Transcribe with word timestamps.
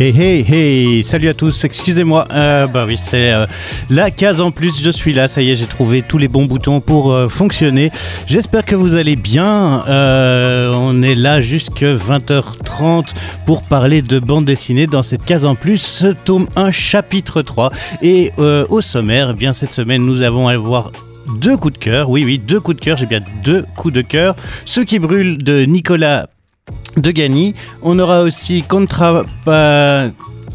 Hey 0.00 0.10
hey 0.18 0.42
hey, 0.42 1.02
salut 1.02 1.28
à 1.28 1.34
tous, 1.34 1.64
excusez-moi, 1.64 2.26
euh, 2.32 2.66
bah 2.66 2.84
oui 2.86 2.96
c'est 2.98 3.30
euh, 3.30 3.46
la 3.90 4.10
case 4.10 4.40
en 4.40 4.50
plus, 4.50 4.82
je 4.82 4.90
suis 4.90 5.12
là, 5.12 5.28
ça 5.28 5.42
y 5.42 5.50
est 5.50 5.54
j'ai 5.54 5.66
trouvé 5.66 6.02
tous 6.02 6.16
les 6.16 6.28
bons 6.28 6.46
boutons 6.46 6.80
pour 6.80 7.12
euh, 7.12 7.28
fonctionner. 7.28 7.92
J'espère 8.26 8.64
que 8.64 8.74
vous 8.74 8.94
allez 8.94 9.16
bien, 9.16 9.84
euh, 9.88 10.72
on 10.74 11.02
est 11.02 11.14
là 11.14 11.42
jusque 11.42 11.82
20h30 11.82 13.12
pour 13.44 13.62
parler 13.62 14.00
de 14.00 14.18
bande 14.18 14.46
dessinée 14.46 14.86
dans 14.86 15.02
cette 15.02 15.24
case 15.24 15.44
en 15.44 15.54
plus, 15.54 16.06
tome 16.24 16.48
1 16.56 16.72
chapitre 16.72 17.42
3 17.42 17.70
et 18.00 18.32
au 18.38 18.80
sommaire, 18.80 19.30
eh 19.32 19.34
bien 19.34 19.52
cette 19.52 19.74
semaine 19.74 20.04
nous 20.04 20.22
avons 20.22 20.48
à 20.48 20.56
voir 20.56 20.90
deux 21.38 21.56
coups 21.56 21.74
de 21.74 21.78
cœur, 21.78 22.08
oui 22.08 22.24
oui 22.24 22.38
deux 22.38 22.60
coups 22.60 22.78
de 22.78 22.82
cœur, 22.82 22.96
j'ai 22.96 23.06
bien 23.06 23.20
deux 23.44 23.66
coups 23.76 23.94
de 23.94 24.02
cœur, 24.02 24.36
ceux 24.64 24.84
qui 24.84 24.98
brûlent 24.98 25.38
de 25.38 25.64
Nicolas 25.64 26.28
de 26.96 27.10
Gagny. 27.10 27.54
On 27.82 27.98
aura 27.98 28.22
aussi 28.22 28.62
Contra, 28.62 29.24
pa- 29.44 30.10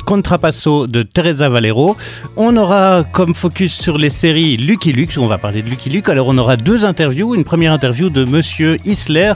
Contrapasso 0.06 0.88
de 0.88 1.04
Teresa 1.04 1.50
Valero. 1.50 1.98
On 2.38 2.56
aura 2.56 3.04
comme 3.12 3.36
focus 3.36 3.74
sur 3.74 3.98
les 3.98 4.10
séries 4.10 4.56
Lucky 4.58 4.94
Luke. 4.94 5.16
On 5.18 5.28
va 5.28 5.38
parler 5.38 5.62
de 5.62 5.70
Lucky 5.70 5.90
Luke. 5.90 6.10
Alors 6.10 6.28
on 6.28 6.38
aura 6.38 6.56
deux 6.56 6.86
interviews. 6.86 7.36
Une 7.36 7.44
première 7.44 7.74
interview 7.74 8.10
de 8.10 8.24
Monsieur 8.24 8.78
Isler 8.86 9.34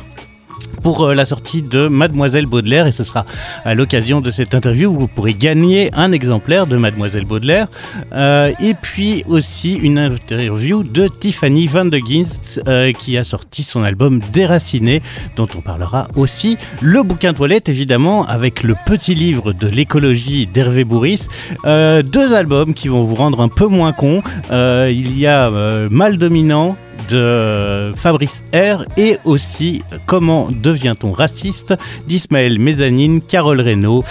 pour 0.67 1.05
euh, 1.05 1.13
la 1.13 1.25
sortie 1.25 1.61
de 1.61 1.87
Mademoiselle 1.87 2.45
Baudelaire. 2.45 2.87
Et 2.87 2.91
ce 2.91 3.03
sera 3.03 3.25
à 3.65 3.73
l'occasion 3.73 4.21
de 4.21 4.31
cette 4.31 4.53
interview 4.53 4.89
où 4.89 4.99
vous 4.99 5.07
pourrez 5.07 5.33
gagner 5.33 5.89
un 5.93 6.11
exemplaire 6.11 6.67
de 6.67 6.77
Mademoiselle 6.77 7.25
Baudelaire. 7.25 7.67
Euh, 8.13 8.51
et 8.61 8.73
puis 8.73 9.23
aussi 9.27 9.73
une 9.73 9.97
interview 9.97 10.83
de 10.83 11.07
Tiffany 11.07 11.67
Van 11.67 11.85
de 11.85 11.97
Ginst 11.97 12.61
euh, 12.67 12.91
qui 12.91 13.17
a 13.17 13.23
sorti 13.23 13.63
son 13.63 13.83
album 13.83 14.19
Déraciné 14.33 15.01
dont 15.35 15.47
on 15.55 15.61
parlera 15.61 16.07
aussi. 16.15 16.57
Le 16.81 17.03
bouquin 17.03 17.33
toilette 17.33 17.69
évidemment 17.69 18.25
avec 18.25 18.63
le 18.63 18.75
petit 18.85 19.15
livre 19.15 19.53
de 19.53 19.67
l'écologie 19.67 20.47
d'Hervé 20.47 20.83
Bourris. 20.83 21.27
Deux 21.65 22.33
albums 22.33 22.73
qui 22.73 22.87
vont 22.87 23.03
vous 23.03 23.15
rendre 23.15 23.41
un 23.41 23.47
peu 23.47 23.67
moins 23.67 23.93
con. 23.93 24.21
Il 24.51 25.17
y 25.17 25.27
a 25.27 25.49
Mal 25.89 26.17
dominant 26.17 26.77
de 27.09 27.93
Fabrice 27.95 28.43
R 28.53 28.85
et 28.97 29.17
aussi 29.25 29.81
Comment 30.05 30.49
devient-on 30.51 31.11
raciste 31.11 31.73
d'Ismaël 32.07 32.59
Mezzanine, 32.59 33.21
Carole 33.21 33.61
Reynaud 33.61 34.03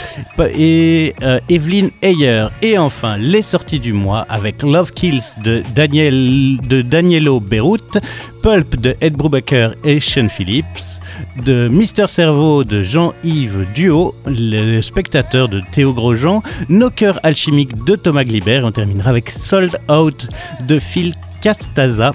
et 0.55 1.15
euh, 1.23 1.39
Evelyne 1.49 1.91
Heyer. 2.03 2.47
Et 2.63 2.79
enfin, 2.79 3.19
les 3.19 3.43
sorties 3.43 3.81
du 3.81 3.93
mois 3.93 4.27
avec 4.29 4.63
Love 4.63 4.93
Kills 4.93 5.23
de, 5.43 5.63
Daniel, 5.75 6.59
de 6.63 6.83
Danielo 6.83 7.41
Beyrouth, 7.41 7.99
Pulp 8.43 8.81
de 8.81 8.97
Ed 9.01 9.15
Brubaker 9.15 9.75
et 9.85 10.01
Sean 10.01 10.29
Phillips, 10.29 11.01
de 11.45 11.69
Mister 11.69 12.09
Cerveau 12.09 12.65
de 12.65 12.83
Jean-Yves 12.83 13.67
Duo, 13.75 14.15
le 14.27 14.81
spectateur 14.81 15.49
de 15.49 15.63
Théo 15.73 15.93
Grosjean, 15.93 16.43
Nos 16.69 16.91
cœurs 16.91 17.21
alchimiques 17.23 17.85
de 17.85 17.97
Thomas 17.97 18.25
Glibert. 18.25 18.65
On 18.65 18.73
terminera 18.73 19.11
avec 19.11 19.31
Sold 19.31 19.79
Out 19.91 20.29
de 20.67 20.79
Phil 20.79 21.15
Castaza. 21.41 22.15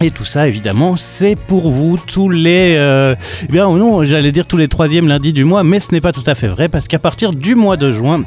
Et 0.00 0.10
tout 0.10 0.24
ça, 0.24 0.46
évidemment, 0.46 0.96
c'est 0.96 1.36
pour 1.36 1.70
vous 1.70 1.98
tous 1.98 2.28
les... 2.28 2.76
euh, 2.76 3.14
eh 3.48 3.52
bien, 3.52 3.68
non, 3.68 4.04
j'allais 4.04 4.32
dire 4.32 4.46
tous 4.46 4.56
les 4.56 4.68
troisièmes 4.68 5.08
lundis 5.08 5.32
du 5.32 5.44
mois, 5.44 5.64
mais 5.64 5.80
ce 5.80 5.92
n'est 5.92 6.00
pas 6.00 6.12
tout 6.12 6.22
à 6.26 6.34
fait 6.34 6.46
vrai, 6.46 6.68
parce 6.68 6.88
qu'à 6.88 6.98
partir 6.98 7.32
du 7.32 7.54
mois 7.54 7.76
de 7.76 7.90
juin, 7.90 8.22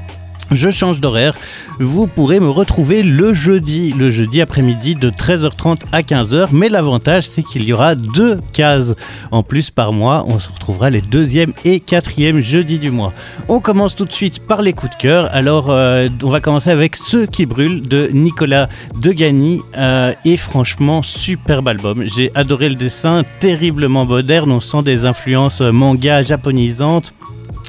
je 0.51 0.69
change 0.69 0.99
d'horaire. 0.99 1.35
Vous 1.79 2.07
pourrez 2.07 2.39
me 2.39 2.49
retrouver 2.49 3.03
le 3.03 3.33
jeudi, 3.33 3.93
le 3.97 4.09
jeudi 4.09 4.41
après-midi 4.41 4.95
de 4.95 5.09
13h30 5.09 5.79
à 5.91 6.01
15h. 6.01 6.49
Mais 6.51 6.69
l'avantage, 6.69 7.27
c'est 7.27 7.43
qu'il 7.43 7.63
y 7.63 7.73
aura 7.73 7.95
deux 7.95 8.39
cases 8.53 8.95
en 9.31 9.43
plus 9.43 9.71
par 9.71 9.93
mois. 9.93 10.25
On 10.27 10.39
se 10.39 10.49
retrouvera 10.49 10.89
les 10.89 11.01
deuxième 11.01 11.53
et 11.65 11.79
quatrième 11.79 12.41
jeudis 12.41 12.79
du 12.79 12.91
mois. 12.91 13.13
On 13.47 13.59
commence 13.59 13.95
tout 13.95 14.05
de 14.05 14.11
suite 14.11 14.45
par 14.45 14.61
les 14.61 14.73
coups 14.73 14.95
de 14.95 15.01
cœur. 15.01 15.29
Alors, 15.31 15.69
euh, 15.69 16.09
on 16.23 16.29
va 16.29 16.39
commencer 16.39 16.69
avec 16.69 16.95
Ceux 16.95 17.25
qui 17.25 17.45
brûlent 17.45 17.87
de 17.87 18.09
Nicolas 18.13 18.69
Degani. 18.99 19.61
Euh, 19.77 20.13
et 20.25 20.37
franchement, 20.37 21.01
superbe 21.03 21.67
album. 21.67 22.03
J'ai 22.05 22.31
adoré 22.35 22.69
le 22.69 22.75
dessin, 22.75 23.23
terriblement 23.39 24.05
moderne. 24.05 24.51
On 24.51 24.59
sent 24.59 24.83
des 24.83 25.05
influences 25.05 25.61
euh, 25.61 25.71
manga 25.71 26.21
japonisantes 26.21 27.13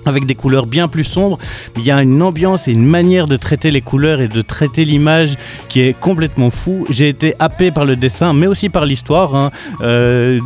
avec 0.06 0.26
des 0.26 0.34
couleurs 0.34 0.66
bien 0.66 0.88
plus 0.88 1.04
sombres. 1.04 1.38
Il 1.76 1.82
y 1.84 1.90
a 1.90 2.02
une 2.02 2.22
ambiance 2.22 2.68
et 2.68 2.72
une 2.72 2.86
manière 2.86 3.26
de 3.26 3.36
traiter 3.36 3.70
les 3.70 3.80
couleurs 3.80 4.20
et 4.20 4.28
de 4.28 4.42
traiter 4.42 4.84
l'image 4.84 5.36
qui 5.68 5.80
est 5.80 5.98
complètement 5.98 6.50
fou. 6.50 6.86
J'ai 6.90 7.08
été 7.08 7.34
happé 7.38 7.70
par 7.70 7.84
le 7.84 7.96
dessin, 7.96 8.32
mais 8.32 8.46
aussi 8.46 8.68
par 8.68 8.84
l'histoire. 8.84 9.34
hein. 9.34 9.50
Euh, 9.80 10.40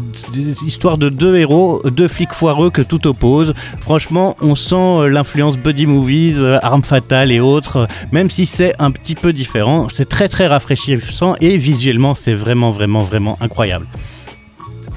histoire 0.65 0.99
de 0.99 1.09
deux 1.09 1.37
héros, 1.37 1.83
deux 1.85 2.09
flics 2.09 2.33
foireux 2.33 2.71
que 2.71 2.83
tout 2.83 3.07
oppose. 3.07 3.55
Franchement, 3.81 4.37
on 4.41 4.55
sent 4.55 4.75
euh, 4.77 5.09
l'influence 5.09 5.57
buddy 5.57 5.87
movies, 5.87 6.39
euh, 6.43 6.59
armes 6.63 6.83
fatales 6.85 7.33
et 7.33 7.41
autres, 7.41 7.87
même 8.13 8.31
si 8.31 8.47
c'est 8.47 8.75
un 8.79 8.91
petit 8.91 9.15
peu 9.15 9.33
différent. 9.33 9.89
C'est 9.93 10.09
très 10.09 10.29
très 10.29 10.47
rafraîchissant 10.47 11.35
et 11.41 11.57
visuellement, 11.57 12.15
c'est 12.15 12.35
vraiment 12.35 12.71
vraiment 12.71 13.01
vraiment 13.01 13.39
incroyable. 13.41 13.87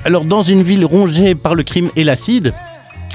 Alors, 0.06 0.24
dans 0.24 0.44
une 0.44 0.64
ville 0.64 0.86
rongée 0.86 1.36
par 1.36 1.56
le 1.56 1.64
crime 1.64 1.90
et 1.96 2.04
l'acide, 2.04 2.54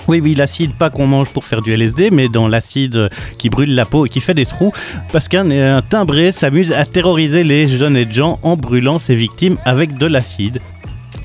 oui, 0.08 0.20
oui, 0.22 0.34
l'acide, 0.34 0.74
pas 0.74 0.90
qu'on 0.90 1.06
mange 1.06 1.30
pour 1.30 1.44
faire 1.44 1.62
du 1.62 1.72
LSD, 1.72 2.10
mais 2.10 2.28
dans 2.28 2.48
l'acide 2.48 2.96
euh, 2.96 3.08
qui 3.38 3.48
brûle 3.48 3.74
la 3.74 3.86
peau 3.86 4.06
et 4.06 4.08
qui 4.08 4.20
fait 4.20 4.34
des 4.34 4.46
trous, 4.46 4.72
parce 5.12 5.28
qu'un 5.28 5.50
un 5.50 5.82
timbré 5.82 6.32
s'amuse 6.32 6.72
à 6.72 6.84
terroriser 6.84 7.44
les 7.44 7.68
jeunes 7.68 7.96
et 7.96 8.10
gens 8.10 8.38
en 8.42 8.56
brûlant 8.56 8.98
ses 8.98 9.14
victimes 9.14 9.56
avec 9.64 9.96
de 9.96 10.06
l'acide. 10.06 10.60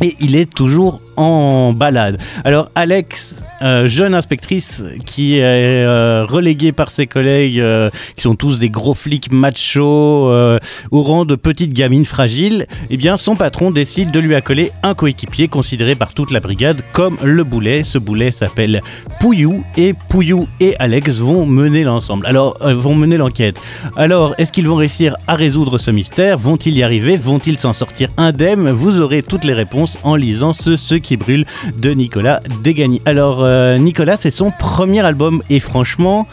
Et 0.01 0.15
il 0.19 0.35
est 0.35 0.49
toujours 0.49 1.01
en 1.19 1.73
balade. 1.73 2.17
Alors 2.45 2.71
Alex, 2.75 3.35
euh, 3.61 3.87
jeune 3.87 4.13
inspectrice 4.15 4.81
qui 5.05 5.37
est 5.37 5.43
euh, 5.43 6.25
reléguée 6.25 6.71
par 6.71 6.89
ses 6.89 7.07
collègues, 7.07 7.59
euh, 7.59 7.89
qui 8.15 8.21
sont 8.21 8.35
tous 8.35 8.57
des 8.57 8.69
gros 8.69 8.93
flics 8.93 9.31
machos, 9.31 10.29
euh, 10.29 10.59
au 10.91 11.03
rang 11.03 11.25
de 11.25 11.35
petite 11.35 11.73
gamine 11.73 12.05
fragile, 12.05 12.67
eh 12.89 12.95
bien 12.95 13.17
son 13.17 13.35
patron 13.35 13.69
décide 13.69 14.11
de 14.11 14.19
lui 14.19 14.33
accoler 14.33 14.71
un 14.81 14.93
coéquipier 14.93 15.49
considéré 15.49 15.95
par 15.95 16.13
toute 16.13 16.31
la 16.31 16.39
brigade 16.39 16.81
comme 16.93 17.17
le 17.21 17.43
boulet. 17.43 17.83
Ce 17.83 17.97
boulet 17.97 18.31
s'appelle 18.31 18.81
Pouillou 19.19 19.63
et 19.75 19.93
Pouillou 20.07 20.47
et 20.61 20.75
Alex 20.79 21.17
vont 21.17 21.45
mener 21.45 21.83
l'ensemble. 21.83 22.25
Alors 22.27 22.57
vont 22.61 22.95
mener 22.95 23.17
l'enquête. 23.17 23.59
Alors 23.97 24.35
est-ce 24.37 24.53
qu'ils 24.53 24.67
vont 24.67 24.75
réussir 24.75 25.17
à 25.27 25.35
résoudre 25.35 25.77
ce 25.77 25.91
mystère? 25.91 26.37
Vont-ils 26.37 26.77
y 26.77 26.83
arriver? 26.83 27.17
Vont-ils 27.17 27.59
s'en 27.59 27.73
sortir 27.73 28.07
indemnes? 28.15 28.69
Vous 28.69 29.01
aurez 29.01 29.21
toutes 29.21 29.43
les 29.43 29.53
réponses 29.53 29.97
en 30.03 30.15
lisant 30.15 30.53
ce 30.53 30.77
Ce 30.77 30.95
qui 30.95 31.08
brûle 31.17 31.45
de 31.77 31.91
Nicolas 31.91 32.41
Degani. 32.63 33.01
Alors 33.05 33.43
euh, 33.43 33.77
Nicolas, 33.77 34.17
c'est 34.17 34.31
son 34.31 34.51
premier 34.51 35.01
album 35.01 35.41
et 35.49 35.59
franchement. 35.59 36.27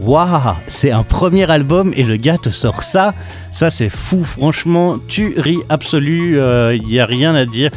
Waouh, 0.00 0.56
c'est 0.66 0.90
un 0.90 1.04
premier 1.04 1.48
album 1.48 1.92
et 1.94 2.02
le 2.02 2.16
gars 2.16 2.38
te 2.38 2.48
sort 2.48 2.82
ça, 2.82 3.14
ça 3.52 3.70
c'est 3.70 3.90
fou, 3.90 4.24
franchement, 4.24 4.96
tu 5.06 5.34
ris 5.36 5.58
absolu, 5.68 6.38
il 6.74 6.82
n'y 6.86 6.98
a 6.98 7.06
rien 7.06 7.36
à 7.36 7.44
dire, 7.44 7.70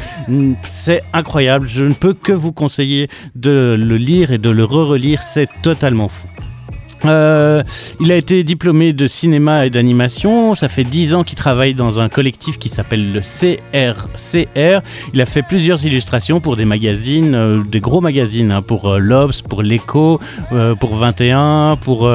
c'est 0.74 1.04
incroyable, 1.14 1.68
je 1.68 1.84
ne 1.84 1.94
peux 1.94 2.14
que 2.14 2.32
vous 2.32 2.52
conseiller 2.52 3.10
de 3.36 3.78
le 3.78 3.98
lire 3.98 4.32
et 4.32 4.40
de 4.40 4.50
le 4.50 4.64
re-relire, 4.64 5.22
c'est 5.22 5.50
totalement 5.62 6.08
fou. 6.08 6.28
Euh, 7.08 7.64
il 8.00 8.12
a 8.12 8.16
été 8.16 8.44
diplômé 8.44 8.94
de 8.94 9.08
cinéma 9.08 9.66
et 9.66 9.70
d'animation. 9.70 10.56
Ça 10.56 10.70
fait 10.70 10.84
10 10.84 11.16
ans 11.16 11.24
qu'il 11.24 11.38
travaille 11.38 11.74
dans 11.74 12.00
un 12.00 12.10
collectif 12.10 12.58
qui 12.58 12.70
s'appelle 12.70 13.14
le 13.14 13.22
CRCR. 13.22 14.82
Il 15.14 15.22
a 15.22 15.26
fait 15.26 15.42
plusieurs 15.42 15.86
illustrations 15.86 16.40
pour 16.40 16.56
des 16.56 16.66
magazines, 16.66 17.36
euh, 17.36 17.64
des 17.64 17.80
gros 17.80 18.02
magazines, 18.02 18.52
hein, 18.52 18.62
pour 18.62 18.90
euh, 18.90 18.98
l'Obs, 19.00 19.42
pour 19.42 19.62
l'Echo, 19.62 20.20
pour 20.80 20.96
21, 20.96 21.78
pour 21.78 22.10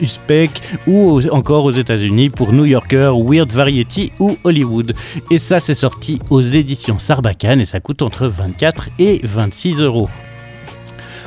Uspec 0.00 0.50
ou 0.86 1.20
encore 1.30 1.64
aux 1.64 1.70
États-Unis 1.70 2.30
pour 2.30 2.52
New 2.52 2.64
Yorker, 2.64 3.12
Weird 3.14 3.52
Variety 3.52 4.12
ou 4.18 4.36
Hollywood. 4.44 4.94
Et 5.30 5.38
ça, 5.38 5.60
c'est 5.60 5.74
sorti 5.74 6.20
aux 6.30 6.42
éditions 6.42 6.98
Sarbacane 6.98 7.60
et 7.60 7.64
ça 7.64 7.80
coûte 7.80 8.02
entre 8.02 8.26
24 8.26 8.88
et 8.98 9.20
26 9.22 9.80
euros. 9.80 10.08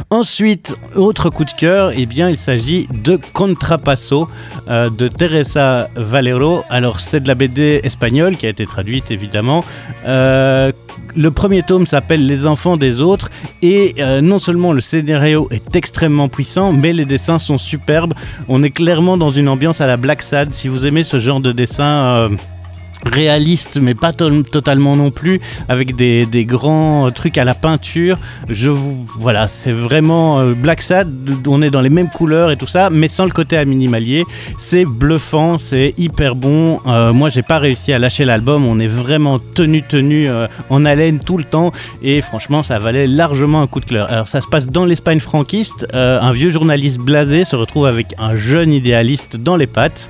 Ensuite, 0.09 0.76
autre 0.96 1.30
coup 1.30 1.46
de 1.46 1.52
cœur, 1.52 1.92
eh 1.96 2.06
bien, 2.06 2.30
il 2.30 2.38
s'agit 2.38 2.88
de 2.92 3.20
Contrapasso 3.34 4.28
euh, 4.67 4.90
de 4.90 5.08
Teresa 5.08 5.90
Valero. 5.96 6.64
Alors, 6.70 7.00
c'est 7.00 7.22
de 7.22 7.28
la 7.28 7.35
BD 7.35 7.82
espagnole 7.84 8.38
qui 8.38 8.46
a 8.46 8.50
été 8.50 8.66
traduite 8.66 9.12
évidemment. 9.12 9.64
Euh, 10.06 10.72
le 11.16 11.32
premier 11.32 11.64
tome 11.64 11.85
s'appelle 11.85 12.26
Les 12.26 12.47
enfants 12.47 12.78
des 12.78 13.02
autres 13.02 13.29
et 13.62 13.96
euh, 14.00 14.22
non 14.22 14.40
seulement 14.40 14.73
le 14.73 14.82
scénario 14.82 15.47
est 15.52 15.76
extrêmement 15.76 16.29
puissant, 16.29 16.73
mais 16.73 16.94
les 16.94 17.06
dessins 17.06 17.40
sont 17.40 17.58
superbes. 17.58 18.14
On 18.47 18.64
est 18.64 18.72
clairement 18.72 19.17
dans 19.17 19.29
une 19.29 19.50
ambiance 19.50 19.82
à 19.82 19.88
la 19.88 19.97
Black 19.97 20.22
Sad. 20.23 20.53
Si 20.53 20.67
vous 20.67 20.85
aimez 20.85 21.03
ce 21.03 21.20
genre 21.20 21.40
de 21.40 21.52
dessin. 21.52 22.29
Euh, 23.05 23.09
réaliste 23.09 23.79
mais 23.82 23.96
pas 23.96 24.14
totalement 24.14 24.96
non 24.96 25.11
plus 25.11 25.40
avec 25.70 25.96
des, 25.96 26.46
grands 26.46 27.09
trucs 27.11 27.38
à 27.38 27.44
la 27.44 27.53
peinture. 27.53 28.17
Je 28.50 28.70
vous 28.70 29.05
voilà 29.17 29.47
c'est 29.47 29.72
vraiment 29.72 30.40
euh, 30.40 30.53
Black 30.53 30.82
Sad 30.82 31.09
on 31.47 31.61
est 31.61 31.70
dans 31.70 31.82
les 31.82 31.90
mêmes 31.90 32.09
couleurs 32.09 32.52
et 32.52 32.58
tout 32.58 32.67
ça 32.67 32.90
mais 32.90 33.08
sans 33.08 33.26
le 33.26 33.32
côté 33.32 33.58
à 33.58 33.66
minimalier 33.66 34.26
c'est 34.58 34.85
bluffant 34.85 35.58
c'est 35.58 35.94
hyper 35.97 36.35
bon. 36.35 36.79
Euh, 36.85 37.14
moi 37.14 37.29
j'ai 37.29 37.41
pas 37.41 37.59
réussi 37.59 37.94
à 37.94 38.00
lâcher 38.00 38.26
l'album. 38.26 38.66
On 38.66 38.79
est 38.79 38.88
vraiment 38.88 39.40
tenu 39.40 39.82
tenu 39.84 40.28
euh, 40.28 40.47
en 40.70 40.85
haleine 40.85 41.20
tout 41.20 41.38
le 41.38 41.44
temps. 41.44 41.72
Et 42.02 42.22
franchement 42.22 42.64
ça 42.64 42.79
valait 42.79 43.08
largement 43.08 43.61
un 43.61 43.67
coup 43.67 43.79
de 43.79 43.85
cœur. 43.85 44.11
Alors 44.11 44.28
ça 44.28 44.41
se 44.41 44.47
passe 44.47 44.67
dans 44.67 44.85
l'Espagne 44.85 45.20
franquiste. 45.20 45.88
Un 45.94 46.32
vieux 46.32 46.50
journaliste 46.50 47.00
blasé 47.00 47.46
se 47.46 47.55
retrouve 47.55 47.85
avec 47.85 48.14
un 48.17 48.35
jeune 48.35 48.73
idéaliste 48.73 49.38
dans 49.38 49.55
les 49.55 49.67
pattes 49.67 50.09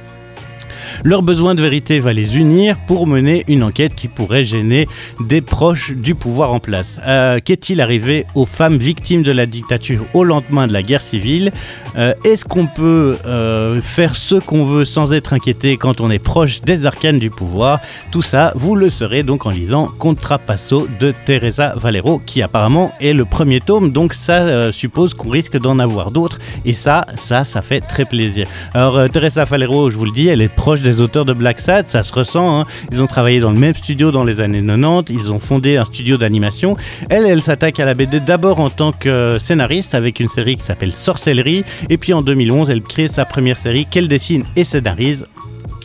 leur 1.04 1.22
besoin 1.22 1.54
de 1.54 1.62
vérité 1.62 2.00
va 2.00 2.14
les 2.14 2.38
unir 2.38 2.78
pour 2.88 3.08
mener 3.08 3.44
une 3.48 3.64
enquête 3.64 3.94
qui 3.94 4.08
pourrait 4.08 4.44
gêner 4.44 4.88
des 5.20 5.42
proches 5.42 5.92
du 5.92 6.16
pouvoir 6.16 6.54
en 6.54 6.60
place. 6.60 7.00
Euh, 7.06 7.40
qu'est-il 7.44 7.82
arrivé 7.82 8.26
aux 8.36 8.46
femmes 8.46 8.78
victimes 8.78 9.22
de 9.22 9.32
la 9.32 9.46
dictature 9.46 10.06
au 10.14 10.24
lendemain 10.24 10.66
de 10.66 10.74
la 10.74 10.82
guerre 10.82 11.02
civile 11.02 11.52
euh, 11.98 12.14
Est-ce 12.24 12.46
qu'on 12.46 12.68
peut 12.68 13.18
euh, 13.26 13.82
faire 13.82 14.16
ce 14.16 14.36
qu'on 14.36 14.64
veut 14.64 14.86
sans 14.86 15.12
être 15.14 15.34
inquiété 15.34 15.76
quand 15.76 16.00
on 16.00 16.10
est 16.10 16.20
proche 16.20 16.62
des 16.62 16.86
arcanes 16.86 17.20
du 17.20 17.30
pouvoir? 17.30 17.80
Tout 18.12 18.22
ça, 18.22 18.54
vous 18.56 18.76
le 18.76 18.90
saurez 18.90 19.24
donc 19.24 19.46
en 19.46 19.50
lisant 19.50 19.90
Contrapasso 20.00 20.88
de 21.02 21.14
Teresa 21.26 21.74
Valero, 21.76 22.20
qui 22.26 22.42
apparemment 22.42 22.94
est 23.02 23.14
le 23.14 23.26
premier 23.26 23.60
tome, 23.60 23.92
donc 23.92 24.14
ça 24.14 24.72
suppose 24.72 25.14
qu'on 25.14 25.30
risque 25.30 25.60
d'en 25.60 25.80
avoir 25.80 26.12
d'autres. 26.12 26.40
Et 26.64 26.74
ça, 26.74 27.06
ça, 27.16 27.44
ça 27.44 27.62
fait 27.62 27.82
très 27.82 28.06
plaisir. 28.06 28.48
Alors 28.74 29.10
Teresa 29.10 29.44
Valero, 29.44 29.90
je 29.90 29.98
vous 29.98 30.06
le 30.06 30.12
dis, 30.12 30.28
elle 30.28 30.42
est 30.42 30.48
proche 30.48 30.82
des 30.82 30.93
auteurs 31.02 31.26
de 31.26 31.34
Black 31.34 31.60
Sad, 31.60 31.88
ça 31.88 32.04
se 32.04 32.14
ressent. 32.14 32.60
Hein. 32.60 32.66
Ils 32.92 33.02
ont 33.02 33.08
travaillé 33.08 33.40
dans 33.40 33.52
le 33.52 33.60
même 33.60 33.74
studio 33.74 34.12
dans 34.12 34.24
les 34.24 34.42
années 34.42 34.62
90, 34.62 35.14
ils 35.14 35.32
ont 35.32 35.40
fondé 35.40 35.78
un 35.78 35.86
studio 35.86 36.18
d'animation. 36.18 36.76
Elle, 37.10 37.26
elle 37.26 37.42
s'attaque 37.42 37.80
à 37.80 37.86
la 37.86 37.94
BD 37.94 38.20
d'abord 38.20 38.60
en 38.60 38.70
tant 38.70 38.92
que 38.92 39.38
scénariste 39.40 39.96
avec 39.96 40.20
une 40.20 40.30
série 40.30 40.58
qui 40.58 40.64
s'appelle 40.64 40.94
Sorcellerie, 40.94 41.64
et 41.90 41.98
puis 41.98 42.14
en 42.14 42.22
2011, 42.22 42.70
elle 42.70 42.82
crée 42.82 43.08
sa 43.08 43.26
première 43.26 43.58
série 43.58 43.86
qu'elle 43.86 44.08
dessine 44.08 44.44
et 44.56 44.64
scénarise 44.64 45.26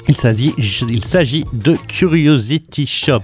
il 0.08 1.04
s'agit 1.04 1.44
de 1.52 1.76
Curiosity 1.86 2.86
Shop. 2.86 3.20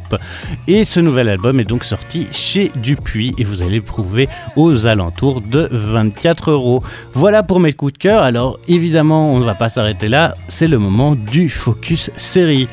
Et 0.68 0.84
ce 0.84 1.00
nouvel 1.00 1.28
album 1.28 1.58
est 1.58 1.64
donc 1.64 1.84
sorti 1.84 2.26
chez 2.30 2.70
Dupuis 2.76 3.34
et 3.38 3.44
vous 3.44 3.62
allez 3.62 3.76
le 3.76 3.84
trouver 3.84 4.28
aux 4.56 4.86
alentours 4.86 5.40
de 5.40 5.68
24 5.70 6.50
euros. 6.50 6.82
Voilà 7.14 7.42
pour 7.42 7.58
mes 7.58 7.72
coups 7.72 7.94
de 7.94 7.98
cœur. 7.98 8.22
Alors 8.22 8.58
évidemment, 8.68 9.32
on 9.32 9.38
ne 9.38 9.44
va 9.44 9.54
pas 9.54 9.70
s'arrêter 9.70 10.08
là. 10.08 10.34
C'est 10.48 10.68
le 10.68 10.78
moment 10.78 11.14
du 11.14 11.48
focus 11.48 12.10
série. 12.16 12.68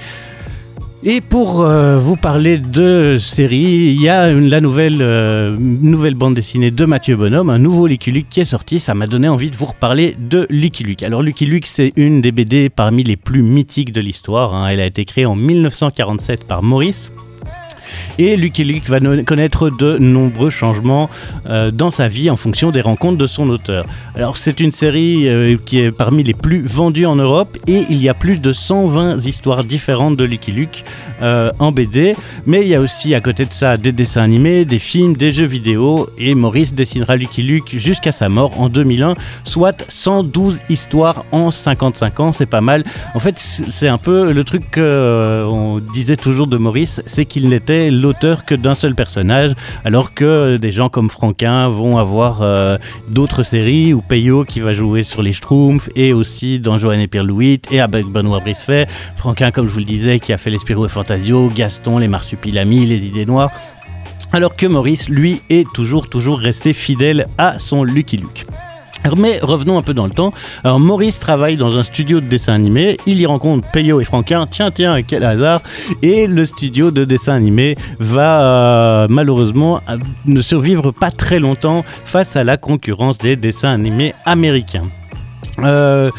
Et 1.04 1.20
pour 1.20 1.62
euh, 1.62 1.98
vous 1.98 2.16
parler 2.16 2.60
de 2.60 3.18
série, 3.18 3.58
il 3.58 4.00
y 4.00 4.08
a 4.08 4.32
la 4.32 4.62
nouvelle, 4.62 5.02
euh, 5.02 5.58
nouvelle 5.60 6.14
bande 6.14 6.36
dessinée 6.36 6.70
de 6.70 6.86
Mathieu 6.86 7.16
Bonhomme, 7.16 7.50
un 7.50 7.58
nouveau 7.58 7.88
Lucky 7.88 8.12
Luke 8.12 8.28
qui 8.30 8.42
est 8.42 8.46
sorti. 8.46 8.80
Ça 8.80 8.94
m'a 8.94 9.08
donné 9.08 9.28
envie 9.28 9.50
de 9.50 9.56
vous 9.56 9.66
reparler 9.66 10.16
de 10.20 10.46
Lucky 10.52 10.84
Luke. 10.84 11.02
Alors 11.02 11.24
Lucky 11.24 11.48
Luke, 11.48 11.66
c'est 11.66 11.92
une 11.96 12.22
des 12.22 12.32
BD 12.32 12.70
parmi 12.70 13.04
les 13.04 13.18
plus 13.18 13.42
mythiques 13.42 13.94
de 13.94 14.00
l'histoire. 14.00 14.54
Hein. 14.54 14.68
Elle 14.68 14.80
a 14.80 14.86
été 14.86 15.04
créée 15.04 15.26
en 15.26 15.36
1947 15.36 16.46
par 16.46 16.62
Maurice. 16.62 17.12
Et 18.18 18.36
Lucky 18.36 18.64
Luke 18.64 18.90
va 18.90 19.00
connaître 19.24 19.70
de 19.70 19.98
nombreux 19.98 20.50
changements 20.50 21.10
euh, 21.48 21.72
dans 21.72 21.92
sa 21.92 22.08
vie 22.08 22.30
en 22.30 22.36
fonction 22.36 22.72
des 22.72 22.82
rencontres 22.82 23.18
de 23.18 23.28
son 23.28 23.50
auteur. 23.50 23.86
Alors 24.16 24.38
c'est 24.38 24.60
une 24.60 24.72
série 24.72 25.28
euh, 25.28 25.58
qui 25.66 25.80
est 25.80 25.92
parmi 25.92 26.24
les 26.24 26.34
plus 26.34 26.62
vendues 26.62 27.06
en 27.06 27.16
Europe 27.16 27.58
et 27.68 27.84
il 27.90 28.02
y 28.02 28.10
a 28.10 28.14
plus 28.14 28.42
de 28.42 28.52
120 28.52 29.26
histoires 29.26 29.64
différentes 29.64 30.18
de 30.18 30.24
Lucky 30.24 30.52
Luke 30.52 30.84
euh, 31.22 31.52
en 31.60 31.72
BD. 31.72 32.16
Mais 32.46 32.62
il 32.62 32.68
y 32.68 32.76
a 32.76 32.82
aussi 32.82 33.16
à 33.16 33.22
côté 33.22 33.46
de 33.46 33.54
ça 33.54 33.78
des 33.78 33.92
dessins 33.92 34.24
animés, 34.24 34.66
des 34.66 34.80
films, 34.80 35.16
des 35.16 35.32
jeux 35.32 35.46
vidéo 35.46 36.10
et 36.18 36.36
Maurice 36.36 36.74
dessinera 36.74 37.16
Lucky 37.16 37.42
Luke 37.42 37.76
jusqu'à 37.78 38.12
sa 38.12 38.30
mort 38.30 38.60
en 38.62 38.70
2001, 38.70 39.16
soit 39.44 39.86
112 39.88 40.60
histoires 40.70 41.26
en 41.32 41.52
55 41.52 42.20
ans, 42.20 42.34
c'est 42.34 42.46
pas 42.46 42.62
mal. 42.62 42.84
En 43.16 43.20
fait 43.20 43.38
c'est 43.38 43.88
un 43.88 43.98
peu 43.98 44.32
le 44.32 44.44
truc 44.44 44.64
qu'on 44.72 45.82
disait 45.94 46.18
toujours 46.18 46.48
de 46.48 46.58
Maurice, 46.58 47.02
c'est 47.06 47.26
qu'il 47.26 47.50
n'était 47.50 47.81
l'auteur 47.90 48.46
que 48.46 48.54
d'un 48.54 48.74
seul 48.74 48.94
personnage, 48.94 49.54
alors 49.86 50.14
que 50.14 50.58
des 50.58 50.72
gens 50.72 50.90
comme 50.90 51.10
Franquin 51.10 51.70
vont 51.70 51.98
avoir 51.98 52.42
euh, 52.42 52.78
d'autres 53.10 53.44
séries, 53.44 53.94
ou 53.94 54.02
Peyo 54.02 54.46
qui 54.46 54.60
va 54.60 54.74
jouer 54.74 55.04
sur 55.04 55.24
les 55.24 55.34
Schtroumpfs, 55.34 55.90
et 55.96 56.14
aussi 56.14 56.60
dans 56.60 56.78
Joanne 56.78 57.00
et 57.00 57.08
Pierre 57.08 57.24
Louis, 57.24 57.62
et 57.72 57.80
avec 57.80 58.06
Benoît 58.06 58.40
Brisfait, 58.40 58.88
Franquin, 59.16 59.52
comme 59.52 59.68
je 59.68 59.72
vous 59.72 59.80
le 59.80 59.86
disais, 59.86 60.20
qui 60.20 60.34
a 60.34 60.38
fait 60.38 60.50
les 60.50 60.58
Spirou 60.58 60.86
et 60.86 60.90
Fantasio, 60.90 61.50
Gaston, 61.56 61.98
les 61.98 62.08
Marsupilamis, 62.08 62.86
les 62.86 63.08
Idées 63.08 63.26
Noires, 63.26 63.52
alors 64.34 64.56
que 64.56 64.66
Maurice, 64.66 65.10
lui, 65.10 65.42
est 65.50 65.68
toujours, 65.74 66.10
toujours 66.10 66.40
resté 66.40 66.74
fidèle 66.74 67.28
à 67.38 67.60
son 67.60 67.84
Lucky 67.84 68.18
Luke. 68.18 68.46
Mais 69.18 69.40
revenons 69.42 69.78
un 69.78 69.82
peu 69.82 69.94
dans 69.94 70.06
le 70.06 70.12
temps. 70.12 70.34
Alors 70.64 70.80
Maurice 70.80 71.20
travaille 71.20 71.58
dans 71.58 71.78
un 71.78 71.84
studio 71.84 72.20
de 72.20 72.26
dessin 72.26 72.54
animé. 72.54 72.98
Il 73.06 73.20
y 73.20 73.26
rencontre 73.26 73.70
Peyo 73.72 74.00
et 74.00 74.06
Franquin. 74.06 74.46
Tiens, 74.50 74.72
tiens, 74.72 75.02
quel 75.04 75.24
hasard. 75.24 75.62
Et 76.02 76.28
le 76.28 76.46
studio 76.46 76.92
de 76.92 77.04
dessin 77.04 77.34
animé 77.34 77.76
va 78.00 78.42
euh, 78.42 79.08
malheureusement 79.10 79.82
euh, 79.90 79.98
ne 80.26 80.42
survivre 80.42 80.92
pas 80.92 81.12
très 81.12 81.40
longtemps 81.40 81.84
face 82.06 82.36
à 82.36 82.44
la 82.44 82.58
concurrence 82.58 83.18
des 83.18 83.36
dessins 83.36 83.72
animés 83.72 84.14
américains. 84.26 84.86
Euh, 85.60 86.10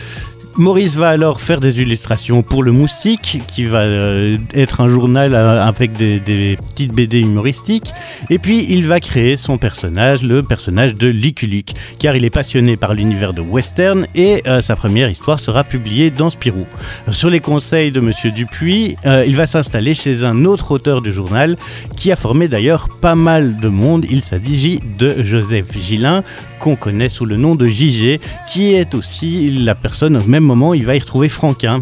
Maurice 0.56 0.96
va 0.96 1.08
alors 1.08 1.40
faire 1.40 1.60
des 1.60 1.80
illustrations 1.80 2.42
pour 2.42 2.62
le 2.62 2.72
Moustique, 2.72 3.40
qui 3.48 3.64
va 3.64 3.80
euh, 3.80 4.36
être 4.54 4.82
un 4.82 4.88
journal 4.88 5.34
euh, 5.34 5.62
avec 5.64 5.92
des, 5.94 6.58
petites 6.68 6.92
BD 6.92 7.20
humoristiques. 7.20 7.92
Et 8.28 8.38
puis 8.38 8.66
il 8.68 8.86
va 8.86 9.00
créer 9.00 9.36
son 9.36 9.56
personnage, 9.56 10.22
le 10.22 10.42
personnage 10.42 10.94
de 10.94 11.08
Luke, 11.08 11.74
car 11.98 12.16
il 12.16 12.24
est 12.24 12.30
passionné 12.30 12.76
par 12.76 12.92
l'univers 12.92 13.32
de 13.32 13.40
western 13.40 14.06
et 14.14 14.42
euh, 14.46 14.60
sa 14.60 14.76
première 14.76 15.08
histoire 15.08 15.40
sera 15.40 15.64
publiée 15.64 16.10
dans 16.10 16.28
Spirou. 16.28 16.66
Sur 17.10 17.30
les 17.30 17.40
conseils 17.40 17.90
de 17.90 18.00
Monsieur 18.00 18.30
Dupuis, 18.30 18.96
il 19.04 19.36
va 19.36 19.46
s'installer 19.46 19.94
chez 19.94 20.24
un 20.24 20.44
autre 20.44 20.72
auteur 20.72 21.00
du 21.00 21.12
journal, 21.12 21.56
qui 21.96 22.12
a 22.12 22.16
formé 22.16 22.48
d'ailleurs 22.48 22.88
pas 23.00 23.14
mal 23.14 23.58
de 23.58 23.68
monde. 23.68 24.04
Il 24.10 24.22
s'agit 24.22 24.80
de 24.98 25.22
Joseph 25.22 25.66
Gillin, 25.80 26.22
qu'on 26.62 26.76
connaît 26.76 27.08
sous 27.08 27.26
le 27.26 27.36
nom 27.36 27.56
de 27.56 27.66
JG, 27.66 28.20
qui 28.48 28.72
est 28.72 28.94
aussi 28.94 29.50
la 29.50 29.74
personne 29.74 30.16
au 30.16 30.22
même 30.22 30.44
moment, 30.44 30.74
il 30.74 30.86
va 30.86 30.94
y 30.94 31.00
retrouver 31.00 31.28
Franquin. 31.28 31.80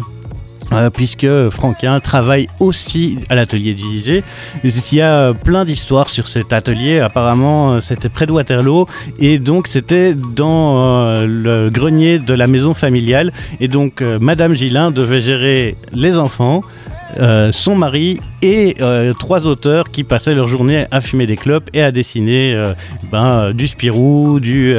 Euh, 0.73 0.89
puisque 0.89 1.27
Franquin 1.49 1.99
travaille 1.99 2.47
aussi 2.61 3.17
à 3.29 3.35
l'atelier 3.35 3.73
de 3.73 3.79
JG. 3.79 4.23
Il 4.63 4.97
y 4.97 5.01
a 5.01 5.33
plein 5.33 5.65
d'histoires 5.65 6.09
sur 6.09 6.29
cet 6.29 6.53
atelier. 6.53 7.01
Apparemment, 7.01 7.73
euh, 7.73 7.79
c'était 7.81 8.07
près 8.07 8.25
de 8.25 8.31
Waterloo 8.31 8.85
et 9.19 9.37
donc 9.37 9.67
c'était 9.67 10.13
dans 10.13 10.79
euh, 10.79 11.25
le 11.27 11.69
grenier 11.69 12.19
de 12.19 12.33
la 12.33 12.47
maison 12.47 12.73
familiale. 12.73 13.33
Et 13.59 13.67
donc, 13.67 14.01
Madame 14.01 14.53
Gillin 14.53 14.91
devait 14.91 15.19
gérer 15.19 15.75
les 15.91 16.17
enfants, 16.17 16.63
euh, 17.19 17.51
son 17.51 17.75
mari 17.75 18.19
et 18.41 18.75
euh, 18.81 19.13
trois 19.13 19.47
auteurs 19.47 19.89
qui 19.89 20.03
passaient 20.03 20.33
leur 20.33 20.47
journée 20.47 20.85
à 20.91 21.01
fumer 21.01 21.25
des 21.25 21.37
clopes 21.37 21.69
et 21.73 21.81
à 21.81 21.91
dessiner 21.91 22.53
euh, 22.53 22.73
ben, 23.11 23.51
du 23.53 23.67
Spirou, 23.67 24.39
du 24.39 24.75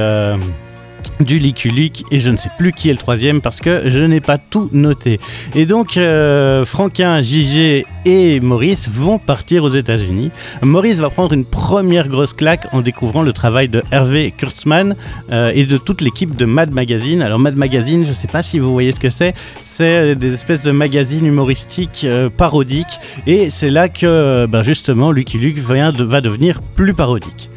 du 1.24 1.38
Liculic 1.38 2.04
et 2.10 2.20
je 2.20 2.30
ne 2.30 2.36
sais 2.36 2.50
plus 2.58 2.72
qui 2.72 2.88
est 2.88 2.92
le 2.92 2.98
troisième 2.98 3.40
parce 3.40 3.60
que 3.60 3.82
je 3.86 3.98
n'ai 4.00 4.20
pas 4.20 4.38
tout 4.38 4.69
noté. 4.72 5.20
Et 5.55 5.67
donc 5.67 5.96
euh, 5.96 6.64
Franquin, 6.64 7.22
JG 7.22 7.84
et 8.05 8.41
Maurice 8.41 8.88
vont 8.88 9.19
partir 9.19 9.64
aux 9.64 9.69
États-Unis. 9.69 10.31
Maurice 10.62 10.98
va 10.98 11.10
prendre 11.10 11.32
une 11.32 11.44
première 11.44 12.08
grosse 12.08 12.32
claque 12.32 12.67
en 12.72 12.81
découvrant 12.81 13.22
le 13.22 13.32
travail 13.32 13.69
de 13.69 13.82
Hervé 13.91 14.32
Kurtzman 14.36 14.96
euh, 15.31 15.52
et 15.55 15.67
de 15.67 15.76
toute 15.76 16.00
l'équipe 16.00 16.36
de 16.36 16.44
Mad 16.44 16.72
Magazine. 16.72 17.22
Alors 17.22 17.38
Mad 17.38 17.56
Magazine, 17.56 18.05
je 18.05 18.10
ne 18.10 18.14
sais 18.14 18.29
pas 18.29 18.43
si 18.43 18.58
vous 18.58 18.72
voyez 18.72 18.93
ce 18.93 19.00
que 19.00 19.10
c'est, 19.10 19.34
c'est 19.62 20.14
des 20.14 20.32
espèces 20.32 20.62
de 20.62 20.72
magazines 20.72 21.26
humoristiques 21.26 22.02
euh, 22.05 22.29
parodiques 22.31 23.00
et 23.26 23.50
c'est 23.50 23.70
là 23.70 23.88
que 23.88 24.46
ben 24.46 24.62
justement 24.62 25.12
Lucky 25.12 25.38
Luke 25.38 25.58
va 25.58 26.20
devenir 26.20 26.60
plus 26.60 26.94
parodique 26.94 27.50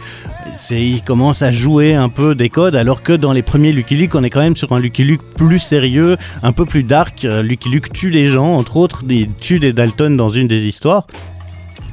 il 0.71 1.03
commence 1.03 1.41
à 1.41 1.51
jouer 1.51 1.93
un 1.95 2.09
peu 2.09 2.35
des 2.35 2.49
codes, 2.49 2.75
alors 2.75 3.03
que 3.03 3.13
dans 3.13 3.33
les 3.33 3.41
premiers 3.41 3.71
Lucky 3.71 3.95
Luke, 3.95 4.15
on 4.15 4.23
est 4.23 4.29
quand 4.29 4.41
même 4.41 4.55
sur 4.55 4.71
un 4.73 4.79
Lucky 4.79 5.03
Luke 5.03 5.21
plus 5.35 5.59
sérieux, 5.59 6.17
un 6.43 6.51
peu 6.51 6.65
plus 6.65 6.83
dark. 6.83 7.25
Euh, 7.25 7.41
Lucky 7.41 7.69
Luke 7.69 7.91
tue 7.91 8.09
les 8.09 8.27
gens, 8.27 8.55
entre 8.55 8.77
autres, 8.77 9.03
il 9.09 9.29
tue 9.39 9.59
des 9.59 9.73
Dalton 9.73 10.15
dans 10.15 10.29
une 10.29 10.47
des 10.47 10.65
histoires. 10.65 11.07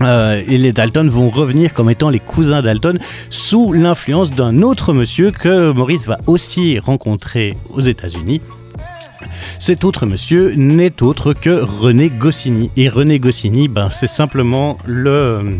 Euh, 0.00 0.42
et 0.48 0.58
les 0.58 0.72
Dalton 0.72 1.08
vont 1.08 1.30
revenir 1.30 1.72
comme 1.74 1.90
étant 1.90 2.10
les 2.10 2.18
cousins 2.18 2.60
Dalton 2.60 2.98
sous 3.30 3.72
l'influence 3.72 4.30
d'un 4.30 4.62
autre 4.62 4.92
monsieur 4.92 5.30
que 5.30 5.70
Maurice 5.70 6.06
va 6.06 6.18
aussi 6.26 6.78
rencontrer 6.78 7.56
aux 7.70 7.80
États-Unis. 7.80 8.40
Cet 9.60 9.84
autre 9.84 10.06
monsieur 10.06 10.54
n'est 10.56 11.02
autre 11.02 11.34
que 11.34 11.50
René 11.50 12.10
Goscinny. 12.10 12.70
Et 12.76 12.88
René 12.88 13.20
Goscinny, 13.20 13.68
ben, 13.68 13.90
c'est 13.90 14.08
simplement 14.08 14.78
le 14.84 15.58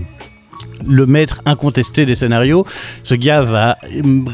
le 0.87 1.07
maître 1.07 1.41
incontesté 1.47 2.07
des 2.07 2.15
scénarios. 2.15 2.67
Ce 3.05 3.15
gars 3.15 3.43
va 3.43 3.77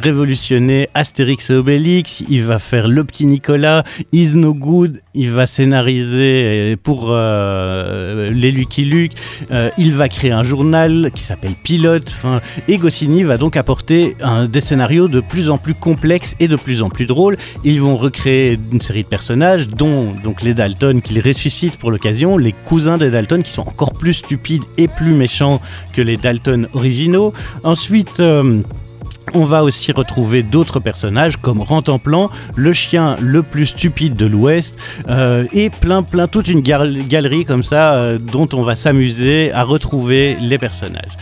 révolutionner 0.02 0.88
Astérix 0.95 1.50
et 1.50 1.55
Obélix, 1.55 2.23
il 2.28 2.43
va 2.45 2.59
faire 2.59 2.88
Le 2.88 3.05
Petit 3.05 3.26
Nicolas, 3.26 3.85
Is 4.12 4.35
No 4.35 4.55
Good, 4.55 5.00
il 5.14 5.31
va 5.31 5.47
scénariser 5.47 6.76
pour 6.83 7.09
euh, 7.11 8.31
les 8.31 8.50
Lucky 8.50 8.85
Luke, 8.85 9.12
euh, 9.50 9.71
il 9.78 9.95
va 9.95 10.09
créer 10.09 10.33
un 10.33 10.43
journal 10.43 11.11
qui 11.14 11.23
s'appelle 11.23 11.55
Pilote, 11.62 12.14
et 12.69 12.78
Goscinny 12.78 13.23
va 13.23 13.37
donc 13.37 13.57
apporter 13.57 14.17
des 14.50 14.61
scénarios 14.61 15.09
de 15.09 15.21
plus 15.21 15.50
en 15.50 15.59
plus 15.59 15.75
complexes 15.75 16.37
et 16.40 16.49
de 16.49 16.57
plus 16.57 16.83
en 16.83 16.90
plus 16.90 17.07
drôles. 17.07 17.37
Ils 17.64 17.81
vont 17.81 17.97
recréer 17.97 18.59
une 18.73 18.81
série 18.81 19.02
de 19.02 19.09
personnages, 19.09 19.69
dont 19.69 20.12
donc 20.23 20.43
les 20.43 20.55
Dalton 20.55 21.00
qu'il 21.00 21.21
ressuscite 21.21 21.76
pour 21.76 21.90
l'occasion, 21.90 22.38
les 22.38 22.52
cousins 22.52 22.99
des 22.99 23.11
Dalton 23.11 23.43
qui 23.43 23.50
sont 23.50 23.69
encore 23.69 23.93
plus 23.93 24.14
stupides 24.14 24.62
et 24.76 24.88
plus 24.88 25.12
méchants 25.12 25.61
que 25.93 26.02
les 26.02 26.17
Dalton 26.17 26.38
originaux. 26.75 27.33
Ensuite, 27.64 28.21
euh, 28.21 28.62
on 29.35 29.45
va 29.45 29.62
aussi 29.62 29.92
retrouver 29.92 30.42
d'autres 30.42 30.80
personnages 30.80 31.37
comme 31.37 31.61
Rantanplan, 31.61 32.30
le 32.57 32.73
chien 32.73 33.16
le 33.21 33.42
plus 33.42 33.66
stupide 33.66 34.14
de 34.14 34.26
l'Ouest, 34.26 34.78
euh, 35.09 35.45
et 35.52 35.71
plein, 35.71 36.02
plein, 36.02 36.28
toute 36.28 36.49
une 36.49 36.61
galerie 36.61 37.45
comme 37.45 37.62
ça 37.62 37.95
euh, 37.95 38.18
dont 38.18 38.49
on 38.54 38.62
va 38.62 38.76
s'amuser 38.76 39.52
à 39.52 39.64
retrouver 39.64 40.37
les 40.40 40.59
personnages. 40.59 41.16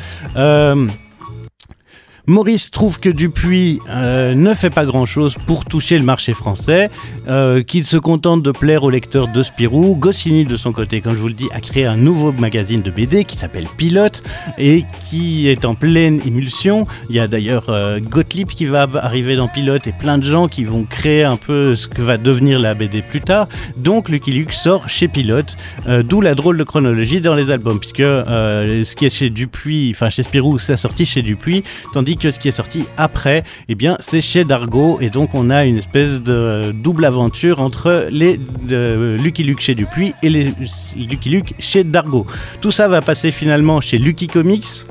Maurice 2.29 2.73
trouve 2.73 2.99
que 2.99 3.09
Dupuis 3.09 3.79
euh, 3.89 4.35
ne 4.35 4.53
fait 4.53 4.71
pas 4.71 4.85
grand-chose 4.85 5.37
pour 5.47 5.65
toucher 5.65 5.97
le 5.97 6.05
marché 6.05 6.35
français, 6.35 6.91
euh, 7.29 7.63
qu'il 7.63 7.87
se 7.87 7.97
contente 7.97 8.43
de 8.43 8.51
plaire 8.51 8.83
aux 8.83 8.91
lecteurs 8.91 9.29
de 9.29 9.45
Spirou. 9.45 9.95
Goscinny, 9.95 10.45
de 10.45 10.57
son 10.57 10.73
côté, 10.73 11.01
comme 11.01 11.13
je 11.13 11.19
vous 11.19 11.29
le 11.29 11.35
dis, 11.35 11.47
a 11.55 11.61
créé 11.61 11.87
un 11.87 11.97
nouveau 11.97 12.33
magazine 12.33 12.83
de 12.83 12.91
BD 12.91 13.25
qui 13.25 13.37
s'appelle 13.37 13.69
Pilote 13.77 14.25
et 14.59 14.85
qui 14.99 15.47
est 15.47 15.65
en 15.65 15.77
pleine 15.77 16.21
émulsion. 16.27 16.89
Il 17.11 17.15
y 17.15 17.21
a 17.21 17.29
d'ailleurs 17.29 17.67
euh, 17.69 18.01
Gottlieb 18.01 18.49
qui 18.49 18.65
va 18.65 18.89
arriver 18.95 19.37
dans 19.37 19.47
Pilote 19.47 19.87
et 19.87 19.93
plein 19.93 20.19
de 20.19 20.25
gens 20.25 20.49
qui 20.49 20.65
vont 20.65 20.83
créer 20.83 21.23
un 21.23 21.37
peu 21.37 21.77
ce 21.77 21.87
que 21.87 22.03
va 22.03 22.19
devenir 22.19 22.59
la 22.59 22.75
BD 22.75 23.03
plus 23.03 23.21
tard. 23.21 23.47
Donc 23.77 24.09
Lucky 24.09 24.33
Luke 24.33 24.53
sort 24.53 24.89
chez 24.89 25.07
Pilote, 25.07 25.57
d'où 26.05 26.21
la 26.21 26.35
drôle 26.35 26.59
de 26.59 26.65
chronologie 26.65 27.21
dans 27.21 27.37
les 27.37 27.53
albums, 27.53 27.79
puisque 27.79 27.99
ce 27.99 28.97
qui 28.97 29.07
est 29.07 29.11
chez 29.11 29.31
Dupuis, 29.31 29.93
enfin 29.95 30.09
chez 30.09 30.25
Spirou, 30.25 30.59
ça 30.59 30.77
sorti 30.77 31.07
chez 31.07 31.23
Dupuis, 31.23 31.63
tandis 31.93 32.16
que 32.17 32.31
ce 32.31 32.39
qui 32.39 32.49
est 32.49 32.53
sorti 32.53 32.85
après, 32.97 33.43
eh 33.69 33.75
bien, 33.75 33.97
c'est 34.01 34.21
chez 34.21 34.45
Dargo. 34.45 34.99
Et 35.01 35.11
donc, 35.11 35.35
on 35.35 35.51
a 35.51 35.65
une 35.65 35.79
espèce 35.79 36.21
de 36.21 36.73
double 36.73 37.05
aventure 37.05 37.61
entre 37.61 38.09
les 38.11 38.39
Lucky 38.69 39.45
Luke 39.45 39.61
chez 39.61 39.75
Dupuis 39.75 40.15
et 40.23 40.31
les 40.31 40.53
Lucky 40.97 41.31
Luke 41.31 41.55
chez 41.59 41.85
Dargo. 41.85 42.27
Tout 42.61 42.71
ça 42.71 42.89
va 42.89 43.03
passer 43.03 43.31
finalement 43.31 43.81
chez 43.81 43.99
Lucky 43.99 44.27
Comics. 44.27 44.85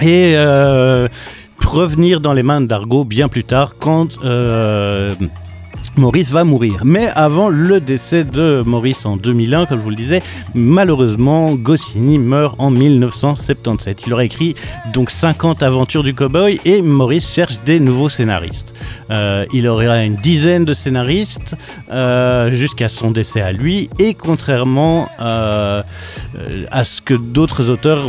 Et 0.00 0.34
euh, 0.36 1.08
revenir 1.64 2.20
dans 2.20 2.32
les 2.32 2.42
mains 2.42 2.60
de 2.60 2.66
Dargo 2.66 3.04
bien 3.04 3.28
plus 3.28 3.44
tard 3.44 3.74
quand 3.78 4.22
euh, 4.24 5.12
Maurice 5.98 6.30
va 6.30 6.44
mourir. 6.44 6.82
Mais 6.84 7.08
avant 7.08 7.48
le 7.48 7.80
décès 7.80 8.22
de 8.22 8.62
Maurice 8.64 9.04
en 9.04 9.16
2001, 9.16 9.66
comme 9.66 9.78
je 9.78 9.82
vous 9.82 9.90
le 9.90 9.96
disais, 9.96 10.22
malheureusement, 10.54 11.54
Goscinny 11.54 12.18
meurt 12.18 12.54
en 12.58 12.70
1977. 12.70 14.04
Il 14.06 14.14
aurait 14.14 14.26
écrit 14.26 14.54
donc 14.94 15.10
50 15.10 15.62
aventures 15.62 16.04
du 16.04 16.14
cowboy 16.14 16.60
et 16.64 16.82
Maurice 16.82 17.32
cherche 17.32 17.58
des 17.66 17.80
nouveaux 17.80 18.08
scénaristes. 18.08 18.74
Euh, 19.10 19.44
il 19.52 19.66
aurait 19.66 20.06
une 20.06 20.16
dizaine 20.16 20.64
de 20.64 20.72
scénaristes 20.72 21.56
euh, 21.90 22.52
jusqu'à 22.52 22.88
son 22.88 23.10
décès 23.10 23.40
à 23.40 23.50
lui 23.50 23.90
et 23.98 24.14
contrairement 24.14 25.08
euh, 25.20 25.82
à 26.70 26.84
ce 26.84 27.02
que 27.02 27.14
d'autres 27.14 27.70
auteurs 27.70 28.06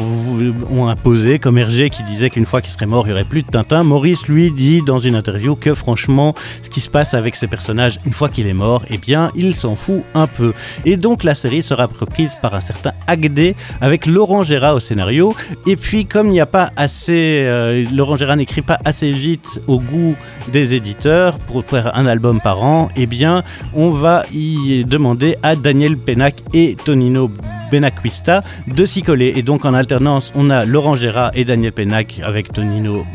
ont 0.71 0.87
imposé, 0.87 1.39
comme 1.39 1.57
Hergé 1.57 1.89
qui 1.89 2.03
disait 2.03 2.29
qu'une 2.29 2.45
fois 2.45 2.61
qu'il 2.61 2.71
serait 2.71 2.85
mort, 2.85 3.07
il 3.07 3.09
n'y 3.09 3.13
aurait 3.13 3.23
plus 3.23 3.41
de 3.41 3.47
Tintin, 3.47 3.83
Maurice 3.83 4.27
lui 4.27 4.51
dit 4.51 4.83
dans 4.83 4.99
une 4.99 5.15
interview 5.15 5.55
que 5.55 5.73
franchement, 5.73 6.35
ce 6.61 6.69
qui 6.69 6.81
se 6.81 6.89
passe 6.89 7.13
avec 7.13 7.35
ces 7.35 7.47
personnages 7.47 7.78
une 8.05 8.13
fois 8.13 8.29
qu'il 8.29 8.47
est 8.47 8.53
mort, 8.53 8.83
eh 8.89 8.97
bien, 8.97 9.31
il 9.35 9.55
s'en 9.55 9.75
fout 9.75 10.03
un 10.13 10.27
peu. 10.27 10.53
Et 10.85 10.97
donc, 10.97 11.23
la 11.23 11.35
série 11.35 11.61
sera 11.61 11.85
reprise 11.85 12.35
par 12.41 12.53
un 12.53 12.59
certain 12.59 12.91
Agdé 13.07 13.55
avec 13.81 14.05
Laurent 14.05 14.43
Gérard 14.43 14.75
au 14.75 14.79
scénario. 14.79 15.35
Et 15.65 15.75
puis, 15.75 16.05
comme 16.05 16.27
il 16.27 16.33
n'y 16.33 16.41
a 16.41 16.45
pas 16.45 16.71
assez. 16.75 17.43
Euh, 17.45 17.85
Laurent 17.93 18.17
Gérard 18.17 18.37
n'écrit 18.37 18.61
pas 18.61 18.79
assez 18.85 19.11
vite 19.11 19.61
au 19.67 19.79
goût 19.79 20.15
des 20.51 20.73
éditeurs 20.73 21.37
pour 21.39 21.63
faire 21.63 21.95
un 21.95 22.05
album 22.05 22.41
par 22.41 22.63
an, 22.63 22.89
eh 22.95 23.05
bien, 23.05 23.43
on 23.73 23.91
va 23.91 24.23
y 24.33 24.83
demander 24.83 25.37
à 25.43 25.55
Daniel 25.55 25.97
Penac 25.97 26.41
et 26.53 26.75
Tonino 26.75 27.29
Benacquista 27.71 28.43
de 28.67 28.85
s'y 28.85 29.01
coller. 29.01 29.33
Et 29.35 29.43
donc, 29.43 29.65
en 29.65 29.73
alternance, 29.73 30.31
on 30.35 30.49
a 30.49 30.65
Laurent 30.65 30.95
Gérard 30.95 31.31
et 31.35 31.45
Daniel 31.45 31.71
Penac 31.71 32.19
avec 32.23 32.51
Tonino 32.51 33.05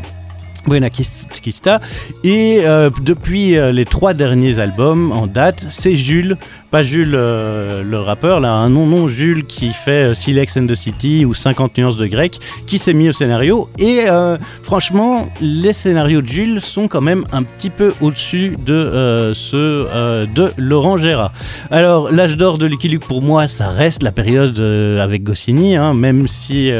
Buenakista. 0.67 1.79
Et 2.23 2.59
euh, 2.61 2.89
depuis 3.01 3.57
euh, 3.57 3.71
les 3.71 3.85
trois 3.85 4.13
derniers 4.13 4.59
albums 4.59 5.11
en 5.11 5.27
date, 5.27 5.67
c'est 5.69 5.95
Jules 5.95 6.37
pas 6.71 6.83
Jules 6.83 7.13
euh, 7.13 7.83
le 7.83 7.99
rappeur, 7.99 8.39
là, 8.39 8.51
un 8.51 8.69
nom, 8.69 8.85
non 8.85 9.07
Jules 9.07 9.45
qui 9.45 9.69
fait 9.69 10.09
euh, 10.09 10.13
Silex 10.13 10.57
and 10.57 10.67
the 10.67 10.75
City 10.75 11.25
ou 11.25 11.33
50 11.33 11.77
nuances 11.77 11.97
de 11.97 12.07
grec, 12.07 12.39
qui 12.67 12.79
s'est 12.79 12.93
mis 12.93 13.09
au 13.09 13.11
scénario. 13.11 13.69
Et 13.77 14.03
euh, 14.07 14.37
franchement, 14.63 15.27
les 15.41 15.73
scénarios 15.73 16.21
de 16.21 16.27
Jules 16.27 16.61
sont 16.61 16.87
quand 16.87 17.01
même 17.01 17.25
un 17.31 17.43
petit 17.43 17.69
peu 17.69 17.93
au-dessus 18.01 18.57
de 18.65 19.31
ceux 19.33 19.87
de 20.33 20.51
Laurent 20.57 20.97
Gérard. 20.97 21.31
Alors, 21.71 22.11
l'âge 22.11 22.37
d'or 22.37 22.57
de 22.57 22.65
Lucky 22.65 22.89
Luke, 22.89 23.05
pour 23.05 23.21
moi, 23.21 23.47
ça 23.47 23.69
reste 23.69 24.03
la 24.03 24.11
période 24.11 24.59
avec 24.59 25.23
Goscinny, 25.23 25.75
hein, 25.75 25.93
même 25.93 26.27
si 26.27 26.71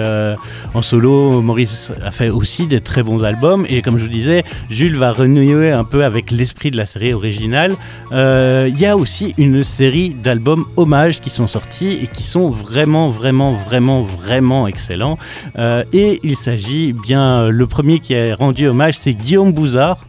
en 0.73 0.81
solo, 0.81 1.41
Maurice 1.41 1.91
a 2.03 2.11
fait 2.11 2.29
aussi 2.29 2.67
des 2.67 2.81
très 2.81 3.03
bons 3.03 3.23
albums. 3.23 3.65
Et 3.69 3.81
comme 3.81 3.97
je 3.97 4.03
vous 4.03 4.09
disais, 4.09 4.43
Jules 4.69 4.95
va 4.95 5.11
renouer 5.11 5.71
un 5.71 5.83
peu 5.83 6.03
avec 6.03 6.31
l'esprit 6.31 6.71
de 6.71 6.77
la 6.77 6.85
série 6.85 7.13
originale. 7.13 7.75
Il 8.11 8.79
y 8.79 8.85
a 8.85 8.97
aussi 8.97 9.33
une 9.37 9.63
d'albums 9.77 10.65
hommages 10.77 11.21
qui 11.21 11.29
sont 11.29 11.47
sortis 11.47 11.99
et 12.01 12.07
qui 12.07 12.23
sont 12.23 12.49
vraiment, 12.49 13.09
vraiment, 13.09 13.53
vraiment, 13.53 14.03
vraiment 14.03 14.67
excellents. 14.67 15.17
Euh, 15.57 15.83
et 15.93 16.19
il 16.23 16.35
s'agit 16.35 16.93
bien, 16.93 17.49
le 17.49 17.67
premier 17.67 17.99
qui 17.99 18.15
a 18.15 18.35
rendu 18.35 18.67
hommage, 18.67 18.97
c'est 18.97 19.13
Guillaume 19.13 19.51
Bouzard, 19.51 20.05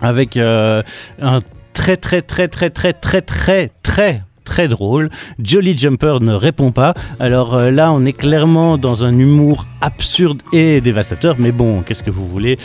avec 0.00 0.36
euh, 0.36 0.82
un 1.20 1.40
très, 1.74 1.96
très, 1.96 2.22
très, 2.22 2.48
très, 2.48 2.70
très, 2.70 2.92
très, 2.92 3.22
très, 3.22 3.70
très 3.82 4.22
très 4.44 4.66
drôle. 4.66 5.10
Jolly 5.42 5.76
Jumper 5.76 6.20
ne 6.22 6.32
répond 6.32 6.72
pas. 6.72 6.94
Alors 7.20 7.54
euh, 7.54 7.70
là, 7.70 7.92
on 7.92 8.06
est 8.06 8.14
clairement 8.14 8.78
dans 8.78 9.04
un 9.04 9.18
humour 9.18 9.66
absurde 9.82 10.40
et 10.54 10.80
dévastateur. 10.80 11.36
Mais 11.38 11.52
bon, 11.52 11.82
qu'est-ce 11.82 12.02
que 12.02 12.10
vous 12.10 12.26
voulez 12.26 12.56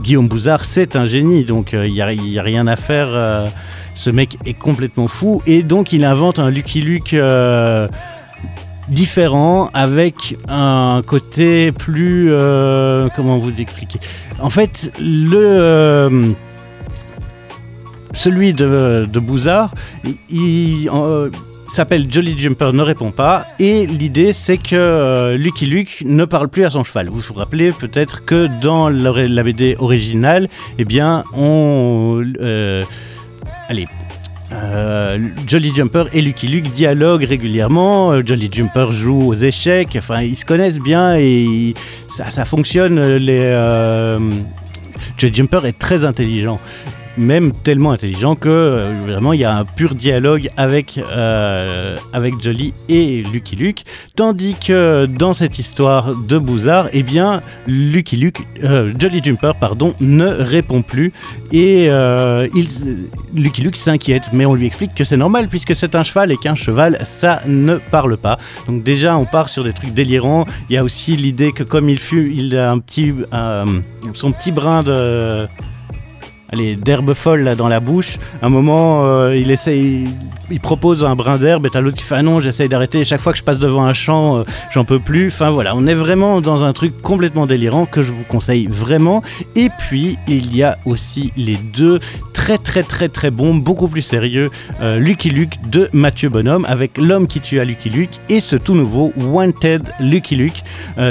Guillaume 0.00 0.28
Bouzard, 0.28 0.64
c'est 0.64 0.96
un 0.96 1.06
génie, 1.06 1.44
donc 1.44 1.72
il 1.72 1.78
euh, 1.78 1.88
n'y 1.88 2.00
a, 2.38 2.42
rien 2.42 2.66
à 2.66 2.76
faire. 2.76 3.08
Euh, 3.10 3.46
ce 3.94 4.10
mec 4.10 4.38
est 4.44 4.54
complètement 4.54 5.08
fou, 5.08 5.42
et 5.46 5.62
donc 5.62 5.92
il 5.92 6.04
invente 6.04 6.38
un 6.38 6.50
Lucky 6.50 6.80
Luke 6.80 7.14
euh, 7.14 7.88
différent, 8.88 9.70
avec 9.74 10.36
un 10.48 11.02
côté 11.06 11.72
plus... 11.72 12.30
comment 13.14 13.38
vous 13.38 13.60
expliquer? 13.60 14.00
En 14.40 14.50
fait, 14.50 14.92
le 15.00 16.34
celui 18.12 18.54
de, 18.54 19.06
de 19.10 19.20
Bouzard, 19.20 19.72
il, 20.30 20.88
s'appelle 21.72 22.06
Jolly 22.10 22.38
Jumper 22.38 22.72
ne 22.72 22.82
répond 22.82 23.10
pas 23.10 23.46
et 23.58 23.86
l'idée 23.86 24.32
c'est 24.32 24.56
que 24.56 24.76
euh, 24.76 25.36
Lucky 25.36 25.66
Luke 25.66 26.02
ne 26.04 26.24
parle 26.24 26.48
plus 26.48 26.64
à 26.64 26.70
son 26.70 26.84
cheval. 26.84 27.08
Vous 27.10 27.20
vous 27.20 27.34
rappelez 27.34 27.72
peut-être 27.72 28.24
que 28.24 28.48
dans 28.60 28.88
la 28.88 29.42
BD 29.42 29.76
originale, 29.78 30.48
eh 30.78 30.84
bien 30.84 31.24
on 31.34 32.22
euh, 32.40 32.82
allez 33.68 33.86
euh, 34.52 35.18
Jolly 35.46 35.74
Jumper 35.74 36.04
et 36.12 36.22
Lucky 36.22 36.46
Luke 36.46 36.72
dialoguent 36.72 37.24
régulièrement. 37.24 38.20
Jolly 38.24 38.48
Jumper 38.50 38.92
joue 38.92 39.28
aux 39.28 39.34
échecs. 39.34 39.96
Enfin, 39.98 40.22
ils 40.22 40.36
se 40.36 40.44
connaissent 40.44 40.78
bien 40.78 41.16
et 41.18 41.74
ça, 42.08 42.30
ça 42.30 42.44
fonctionne. 42.44 43.16
Les, 43.16 43.50
Jolly 45.18 45.34
Jumper 45.34 45.66
est 45.66 45.78
très 45.78 46.04
intelligent 46.04 46.60
même 47.16 47.52
tellement 47.52 47.92
intelligent 47.92 48.36
que 48.36 48.48
euh, 48.48 48.92
vraiment 49.06 49.32
il 49.32 49.40
y 49.40 49.44
a 49.44 49.54
un 49.54 49.64
pur 49.64 49.94
dialogue 49.94 50.50
avec, 50.56 50.98
euh, 50.98 51.96
Jolly 52.40 52.74
et 52.88 53.22
Lucky 53.22 53.56
Luke. 53.56 53.84
Tandis 54.14 54.54
que 54.54 55.06
dans 55.06 55.34
cette 55.34 55.58
histoire 55.58 56.14
de 56.14 56.38
Bouzard, 56.38 56.88
eh 56.92 57.02
bien 57.02 57.42
Lucky 57.66 58.16
Luke, 58.16 58.40
euh, 58.64 58.92
Jolly 58.98 59.20
Jumper 59.22 59.52
pardon, 59.58 59.94
ne 60.00 60.26
répond 60.26 60.82
plus 60.82 61.12
et 61.52 61.88
Lucky 63.34 63.62
Luke 63.62 63.76
s'inquiète, 63.76 64.30
mais 64.32 64.46
on 64.46 64.54
lui 64.54 64.66
explique 64.66 64.94
que 64.94 65.04
c'est 65.04 65.16
normal 65.16 65.48
puisque 65.48 65.74
c'est 65.74 65.94
un 65.94 66.02
cheval 66.02 66.32
et 66.32 66.36
qu'un 66.36 66.54
cheval 66.54 66.98
ça 67.04 67.40
ne 67.46 67.76
parle 67.76 68.16
pas. 68.16 68.38
Donc 68.66 68.82
déjà 68.82 69.16
on 69.16 69.24
part 69.24 69.48
sur 69.48 69.64
des 69.64 69.72
trucs 69.72 69.94
délirants. 69.94 70.46
Il 70.68 70.74
y 70.74 70.76
a 70.76 70.84
aussi 70.84 71.16
l'idée 71.16 71.52
que 71.52 71.62
comme 71.62 71.88
il 71.88 71.98
fut, 71.98 72.32
il 72.34 72.56
a 72.56 72.70
un 72.70 72.78
petit, 72.78 73.14
son 74.14 74.32
petit 74.32 74.52
brin 74.52 74.82
de 74.82 75.46
d'herbe 76.52 77.14
folle 77.14 77.42
là, 77.42 77.54
dans 77.54 77.68
la 77.68 77.80
bouche. 77.80 78.18
Un 78.42 78.48
moment, 78.48 79.04
euh, 79.04 79.36
il 79.36 79.50
essaye, 79.50 80.06
il, 80.50 80.60
propose 80.60 81.04
un 81.04 81.16
brin 81.16 81.38
d'herbe 81.38 81.66
et 81.66 81.70
t'as 81.70 81.80
l'autre 81.80 81.96
qui 81.96 82.04
fait 82.04 82.16
ah 82.16 82.22
non, 82.22 82.40
j'essaye 82.40 82.68
d'arrêter. 82.68 83.04
Chaque 83.04 83.20
fois 83.20 83.32
que 83.32 83.38
je 83.38 83.44
passe 83.44 83.58
devant 83.58 83.84
un 83.84 83.92
champ, 83.92 84.38
euh, 84.38 84.44
j'en 84.72 84.84
peux 84.84 84.98
plus. 84.98 85.28
Enfin 85.28 85.50
voilà, 85.50 85.74
on 85.74 85.86
est 85.86 85.94
vraiment 85.94 86.40
dans 86.40 86.64
un 86.64 86.72
truc 86.72 87.00
complètement 87.02 87.46
délirant 87.46 87.86
que 87.86 88.02
je 88.02 88.12
vous 88.12 88.24
conseille 88.24 88.66
vraiment. 88.66 89.22
Et 89.54 89.70
puis 89.88 90.18
il 90.28 90.54
y 90.54 90.62
a 90.62 90.78
aussi 90.84 91.32
les 91.36 91.56
deux 91.56 92.00
très 92.32 92.58
très 92.58 92.82
très 92.82 93.08
très 93.08 93.30
bons, 93.30 93.54
beaucoup 93.54 93.88
plus 93.88 94.02
sérieux, 94.02 94.50
euh, 94.80 94.98
Lucky 94.98 95.30
Luke 95.30 95.56
de 95.68 95.88
Mathieu 95.92 96.28
Bonhomme 96.28 96.64
avec 96.68 96.98
L'homme 96.98 97.26
qui 97.26 97.40
tue 97.40 97.60
à 97.60 97.64
Lucky 97.64 97.90
Luke 97.90 98.20
et 98.28 98.40
ce 98.40 98.56
tout 98.56 98.74
nouveau 98.74 99.12
Wanted 99.16 99.90
Lucky 100.00 100.36
Luke. 100.36 100.62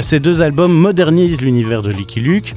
ces 0.02 0.20
deux 0.20 0.42
albums 0.42 0.72
modernisent 0.72 1.40
l'univers 1.40 1.82
de 1.82 1.90
Lucky 1.90 2.20
Luke 2.20 2.54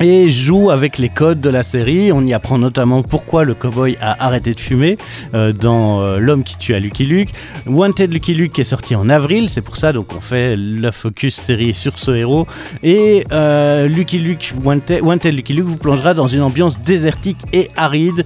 et 0.00 0.30
joue 0.30 0.70
avec 0.70 0.98
les 0.98 1.08
codes 1.08 1.40
de 1.40 1.50
la 1.50 1.62
série. 1.62 2.12
On 2.12 2.26
y 2.26 2.34
apprend 2.34 2.58
notamment 2.58 3.02
pourquoi 3.02 3.44
le 3.44 3.54
cowboy 3.54 3.96
a 4.00 4.24
arrêté 4.24 4.54
de 4.54 4.60
fumer 4.60 4.96
euh, 5.34 5.52
dans 5.52 6.00
euh, 6.00 6.18
L'homme 6.18 6.42
qui 6.42 6.56
tue 6.58 6.74
à 6.74 6.80
Lucky 6.80 7.04
Luke. 7.04 7.30
Wanted 7.66 8.12
Lucky 8.12 8.34
Luke 8.34 8.58
est 8.58 8.64
sorti 8.64 8.94
en 8.96 9.08
avril, 9.08 9.48
c'est 9.48 9.60
pour 9.60 9.76
ça 9.76 9.92
donc 9.92 10.12
on 10.16 10.20
fait 10.20 10.56
la 10.56 10.92
focus 10.92 11.36
série 11.36 11.74
sur 11.74 11.98
ce 11.98 12.10
héros. 12.10 12.46
Et 12.82 13.24
euh, 13.32 13.88
Lucky 13.88 14.18
Luke, 14.18 14.52
Wanted, 14.62 15.34
Lucky 15.34 15.52
Luke 15.52 15.66
vous 15.66 15.76
plongera 15.76 16.14
dans 16.14 16.26
une 16.26 16.42
ambiance 16.42 16.80
désertique 16.80 17.40
et 17.52 17.68
aride 17.76 18.24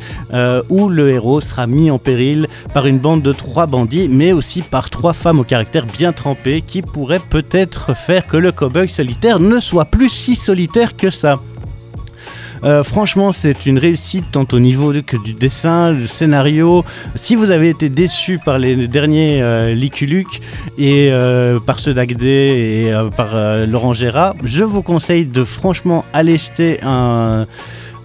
où 0.69 0.89
le 0.89 1.11
héros 1.11 1.41
sera 1.41 1.67
mis 1.67 1.91
en 1.91 1.99
péril 1.99 2.47
par 2.75 2.87
une 2.87 2.99
bande 2.99 3.23
de 3.23 3.33
trois 3.33 3.67
bandits, 3.67 4.09
mais 4.09 4.33
aussi 4.33 4.63
par 4.63 4.91
trois 4.91 5.13
femmes 5.13 5.41
au 5.41 5.45
caractère 5.45 5.87
bien 5.87 6.13
trempé 6.13 6.63
qui 6.63 6.83
pourraient 6.83 7.21
peut-être 7.21 7.95
faire 7.95 8.27
que 8.27 8.37
le 8.37 8.53
cowboy 8.53 8.89
solitaire 8.89 9.41
ne 9.41 9.59
soit 9.61 9.87
plus 9.87 10.09
si 10.09 10.35
solitaire 10.35 10.97
que 10.97 11.11
ça. 11.11 11.39
Euh, 12.65 12.83
franchement, 12.83 13.33
c'est 13.33 13.67
une 13.67 13.79
réussite 13.79 14.25
tant 14.33 14.47
au 14.53 14.59
niveau 14.59 14.93
que 15.07 15.17
du 15.17 15.33
dessin, 15.33 15.93
du 15.93 16.09
scénario. 16.09 16.85
Si 17.15 17.35
vous 17.37 17.51
avez 17.51 17.69
été 17.71 17.89
déçu 17.89 18.39
par 18.39 18.59
les 18.59 18.89
derniers 18.89 19.43
euh, 19.43 19.75
Luke 19.75 20.41
et 20.79 21.11
euh, 21.11 21.61
par 21.61 21.79
ceux 21.79 21.95
d'Agdé 21.95 22.85
et 22.87 22.93
euh, 22.93 23.11
par 23.11 23.31
Laurent 23.67 23.93
Gérard, 23.93 24.35
je 24.45 24.65
vous 24.65 24.83
conseille 24.83 25.27
de 25.27 25.45
franchement 25.45 26.05
aller 26.13 26.39
jeter 26.39 26.81
un 26.83 27.47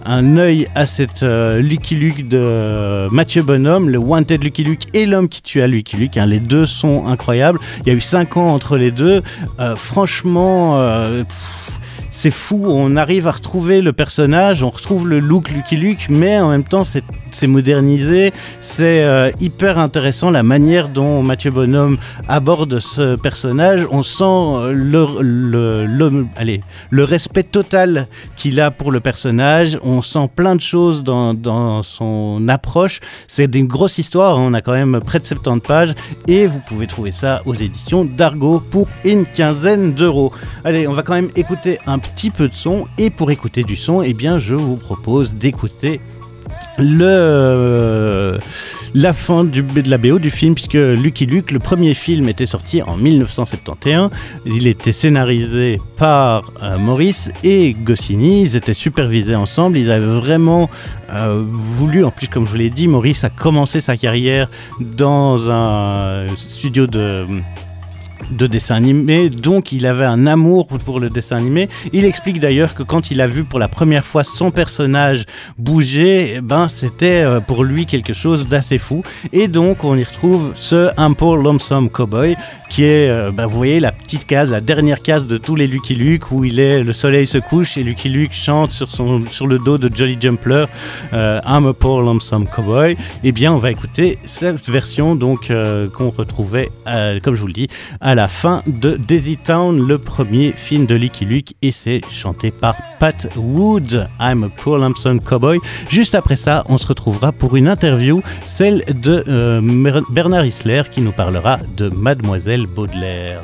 un 0.06 0.36
œil 0.36 0.66
à 0.74 0.84
cette 0.84 1.22
Lucky 1.22 1.94
Luke 1.94 2.28
de 2.28 3.08
Mathieu 3.10 3.42
Bonhomme, 3.42 3.88
le 3.88 3.96
Wanted 3.96 4.44
Lucky 4.44 4.62
Luke 4.62 4.82
et 4.92 5.06
l'homme 5.06 5.30
qui 5.30 5.40
tue 5.40 5.66
Lucky 5.66 5.96
Luke. 5.96 6.18
Hein. 6.18 6.26
les 6.26 6.40
deux 6.40 6.66
sont 6.66 7.06
incroyables. 7.06 7.58
Il 7.80 7.88
y 7.88 7.90
a 7.90 7.94
eu 7.94 8.02
5 8.02 8.36
ans 8.36 8.48
entre 8.48 8.76
les 8.76 8.90
deux. 8.90 9.22
franchement, 9.76 10.78
c'est 12.14 12.30
fou, 12.30 12.62
on 12.68 12.94
arrive 12.94 13.26
à 13.26 13.32
retrouver 13.32 13.80
le 13.80 13.92
personnage, 13.92 14.62
on 14.62 14.70
retrouve 14.70 15.08
le 15.08 15.18
look 15.18 15.50
Lucky 15.50 15.76
Luke, 15.76 16.06
mais 16.08 16.38
en 16.38 16.48
même 16.48 16.62
temps 16.62 16.84
c'est 16.84 17.46
modernisé, 17.48 18.32
c'est 18.60 19.02
euh, 19.02 19.32
hyper 19.40 19.78
intéressant 19.78 20.30
la 20.30 20.44
manière 20.44 20.88
dont 20.88 21.24
Mathieu 21.24 21.50
Bonhomme 21.50 21.98
aborde 22.28 22.78
ce 22.78 23.16
personnage, 23.16 23.84
on 23.90 24.04
sent 24.04 24.24
euh, 24.24 24.72
le, 24.72 25.86
le, 25.86 26.26
allez, 26.36 26.60
le 26.90 27.02
respect 27.02 27.42
total 27.42 28.06
qu'il 28.36 28.60
a 28.60 28.70
pour 28.70 28.92
le 28.92 29.00
personnage, 29.00 29.76
on 29.82 30.00
sent 30.00 30.30
plein 30.36 30.54
de 30.54 30.60
choses 30.60 31.02
dans, 31.02 31.34
dans 31.34 31.82
son 31.82 32.46
approche, 32.48 33.00
c'est 33.26 33.52
une 33.56 33.66
grosse 33.66 33.98
histoire, 33.98 34.38
on 34.38 34.54
a 34.54 34.62
quand 34.62 34.72
même 34.72 35.00
près 35.04 35.18
de 35.18 35.26
70 35.26 35.66
pages, 35.66 35.94
et 36.28 36.46
vous 36.46 36.60
pouvez 36.60 36.86
trouver 36.86 37.10
ça 37.10 37.42
aux 37.44 37.54
éditions 37.54 38.04
d'Argo 38.04 38.62
pour 38.70 38.86
une 39.04 39.26
quinzaine 39.26 39.94
d'euros. 39.94 40.32
Allez, 40.64 40.86
on 40.86 40.92
va 40.92 41.02
quand 41.02 41.14
même 41.14 41.30
écouter 41.34 41.80
un 41.88 41.98
petit 42.14 42.30
peu 42.30 42.48
de 42.48 42.54
son. 42.54 42.86
Et 42.98 43.10
pour 43.10 43.30
écouter 43.30 43.64
du 43.64 43.76
son, 43.76 44.02
eh 44.02 44.14
bien, 44.14 44.38
je 44.38 44.54
vous 44.54 44.76
propose 44.76 45.34
d'écouter 45.34 46.00
le 46.78 48.38
la 48.94 49.12
fin 49.12 49.42
de 49.42 49.90
la 49.90 49.98
BO 49.98 50.20
du 50.20 50.30
film 50.30 50.54
puisque 50.54 50.74
Lucky 50.74 51.26
Luke, 51.26 51.50
le 51.50 51.58
premier 51.58 51.94
film 51.94 52.28
était 52.28 52.46
sorti 52.46 52.80
en 52.80 52.96
1971. 52.96 54.10
Il 54.46 54.68
était 54.68 54.92
scénarisé 54.92 55.80
par 55.96 56.52
euh, 56.62 56.78
Maurice 56.78 57.32
et 57.42 57.74
Goscinny. 57.74 58.42
Ils 58.42 58.56
étaient 58.56 58.74
supervisés 58.74 59.34
ensemble. 59.34 59.78
Ils 59.78 59.90
avaient 59.90 60.06
vraiment 60.06 60.70
euh, 61.12 61.44
voulu, 61.44 62.04
en 62.04 62.12
plus 62.12 62.28
comme 62.28 62.46
je 62.46 62.50
vous 62.50 62.56
l'ai 62.56 62.70
dit, 62.70 62.86
Maurice 62.86 63.24
a 63.24 63.30
commencé 63.30 63.80
sa 63.80 63.96
carrière 63.96 64.48
dans 64.80 65.50
un 65.50 66.26
studio 66.36 66.86
de 66.86 67.26
de 68.30 68.46
dessin 68.46 68.76
animé, 68.76 69.30
donc 69.30 69.72
il 69.72 69.86
avait 69.86 70.04
un 70.04 70.26
amour 70.26 70.66
pour 70.66 71.00
le 71.00 71.10
dessin 71.10 71.36
animé. 71.36 71.68
Il 71.92 72.04
explique 72.04 72.40
d'ailleurs 72.40 72.74
que 72.74 72.82
quand 72.82 73.10
il 73.10 73.20
a 73.20 73.26
vu 73.26 73.44
pour 73.44 73.58
la 73.58 73.68
première 73.68 74.04
fois 74.04 74.24
son 74.24 74.50
personnage 74.50 75.24
bouger, 75.58 76.34
eh 76.36 76.40
ben 76.40 76.68
c'était 76.68 77.22
euh, 77.22 77.40
pour 77.40 77.64
lui 77.64 77.86
quelque 77.86 78.12
chose 78.12 78.46
d'assez 78.46 78.78
fou. 78.78 79.02
Et 79.32 79.48
donc 79.48 79.84
on 79.84 79.96
y 79.96 80.04
retrouve 80.04 80.52
ce 80.54 80.90
Un 80.96 81.12
Poor 81.12 81.36
Lonesome 81.36 81.90
Cowboy 81.90 82.36
qui 82.70 82.84
est, 82.84 83.30
bah, 83.30 83.46
vous 83.46 83.56
voyez, 83.56 83.78
la 83.78 83.92
petite 83.92 84.26
case, 84.26 84.50
la 84.50 84.60
dernière 84.60 85.00
case 85.00 85.28
de 85.28 85.36
tous 85.36 85.54
les 85.54 85.68
Lucky 85.68 85.94
Luke, 85.94 86.32
où 86.32 86.44
il 86.44 86.58
est, 86.58 86.82
le 86.82 86.92
soleil 86.92 87.24
se 87.24 87.38
couche 87.38 87.76
et 87.76 87.84
Lucky 87.84 88.08
Luke 88.08 88.32
chante 88.32 88.72
sur, 88.72 88.90
son, 88.90 89.24
sur 89.26 89.46
le 89.46 89.60
dos 89.60 89.78
de 89.78 89.94
Jolly 89.94 90.16
Jumper, 90.20 90.66
euh, 91.12 91.40
I'm 91.46 91.66
a 91.66 91.74
lonesome 91.82 92.46
cowboy. 92.46 92.96
Eh 93.22 93.32
bien, 93.32 93.52
on 93.52 93.58
va 93.58 93.70
écouter 93.70 94.18
cette 94.24 94.68
version 94.68 95.14
donc 95.14 95.50
euh, 95.50 95.88
qu'on 95.88 96.10
retrouvait, 96.10 96.70
comme 97.22 97.36
je 97.36 97.40
vous 97.40 97.46
le 97.46 97.52
dis, 97.52 97.68
à 98.00 98.13
la 98.14 98.28
fin 98.28 98.62
de 98.66 98.96
Daisy 98.96 99.36
Town, 99.36 99.86
le 99.86 99.98
premier 99.98 100.52
film 100.52 100.86
de 100.86 100.94
Lucky 100.94 101.24
Luke, 101.24 101.54
et 101.62 101.72
c'est 101.72 102.00
chanté 102.10 102.50
par 102.50 102.76
Pat 102.98 103.28
Wood, 103.36 104.08
I'm 104.20 104.44
a 104.44 104.48
poor 104.48 104.78
lonesome 104.78 105.20
cowboy. 105.20 105.58
Juste 105.88 106.14
après 106.14 106.36
ça, 106.36 106.64
on 106.68 106.78
se 106.78 106.86
retrouvera 106.86 107.32
pour 107.32 107.56
une 107.56 107.68
interview, 107.68 108.22
celle 108.46 108.84
de 108.86 109.24
Bernard 110.10 110.46
Isler, 110.46 110.82
qui 110.90 111.00
nous 111.00 111.12
parlera 111.12 111.58
de 111.76 111.88
Mademoiselle 111.88 112.66
Baudelaire. 112.66 113.42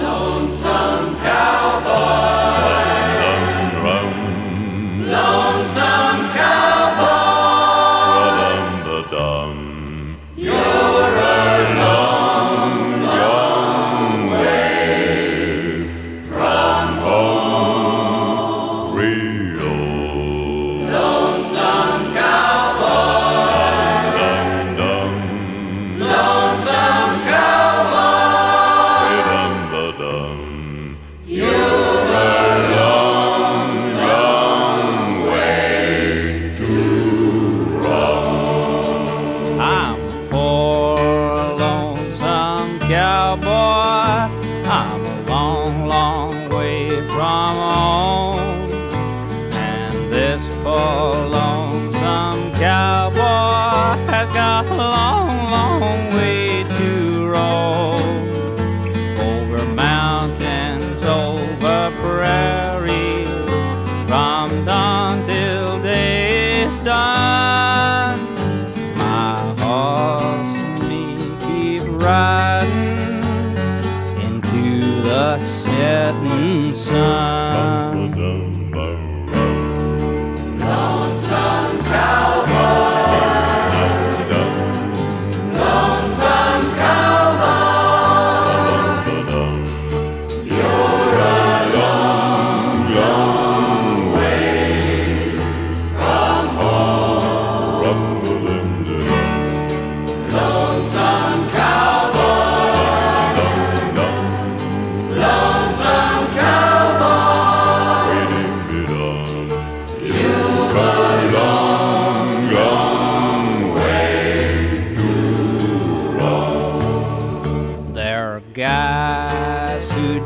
Lonesome 0.00 1.16
cowboy. 1.22 2.33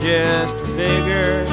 Just 0.00 0.54
figure 0.76 1.44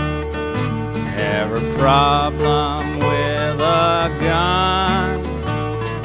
every 1.15 1.61
problem 1.77 2.83
with 2.99 3.61
a 3.61 4.11
gun 4.19 5.25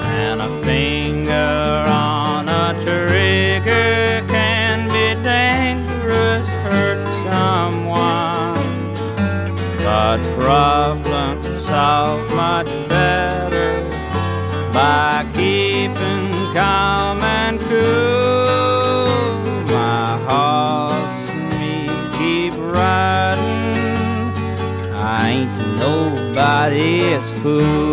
and 0.01 0.41
a 0.41 0.65
finger 0.65 1.85
on 1.89 2.49
a 2.49 2.73
trigger 2.85 4.25
can 4.29 4.87
be 4.89 5.21
dangerous, 5.25 6.47
hurt 6.63 7.05
someone. 7.27 8.55
But 9.79 10.19
problems 10.39 11.67
solve 11.67 12.33
much 12.35 12.69
better 12.89 13.83
by 14.73 15.27
keeping 15.35 16.31
calm 16.55 17.10
is 26.73 27.31
fool. 27.43 27.90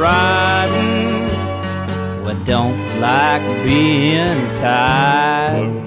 Riding. 0.00 1.28
We 2.24 2.32
don't 2.44 3.00
like 3.00 3.42
being 3.64 4.40
tied. 4.56 5.79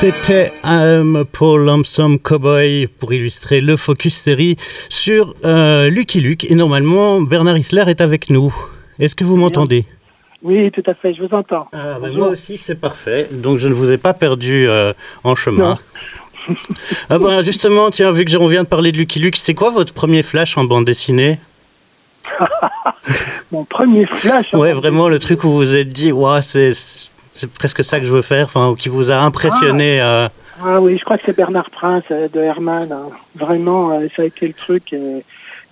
C'était 0.00 0.50
un 0.64 1.24
Paul 1.30 1.66
Lonesome 1.66 2.18
Cowboy 2.18 2.86
pour 2.86 3.12
illustrer 3.12 3.60
le 3.60 3.76
focus 3.76 4.14
série 4.14 4.56
sur 4.88 5.34
euh, 5.44 5.90
Lucky 5.90 6.22
Luke. 6.22 6.50
Et 6.50 6.54
normalement, 6.54 7.20
Bernard 7.20 7.58
Isler 7.58 7.84
est 7.86 8.00
avec 8.00 8.30
nous. 8.30 8.50
Est-ce 8.98 9.14
que 9.14 9.24
vous 9.24 9.36
m'entendez? 9.36 9.84
Oui, 10.42 10.70
tout 10.70 10.82
à 10.86 10.94
fait, 10.94 11.12
je 11.12 11.22
vous 11.22 11.34
entends. 11.34 11.68
Ah, 11.74 11.98
ben 12.00 12.14
moi 12.14 12.28
aussi, 12.28 12.56
c'est 12.56 12.80
parfait. 12.80 13.28
Donc, 13.30 13.58
je 13.58 13.68
ne 13.68 13.74
vous 13.74 13.90
ai 13.90 13.98
pas 13.98 14.14
perdu 14.14 14.66
euh, 14.66 14.94
en 15.22 15.34
chemin. 15.34 15.78
ah 17.10 17.18
ben, 17.18 17.42
justement, 17.42 17.90
tiens, 17.90 18.10
vu 18.10 18.24
que 18.24 18.34
on 18.38 18.46
vient 18.46 18.62
de 18.62 18.68
parler 18.68 18.92
de 18.92 18.96
Lucky 18.96 19.18
Luke, 19.18 19.36
c'est 19.36 19.52
quoi 19.52 19.68
votre 19.68 19.92
premier 19.92 20.22
flash 20.22 20.56
en 20.56 20.64
bande 20.64 20.86
dessinée? 20.86 21.38
Mon 23.52 23.64
premier 23.64 24.06
flash. 24.06 24.46
en 24.54 24.60
Ouais, 24.60 24.72
vraiment 24.72 25.10
le 25.10 25.18
truc 25.18 25.44
où 25.44 25.50
vous 25.50 25.56
vous 25.58 25.76
êtes 25.76 25.88
dit, 25.88 26.10
ouais, 26.10 26.40
c'est 26.40 26.72
c'est 27.40 27.50
presque 27.50 27.82
ça 27.84 27.98
que 28.00 28.06
je 28.06 28.12
veux 28.12 28.22
faire, 28.22 28.44
enfin, 28.46 28.68
ou 28.70 28.74
qui 28.74 28.88
vous 28.88 29.10
a 29.10 29.16
impressionné. 29.16 30.00
euh, 30.00 30.28
Ah 30.64 30.80
oui, 30.80 30.98
je 30.98 31.04
crois 31.04 31.16
que 31.18 31.22
c'est 31.26 31.36
Bernard 31.36 31.70
Prince 31.70 32.04
euh, 32.10 32.28
de 32.28 32.40
Herman. 32.40 32.90
hein. 32.92 33.08
Vraiment, 33.36 33.90
euh, 33.92 34.06
ça 34.14 34.22
a 34.22 34.24
été 34.26 34.46
le 34.46 34.52
truc 34.54 34.94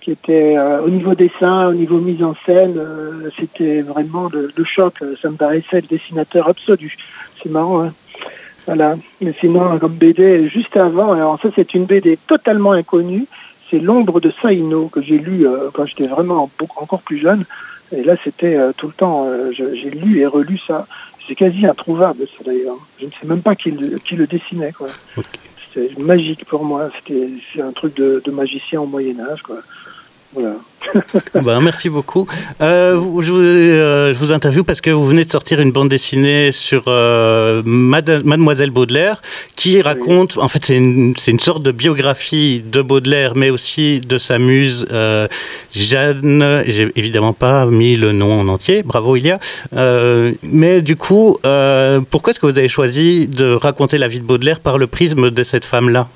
qui 0.01 0.11
était 0.11 0.55
euh, 0.57 0.81
au 0.81 0.89
niveau 0.89 1.13
dessin, 1.13 1.67
au 1.67 1.73
niveau 1.73 1.97
mise 1.99 2.23
en 2.23 2.33
scène, 2.45 2.75
euh, 2.77 3.29
c'était 3.37 3.81
vraiment 3.81 4.29
le, 4.31 4.49
le 4.55 4.63
choc. 4.63 4.95
Ça 5.21 5.29
me 5.29 5.35
paraissait 5.35 5.81
le 5.81 5.87
dessinateur 5.87 6.47
absolu. 6.47 6.95
C'est 7.43 7.51
marrant. 7.51 7.83
Hein 7.83 7.93
voilà. 8.65 8.95
Mais 9.21 9.33
sinon, 9.39 9.77
comme 9.79 9.93
BD, 9.93 10.47
juste 10.49 10.77
avant, 10.77 11.13
alors 11.13 11.39
ça 11.41 11.49
c'est 11.55 11.73
une 11.73 11.85
BD 11.85 12.17
totalement 12.27 12.71
inconnue. 12.71 13.25
C'est 13.69 13.79
L'ombre 13.79 14.19
de 14.19 14.31
Saino 14.41 14.87
que 14.87 15.01
j'ai 15.01 15.17
lu 15.19 15.45
euh, 15.45 15.69
quand 15.73 15.85
j'étais 15.85 16.07
vraiment 16.07 16.49
beaucoup, 16.57 16.81
encore 16.81 17.01
plus 17.01 17.19
jeune. 17.19 17.45
Et 17.91 18.03
là, 18.03 18.15
c'était 18.23 18.55
tout 18.77 18.85
le 18.87 18.93
temps. 18.93 19.27
j'ai 19.51 19.89
lu 19.89 20.19
et 20.19 20.25
relu 20.27 20.59
ça. 20.67 20.85
C'est 21.29 21.35
quasi 21.35 21.63
introuvable, 21.63 22.25
ça 22.35 22.43
d'ailleurs. 22.43 22.77
Je 22.99 23.05
ne 23.05 23.11
sais 23.11 23.27
même 23.27 23.43
pas 23.43 23.55
qui 23.55 23.69
le, 23.69 23.99
qui 23.99 24.15
le 24.15 24.25
dessinait. 24.25 24.71
Quoi. 24.71 24.87
C'était 25.71 25.93
magique 26.01 26.43
pour 26.45 26.65
moi. 26.65 26.89
C'était 26.97 27.29
c'est 27.53 27.61
un 27.61 27.71
truc 27.71 27.95
de, 27.95 28.19
de 28.25 28.31
magicien 28.31 28.81
au 28.81 28.87
Moyen 28.87 29.19
Âge. 29.19 29.43
Quoi. 29.43 29.57
Voilà. 30.33 30.55
Ben, 31.33 31.59
merci 31.59 31.89
beaucoup. 31.89 32.25
Euh, 32.61 32.95
vous- 32.97 33.21
je, 33.21 33.31
vous, 33.31 33.39
euh, 33.39 34.13
je 34.13 34.17
vous 34.19 34.31
interviewe 34.31 34.63
parce 34.63 34.79
que 34.79 34.89
vous 34.89 35.05
venez 35.05 35.25
de 35.25 35.31
sortir 35.31 35.59
une 35.59 35.71
bande 35.71 35.89
dessinée 35.89 36.51
sur 36.51 36.83
euh, 36.87 37.61
Made- 37.65 38.23
Mademoiselle 38.23 38.71
Baudelaire 38.71 39.21
qui 39.55 39.81
raconte, 39.81 40.37
en 40.37 40.47
fait 40.47 40.65
c'est 40.65 40.75
une, 40.77 41.13
sorte 41.39 41.63
de 41.63 41.71
biographie 41.71 42.63
de 42.65 42.81
Baudelaire 42.81 43.35
mais 43.35 43.49
aussi 43.49 43.99
de 43.99 44.17
sa 44.17 44.39
muse 44.39 44.87
Jeanne, 45.75 46.63
j'ai 46.65 46.91
évidemment 46.95 47.33
pas 47.33 47.65
mis 47.65 47.95
le 47.97 48.11
nom 48.13 48.39
en 48.39 48.47
entier, 48.47 48.81
bravo 48.83 49.15
Ilia, 49.15 49.39
mais 49.73 50.81
du 50.81 50.95
coup, 50.95 51.37
pourquoi 52.09 52.31
est-ce 52.31 52.39
que 52.39 52.47
vous 52.47 52.57
avez 52.57 52.69
choisi 52.69 53.27
de 53.27 53.53
raconter 53.53 53.97
la 53.97 54.07
vie 54.07 54.19
de 54.21 54.25
Baudelaire 54.25 54.59
par 54.61 54.77
le 54.77 54.87
prisme 54.87 55.29
de 55.29 55.43
cette 55.43 55.65
femme-là? 55.65 56.07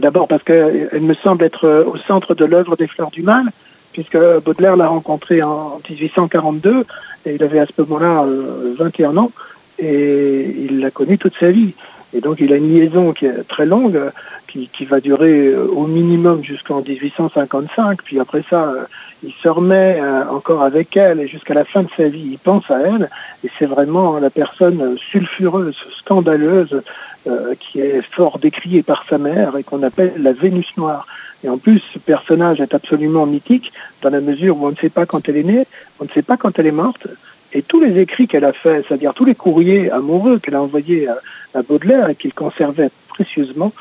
D'abord 0.00 0.28
parce 0.28 0.42
qu'elle 0.42 1.00
me 1.00 1.14
semble 1.14 1.44
être 1.44 1.66
euh, 1.66 1.84
au 1.84 1.96
centre 1.96 2.34
de 2.34 2.44
l'œuvre 2.44 2.76
des 2.76 2.86
Fleurs 2.86 3.10
du 3.10 3.22
Mal, 3.22 3.46
puisque 3.92 4.18
Baudelaire 4.44 4.76
l'a 4.76 4.88
rencontrée 4.88 5.42
en 5.42 5.80
1842, 5.88 6.84
et 7.26 7.34
il 7.34 7.42
avait 7.42 7.60
à 7.60 7.66
ce 7.66 7.72
moment-là 7.78 8.24
euh, 8.24 8.74
21 8.76 9.16
ans, 9.16 9.30
et 9.78 10.54
il 10.68 10.80
l'a 10.80 10.90
connue 10.90 11.18
toute 11.18 11.34
sa 11.38 11.50
vie. 11.50 11.74
Et 12.12 12.20
donc 12.20 12.40
il 12.40 12.52
a 12.52 12.56
une 12.56 12.72
liaison 12.72 13.12
qui 13.12 13.26
est 13.26 13.46
très 13.48 13.66
longue, 13.66 13.96
euh, 13.96 14.10
qui, 14.48 14.68
qui 14.68 14.84
va 14.84 15.00
durer 15.00 15.48
euh, 15.48 15.66
au 15.66 15.86
minimum 15.86 16.42
jusqu'en 16.44 16.80
1855, 16.80 18.02
puis 18.02 18.20
après 18.20 18.44
ça, 18.48 18.64
euh, 18.64 18.84
il 19.24 19.32
se 19.32 19.48
remet 19.48 20.00
euh, 20.00 20.24
encore 20.30 20.62
avec 20.62 20.96
elle, 20.96 21.20
et 21.20 21.28
jusqu'à 21.28 21.54
la 21.54 21.64
fin 21.64 21.82
de 21.82 21.88
sa 21.96 22.08
vie, 22.08 22.28
il 22.32 22.38
pense 22.38 22.70
à 22.70 22.80
elle, 22.80 23.08
et 23.44 23.50
c'est 23.58 23.66
vraiment 23.66 24.18
la 24.18 24.30
personne 24.30 24.80
euh, 24.80 24.96
sulfureuse, 24.96 25.76
scandaleuse, 25.98 26.82
euh, 27.26 27.54
qui 27.58 27.80
est 27.80 28.02
fort 28.02 28.38
décriée 28.38 28.82
par 28.82 29.06
sa 29.08 29.18
mère 29.18 29.56
et 29.56 29.62
qu'on 29.62 29.82
appelle 29.82 30.12
la 30.18 30.32
Vénus 30.32 30.76
noire. 30.76 31.06
Et 31.42 31.48
en 31.48 31.58
plus, 31.58 31.82
ce 31.92 31.98
personnage 31.98 32.60
est 32.60 32.74
absolument 32.74 33.26
mythique 33.26 33.72
dans 34.02 34.10
la 34.10 34.20
mesure 34.20 34.58
où 34.58 34.66
on 34.66 34.70
ne 34.70 34.76
sait 34.76 34.90
pas 34.90 35.06
quand 35.06 35.28
elle 35.28 35.38
est 35.38 35.44
née, 35.44 35.66
on 36.00 36.04
ne 36.04 36.10
sait 36.10 36.22
pas 36.22 36.36
quand 36.36 36.58
elle 36.58 36.66
est 36.66 36.72
morte. 36.72 37.06
Et 37.52 37.62
tous 37.62 37.80
les 37.80 37.98
écrits 37.98 38.26
qu'elle 38.26 38.44
a 38.44 38.52
faits, 38.52 38.84
c'est-à-dire 38.86 39.14
tous 39.14 39.24
les 39.24 39.34
courriers 39.34 39.90
amoureux 39.90 40.38
qu'elle 40.38 40.54
a 40.54 40.62
envoyés 40.62 41.08
à, 41.54 41.62
Baudelaire 41.62 42.10
et 42.10 42.14
qu'il 42.14 42.34
conservait 42.34 42.90
précieusement, 43.08 43.72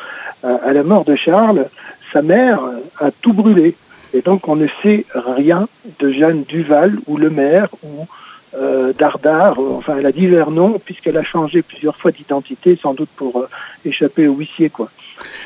euh, 0.45 0.57
à 0.63 0.71
la 0.73 0.83
mort 0.83 1.05
de 1.05 1.15
Charles, 1.15 1.65
sa 2.11 2.21
mère 2.21 2.61
a 2.99 3.11
tout 3.11 3.33
brûlé. 3.33 3.75
Et 4.13 4.21
donc 4.21 4.47
on 4.47 4.55
ne 4.55 4.67
sait 4.83 5.05
rien 5.15 5.67
de 5.99 6.11
Jeanne 6.11 6.43
Duval 6.43 6.97
ou 7.07 7.17
Le 7.17 7.29
Maire 7.29 7.69
ou 7.83 8.07
euh, 8.55 8.93
Dardar, 8.97 9.59
enfin 9.59 9.95
elle 9.99 10.05
a 10.05 10.11
divers 10.11 10.51
noms 10.51 10.79
puisqu'elle 10.83 11.17
a 11.17 11.23
changé 11.23 11.61
plusieurs 11.61 11.95
fois 11.95 12.11
d'identité, 12.11 12.77
sans 12.81 12.93
doute 12.93 13.09
pour 13.15 13.37
euh, 13.37 13.49
échapper 13.85 14.27
au 14.27 14.33
huissier. 14.33 14.69
quoi. 14.69 14.89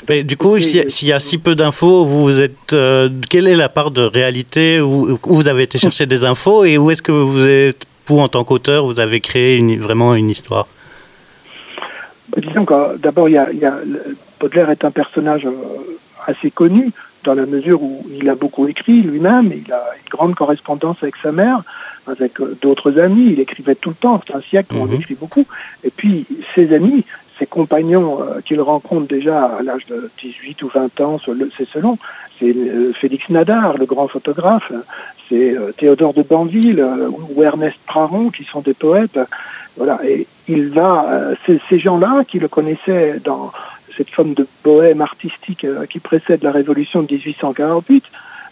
Mais 0.10 0.24
du 0.24 0.38
coup, 0.38 0.60
s'il 0.60 1.08
y 1.08 1.14
a 1.14 1.20
si 1.20 1.38
peu 1.38 1.56
d'infos, 1.56 2.06
vous 2.06 2.40
êtes, 2.40 2.74
euh, 2.74 3.10
quelle 3.30 3.48
est 3.48 3.56
la 3.56 3.70
part 3.70 3.92
de 3.92 4.02
réalité 4.02 4.82
où, 4.82 5.20
vous 5.24 5.48
avez 5.48 5.64
été 5.64 5.78
chercher 5.78 6.06
des 6.06 6.24
infos 6.24 6.66
et 6.66 6.78
où 6.78 6.92
est-ce 6.92 7.02
que 7.02 7.12
vous 7.12 7.46
êtes, 7.46 7.86
vous 8.08 8.20
en 8.20 8.28
tant 8.28 8.44
qu'auteur, 8.44 8.86
vous 8.86 9.00
avez 9.00 9.20
créé 9.20 9.58
une, 9.58 9.80
vraiment 9.80 10.16
une 10.16 10.30
histoire? 10.30 10.68
Bah, 12.30 12.42
Disons 12.42 12.66
que 12.66 12.98
d'abord, 12.98 13.30
il 13.30 13.34
y 13.34 13.38
a, 13.38 13.48
Baudelaire 14.40 14.70
est 14.70 14.86
un 14.86 14.92
personnage 14.92 15.46
euh, 15.46 15.52
assez 16.26 16.52
connu 16.52 16.92
dans 17.24 17.34
la 17.34 17.46
mesure 17.46 17.82
où 17.82 18.06
il 18.12 18.30
a 18.30 18.36
beaucoup 18.36 18.68
écrit 18.68 19.02
lui-même, 19.02 19.52
il 19.54 19.72
a 19.72 19.84
une 20.04 20.10
grande 20.10 20.36
correspondance 20.36 20.98
avec 21.02 21.16
sa 21.18 21.32
mère, 21.32 21.62
avec 22.08 22.40
euh, 22.40 22.58
d'autres 22.62 23.00
amis, 23.00 23.32
il 23.34 23.40
écrivait 23.40 23.76
tout 23.76 23.90
le 23.90 23.96
temps, 23.96 24.22
c'est 24.26 24.34
un 24.36 24.42
siècle 24.42 24.76
où 24.76 24.82
on 24.82 24.86
mhm. 24.86 24.96
écrit 24.96 25.16
beaucoup, 25.16 25.46
et 25.84 25.90
puis 25.90 26.26
ses 26.56 26.74
amis 26.74 27.04
ses 27.38 27.46
compagnons 27.46 28.22
euh, 28.22 28.42
qu'il 28.42 28.62
rencontre 28.62 29.08
déjà 29.08 29.46
à 29.46 29.64
l'âge 29.64 29.86
de 29.88 30.10
18 30.20 30.62
ou 30.64 30.70
20 30.70 31.02
ans, 31.02 31.18
c'est 31.58 31.68
selon, 31.68 31.98
c'est 32.40 32.56
euh, 32.56 32.94
Félix 32.94 33.30
Nadar, 33.30 33.78
le 33.78 33.86
grand 33.86 34.08
photographe, 34.08 34.72
c'est 35.30 35.56
euh, 35.56 35.72
Théodore 35.72 36.14
de 36.14 36.24
Banville 36.24 36.86
ou 37.36 37.44
Ernest 37.44 37.78
Praron, 37.86 38.30
qui 38.30 38.44
sont 38.44 38.62
des 38.62 38.74
poètes. 38.74 39.20
Voilà, 39.76 40.00
et 40.04 40.26
il 40.48 40.70
va, 40.70 41.06
ces 41.46 41.78
gens-là 41.78 42.24
qui 42.28 42.40
le 42.40 42.48
connaissaient 42.48 43.20
dans 43.24 43.52
cette 43.98 44.10
forme 44.10 44.34
de 44.34 44.48
bohème 44.64 45.02
artistique 45.02 45.66
qui 45.90 46.00
précède 46.00 46.44
la 46.44 46.52
révolution 46.52 47.02
de 47.02 47.12
1848, 47.12 48.04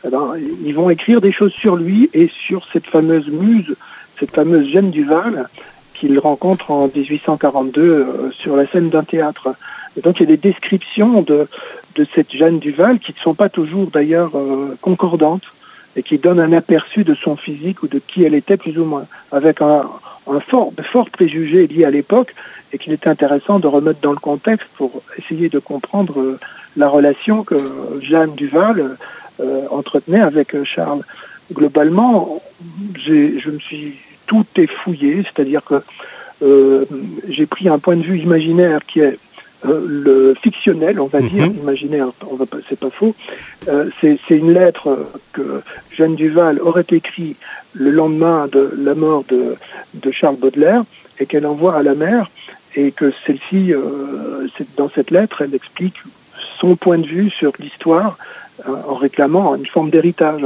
eh 0.06 0.10
ben, 0.10 0.34
ils 0.64 0.74
vont 0.74 0.90
écrire 0.90 1.22
des 1.22 1.32
choses 1.32 1.54
sur 1.54 1.76
lui 1.76 2.10
et 2.14 2.28
sur 2.28 2.68
cette 2.72 2.88
fameuse 2.88 3.30
muse, 3.30 3.76
cette 4.20 4.32
fameuse 4.32 4.70
Jeanne 4.70 4.92
Duval, 4.92 5.48
qu'il 5.94 6.20
rencontre 6.20 6.72
en 6.72 6.88
1842 6.88 7.82
euh, 7.82 8.32
sur 8.32 8.56
la 8.56 8.68
scène 8.68 8.90
d'un 8.90 9.04
théâtre. 9.04 9.56
Donc 10.04 10.20
il 10.20 10.22
y 10.22 10.26
a 10.26 10.36
des 10.36 10.38
descriptions 10.38 11.22
de, 11.22 11.48
cette 12.14 12.34
Jeanne 12.34 12.60
Duval 12.60 13.00
qui 13.00 13.14
ne 13.14 13.20
sont 13.20 13.34
pas 13.34 13.50
toujours 13.50 13.90
d'ailleurs 13.90 14.32
euh, 14.36 14.78
concordantes 14.82 15.46
et 15.96 16.04
qui 16.04 16.18
donnent 16.18 16.42
un 16.42 16.52
aperçu 16.52 17.04
de 17.04 17.16
son 17.16 17.38
physique 17.38 17.82
ou 17.84 17.88
de 17.88 18.00
qui 18.00 18.24
elle 18.24 18.36
était 18.36 18.58
plus 18.58 18.78
ou 18.78 18.84
moins, 18.84 19.06
avec 19.32 19.62
un, 19.62 19.86
un 20.28 20.40
fort, 20.42 20.74
de 20.74 20.84
forts 20.84 21.10
préjugés 21.10 21.68
liés 21.68 21.86
à 21.86 21.92
l'époque 21.92 22.36
et 22.76 22.78
qu'il 22.78 22.94
était 22.94 23.10
intéressant 23.10 23.58
de 23.60 23.68
remettre 23.68 24.02
dans 24.02 24.12
le 24.12 24.20
contexte 24.20 24.68
pour 24.76 25.02
essayer 25.18 25.50
de 25.50 25.60
comprendre 25.60 26.20
euh, 26.20 26.40
la 26.76 26.90
relation 26.90 27.44
que 27.44 27.56
Jeanne 28.02 28.36
Duval 28.36 28.98
entretenait 29.70 30.22
avec 30.22 30.56
Charles. 30.64 31.02
Globalement, 31.52 32.42
je 32.96 33.50
me 33.50 33.60
suis 33.60 33.96
tout 34.28 34.46
est 34.56 34.68
fouillé, 34.68 35.24
c'est-à-dire 35.24 35.64
que 35.64 35.82
euh, 36.44 36.86
j'ai 37.30 37.46
pris 37.46 37.70
un 37.70 37.80
point 37.80 37.96
de 37.96 38.02
vue 38.02 38.20
imaginaire 38.20 38.86
qui 38.86 39.00
est 39.00 39.18
euh, 39.66 39.86
le 39.88 40.36
fictionnel, 40.36 41.00
on 41.00 41.06
va 41.06 41.22
mhm. 41.22 41.30
dire, 41.30 41.46
imaginaire, 41.46 42.08
on 42.30 42.36
va 42.36 42.46
c'est 42.70 42.80
pas 42.80 42.90
faux. 42.90 43.16
Euh, 43.68 43.90
c'est 44.02 44.20
une 44.30 44.54
lettre 44.54 45.08
que 45.34 45.62
Jeanne 45.92 46.16
Duval 46.16 46.60
aurait 46.62 46.86
écrite 46.92 47.38
le 47.74 47.92
lendemain 47.92 48.48
de 48.52 48.72
la 48.78 48.96
mort 48.96 49.24
de, 49.28 49.56
de 49.94 50.12
Charles 50.12 50.38
Baudelaire 50.38 50.84
et 51.20 51.26
qu'elle 51.26 51.46
envoie 51.46 51.76
à 51.76 51.84
la 51.84 51.96
mère 51.96 52.30
et 52.76 52.92
que 52.92 53.14
celle-ci, 53.26 53.74
dans 54.78 54.90
cette 54.90 55.12
lettre, 55.12 55.42
elle 55.42 55.56
explique 55.56 55.96
son 56.60 56.76
point 56.76 56.98
de 56.98 57.08
vue 57.08 57.30
sur 57.30 57.52
l'histoire 57.60 58.18
en 58.68 58.96
réclamant 58.96 59.56
une 59.56 59.66
forme 59.66 59.90
d'héritage. 59.90 60.46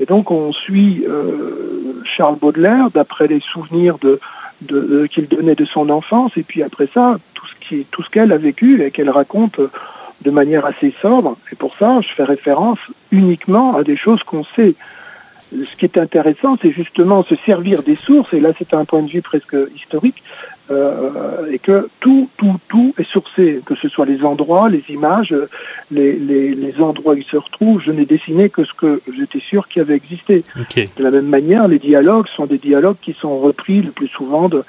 Et 0.00 0.06
donc 0.06 0.30
on 0.30 0.52
suit 0.52 1.04
euh, 1.08 2.02
Charles 2.04 2.36
Baudelaire 2.38 2.90
d'après 2.90 3.26
les 3.26 3.40
souvenirs 3.40 3.96
qu'il 4.00 5.28
donnait 5.28 5.54
de 5.54 5.64
son 5.64 5.88
enfance, 5.90 6.32
et 6.36 6.42
puis 6.42 6.62
après 6.62 6.88
ça, 6.92 7.18
tout 7.34 7.46
ce 7.46 7.82
tout 7.90 8.02
ce 8.02 8.10
qu'elle 8.10 8.32
a 8.32 8.36
vécu 8.36 8.82
et 8.82 8.90
qu'elle 8.90 9.10
raconte 9.10 9.58
de 10.22 10.30
manière 10.30 10.66
assez 10.66 10.92
sobre. 11.00 11.36
Et 11.52 11.56
pour 11.56 11.74
ça, 11.76 12.00
je 12.02 12.08
fais 12.08 12.24
référence 12.24 12.78
uniquement 13.10 13.76
à 13.76 13.82
des 13.82 13.96
choses 13.96 14.22
qu'on 14.22 14.44
sait. 14.44 14.74
Ce 15.52 15.76
qui 15.76 15.84
est 15.84 15.98
intéressant, 15.98 16.56
c'est 16.60 16.72
justement 16.72 17.22
se 17.22 17.36
servir 17.46 17.82
des 17.82 17.96
sources, 17.96 18.32
et 18.34 18.40
là 18.40 18.50
c'est 18.58 18.74
un 18.74 18.84
point 18.84 19.02
de 19.02 19.10
vue 19.10 19.22
presque 19.22 19.56
historique, 19.76 20.22
euh, 20.70 21.50
et 21.52 21.58
que 21.58 21.88
tout, 22.00 22.28
tout, 22.38 22.56
tout 22.68 22.94
est 22.98 23.08
sourcé, 23.08 23.60
que 23.66 23.74
ce 23.74 23.88
soit 23.88 24.06
les 24.06 24.24
endroits, 24.24 24.68
les 24.70 24.84
images, 24.88 25.34
les, 25.90 26.14
les, 26.14 26.54
les 26.54 26.80
endroits 26.80 27.14
où 27.14 27.16
ils 27.16 27.24
se 27.24 27.36
retrouvent. 27.36 27.82
Je 27.82 27.92
n'ai 27.92 28.06
dessiné 28.06 28.48
que 28.48 28.64
ce 28.64 28.72
que 28.72 29.02
j'étais 29.14 29.40
sûr 29.40 29.68
qui 29.68 29.80
avait 29.80 29.96
existé. 29.96 30.42
De 30.96 31.04
la 31.04 31.10
même 31.10 31.28
manière, 31.28 31.68
les 31.68 31.78
dialogues 31.78 32.28
sont 32.28 32.46
des 32.46 32.58
dialogues 32.58 32.96
qui 33.02 33.12
sont 33.12 33.38
repris 33.38 33.82
le 33.82 33.90
plus 33.90 34.08
souvent 34.08 34.48
de, 34.48 34.64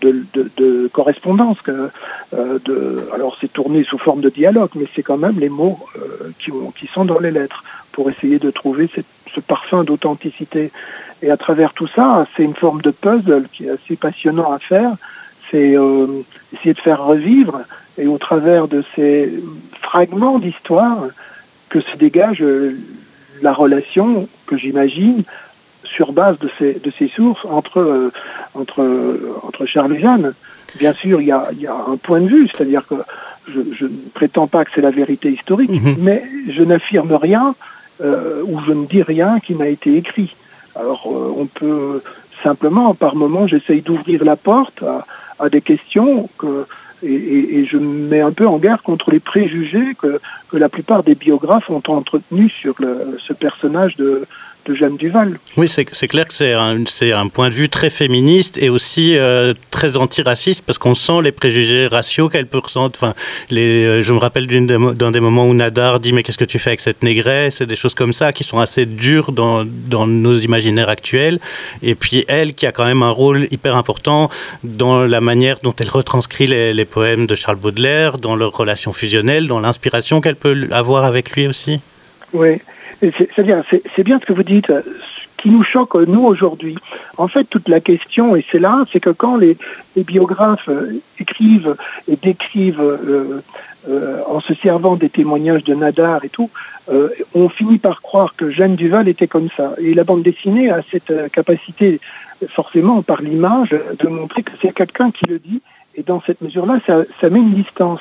de, 0.00 0.24
de, 0.34 0.50
de 0.56 0.88
correspondance. 0.92 1.60
Que, 1.62 1.90
euh, 2.34 2.58
de, 2.64 3.08
alors 3.12 3.36
c'est 3.40 3.52
tourné 3.52 3.82
sous 3.82 3.98
forme 3.98 4.20
de 4.20 4.30
dialogue, 4.30 4.70
mais 4.76 4.86
c'est 4.94 5.02
quand 5.02 5.18
même 5.18 5.38
les 5.40 5.48
mots 5.48 5.78
euh, 5.96 6.30
qui, 6.38 6.52
ont, 6.52 6.70
qui 6.70 6.86
sont 6.86 7.04
dans 7.04 7.18
les 7.18 7.32
lettres 7.32 7.64
pour 7.92 8.08
essayer 8.08 8.38
de 8.38 8.50
trouver 8.52 8.88
cette, 8.94 9.06
ce 9.34 9.40
parfum 9.40 9.82
d'authenticité. 9.82 10.70
Et 11.22 11.30
à 11.30 11.36
travers 11.36 11.74
tout 11.74 11.88
ça, 11.88 12.26
c'est 12.34 12.44
une 12.44 12.54
forme 12.54 12.80
de 12.82 12.92
puzzle 12.92 13.46
qui 13.52 13.66
est 13.66 13.70
assez 13.70 13.96
passionnant 13.96 14.52
à 14.52 14.58
faire 14.58 14.92
c'est 15.50 15.76
euh, 15.76 16.22
essayer 16.52 16.74
de 16.74 16.80
faire 16.80 17.04
revivre, 17.04 17.60
et 17.98 18.06
au 18.06 18.18
travers 18.18 18.68
de 18.68 18.82
ces 18.94 19.32
fragments 19.80 20.38
d'histoire, 20.38 21.04
que 21.68 21.80
se 21.80 21.96
dégage 21.96 22.42
euh, 22.42 22.76
la 23.42 23.52
relation 23.52 24.28
que 24.46 24.56
j'imagine 24.56 25.22
sur 25.84 26.12
base 26.12 26.38
de 26.38 26.50
ces, 26.58 26.74
de 26.74 26.90
ces 26.90 27.08
sources 27.08 27.44
entre, 27.44 27.80
euh, 27.80 28.12
entre, 28.54 29.18
entre 29.42 29.66
Charles 29.66 29.96
et 29.96 30.00
Jeanne. 30.00 30.34
Bien 30.78 30.92
sûr, 30.92 31.20
il 31.20 31.28
y 31.28 31.32
a, 31.32 31.48
y 31.58 31.66
a 31.66 31.74
un 31.74 31.96
point 31.96 32.20
de 32.20 32.28
vue, 32.28 32.48
c'est-à-dire 32.48 32.86
que 32.86 32.96
je, 33.48 33.60
je, 33.76 33.84
ne 33.86 34.08
prétends 34.14 34.46
pas 34.46 34.64
que 34.64 34.70
c'est 34.74 34.80
la 34.80 34.90
vérité 34.90 35.30
historique, 35.30 35.70
mhm. 35.70 35.96
mais 35.98 36.22
je 36.48 36.62
n'affirme 36.62 37.12
rien 37.14 37.54
euh, 38.02 38.42
ou 38.46 38.60
je 38.66 38.72
ne 38.72 38.86
dis 38.86 39.02
rien 39.02 39.40
qui 39.40 39.54
n'a 39.54 39.68
été 39.68 39.96
écrit. 39.96 40.34
Alors, 40.76 41.06
on 41.06 41.46
peut 41.46 42.02
simplement, 42.42 42.94
par 42.94 43.16
moment, 43.16 43.46
j'essaye 43.46 43.82
d'ouvrir 43.82 44.24
la 44.24 44.36
porte 44.36 44.82
à, 44.82 45.04
à 45.40 45.48
des 45.48 45.60
questions 45.60 46.28
que, 46.38 46.66
et, 47.02 47.64
je 47.64 47.78
mets 47.78 48.20
un 48.20 48.32
peu 48.32 48.46
en 48.46 48.58
garde 48.58 48.82
contre 48.82 49.10
les 49.10 49.20
préjugés 49.20 49.94
que, 49.98 50.20
que 50.50 50.56
la 50.56 50.68
plupart 50.68 51.02
des 51.02 51.14
biographes 51.14 51.70
ont 51.70 51.82
entretenus 51.88 52.52
sur 52.52 52.74
le, 52.78 53.16
ce 53.18 53.32
personnage 53.32 53.96
de, 53.96 54.26
de 54.70 54.76
Jeanne 54.76 54.96
Duval. 54.96 55.38
Oui, 55.56 55.68
c'est 55.68 56.08
clair 56.08 56.26
que 56.26 56.34
c'est 56.34 56.52
un, 56.52 56.84
un, 57.14 57.28
point 57.28 57.48
de 57.48 57.54
vue 57.54 57.68
très 57.68 57.90
féministe 57.90 58.58
et 58.58 58.68
aussi 58.68 59.16
euh, 59.16 59.54
très 59.70 59.96
antiraciste 59.96 60.62
parce 60.64 60.78
qu'on 60.78 60.94
sent 60.94 61.22
les 61.22 61.32
préjugés 61.32 61.86
raciaux 61.86 62.28
qu'elle 62.28 62.46
peut 62.46 62.58
ressentir. 62.58 63.00
Enfin, 63.02 63.14
les, 63.50 63.84
euh, 63.84 64.02
je 64.02 64.12
me 64.12 64.18
rappelle 64.18 64.46
d'un 64.46 65.10
des 65.10 65.20
moments 65.20 65.46
où 65.46 65.54
Nadar 65.54 66.00
dit 66.00 66.12
Mais 66.12 66.22
qu'est-ce 66.22 66.38
que 66.38 66.44
tu 66.44 66.58
fais 66.58 66.70
avec 66.70 66.80
cette 66.80 67.02
négresse? 67.02 67.60
Et 67.60 67.66
des 67.66 67.76
choses 67.76 67.94
comme 67.94 68.12
ça 68.12 68.32
qui 68.32 68.44
sont 68.44 68.58
assez 68.58 68.86
dures 68.86 69.32
dans, 69.32 69.64
dans, 69.64 70.06
nos 70.06 70.38
imaginaires 70.38 70.88
actuels. 70.88 71.40
Et 71.82 71.94
puis 71.94 72.24
elle 72.28 72.54
qui 72.54 72.66
a 72.66 72.72
quand 72.72 72.84
même 72.84 73.02
un 73.02 73.10
rôle 73.10 73.48
hyper 73.50 73.76
important 73.76 74.30
dans 74.64 75.06
la 75.06 75.20
manière 75.20 75.58
dont 75.62 75.74
elle 75.78 75.90
retranscrit 75.90 76.46
les, 76.46 76.72
les 76.74 76.84
poèmes 76.84 77.26
de 77.26 77.34
Charles 77.34 77.58
Baudelaire, 77.58 78.18
dans 78.18 78.36
leur 78.36 78.52
relation 78.52 78.92
fusionnelle, 78.92 79.46
dans 79.46 79.60
l'inspiration 79.60 80.20
qu'elle 80.20 80.36
peut 80.36 80.68
avoir 80.70 81.04
avec 81.04 81.32
lui 81.32 81.46
aussi. 81.46 81.80
Oui. 82.32 82.60
C'est-à-dire, 83.00 83.62
c'est 83.96 84.02
bien 84.02 84.18
ce 84.20 84.26
que 84.26 84.32
vous 84.32 84.42
dites, 84.42 84.66
ce 84.66 85.42
qui 85.42 85.50
nous 85.50 85.62
choque, 85.62 85.94
nous, 85.94 86.24
aujourd'hui. 86.24 86.76
En 87.16 87.28
fait, 87.28 87.44
toute 87.44 87.68
la 87.68 87.80
question, 87.80 88.36
et 88.36 88.44
c'est 88.50 88.58
là, 88.58 88.84
c'est 88.92 89.00
que 89.00 89.10
quand 89.10 89.36
les, 89.36 89.56
les, 89.96 90.04
biographes 90.04 90.68
euh, 90.68 91.00
écrivent 91.18 91.76
et 92.08 92.16
décrivent 92.16 92.80
euh, 92.80 93.42
euh, 93.88 94.20
en 94.26 94.40
se 94.40 94.52
servant 94.52 94.96
des 94.96 95.08
témoignages 95.08 95.64
de 95.64 95.74
Nadar 95.74 96.22
et 96.22 96.28
tout, 96.28 96.50
euh, 96.90 97.08
on 97.34 97.48
finit 97.48 97.78
par 97.78 98.02
croire 98.02 98.34
que 98.36 98.50
Jeanne 98.50 98.76
Duval 98.76 99.08
était 99.08 99.26
comme 99.26 99.48
ça. 99.56 99.72
Et 99.78 99.94
la 99.94 100.04
bande 100.04 100.22
dessinée 100.22 100.70
a 100.70 100.82
cette 100.90 101.10
euh, 101.10 101.28
capacité, 101.28 101.98
forcément, 102.48 103.00
par 103.00 103.22
l'image, 103.22 103.70
de 103.70 104.08
montrer 104.08 104.42
que 104.42 104.50
c'est 104.60 104.74
quelqu'un 104.74 105.10
qui 105.10 105.24
le 105.24 105.38
dit. 105.38 105.62
Et 105.94 106.02
dans 106.02 106.20
cette 106.26 106.42
mesure-là, 106.42 106.80
ça, 106.86 107.04
ça 107.22 107.30
met 107.30 107.38
une 107.38 107.54
distance. 107.54 108.00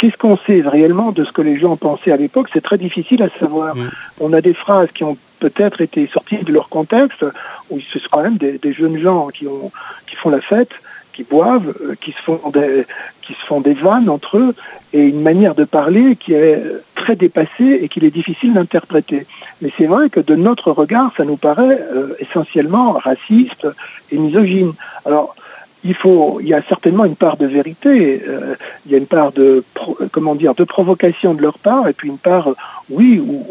Qu'est-ce 0.00 0.16
qu'on 0.16 0.38
sait 0.38 0.62
réellement 0.62 1.12
de 1.12 1.24
ce 1.24 1.30
que 1.30 1.42
les 1.42 1.58
gens 1.58 1.76
pensaient 1.76 2.10
à 2.10 2.16
l'époque? 2.16 2.48
C'est 2.54 2.62
très 2.62 2.78
difficile 2.78 3.22
à 3.22 3.28
savoir. 3.38 3.74
On 4.18 4.32
a 4.32 4.40
des 4.40 4.54
phrases 4.54 4.88
qui 4.92 5.04
ont 5.04 5.18
peut-être 5.40 5.82
été 5.82 6.06
sorties 6.06 6.38
de 6.38 6.50
leur 6.50 6.70
contexte, 6.70 7.22
où 7.68 7.78
ce 7.80 7.98
sont 7.98 8.08
quand 8.10 8.22
même 8.22 8.38
des, 8.38 8.56
des, 8.56 8.72
jeunes 8.72 8.98
gens 8.98 9.28
qui, 9.28 9.46
ont, 9.46 9.70
qui 10.06 10.16
font 10.16 10.30
la 10.30 10.40
fête, 10.40 10.70
qui 11.12 11.22
boivent, 11.24 11.74
euh, 11.82 11.96
qui 12.00 12.12
se 12.12 12.22
font 12.22 12.40
des, 12.50 12.86
qui 13.20 13.34
se 13.34 13.44
font 13.44 13.60
des 13.60 13.74
vannes 13.74 14.08
entre 14.08 14.38
eux, 14.38 14.54
et 14.94 15.02
une 15.02 15.20
manière 15.20 15.54
de 15.54 15.64
parler 15.64 16.16
qui 16.16 16.32
est 16.32 16.62
très 16.94 17.14
dépassée 17.14 17.80
et 17.82 17.90
qu'il 17.90 18.04
est 18.04 18.10
difficile 18.10 18.54
d'interpréter. 18.54 19.26
Mais 19.60 19.70
c'est 19.76 19.84
vrai 19.86 20.08
que 20.08 20.20
de 20.20 20.34
notre 20.34 20.72
regard, 20.72 21.12
ça 21.14 21.26
nous 21.26 21.36
paraît 21.36 21.78
euh, 21.94 22.14
essentiellement 22.20 22.92
raciste 22.92 23.68
et 24.10 24.16
misogyne. 24.16 24.72
Alors, 25.04 25.36
il 25.84 25.94
faut, 25.94 26.40
il 26.40 26.48
y 26.48 26.54
a 26.54 26.62
certainement 26.62 27.04
une 27.04 27.16
part 27.16 27.36
de 27.36 27.46
vérité, 27.46 28.22
euh, 28.26 28.54
il 28.86 28.92
y 28.92 28.94
a 28.94 28.98
une 28.98 29.06
part 29.06 29.32
de, 29.32 29.64
comment 30.12 30.34
dire, 30.34 30.54
de 30.54 30.64
provocation 30.64 31.34
de 31.34 31.42
leur 31.42 31.58
part, 31.58 31.88
et 31.88 31.92
puis 31.92 32.08
une 32.08 32.18
part, 32.18 32.50
oui, 32.90 33.18
où, 33.18 33.44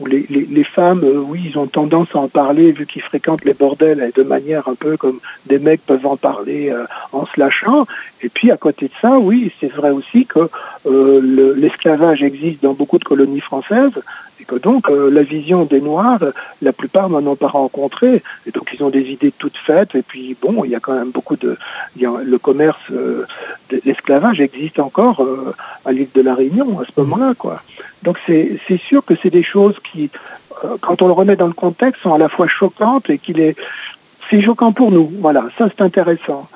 où 0.00 0.06
les, 0.06 0.64
femmes, 0.64 1.04
euh, 1.04 1.18
oui, 1.18 1.42
ils 1.50 1.58
ont 1.58 1.66
tendance 1.66 2.08
à 2.14 2.18
en 2.18 2.28
parler 2.28 2.72
vu 2.72 2.86
qu'ils 2.86 3.02
fréquentent 3.02 3.44
les 3.44 3.54
bordels 3.54 4.10
de 4.14 4.22
manière 4.22 4.66
un 4.68 4.74
peu 4.74 4.96
comme 4.96 5.20
des 5.46 5.58
mecs 5.58 5.84
peuvent 5.84 6.06
en 6.06 6.16
parler 6.16 6.70
euh, 6.70 6.84
en 7.12 7.26
se 7.26 7.38
lâchant. 7.38 7.86
Et 8.22 8.28
puis 8.28 8.50
à 8.50 8.56
côté 8.56 8.86
de 8.86 8.92
ça, 9.00 9.18
oui, 9.18 9.52
c'est 9.60 9.72
vrai 9.72 9.90
aussi 9.90 10.26
que 10.26 10.48
euh, 10.86 11.54
l'esclavage 11.56 12.22
existe 12.22 12.62
dans 12.62 12.72
beaucoup 12.72 12.98
de 12.98 13.04
colonies 13.04 13.40
françaises 13.40 13.92
et 14.40 14.44
que 14.44 14.56
donc 14.56 14.88
la 14.88 15.22
vision 15.22 15.66
des 15.66 15.82
Noirs, 15.82 16.24
la 16.62 16.72
plupart 16.72 17.10
n'en 17.10 17.26
ont 17.26 17.36
pas 17.36 17.48
rencontré. 17.48 18.22
Et 18.46 18.50
donc 18.52 18.70
ils 18.72 18.82
ont 18.82 18.88
des 18.88 19.10
idées 19.10 19.34
toutes 19.36 19.58
faites. 19.58 19.94
Et 19.94 20.00
puis 20.00 20.34
bon, 20.40 20.64
il 20.64 20.70
y 20.70 20.74
a 20.74 20.80
quand 20.80 20.94
même 20.94 21.10
beaucoup 21.10 21.36
de, 21.36 21.58
le 21.98 22.38
commerce, 22.38 22.80
de 22.90 23.26
l'esclavage 23.84 24.40
existe 24.40 24.80
encore 24.80 25.22
à 25.84 25.92
l'île 25.92 26.08
de 26.14 26.22
la 26.22 26.34
Réunion 26.34 26.80
à 26.80 26.84
ce 26.86 26.98
moment-là, 27.02 27.34
quoi. 27.36 27.62
Donc 28.02 28.18
c'est 28.26 28.58
sûr 28.78 29.04
que 29.04 29.14
c'est 29.22 29.30
des 29.30 29.42
choses 29.42 29.76
qui, 29.92 30.10
euh, 30.64 30.76
quand 30.80 31.02
on 31.02 31.06
le 31.06 31.12
remet 31.12 31.36
dans 31.36 31.46
le 31.46 31.52
contexte, 31.52 32.02
sont 32.02 32.14
à 32.14 32.18
la 32.18 32.28
fois 32.28 32.46
choquantes 32.46 33.10
et 33.10 33.18
qu'il 33.18 33.40
est, 33.40 33.56
c'est 34.28 34.40
choquant 34.40 34.72
pour 34.72 34.90
nous. 34.90 35.10
Voilà, 35.20 35.44
ça 35.58 35.68
c'est 35.68 35.82
intéressant. 35.82 36.48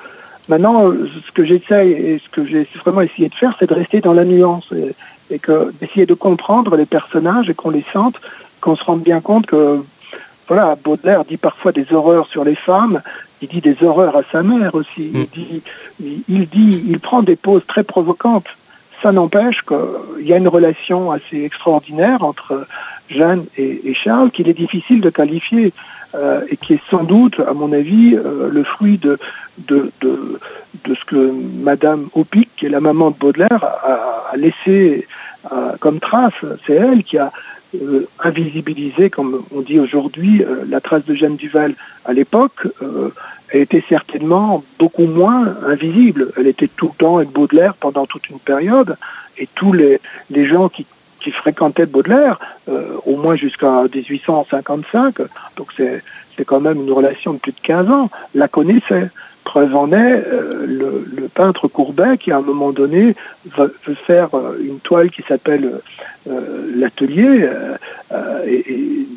Maintenant, 0.47 0.91
ce 0.91 1.31
que 1.31 1.43
j'essaye 1.43 1.91
et 1.91 2.19
ce 2.19 2.29
que 2.29 2.45
j'ai 2.45 2.67
vraiment 2.83 3.01
essayé 3.01 3.29
de 3.29 3.33
faire, 3.33 3.55
c'est 3.59 3.67
de 3.67 3.73
rester 3.73 3.99
dans 3.99 4.13
la 4.13 4.25
nuance 4.25 4.71
et, 4.71 4.95
et 5.33 5.39
que 5.39 5.71
d'essayer 5.79 6.05
de 6.05 6.13
comprendre 6.13 6.75
les 6.75 6.85
personnages 6.85 7.49
et 7.49 7.55
qu'on 7.55 7.71
les 7.71 7.85
sente, 7.91 8.19
qu'on 8.61 8.75
se 8.75 8.83
rende 8.83 9.01
bien 9.01 9.21
compte 9.21 9.47
que 9.47 9.83
voilà, 10.47 10.75
Baudelaire 10.75 11.25
dit 11.25 11.37
parfois 11.37 11.71
des 11.71 11.91
horreurs 11.91 12.27
sur 12.27 12.43
les 12.43 12.55
femmes, 12.55 13.01
il 13.41 13.47
dit 13.47 13.61
des 13.61 13.83
horreurs 13.83 14.15
à 14.15 14.21
sa 14.31 14.43
mère 14.43 14.75
aussi. 14.75 15.11
Il 15.13 15.27
dit, 15.27 15.61
il 16.29 16.47
dit, 16.47 16.83
il 16.87 16.99
prend 16.99 17.23
des 17.23 17.35
poses 17.35 17.65
très 17.65 17.83
provocantes 17.83 18.47
ça 19.01 19.11
n'empêche 19.11 19.61
qu'il 19.61 20.25
y 20.25 20.33
a 20.33 20.37
une 20.37 20.47
relation 20.47 21.11
assez 21.11 21.43
extraordinaire 21.43 22.23
entre 22.23 22.67
Jeanne 23.09 23.45
et, 23.57 23.93
Charles 23.93 24.31
qu'il 24.31 24.49
est 24.49 24.53
difficile 24.53 25.01
de 25.01 25.09
qualifier 25.09 25.73
euh, 26.15 26.41
et 26.49 26.57
qui 26.57 26.73
est 26.73 26.81
sans 26.89 27.03
doute, 27.03 27.39
à 27.39 27.53
mon 27.53 27.71
avis, 27.73 28.15
euh, 28.15 28.49
le 28.51 28.63
fruit 28.63 28.97
de, 28.97 29.17
ce 29.67 31.05
que 31.05 31.31
Madame 31.61 32.07
Opic, 32.13 32.49
qui 32.55 32.65
est 32.65 32.69
la 32.69 32.79
maman 32.79 33.11
de 33.11 33.15
Baudelaire, 33.17 33.63
a, 33.63 34.35
laissé 34.37 35.07
euh, 35.51 35.73
comme 35.79 35.99
trace. 35.99 36.33
C'est 36.65 36.73
elle 36.73 37.03
qui 37.03 37.17
a 37.17 37.31
invisibilisé, 38.23 39.09
comme 39.09 39.43
on 39.53 39.59
dit 39.59 39.79
aujourd'hui, 39.79 40.43
la 40.69 40.79
trace 40.79 41.03
de 41.05 41.13
Jeanne 41.13 41.35
Duval 41.35 41.73
à 42.05 42.13
l'époque 42.13 42.67
était 43.61 43.83
certainement 43.87 44.63
beaucoup 44.79 45.05
moins 45.05 45.55
invisible. 45.65 46.31
Elle 46.37 46.47
était 46.47 46.67
tout 46.67 46.87
le 46.87 46.97
temps 46.97 47.17
avec 47.17 47.29
Baudelaire 47.29 47.75
pendant 47.75 48.05
toute 48.05 48.29
une 48.29 48.39
période, 48.39 48.97
et 49.37 49.47
tous 49.55 49.73
les, 49.73 49.99
gens 50.45 50.69
qui, 50.69 50.85
fréquentaient 51.31 51.87
Baudelaire, 51.87 52.39
euh, 52.69 52.97
au 53.05 53.15
moins 53.15 53.35
jusqu'à 53.35 53.83
1855, 53.93 55.15
donc 55.57 55.71
c'est, 55.75 56.03
quand 56.45 56.59
même 56.59 56.81
une 56.81 56.91
relation 56.91 57.33
de 57.33 57.39
plus 57.39 57.51
de 57.51 57.59
15 57.61 57.89
ans, 57.89 58.09
la 58.35 58.47
connaissaient. 58.47 59.09
Preuve 59.43 59.75
en 59.75 59.91
est, 59.91 59.95
euh, 59.95 60.65
le, 60.67 61.27
peintre 61.27 61.67
Courbet, 61.67 62.17
qui 62.17 62.31
à 62.31 62.37
un 62.37 62.41
moment 62.41 62.71
donné 62.71 63.15
veut, 63.57 63.75
faire 64.05 64.35
euh, 64.35 64.57
une 64.61 64.79
toile 64.79 65.09
qui 65.09 65.21
s'appelle 65.23 65.79
L'Atelier, 66.75 67.47
et 68.47 69.07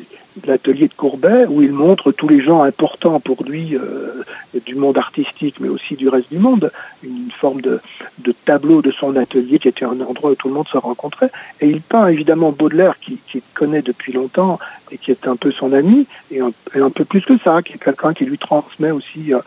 l'atelier 0.47 0.87
de 0.87 0.93
Courbet, 0.93 1.45
où 1.47 1.61
il 1.61 1.71
montre 1.71 2.11
tous 2.11 2.27
les 2.27 2.41
gens 2.41 2.63
importants 2.63 3.19
pour 3.19 3.43
lui 3.43 3.75
euh, 3.75 4.23
du 4.65 4.75
monde 4.75 4.97
artistique, 4.97 5.59
mais 5.59 5.69
aussi 5.69 5.95
du 5.95 6.09
reste 6.09 6.31
du 6.31 6.39
monde, 6.39 6.71
une 7.03 7.31
forme 7.31 7.61
de, 7.61 7.79
de, 8.19 8.31
tableau 8.31 8.81
de 8.81 8.91
son 8.91 9.15
atelier 9.15 9.59
qui 9.59 9.67
était 9.67 9.85
un 9.85 9.99
endroit 10.01 10.31
où 10.31 10.35
tout 10.35 10.47
le 10.47 10.53
monde 10.53 10.67
se 10.67 10.77
rencontrait. 10.77 11.31
Et 11.61 11.67
il 11.67 11.81
peint 11.81 12.07
évidemment 12.07 12.51
Baudelaire, 12.51 12.99
qui, 12.99 13.19
connaît 13.53 13.81
depuis 13.81 14.13
longtemps 14.13 14.59
et 14.91 14.97
qui 14.97 15.11
est 15.11 15.27
un 15.27 15.35
peu 15.35 15.51
son 15.51 15.73
ami, 15.73 16.07
et 16.31 16.39
un, 16.39 16.51
un 16.75 16.89
peu 16.89 17.05
plus 17.05 17.21
que 17.21 17.37
ça, 17.37 17.61
qui 17.61 17.73
est 17.73 17.83
quelqu'un 17.83 18.13
qui 18.13 18.25
lui 18.25 18.37
transmet 18.37 18.91
aussi 18.91 19.33
euh, 19.33 19.39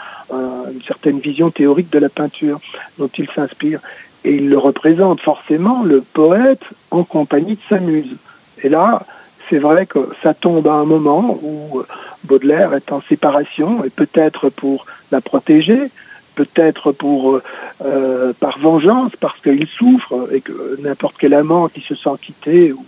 une 0.73 0.83
certaine 0.83 1.19
vision 1.19 1.51
théorique 1.51 1.91
de 1.91 1.99
la 1.99 2.09
peinture 2.09 2.61
dont 2.99 3.11
il 3.19 3.29
s'inspire. 3.31 3.81
Et 4.25 4.37
il 4.37 4.49
le 4.49 4.59
représente 4.59 5.21
forcément, 5.21 5.83
le 5.83 6.01
poète, 6.01 6.63
en 6.91 7.05
compagnie 7.05 7.55
de 7.55 7.61
sa 7.69 7.79
muse. 7.79 8.17
Et 8.63 8.69
là, 8.69 9.05
c'est 9.49 9.59
vrai 9.59 9.87
que 9.87 10.09
ça 10.23 10.35
tombe 10.35 10.67
à 10.69 10.75
un 10.75 10.85
moment 10.85 11.39
où 11.43 11.83
Baudelaire 12.25 12.75
est 12.75 12.93
en 12.93 13.01
séparation 13.03 13.85
et 13.85 13.91
peut-être 13.91 14.49
pour 14.49 14.87
la 15.11 15.21
protéger, 15.21 15.91
peut-être 16.35 16.93
pour 16.93 17.41
euh, 17.85 18.33
par 18.39 18.59
vengeance 18.59 19.13
parce 19.21 19.39
qu'il 19.41 19.67
souffre 19.67 20.29
et 20.33 20.41
que 20.41 20.81
n'importe 20.81 21.17
quel 21.19 21.35
amant 21.35 21.69
qui 21.69 21.81
se 21.81 21.95
sent 21.95 22.17
quitté 22.21 22.73
ou 22.73 22.85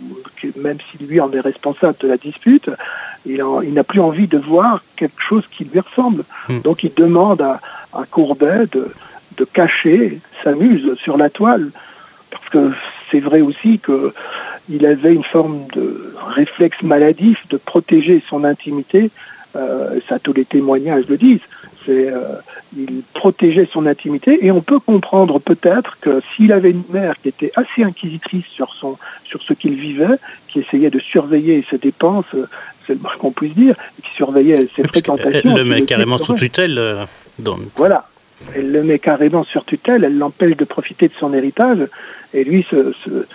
même 0.57 0.77
si 0.91 1.03
lui 1.03 1.19
en 1.19 1.31
est 1.31 1.39
responsable 1.39 1.95
de 1.99 2.07
la 2.07 2.17
dispute, 2.17 2.69
il, 3.25 3.43
n'a 3.73 3.83
plus 3.83 3.99
envie 3.99 4.27
de 4.27 4.37
voir 4.37 4.83
quelque 4.95 5.21
chose 5.21 5.43
qui 5.49 5.65
lui 5.65 5.79
ressemble. 5.79 6.23
Mmh. 6.47 6.59
Donc 6.59 6.83
il 6.83 6.93
demande 6.93 7.41
à, 7.41 7.59
à 7.93 8.05
Courbet 8.09 8.65
de, 8.71 8.91
de 9.37 9.45
cacher 9.45 10.19
sa 10.43 10.53
muse 10.53 10.95
sur 10.95 11.17
la 11.17 11.29
toile 11.29 11.69
parce 12.31 12.49
que 12.49 12.71
c'est 13.11 13.19
vrai 13.19 13.41
aussi 13.41 13.79
que 13.79 14.13
il 14.69 14.85
avait 14.85 15.13
une 15.13 15.23
forme 15.23 15.65
de 15.73 16.13
réflexe 16.27 16.81
maladif 16.81 17.47
de 17.49 17.57
protéger 17.57 18.21
son 18.29 18.43
intimité. 18.43 19.11
Euh, 19.55 19.99
ça, 20.09 20.19
tous 20.19 20.33
les 20.33 20.45
témoignages 20.45 21.05
le 21.07 21.17
disent. 21.17 21.39
C'est, 21.85 22.09
euh, 22.11 22.35
il 22.75 23.03
protégeait 23.13 23.69
son 23.71 23.85
intimité 23.85 24.43
et 24.43 24.51
on 24.51 24.61
peut 24.61 24.79
comprendre 24.79 25.39
peut-être 25.39 25.97
que 26.01 26.21
s'il 26.35 26.51
avait 26.51 26.71
une 26.71 26.83
mère 26.89 27.15
qui 27.21 27.29
était 27.29 27.51
assez 27.55 27.83
inquisitrice 27.83 28.45
sur 28.47 28.73
son, 28.73 28.97
sur 29.23 29.41
ce 29.43 29.53
qu'il 29.53 29.75
vivait, 29.75 30.17
qui 30.47 30.59
essayait 30.59 30.89
de 30.89 30.99
surveiller 30.99 31.63
ses 31.69 31.77
dépenses, 31.77 32.25
c'est 32.85 32.93
le 32.93 32.99
moins 32.99 33.15
qu'on 33.17 33.31
puisse 33.31 33.53
dire, 33.53 33.75
qui 34.03 34.11
surveillait 34.15 34.67
ses 34.75 34.83
fréquentations. 34.83 35.51
Elle 35.51 35.57
le 35.57 35.63
met 35.63 35.83
carrément 35.83 36.17
sous 36.17 36.33
tutelle. 36.33 36.77
Euh, 36.77 37.05
donc. 37.39 37.59
Voilà. 37.75 38.07
Elle 38.55 38.71
le 38.71 38.83
met 38.83 38.99
carrément 38.99 39.43
sur 39.43 39.63
tutelle, 39.63 40.03
elle 40.03 40.17
l'empêche 40.17 40.57
de 40.57 40.65
profiter 40.65 41.07
de 41.07 41.13
son 41.17 41.33
héritage, 41.33 41.87
et 42.33 42.43
lui, 42.43 42.65
ce, 42.69 42.93
ce, 43.05 43.25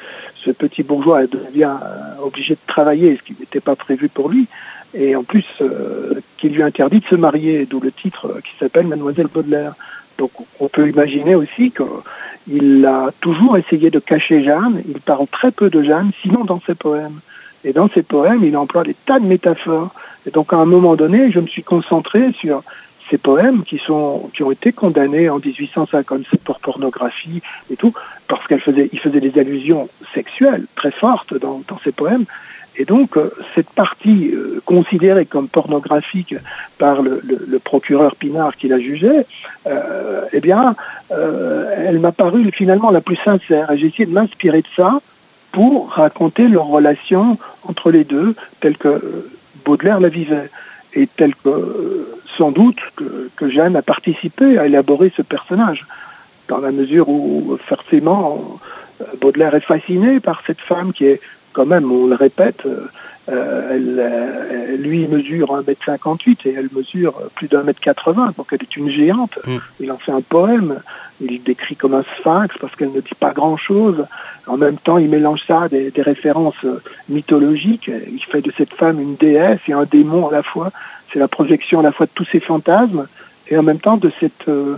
ce 0.45 0.51
petit 0.51 0.83
bourgeois 0.83 1.27
devient 1.27 1.77
obligé 2.23 2.55
de 2.55 2.61
travailler, 2.67 3.17
ce 3.17 3.23
qui 3.23 3.37
n'était 3.39 3.61
pas 3.61 3.77
prévu 3.77 4.09
pour 4.09 4.29
lui, 4.29 4.47
et 4.95 5.15
en 5.15 5.23
plus 5.23 5.45
euh, 5.61 6.21
qui 6.39 6.49
lui 6.49 6.63
interdit 6.63 7.01
de 7.01 7.07
se 7.07 7.15
marier, 7.15 7.67
d'où 7.67 7.81
le 7.81 7.93
titre 7.93 8.41
qui 8.45 8.53
s'appelle 8.59 8.87
Mademoiselle 8.87 9.29
Baudelaire. 9.33 9.75
Donc 10.19 10.33
on 10.59 10.69
peut 10.69 10.89
imaginer 10.89 11.35
aussi 11.35 11.73
qu'il 11.73 12.87
a 12.87 13.11
toujours 13.21 13.57
essayé 13.57 13.91
de 13.91 13.99
cacher 13.99 14.43
Jeanne, 14.43 14.83
il 14.89 15.01
parle 15.01 15.27
très 15.29 15.51
peu 15.51 15.71
de 15.71 15.83
Jeanne, 15.83 16.11
sinon 16.23 16.45
dans 16.45 16.61
ses 16.67 16.75
poèmes. 16.75 17.21
Et 17.63 17.75
dans 17.75 17.89
ses 17.89 18.03
poèmes, 18.03 18.43
il 18.43 18.57
emploie 18.57 18.85
des 18.85 18.95
tas 18.95 19.19
de 19.19 19.27
métaphores. 19.27 19.91
Et 20.27 20.31
donc 20.31 20.53
à 20.53 20.57
un 20.57 20.65
moment 20.65 20.97
donné, 20.97 21.31
je 21.31 21.41
me 21.41 21.47
suis 21.47 21.63
concentré 21.63 22.33
sur 22.33 22.63
ces 23.11 23.19
poèmes 23.19 23.65
qui 23.65 23.81
ont 23.91 24.51
été 24.51 24.73
condamnés 24.73 25.29
en 25.29 25.39
1857 25.39 26.41
pour 26.43 26.61
pornographie 26.61 27.43
et 27.71 27.77
tout 27.77 27.93
parce 28.29 28.47
qu'elle 28.47 28.61
faisait 28.61 28.89
il 28.93 29.01
faisait 29.01 29.21
des 29.21 29.39
allusions 29.39 29.89
sexuelles 30.15 30.65
très 30.77 30.93
fortes 30.93 31.39
dans, 31.39 31.63
dans 31.69 31.79
ces 31.83 31.93
poèmes. 31.93 32.25
Et 32.77 32.85
donc 32.85 33.17
euh, 33.17 33.31
cette 33.55 33.71
partie 33.71 34.31
euh, 34.33 34.63
considérée 34.65 35.27
comme 35.27 35.49
pornographique 35.49 36.35
par 36.79 37.03
le, 37.03 37.21
procureur 37.63 38.17
Pinard 38.17 38.57
qui 38.57 38.69
la 38.69 38.79
jugeait 38.79 39.27
euh, 39.67 40.23
eh 40.33 40.41
bien 40.41 40.75
elle 41.11 41.99
m'a 41.99 42.13
paru 42.13 42.49
finalement 42.53 42.91
la 42.91 43.01
plus 43.01 43.17
sincère. 43.17 43.71
Et 43.73 43.79
j'ai 43.79 43.89
essayé 43.89 44.07
de 44.07 44.13
m'inspirer 44.13 44.63
de 44.63 44.69
ça 44.77 45.01
pour 45.51 45.91
raconter 45.91 46.47
leur 46.47 46.67
relation 46.67 47.37
entre 47.65 47.91
les 47.91 48.05
deux 48.05 48.37
telle 48.61 48.79
que 48.79 49.29
Baudelaire 49.65 49.99
la 49.99 50.09
vivait 50.09 50.49
et 50.95 51.07
telle 51.07 51.35
que 51.35 52.20
sans 52.41 52.53
doute 52.53 52.81
que, 52.97 53.29
que, 53.37 53.51
Jeanne 53.51 53.77
a 53.77 53.83
participé 53.83 54.57
à 54.57 54.65
élaborer 54.65 55.13
ce 55.15 55.21
personnage, 55.21 55.85
dans 56.49 56.57
la 56.57 56.73
mesure 56.73 57.11
où 57.11 57.59
forcément 57.67 58.59
Baudelaire 59.21 59.55
est 59.55 59.61
fasciné 59.75 60.21
par 60.21 60.43
cette 60.47 60.61
femme 60.61 60.95
qui 60.95 61.05
est 61.05 61.21
quand 61.53 61.67
même, 61.67 61.93
on 61.93 62.07
le 62.07 62.15
répète, 62.15 62.63
euh, 62.65 63.71
elle, 63.71 63.99
elle, 64.71 64.81
lui 64.81 65.07
mesure 65.07 65.49
1m58 65.49 66.39
et 66.47 66.55
elle 66.57 66.71
mesure 66.75 67.13
plus 67.35 67.49
d'un 67.49 67.63
mètre 67.63 67.81
80, 67.81 68.33
donc 68.39 68.47
elle 68.53 68.63
est 68.63 68.75
une 68.75 68.91
géante. 68.91 69.39
Mm. 69.47 69.57
Il 69.81 69.93
en 69.93 69.99
fait 69.99 70.13
un 70.13 70.23
poème, 70.23 70.81
il 71.21 71.43
décrit 71.43 71.77
comme 71.77 71.93
un 71.93 72.05
sphinx 72.17 72.57
parce 72.59 72.75
qu'elle 72.75 72.93
ne 72.93 73.01
dit 73.01 73.19
pas 73.19 73.33
grand-chose. 73.33 74.07
En 74.47 74.57
même 74.57 74.79
temps, 74.79 74.97
il 74.97 75.11
mélange 75.11 75.43
ça 75.47 75.69
des, 75.69 75.91
des 75.91 76.03
références 76.03 76.65
mythologiques. 77.11 77.91
Il 78.11 78.25
fait 78.25 78.41
de 78.41 78.53
cette 78.57 78.73
femme 78.73 78.99
une 78.99 79.17
déesse 79.17 79.61
et 79.69 79.75
un 79.75 79.85
démon 79.85 80.29
à 80.29 80.33
la 80.33 80.43
fois 80.43 80.73
c'est 81.13 81.19
la 81.19 81.29
projection 81.29 81.81
à 81.81 81.83
la 81.83 81.93
fois 81.93 82.07
de 82.07 82.13
tous 82.15 82.27
ces 82.31 82.41
fantasmes 82.41 83.07
et 83.49 83.57
en 83.57 83.63
même 83.63 83.81
temps 83.81 83.97
de 83.97 84.11
cette, 84.21 84.49
euh, 84.49 84.77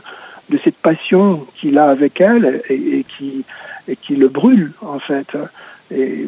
de 0.50 0.58
cette 0.62 0.76
passion 0.76 1.46
qu'il 1.54 1.78
a 1.78 1.88
avec 1.88 2.20
elle 2.20 2.62
et, 2.68 3.04
qui, 3.04 3.44
et 3.88 3.96
qui 3.96 4.16
le 4.16 4.28
brûle 4.28 4.72
en 4.80 4.98
fait. 4.98 5.28
Et 5.94 6.26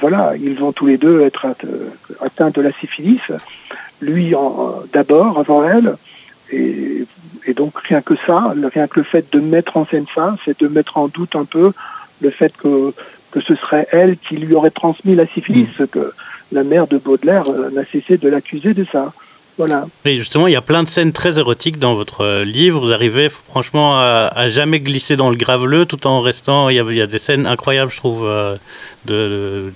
voilà, 0.00 0.34
ils 0.36 0.54
vont 0.54 0.72
tous 0.72 0.86
les 0.86 0.96
deux 0.96 1.22
être 1.22 1.46
atteints 2.20 2.50
de 2.50 2.60
la 2.60 2.72
syphilis, 2.72 3.20
lui 4.00 4.34
d'abord 4.92 5.38
avant 5.38 5.64
elle, 5.68 5.96
et, 6.52 7.04
et, 7.46 7.54
donc 7.54 7.76
rien 7.78 8.02
que 8.02 8.14
ça, 8.26 8.54
rien 8.72 8.86
que 8.86 9.00
le 9.00 9.04
fait 9.04 9.32
de 9.32 9.40
mettre 9.40 9.76
en 9.76 9.86
scène 9.86 10.06
ça, 10.14 10.36
c'est 10.44 10.60
de 10.60 10.68
mettre 10.68 10.96
en 10.96 11.08
doute 11.08 11.34
un 11.34 11.44
peu 11.44 11.72
le 12.20 12.30
fait 12.30 12.56
que, 12.56 12.92
que 13.32 13.40
ce 13.40 13.54
serait 13.56 13.86
elle 13.90 14.16
qui 14.16 14.36
lui 14.36 14.54
aurait 14.54 14.70
transmis 14.70 15.14
la 15.14 15.26
syphilis, 15.26 15.68
mmh. 15.78 15.86
que 15.86 16.12
la 16.52 16.64
mère 16.64 16.86
de 16.86 16.98
Baudelaire 16.98 17.48
euh, 17.48 17.70
n'a 17.70 17.84
cessé 17.84 18.16
de 18.16 18.28
l'accuser 18.28 18.74
de 18.74 18.84
ça. 18.84 19.12
Voilà. 19.58 19.86
Justement, 20.04 20.46
il 20.46 20.52
y 20.52 20.56
a 20.56 20.62
plein 20.62 20.82
de 20.82 20.88
scènes 20.88 21.12
très 21.12 21.38
érotiques 21.38 21.78
dans 21.78 21.94
votre 21.94 22.22
euh, 22.22 22.44
livre. 22.44 22.80
Vous 22.80 22.92
arrivez 22.92 23.28
franchement 23.28 23.98
à, 23.98 24.48
jamais 24.48 24.80
glisser 24.80 25.16
dans 25.16 25.30
le 25.30 25.36
graveleux 25.36 25.84
tout 25.84 26.06
en 26.06 26.20
restant. 26.20 26.68
Il 26.68 26.76
y 26.76 26.80
a, 26.80 26.84
il 26.88 26.96
y 26.96 27.02
a 27.02 27.06
des 27.06 27.18
scènes 27.18 27.46
incroyables, 27.46 27.90
je 27.90 27.96
trouve. 27.96 28.26
Euh, 28.26 28.56
de, 29.06 29.72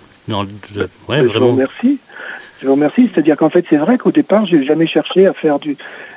ouais, 1.08 1.22
vraiment. 1.22 1.26
Je 1.32 1.38
vous 1.38 1.50
remercie. 1.50 1.98
Je 2.60 2.66
vous 2.66 2.72
remercie. 2.72 3.10
C'est-à-dire 3.12 3.36
qu'en 3.36 3.50
fait, 3.50 3.64
c'est 3.68 3.76
vrai 3.76 3.98
qu'au 3.98 4.10
départ, 4.10 4.46
j'ai 4.46 4.64
jamais 4.64 4.86
cherché 4.86 5.26
à 5.26 5.32
faire 5.32 5.58
du. 5.58 5.76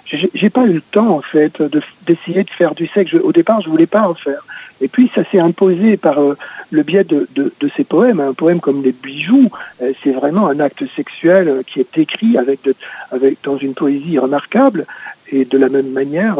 J'ai 0.09 0.49
pas 0.49 0.65
eu 0.65 0.73
le 0.73 0.81
temps, 0.81 1.09
en 1.09 1.21
fait, 1.21 1.61
d'essayer 2.05 2.43
de, 2.43 2.49
faire 2.49 2.73
du 2.73 2.87
sexe. 2.87 3.13
au 3.13 3.31
départ, 3.31 3.61
je 3.61 3.69
voulais 3.69 3.87
pas 3.87 4.07
en 4.07 4.13
faire. 4.13 4.41
Et 4.79 4.87
puis 4.87 5.11
ça 5.13 5.23
s'est 5.31 5.39
imposé 5.39 5.97
par 5.97 6.19
euh, 6.19 6.37
le 6.71 6.83
biais 6.83 7.03
de, 7.03 7.27
de, 7.35 7.51
ces 7.75 7.83
poèmes. 7.83 8.19
Un 8.19 8.33
poème 8.33 8.59
comme 8.59 8.83
Les 8.83 8.91
bijoux, 8.91 9.49
euh, 9.81 9.91
c'est 10.03 10.11
vraiment 10.11 10.47
un 10.47 10.59
acte 10.59 10.83
sexuel 10.95 11.49
euh, 11.49 11.61
qui 11.65 11.79
est 11.79 11.97
écrit 11.97 12.37
avec, 12.37 12.59
avec 13.11 13.39
dans 13.43 13.57
une 13.57 13.73
poésie 13.73 14.19
remarquable. 14.19 14.85
Et 15.31 15.45
de 15.45 15.57
la 15.57 15.69
même 15.69 15.91
manière, 15.91 16.37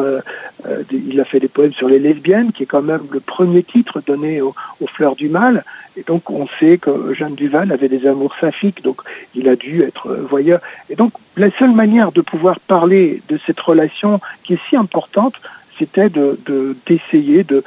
il 0.92 1.20
a 1.20 1.26
fait 1.26 1.40
des 1.40 1.48
poèmes 1.48 1.74
sur 1.74 1.90
les 1.90 2.00
lesbiennes, 2.00 2.52
qui 2.52 2.64
est 2.64 2.68
quand 2.68 2.82
même 2.82 3.02
le 3.12 3.20
premier 3.20 3.64
titre 3.64 4.02
donné 4.06 4.42
aux, 4.42 4.54
Fleurs 4.88 5.16
du 5.16 5.30
Mal. 5.30 5.64
Et 5.98 6.04
donc 6.04 6.30
on 6.30 6.48
sait 6.60 6.78
que 6.78 7.14
Jeanne 7.14 7.36
Duval 7.36 7.72
avait 7.72 7.90
des 7.90 8.08
amours 8.08 8.36
saphiques, 8.40 8.84
donc 8.84 9.02
il 9.36 9.50
a 9.50 9.56
dû 9.56 9.82
être 9.82 10.14
voyeur. 10.30 10.62
Et 10.90 10.96
donc 10.96 11.14
la 11.36 11.50
seule 11.58 11.74
manière 11.74 12.12
de 12.12 12.22
pouvoir 12.22 12.60
parler 12.60 13.22
de 13.30 13.38
cette 13.46 13.60
relation 13.60 14.22
qui 14.44 14.54
est 14.54 14.60
si 14.70 14.76
importante, 14.76 15.34
c'était 15.78 16.10
de 16.10 16.38
d'essayer 16.86 17.44
de, 17.44 17.64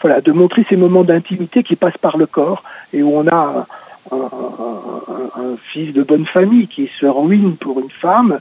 voilà, 0.00 0.20
de 0.20 0.32
montrer 0.32 0.64
ces 0.68 0.76
moments 0.76 1.04
d'intimité 1.04 1.62
qui 1.62 1.76
passent 1.76 1.98
par 1.98 2.16
le 2.16 2.26
corps 2.26 2.62
et 2.92 3.02
où 3.02 3.16
on 3.16 3.26
a 3.28 3.66
un, 4.10 5.56
fils 5.72 5.92
de 5.92 6.02
bonne 6.02 6.26
famille 6.26 6.68
qui 6.68 6.90
se 7.00 7.06
ruine 7.06 7.56
pour 7.56 7.80
une 7.80 7.90
femme 7.90 8.38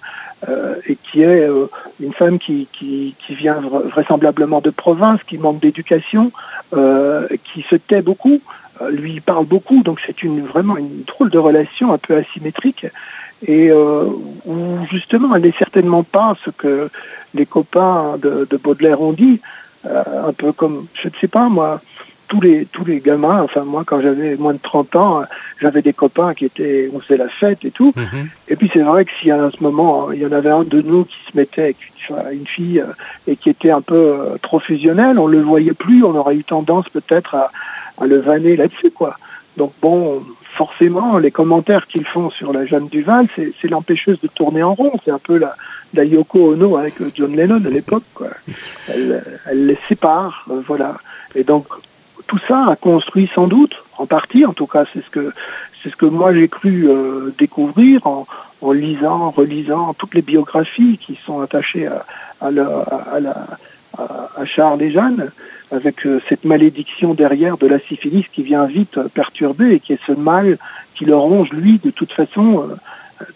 euh, 0.49 0.75
et 0.87 0.95
qui 0.95 1.21
est 1.21 1.47
euh, 1.47 1.67
une 1.99 2.13
femme 2.13 2.39
qui, 2.39 2.67
qui, 2.71 3.15
qui, 3.19 3.33
vient 3.33 3.59
vraisemblablement 3.61 4.61
de 4.61 4.69
province, 4.69 5.21
qui 5.23 5.37
manque 5.37 5.59
d'éducation, 5.59 6.31
euh, 6.73 7.27
qui 7.43 7.61
se 7.63 7.75
tait 7.75 8.01
beaucoup, 8.01 8.41
lui 8.89 9.21
parle 9.21 9.45
beaucoup, 9.45 9.83
donc 9.83 10.01
c'est 10.05 10.23
une, 10.23 10.41
vraiment 10.41 10.77
une 10.77 11.03
drôle 11.03 11.29
de 11.29 11.37
relation 11.37 11.93
un 11.93 11.97
peu 11.97 12.17
asymétrique 12.17 12.87
et 13.47 13.71
où 13.71 14.77
justement 14.89 15.35
elle 15.35 15.43
n'est 15.43 15.53
certainement 15.57 16.03
pas 16.03 16.35
ce 16.43 16.49
que 16.49 16.89
les 17.33 17.45
copains 17.45 18.17
de, 18.17 18.47
de 18.49 18.57
Baudelaire 18.57 19.01
ont 19.01 19.13
dit, 19.13 19.41
euh, 19.85 20.29
un 20.29 20.33
peu 20.33 20.51
comme, 20.53 20.87
je 20.93 21.09
ne 21.09 21.13
sais 21.19 21.27
pas 21.27 21.49
moi, 21.49 21.81
tous 22.27 22.39
les 22.39 22.65
tous 22.65 22.85
les 22.85 22.99
gamins, 22.99 23.41
enfin 23.41 23.63
moi 23.63 23.83
quand 23.85 24.01
j'avais 24.01 24.35
moins 24.37 24.53
de 24.53 24.59
30 24.61 24.95
ans, 24.95 25.23
j'avais 25.63 25.81
des 25.81 25.93
copains 25.93 26.33
qui 26.33 26.45
étaient, 26.45 26.89
on 26.93 26.99
faisait 26.99 27.17
la 27.17 27.29
fête 27.29 27.63
et 27.63 27.71
tout. 27.71 27.93
Mhm. 27.95 28.27
Et 28.49 28.55
puis 28.55 28.69
c'est 28.71 28.81
vrai 28.81 29.05
que 29.05 29.11
y 29.23 29.31
a 29.31 29.49
ce 29.49 29.63
moment, 29.63 30.11
il 30.11 30.19
y 30.19 30.25
en 30.25 30.31
avait 30.31 30.49
un 30.49 30.63
de 30.63 30.81
nous 30.81 31.05
qui 31.05 31.17
se 31.31 31.37
mettait 31.37 31.63
avec 31.63 31.77
une, 32.31 32.45
fille 32.45 32.81
euh, 32.81 32.91
et 33.27 33.37
qui 33.37 33.49
était 33.49 33.71
un 33.71 33.81
peu 33.81 33.95
euh, 33.95 34.37
trop 34.41 34.59
fusionnel, 34.59 35.17
on 35.17 35.27
le 35.27 35.41
voyait 35.41 35.73
plus, 35.73 36.03
on 36.03 36.15
aurait 36.15 36.35
eu 36.35 36.43
tendance 36.43 36.89
peut-être 36.89 37.35
à, 37.35 37.51
à 38.01 38.05
le 38.05 38.19
vanner 38.19 38.57
là-dessus 38.57 38.91
quoi. 38.91 39.15
Donc 39.55 39.71
bon, 39.81 40.21
forcément, 40.53 41.17
les 41.17 41.31
commentaires 41.31 41.87
qu'ils 41.87 42.05
font 42.05 42.29
sur 42.29 42.51
la 42.51 42.65
jeune 42.65 42.87
Duval, 42.87 43.27
c'est 43.35 43.69
l'empêcheuse 43.69 44.19
de 44.19 44.27
tourner 44.27 44.63
en 44.63 44.73
rond. 44.73 44.93
C'est 45.05 45.11
un 45.11 45.19
peu 45.19 45.37
la, 45.37 45.55
la 45.93 46.03
Yoko 46.03 46.53
Ono 46.53 46.77
avec 46.77 46.95
John 47.15 47.35
Lennon 47.35 47.63
à 47.65 47.69
l'époque. 47.69 48.03
Elle, 48.87 49.23
elle, 49.49 49.65
les 49.67 49.77
sépare, 49.87 50.45
euh, 50.49 50.61
voilà. 50.65 50.97
Et 51.35 51.43
donc 51.43 51.67
tout 52.27 52.39
ça 52.47 52.67
a 52.69 52.75
construit 52.75 53.29
sans 53.33 53.47
doute, 53.47 53.75
en 53.97 54.05
partie, 54.05 54.45
en 54.45 54.53
tout 54.53 54.67
cas, 54.67 54.85
c'est 54.91 55.03
ce 55.03 55.09
que 55.09 55.33
c'est 55.81 55.89
ce 55.89 55.95
que 55.95 56.05
moi 56.05 56.33
j'ai 56.33 56.47
cru 56.47 56.87
euh, 56.87 57.33
découvrir 57.37 58.07
en, 58.07 58.25
en, 58.61 58.71
lisant, 58.71 59.31
relisant 59.31 59.93
toutes 59.93 60.15
les 60.15 60.21
biographies 60.21 60.97
qui 60.97 61.19
sont 61.25 61.41
attachées 61.41 61.87
à, 61.87 62.05
à, 62.39 62.51
la, 62.51 63.35
à, 63.97 64.45
Charles 64.45 64.81
et 64.81 64.91
Jeanne, 64.91 65.29
avec 65.71 66.05
euh, 66.05 66.21
cette 66.29 66.45
malédiction 66.45 67.13
derrière 67.13 67.57
de 67.57 67.67
la 67.67 67.79
syphilis 67.79 68.25
qui 68.31 68.43
vient 68.43 68.65
vite 68.65 68.97
perturber 69.13 69.73
et 69.73 69.79
qui 69.81 69.91
est 69.93 69.99
ce 70.07 70.13
mal 70.13 70.57
qui 70.95 71.03
le 71.03 71.17
ronge 71.17 71.51
lui 71.51 71.79
de 71.79 71.91
toute 71.91 72.13
façon 72.13 72.69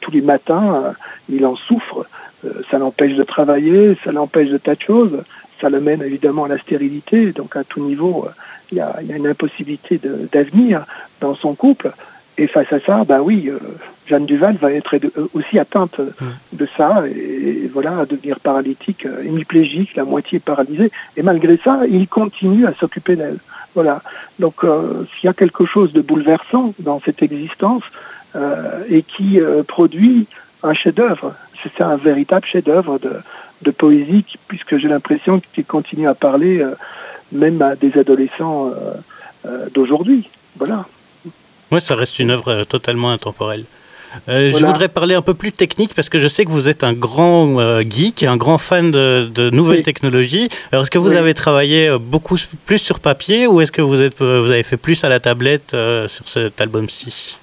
tous 0.02 0.12
les 0.12 0.22
matins, 0.22 0.94
il 1.30 1.46
en 1.46 1.56
souffre. 1.56 2.08
Euh, 2.46 2.62
ça 2.70 2.78
l'empêche 2.78 3.16
de 3.16 3.24
travailler, 3.24 3.98
ça 4.04 4.12
l'empêche 4.12 4.50
de 4.50 4.58
tas 4.58 4.76
de 4.76 4.82
choses, 4.82 5.24
ça 5.60 5.70
le 5.70 5.82
mène 5.82 6.04
évidemment 6.04 6.46
à 6.46 6.48
la 6.48 6.60
stérilité, 6.60 7.32
donc 7.32 7.56
à 7.56 7.64
tout 7.64 7.82
niveau, 7.82 8.26
euh, 8.28 8.32
il 8.72 8.78
y 8.78 8.82
a, 8.82 9.02
y 9.02 9.12
a, 9.12 9.18
une 9.18 9.28
impossibilité 9.28 10.00
d'avenir 10.32 10.86
dans 11.22 11.36
son 11.36 11.56
couple. 11.56 11.92
Et 12.40 12.48
face 12.48 12.72
à 12.72 12.80
ça, 12.80 13.04
bah 13.04 13.22
oui, 13.22 13.50
euh, 13.50 13.58
Jeanne 14.06 14.28
Duval 14.28 14.58
va 14.58 14.72
être 14.72 14.96
aussi 15.34 15.58
atteinte 15.58 16.00
mmh. 16.00 16.26
de 16.54 16.68
ça, 16.78 17.04
et, 17.08 17.68
voilà, 17.74 18.00
à 18.00 18.06
devenir 18.06 18.40
paralytique, 18.40 19.08
hémiplégique, 19.24 19.96
la 19.96 20.06
moitié 20.06 20.40
paralysée. 20.40 20.92
Et 21.16 21.24
malgré 21.24 21.58
ça, 21.58 21.82
il 21.90 22.08
continue 22.08 22.68
à 22.68 22.74
s'occuper 22.74 23.16
d'elle. 23.16 23.40
Voilà. 23.74 24.02
Donc, 24.40 24.62
s'il 24.62 25.28
y 25.28 25.28
a 25.28 25.34
quelque 25.34 25.66
chose 25.66 25.94
de 25.94 26.02
bouleversant 26.02 26.74
dans 26.80 27.00
cette 27.04 27.22
existence 27.22 27.84
et 28.90 29.04
qui 29.04 29.40
produit 29.68 30.26
un 30.64 30.74
chef-d'œuvre, 30.74 31.36
c'est 31.64 31.82
un 31.82 31.96
véritable 31.96 32.46
chef-d'œuvre 32.46 33.00
de, 33.00 33.72
poésie, 33.72 34.24
puisque 34.48 34.78
j'ai 34.78 34.88
l'impression 34.88 35.42
qu'il 35.54 35.66
continue 35.66 36.08
à 36.08 36.14
parler 36.14 36.60
euh, 36.60 36.74
même 37.32 37.62
à 37.62 37.76
des 37.76 37.98
adolescents 37.98 38.68
euh, 38.68 38.94
euh, 39.46 39.68
d'aujourd'hui. 39.74 40.30
Voilà. 40.58 40.86
Oui, 41.72 41.82
ça 41.82 41.96
reste 41.96 42.20
une 42.20 42.32
œuvre 42.32 42.64
totalement 42.64 43.12
intemporelle. 43.12 43.66
Je 44.28 44.66
voudrais 44.66 44.88
parler 44.88 45.16
un 45.16 45.22
peu 45.22 45.34
plus 45.34 45.52
technique 45.52 45.94
parce 45.94 46.08
que 46.08 46.18
je 46.18 46.30
sais 46.30 46.46
que 46.46 46.50
vous 46.50 46.70
êtes 46.70 46.84
un 46.86 46.94
grand 46.94 47.82
geek, 47.82 48.24
un 48.24 48.38
grand 48.38 48.58
fan 48.58 48.90
de, 48.90 49.50
nouvelles 49.52 49.84
technologies. 49.84 50.48
Alors, 50.72 50.84
est-ce 50.84 50.92
que 50.92 50.98
vous 50.98 51.12
avez 51.12 51.34
travaillé 51.34 51.94
beaucoup 52.00 52.38
plus 52.66 52.78
sur 52.78 53.02
papier 53.02 53.48
ou 53.48 53.60
est-ce 53.60 53.74
que 53.74 53.82
vous, 53.82 54.02
êtes, 54.02 54.20
vous 54.20 54.50
avez 54.50 54.64
fait 54.64 54.78
plus 54.78 55.04
à 55.04 55.10
la 55.10 55.20
tablette 55.20 55.76
sur 56.08 56.28
cet 56.30 56.62
album-ci? 56.62 57.38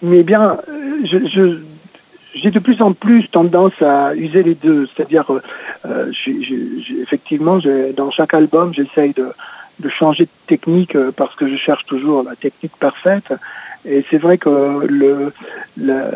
Mais 0.00 0.22
bien, 0.22 0.58
je, 1.04 1.58
j'ai 2.34 2.50
de 2.50 2.58
plus 2.58 2.82
en 2.82 2.92
plus 2.92 3.28
tendance 3.28 3.80
à 3.82 4.14
user 4.14 4.42
les 4.42 4.54
deux. 4.54 4.86
C'est-à-dire, 4.86 5.32
euh, 5.32 5.42
euh 5.86 6.12
effectivement, 7.02 7.58
dans 7.96 8.10
chaque 8.10 8.34
album, 8.34 8.72
j'essaye 8.74 9.12
de, 9.12 9.28
de, 9.80 9.88
changer 9.88 10.24
de 10.24 10.30
technique 10.46 10.94
euh, 10.94 11.10
parce 11.14 11.34
que 11.34 11.48
je 11.48 11.56
cherche 11.56 11.84
toujours 11.86 12.22
la 12.22 12.36
technique 12.36 12.76
parfaite. 12.76 13.32
Et 13.84 14.04
c'est 14.10 14.18
vrai 14.18 14.38
que 14.38 14.86
le, 14.86 15.32
la, 15.76 16.10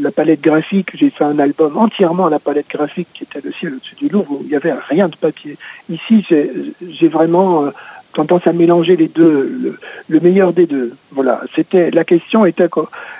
la 0.00 0.10
palette 0.12 0.40
graphique, 0.40 0.90
j'ai 0.94 1.10
fait 1.10 1.24
un 1.24 1.38
album 1.38 1.76
entièrement 1.76 2.26
à 2.26 2.30
la 2.30 2.38
palette 2.38 2.70
graphique 2.70 3.08
qui 3.12 3.24
était 3.24 3.40
le 3.44 3.52
ciel 3.52 3.74
au-dessus 3.74 3.96
du 3.96 4.08
Louvre, 4.08 4.32
où 4.32 4.38
il 4.42 4.48
n'y 4.48 4.54
avait 4.54 4.72
rien 4.88 5.08
de 5.08 5.16
papier. 5.16 5.58
Ici, 5.90 6.24
j'ai 6.28 7.08
vraiment 7.08 7.64
euh, 7.64 7.70
tendance 8.12 8.46
à 8.46 8.52
mélanger 8.52 8.96
les 8.96 9.08
deux, 9.08 9.78
le, 10.08 10.20
meilleur 10.20 10.52
des 10.52 10.66
deux. 10.66 10.92
Voilà. 11.10 11.40
C'était 11.54 11.90
la 11.90 12.04
question 12.04 12.44
était 12.46 12.68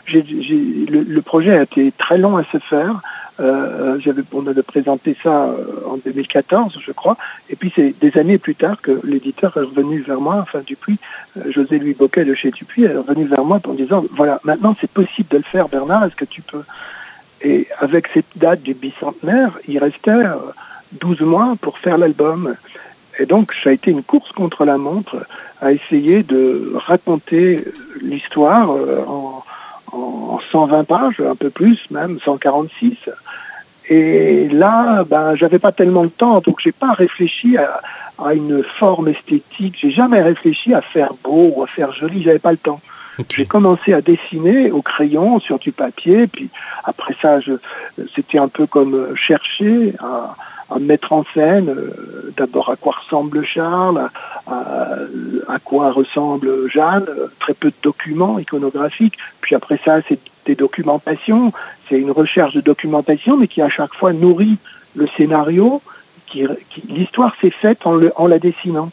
j'ai, 0.06 0.22
le, 0.22 1.02
le, 1.02 1.22
projet 1.22 1.56
a 1.56 1.62
été 1.62 1.92
très 1.96 2.18
long 2.18 2.36
à 2.36 2.44
se 2.44 2.58
faire. 2.58 3.00
Euh, 3.40 3.94
euh 3.94 3.98
j'avais 3.98 4.22
on 4.32 4.46
avait 4.46 4.62
présenté 4.62 5.16
ça 5.22 5.46
euh, 5.46 5.88
en 5.88 5.96
2014, 5.96 6.78
je 6.84 6.92
crois. 6.92 7.16
Et 7.48 7.56
puis 7.56 7.72
c'est 7.74 7.94
des 8.00 8.18
années 8.18 8.38
plus 8.38 8.54
tard 8.54 8.80
que 8.80 9.00
l'éditeur 9.04 9.56
est 9.56 9.60
revenu 9.60 10.00
vers 10.00 10.20
moi, 10.20 10.36
enfin 10.40 10.60
Dupuis, 10.64 10.98
euh, 11.38 11.50
José 11.50 11.78
Louis 11.78 11.94
Boquet 11.94 12.24
de 12.24 12.34
chez 12.34 12.50
Dupuis 12.50 12.84
est 12.84 12.96
revenu 12.96 13.24
vers 13.24 13.44
moi 13.44 13.60
en 13.66 13.72
disant 13.72 14.04
voilà, 14.10 14.40
maintenant 14.44 14.76
c'est 14.80 14.90
possible 14.90 15.28
de 15.30 15.38
le 15.38 15.44
faire, 15.44 15.68
Bernard. 15.68 16.04
Est-ce 16.04 16.16
que 16.16 16.26
tu 16.26 16.42
peux? 16.42 16.62
Et 17.42 17.66
avec 17.80 18.08
cette 18.14 18.36
date 18.36 18.62
du 18.62 18.74
bicentenaire, 18.74 19.58
il 19.66 19.78
restait 19.78 20.22
12 21.00 21.22
mois 21.22 21.56
pour 21.60 21.78
faire 21.78 21.98
l'album. 21.98 22.54
Et 23.18 23.26
donc, 23.26 23.52
ça 23.62 23.70
a 23.70 23.72
été 23.72 23.90
une 23.90 24.02
course 24.02 24.32
contre 24.32 24.64
la 24.64 24.78
montre 24.78 25.16
à 25.60 25.72
essayer 25.72 26.22
de 26.22 26.72
raconter 26.74 27.64
l'histoire 28.00 28.72
euh, 28.72 29.04
en, 29.06 29.44
en 29.92 30.40
120 30.50 30.84
pages, 30.84 31.20
un 31.20 31.36
peu 31.36 31.50
plus 31.50 31.78
même, 31.90 32.18
146. 32.24 32.96
Et 33.88 34.48
là, 34.48 35.04
ben, 35.04 35.34
j'avais 35.34 35.58
pas 35.58 35.72
tellement 35.72 36.04
de 36.04 36.08
temps, 36.08 36.40
donc 36.40 36.60
j'ai 36.60 36.72
pas 36.72 36.92
réfléchi 36.92 37.56
à, 37.58 37.80
à, 38.24 38.34
une 38.34 38.62
forme 38.62 39.08
esthétique. 39.08 39.76
J'ai 39.80 39.90
jamais 39.90 40.22
réfléchi 40.22 40.72
à 40.72 40.80
faire 40.80 41.12
beau 41.22 41.52
ou 41.54 41.62
à 41.62 41.66
faire 41.66 41.92
joli. 41.92 42.22
J'avais 42.22 42.38
pas 42.38 42.52
le 42.52 42.58
temps. 42.58 42.80
J'ai 43.34 43.44
commencé 43.44 43.92
à 43.92 44.00
dessiner 44.00 44.70
au 44.70 44.80
crayon 44.80 45.38
sur 45.38 45.58
du 45.58 45.70
papier, 45.70 46.26
puis 46.26 46.48
après 46.84 47.14
ça, 47.20 47.38
c'était 48.14 48.38
un 48.38 48.48
peu 48.48 48.66
comme 48.66 49.14
chercher 49.16 49.92
à, 50.00 50.34
à 50.70 50.78
mettre 50.78 51.12
en 51.12 51.24
scène 51.34 51.68
euh, 51.68 52.32
d'abord 52.36 52.70
à 52.70 52.76
quoi 52.76 52.94
ressemble 53.02 53.44
Charles, 53.44 54.08
à, 54.46 55.58
quoi 55.64 55.92
ressemble 55.92 56.68
Jeanne, 56.68 57.06
très 57.38 57.54
peu 57.54 57.68
de 57.68 57.76
documents 57.82 58.38
iconographiques. 58.38 59.18
Puis 59.40 59.54
après 59.54 59.78
ça, 59.84 60.00
c'est 60.08 60.18
des 60.46 60.54
documentations, 60.54 61.52
c'est 61.88 61.98
une 61.98 62.10
recherche 62.10 62.54
de 62.54 62.60
documentation, 62.60 63.36
mais 63.36 63.48
qui 63.48 63.62
à 63.62 63.68
chaque 63.68 63.94
fois 63.94 64.12
nourrit 64.12 64.58
le 64.94 65.06
scénario. 65.16 65.82
Qui, 66.26 66.46
L'histoire 66.88 67.34
s'est 67.40 67.50
faite 67.50 67.86
en, 67.86 68.00
en, 68.16 68.26
la 68.26 68.38
dessinant. 68.38 68.90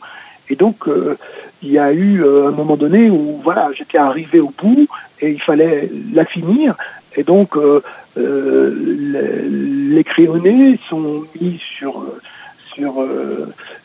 Et 0.50 0.56
donc, 0.56 0.88
euh, 0.88 1.18
il 1.62 1.72
y 1.72 1.80
a 1.80 1.92
eu 1.92 2.24
euh, 2.24 2.50
un 2.50 2.52
moment 2.52 2.76
donné 2.76 3.10
où 3.10 3.40
voilà, 3.44 3.70
j'étais 3.74 3.98
arrivé 3.98 4.40
au 4.40 4.54
bout 4.58 4.88
et 5.22 5.32
il 5.32 5.42
fallait 5.42 5.90
la 6.14 6.26
finir. 6.26 6.76
Et 7.20 7.24
donc, 7.24 7.58
euh, 7.58 7.82
les, 8.16 10.04
crayonnés 10.06 10.80
sont 10.90 11.26
mis 11.42 11.60
sur, 11.78 12.06
sur, 12.74 13.06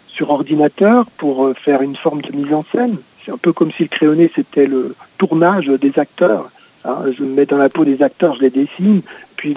sur 0.06 0.30
ordinateur 0.30 1.06
pour 1.18 1.52
faire 1.56 1.82
une 1.82 1.96
forme 1.96 2.22
de 2.22 2.30
mise 2.30 2.54
en 2.54 2.64
scène. 2.70 2.96
C'est 3.24 3.32
un 3.32 3.36
peu 3.36 3.52
comme 3.52 3.72
si 3.72 3.82
le 3.82 3.88
crayonné, 3.88 4.30
c'était 4.32 4.66
le 4.66 4.94
tournage 5.18 5.66
des 5.66 5.98
acteurs. 5.98 6.48
Hein. 6.84 6.98
je 7.18 7.24
me 7.24 7.34
mets 7.34 7.46
dans 7.46 7.58
la 7.58 7.68
peau 7.68 7.84
des 7.84 8.04
acteurs, 8.04 8.36
je 8.36 8.42
les 8.42 8.50
dessine. 8.50 9.02
Puis 9.36 9.56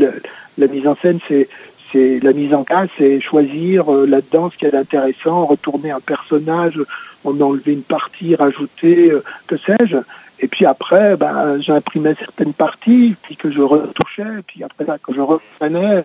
la, 0.57 0.67
mise 0.67 0.87
en 0.87 0.95
scène, 0.95 1.19
c'est 1.27 1.47
c'est 1.91 2.19
la 2.21 2.33
mise 2.33 2.53
en 2.53 2.63
place, 2.63 2.89
c'est 2.97 3.21
choisir 3.21 3.89
là-dedans 3.91 4.49
ce 4.49 4.57
qui 4.57 4.65
est 4.65 4.75
intéressant, 4.75 5.45
retourner 5.45 5.91
un 5.91 6.01
personnage, 6.01 6.81
on 7.27 7.39
enlevait 7.41 7.73
une 7.73 7.83
partie, 7.83 8.35
rajouter, 8.35 9.11
euh, 9.11 9.23
que 9.47 9.57
sais-je. 9.57 9.97
Et 10.39 10.47
puis 10.47 10.65
après, 10.65 11.15
ben, 11.15 11.59
j'imprimais 11.61 12.15
certaines 12.15 12.53
parties, 12.53 13.15
puis 13.23 13.35
que 13.35 13.51
je 13.51 13.61
retouchais, 13.61 14.41
puis 14.45 14.63
après 14.63 14.85
que 15.01 15.13
je 15.13 15.21
reprenais, 15.21 16.03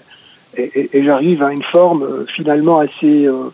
et, 0.56 1.02
j'arrive 1.04 1.42
à 1.42 1.52
une 1.52 1.62
forme 1.62 2.02
euh, 2.02 2.26
finalement 2.26 2.78
assez 2.78 3.26
euh, 3.26 3.52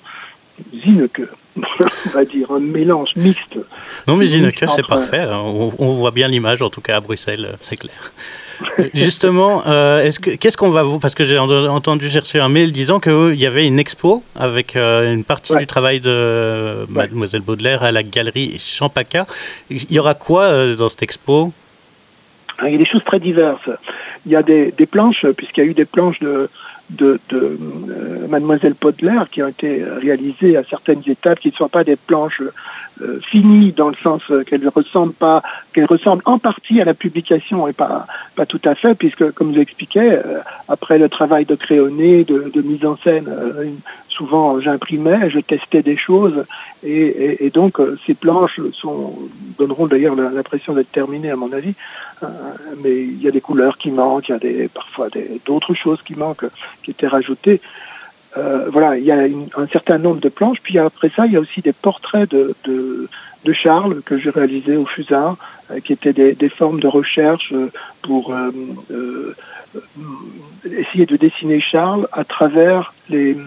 zineke, 0.75 1.23
on 1.57 2.11
va 2.11 2.25
dire, 2.25 2.51
un 2.51 2.61
mélange 2.61 3.15
mixte. 3.17 3.59
Non 4.07 4.17
mais 4.17 4.27
zineke, 4.27 4.65
c'est 4.75 4.87
parfait, 4.87 5.27
on, 5.31 5.73
on, 5.79 5.95
voit 5.95 6.11
bien 6.11 6.29
l'image, 6.29 6.63
en 6.63 6.71
tout 6.71 6.81
cas 6.81 6.97
à 6.97 7.01
Bruxelles, 7.01 7.57
c'est 7.63 7.77
clair. 7.77 8.13
Justement, 8.95 9.63
euh, 9.67 10.03
est-ce 10.03 10.21
que, 10.21 10.31
qu'est-ce 10.31 10.57
qu'on 10.57 10.71
va 10.71 10.83
vous. 10.83 10.99
Parce 10.99 11.15
que 11.15 11.25
j'ai 11.25 11.39
entendu, 11.39 12.09
j'ai 12.09 12.21
reçu 12.21 12.41
un 12.41 12.49
mail 12.49 12.73
disant 12.73 13.01
qu'il 13.01 13.35
y 13.35 13.47
avait 13.47 13.67
une 13.67 13.79
expo 13.79 14.23
avec 14.35 14.77
euh, 14.77 15.13
une 15.13 15.25
partie 15.25 15.55
du 15.57 15.67
travail 15.67 16.01
de 16.01 16.87
Mademoiselle 16.89 17.43
Baudelaire 17.43 17.83
à 17.83 17.93
la 17.93 18.03
galerie 18.03 18.59
Champaca. 18.59 19.27
Il 19.71 19.91
y 19.91 19.99
aura 19.99 20.15
quoi 20.15 20.45
euh, 20.45 20.77
dans 20.77 20.89
cette 20.89 21.03
expo? 21.03 21.53
Il 22.65 22.73
y 22.73 22.75
a 22.75 22.79
des 22.79 22.85
choses 22.85 23.05
très 23.05 23.21
diverses. 23.21 23.71
Il 24.27 24.33
y 24.33 24.37
a 24.37 24.43
des, 24.43 24.73
des 24.77 24.87
planches, 24.87 25.25
puisqu'il 25.37 25.65
y 25.65 25.67
a 25.67 25.71
eu 25.71 25.75
des 25.75 25.85
planches 25.85 26.19
de, 26.19 26.51
de, 26.91 27.21
de 27.29 27.59
Mademoiselle 28.29 28.75
Baudelaire 28.81 29.27
qui 29.31 29.43
ont 29.43 29.49
été 29.49 29.85
réalisées 30.01 30.57
à 30.57 30.65
certaines 30.65 31.03
étapes, 31.07 31.39
qui 31.39 31.49
ne 31.49 31.55
sont 31.55 31.69
pas 31.69 31.85
des 31.85 31.97
planches 31.97 32.43
euh, 33.03 33.21
finie 33.21 33.73
dans 33.73 33.89
le 33.89 33.95
sens 33.95 34.23
qu'elle 34.47 34.69
ressemble 34.69 35.13
pas, 35.13 35.43
qu'elle 35.73 35.85
ressemble 35.87 36.23
en 36.25 36.39
partie 36.39 36.81
à 36.81 36.85
la 36.85 36.95
publication 36.95 37.69
et 37.69 37.73
pas 37.73 38.07
pas 38.37 38.47
tout 38.47 38.61
à 38.65 38.75
fait, 38.75 38.95
puisque 38.95 39.33
comme 39.33 39.53
je 39.53 39.59
l'expliquais, 39.59 40.21
euh, 40.25 40.41
après 40.69 40.99
le 40.99 41.09
travail 41.09 41.45
de 41.45 41.55
crayonné, 41.55 42.25
de, 42.25 42.51
de 42.53 42.63
mise 42.63 42.85
en 42.85 42.97
scène, 42.97 43.29
euh, 43.29 43.65
souvent 44.09 44.61
j'imprimais, 44.61 45.31
je 45.31 45.41
testais 45.41 45.83
des 45.83 45.97
choses, 45.97 46.45
et, 46.85 47.45
et, 47.45 47.51
donc 47.51 47.81
ces 48.07 48.15
planches 48.15 48.61
sont, 48.73 49.19
donneront 49.59 49.87
d'ailleurs 49.87 50.15
l'impression 50.15 50.73
d'être 50.75 50.91
terminées 50.93 51.31
à 51.31 51.37
mon 51.37 51.53
avis. 51.53 51.75
mais 52.83 53.03
il 53.03 53.23
y 53.23 53.29
a 53.29 53.31
des 53.31 53.41
couleurs 53.41 53.79
qui 53.79 53.91
manquent, 53.91 54.29
il 54.29 54.33
y 54.33 54.35
a 54.35 54.39
des, 54.39 54.69
parfois 54.69 55.09
d'autres 55.47 55.75
choses 55.75 56.03
qui 56.03 56.15
manquent, 56.15 56.47
qui 56.83 56.91
étaient 56.91 57.07
rajoutées. 57.09 57.61
Euh, 58.37 58.69
voilà, 58.71 58.97
il 58.99 59.05
y 59.05 59.13
a 59.13 59.21
un 59.57 59.67
certain 59.69 59.99
nombre 59.99 60.21
de 60.21 60.29
planches. 60.29 60.61
Puis 60.63 60.79
après 60.79 61.11
ça, 61.15 61.27
il 61.27 61.33
y 61.33 61.37
a 61.37 61.41
aussi 61.41 61.61
des 61.61 61.73
portraits 61.73 62.31
de, 62.31 62.55
de, 62.65 63.09
Charles 63.53 64.03
que 64.03 64.19
j'ai 64.19 64.29
réalisés 64.29 64.77
au 64.77 64.85
Fusain, 64.85 65.39
euh, 65.71 65.81
qui 65.81 65.95
étaient 65.95 66.13
des, 66.13 66.49
formes 66.51 66.81
de 66.81 66.87
recherche 66.87 67.51
euh, 67.55 67.71
pour 68.03 68.35
essayer 70.67 71.07
de 71.07 71.17
dessiner 71.17 71.59
Charles 71.61 72.07
à 72.13 72.25
travers 72.25 72.93
les, 73.09 73.39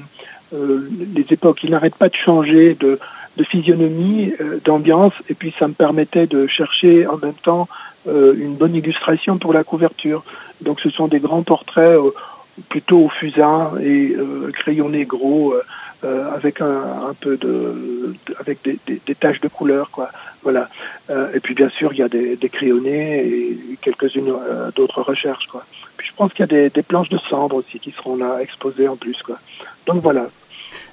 les 0.52 1.26
époques. 1.30 1.64
Il 1.64 1.70
n'arrête 1.70 1.96
pas 1.96 2.10
de 2.10 2.16
changer 2.16 2.76
de, 2.80 2.98
de 3.38 3.44
physionomie, 3.44 4.34
d'ambiance, 4.66 5.14
et 5.30 5.36
puis 5.36 5.54
ça 5.60 5.68
me 5.68 5.74
permettait 5.74 6.26
de 6.26 6.48
chercher 6.48 7.06
en 7.06 7.18
même 7.18 7.34
temps 7.44 7.68
une 8.08 8.56
bonne 8.56 8.74
illustration 8.74 9.38
pour 9.38 9.54
la 9.54 9.64
couverture. 9.64 10.24
Donc 10.62 10.80
ce 10.80 10.90
sont 10.90 11.08
des 11.08 11.20
grands 11.20 11.44
portraits 11.44 11.98
plutôt 12.70 13.10
fusain 13.10 13.72
et 13.82 14.14
euh, 14.18 14.52
crayonné 14.54 15.06
gros 15.06 15.54
euh, 15.54 15.64
euh, 16.04 16.34
avec 16.34 16.62
un, 16.62 17.14
peu 17.20 17.38
de, 17.38 18.16
avec 18.40 18.60
des, 18.64 18.80
des, 18.88 19.16
taches 19.16 19.40
de 19.40 19.48
couleur 19.48 19.92
quoi. 19.92 20.10
Voilà. 20.42 20.68
Et 21.36 21.40
puis 21.40 21.54
bien 21.54 21.70
sûr 21.70 21.94
il 21.94 22.00
y 22.00 22.02
a 22.02 22.10
des, 22.10 22.38
crayonnés 22.52 23.20
et 23.20 23.78
quelques-unes 23.82 24.34
d'autres 24.76 25.04
recherches 25.04 25.46
quoi. 25.46 25.64
Puis 25.98 26.08
je 26.10 26.16
pense 26.16 26.34
qu'il 26.34 26.40
y 26.40 26.56
a 26.56 26.70
des, 26.70 26.82
planches 26.82 27.10
de 27.10 27.20
cendres 27.30 27.58
aussi 27.58 27.80
qui 27.80 27.92
seront 27.92 28.16
là 28.16 28.40
exposées 28.42 28.88
en 28.88 28.96
plus 28.96 29.22
quoi. 29.22 29.38
Donc 29.86 30.02
voilà. 30.02 30.28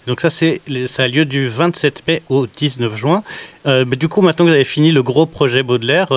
Donc 0.07 0.21
ça, 0.21 0.29
c'est, 0.29 0.61
ça 0.87 1.05
a 1.05 1.09
lieu 1.09 1.25
du 1.25 1.49
27 1.49 2.07
mai 2.07 2.23
au 2.29 2.47
19 2.47 2.95
juin. 2.97 3.23
Mais 3.65 3.97
du 3.97 4.09
coup, 4.09 4.21
maintenant 4.21 4.45
que 4.45 4.51
vous 4.51 4.55
avez 4.55 4.65
fini 4.65 4.93
le 4.93 5.03
gros 5.03 5.25
projet 5.25 5.63
Baudelaire, 5.63 6.09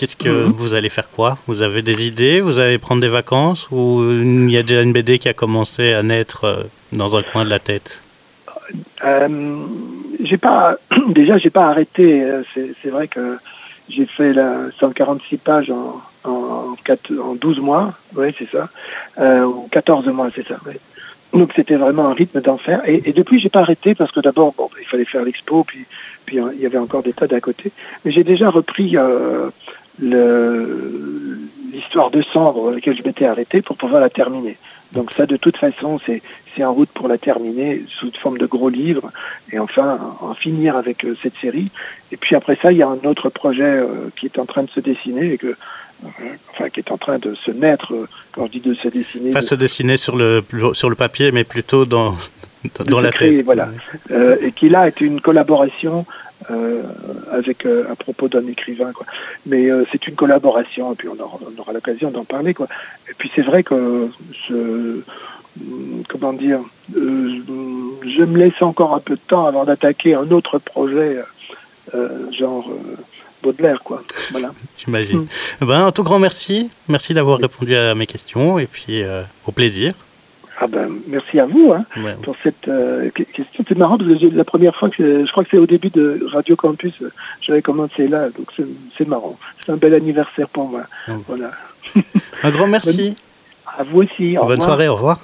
Qu'est-ce 0.00 0.16
que 0.16 0.30
mhm. 0.30 0.52
vous 0.52 0.72
allez 0.72 0.88
faire 0.88 1.10
quoi? 1.10 1.36
Vous 1.46 1.60
avez 1.60 1.82
des 1.82 2.06
idées? 2.06 2.40
Vous 2.40 2.58
allez 2.58 2.78
prendre 2.78 3.02
des 3.02 3.08
vacances? 3.08 3.68
Ou 3.70 4.02
il 4.02 4.50
y 4.50 4.56
a 4.56 4.62
déjà 4.62 4.80
une 4.80 4.94
BD 4.94 5.18
qui 5.18 5.28
a 5.28 5.34
commencé 5.34 5.92
à 5.92 6.02
naître 6.02 6.44
euh, 6.44 6.62
dans 6.90 7.16
un 7.18 7.22
coin 7.22 7.44
de 7.44 7.50
la 7.50 7.58
tête? 7.58 8.00
Euh, 9.04 9.58
J'ai 10.24 10.38
pas, 10.38 10.76
déjà, 11.08 11.36
j'ai 11.36 11.50
pas 11.50 11.66
arrêté. 11.66 12.24
Euh, 12.24 12.42
c'est 12.54 12.88
vrai 12.88 13.08
que 13.08 13.36
j'ai 13.90 14.06
fait 14.06 14.32
la 14.32 14.70
146 14.78 15.36
pages 15.36 15.70
en, 15.70 16.00
en, 16.24 16.76
4, 16.82 17.12
en 17.22 17.34
12 17.34 17.60
mois. 17.60 17.92
Oui, 18.16 18.34
c'est 18.38 18.50
ça. 18.50 18.70
Euh, 19.18 19.44
ou 19.44 19.68
14 19.70 20.06
mois, 20.06 20.30
c'est 20.34 20.48
ça. 20.48 20.56
Donc 21.34 21.52
c'était 21.54 21.76
vraiment 21.76 22.08
un 22.08 22.14
rythme 22.14 22.40
d'enfer. 22.40 22.80
Et, 22.86 23.02
et, 23.04 23.12
depuis, 23.12 23.38
j'ai 23.38 23.50
pas 23.50 23.60
arrêté 23.60 23.94
parce 23.94 24.12
que 24.12 24.20
d'abord, 24.20 24.54
bon, 24.56 24.70
il 24.80 24.86
fallait 24.86 25.04
faire 25.04 25.24
l'expo, 25.24 25.62
puis 25.62 25.84
puis 26.26 26.38
il 26.54 26.60
y 26.60 26.66
avait 26.66 26.78
encore 26.78 27.02
des 27.02 27.12
tas 27.12 27.26
d'à 27.26 27.40
côté. 27.40 27.72
Mais 28.04 28.12
j'ai 28.12 28.24
déjà 28.24 28.50
repris 28.50 28.96
euh, 28.96 29.50
l'histoire 31.72 32.10
de 32.10 32.22
cendre 32.22 32.70
laquelle 32.70 32.96
je 32.96 33.02
m'étais 33.02 33.26
arrêté 33.26 33.62
pour 33.62 33.76
pouvoir 33.76 34.00
la 34.00 34.10
terminer. 34.10 34.56
Donc 34.92 35.12
ça, 35.12 35.26
de 35.26 35.36
toute 35.36 35.56
façon, 35.56 36.00
c'est 36.04 36.22
en 36.64 36.74
route 36.74 36.88
pour 36.90 37.08
la 37.08 37.16
terminer 37.16 37.82
sous 37.88 38.10
forme 38.12 38.38
de 38.38 38.46
gros 38.46 38.68
livres 38.68 39.10
et 39.52 39.58
enfin 39.58 39.98
en 40.20 40.34
finir 40.34 40.76
avec 40.76 41.04
euh, 41.04 41.16
cette 41.22 41.36
série. 41.40 41.70
Et 42.12 42.16
puis 42.16 42.34
après 42.34 42.58
ça, 42.60 42.72
il 42.72 42.78
y 42.78 42.82
a 42.82 42.88
un 42.88 42.98
autre 43.04 43.30
projet 43.30 43.62
euh, 43.62 44.10
qui 44.16 44.26
est 44.26 44.38
en 44.38 44.46
train 44.46 44.64
de 44.64 44.70
se 44.70 44.80
dessiner 44.80 45.32
et 45.32 45.38
que 45.38 45.46
euh, 45.46 46.08
enfin 46.50 46.68
qui 46.68 46.80
est 46.80 46.90
en 46.90 46.98
train 46.98 47.18
de 47.18 47.34
se 47.34 47.50
mettre 47.50 47.94
quand 48.32 48.46
je 48.46 48.52
dis 48.52 48.60
de 48.60 48.74
se 48.74 48.88
dessiner. 48.88 49.30
Pas 49.30 49.40
de... 49.40 49.46
se 49.46 49.54
dessiner 49.54 49.96
sur 49.96 50.16
le 50.16 50.42
sur 50.72 50.90
le 50.90 50.96
papier, 50.96 51.30
mais 51.32 51.44
plutôt 51.44 51.84
dans 51.84 52.16
dans 52.84 53.00
la 53.00 53.12
tête. 53.12 53.42
Voilà, 53.44 53.68
et 54.42 54.52
qui 54.52 54.68
là 54.68 54.88
est 54.88 55.00
une 55.00 55.20
collaboration 55.20 56.04
euh, 56.50 56.82
avec 57.30 57.66
euh, 57.66 57.84
à 57.90 57.96
propos 57.96 58.28
d'un 58.28 58.46
écrivain 58.46 58.92
quoi. 58.92 59.04
Mais 59.44 59.70
euh, 59.70 59.84
c'est 59.92 60.06
une 60.08 60.14
collaboration 60.14 60.92
et 60.92 60.96
puis 60.96 61.06
on 61.06 61.22
aura, 61.22 61.38
on 61.42 61.60
aura 61.60 61.74
l'occasion 61.74 62.10
d'en 62.10 62.24
parler 62.24 62.54
quoi. 62.54 62.66
Et 63.10 63.14
puis 63.14 63.30
c'est 63.34 63.42
vrai 63.42 63.62
que 63.62 64.08
ce 64.48 65.02
comment 66.08 66.32
dire, 66.32 66.60
je 66.94 68.24
me 68.24 68.38
laisse 68.38 68.62
encore 68.62 68.94
un 68.94 69.00
peu 69.00 69.16
de 69.16 69.20
temps 69.20 69.46
avant 69.46 69.64
d'attaquer 69.64 70.14
un 70.14 70.30
autre 70.30 70.58
projet 70.58 71.18
genre 72.32 72.70
Baudelaire 73.42 73.82
quoi. 73.82 74.02
Voilà. 74.30 74.52
J'imagine. 74.78 75.26
Mm. 75.60 75.66
Ben, 75.66 75.86
un 75.86 75.92
tout 75.92 76.04
grand 76.04 76.18
merci. 76.18 76.70
Merci 76.88 77.12
d'avoir 77.12 77.38
répondu 77.38 77.76
à 77.76 77.94
mes 77.94 78.06
questions 78.06 78.58
et 78.58 78.66
puis 78.66 79.02
au 79.46 79.52
plaisir. 79.52 79.92
Ah 80.62 80.66
ben, 80.66 80.90
merci 81.08 81.40
à 81.40 81.46
vous 81.46 81.72
hein, 81.72 81.84
pour 82.22 82.36
cette 82.42 82.68
euh, 82.68 83.08
question. 83.10 83.64
C'est 83.66 83.78
marrant 83.78 83.96
parce 83.96 84.10
que 84.10 84.26
la 84.26 84.44
première 84.44 84.76
fois 84.76 84.90
que 84.90 85.24
je 85.24 85.30
crois 85.30 85.42
que 85.42 85.50
c'est 85.50 85.58
au 85.58 85.66
début 85.66 85.88
de 85.88 86.26
Radio 86.30 86.54
Campus, 86.54 86.92
euh, 87.00 87.10
j'avais 87.40 87.62
commencé 87.62 88.08
là, 88.08 88.28
donc 88.28 88.48
c'est 88.96 89.08
marrant. 89.08 89.38
C'est 89.64 89.72
un 89.72 89.76
bel 89.76 89.94
anniversaire 89.94 90.48
pour 90.48 90.68
moi. 90.68 90.82
Voilà. 91.26 91.52
Un 92.42 92.50
grand 92.50 92.66
merci. 92.66 93.16
À 93.78 93.84
vous 93.84 94.02
aussi. 94.02 94.36
Bonne 94.36 94.60
soirée. 94.60 94.88
Au 94.88 94.96
revoir. 94.96 95.20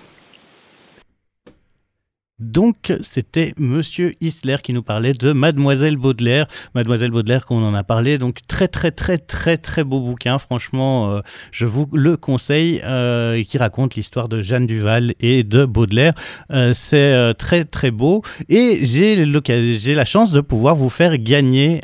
Donc, 2.39 2.93
c'était 3.01 3.55
Monsieur 3.57 4.13
Isler 4.21 4.57
qui 4.63 4.75
nous 4.75 4.83
parlait 4.83 5.15
de 5.15 5.33
Mademoiselle 5.33 5.97
Baudelaire. 5.97 6.47
Mademoiselle 6.75 7.11
Baudelaire, 7.11 7.47
qu'on 7.47 7.63
en 7.63 7.73
a 7.73 7.83
parlé. 7.83 8.19
Donc, 8.19 8.41
très, 8.47 8.69
très, 8.69 8.91
très, 8.91 9.17
très, 9.17 9.57
très 9.57 9.85
beau 9.85 10.01
bouquin. 10.01 10.39
Franchement, 10.39 11.13
euh, 11.13 11.21
je 11.51 11.65
vous 11.65 11.89
le 11.95 12.19
conseille. 12.19 12.83
Euh, 12.85 13.43
qui 13.43 13.57
raconte 13.57 13.95
l'histoire 13.95 14.29
de 14.29 14.43
Jeanne 14.43 14.67
Duval 14.67 15.15
et 15.21 15.45
de 15.45 15.65
Baudelaire. 15.65 16.13
Euh, 16.51 16.73
c'est 16.75 17.33
très, 17.39 17.65
très 17.65 17.91
beau. 17.91 18.23
Et 18.51 18.81
j'ai 18.85 19.95
la 19.95 20.05
chance 20.05 20.31
de 20.31 20.43
pouvoir 20.43 20.75
vous 20.75 20.91
faire 20.91 21.17
gagner 21.17 21.81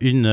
une 0.00 0.26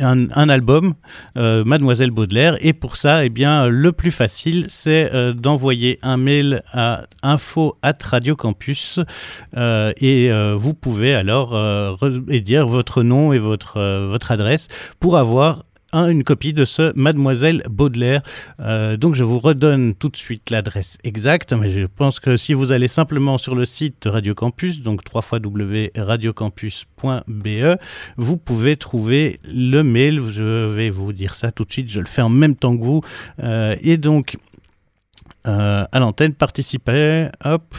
un, 0.00 0.48
album, 0.48 0.94
Mademoiselle 1.36 2.10
Baudelaire. 2.10 2.56
Et 2.60 2.72
pour 2.72 2.96
ça, 2.96 3.24
eh 3.24 3.28
bien, 3.28 3.68
le 3.68 3.92
plus 3.92 4.10
facile, 4.10 4.66
c'est 4.68 5.10
d'envoyer 5.34 5.98
un 6.02 6.16
mail 6.16 6.62
à 6.72 7.02
info 7.22 7.76
at 7.82 7.98
Radio 8.04 8.36
Campus 8.36 9.00
et 9.56 10.30
vous 10.56 10.74
pouvez 10.74 11.14
alors 11.14 11.98
dire 12.28 12.66
votre 12.66 13.02
nom 13.02 13.32
et 13.32 13.38
votre, 13.38 14.06
votre 14.08 14.30
adresse 14.30 14.68
pour 15.00 15.16
avoir 15.16 15.64
une 15.94 16.24
copie 16.24 16.52
de 16.52 16.64
ce 16.64 16.92
Mademoiselle 16.96 17.62
Baudelaire. 17.70 18.22
Euh, 18.60 18.96
donc 18.96 19.14
je 19.14 19.22
vous 19.24 19.38
redonne 19.38 19.94
tout 19.94 20.08
de 20.08 20.16
suite 20.16 20.50
l'adresse 20.50 20.98
exacte, 21.04 21.52
mais 21.52 21.70
je 21.70 21.86
pense 21.86 22.18
que 22.20 22.36
si 22.36 22.52
vous 22.52 22.72
allez 22.72 22.88
simplement 22.88 23.38
sur 23.38 23.54
le 23.54 23.64
site 23.64 24.02
de 24.02 24.10
Radio 24.10 24.34
Campus, 24.34 24.82
donc 24.82 25.00
www.radiocampus.be, 25.12 27.78
vous 28.16 28.36
pouvez 28.36 28.76
trouver 28.76 29.40
le 29.44 29.82
mail. 29.82 30.20
Je 30.32 30.66
vais 30.66 30.90
vous 30.90 31.12
dire 31.12 31.34
ça 31.34 31.52
tout 31.52 31.64
de 31.64 31.72
suite, 31.72 31.90
je 31.90 32.00
le 32.00 32.06
fais 32.06 32.22
en 32.22 32.28
même 32.28 32.56
temps 32.56 32.76
que 32.76 32.82
vous. 32.82 33.02
Euh, 33.42 33.76
et 33.82 33.96
donc, 33.96 34.36
euh, 35.46 35.86
à 35.90 35.98
l'antenne, 36.00 36.34
participez, 36.34 37.28
hop, 37.44 37.74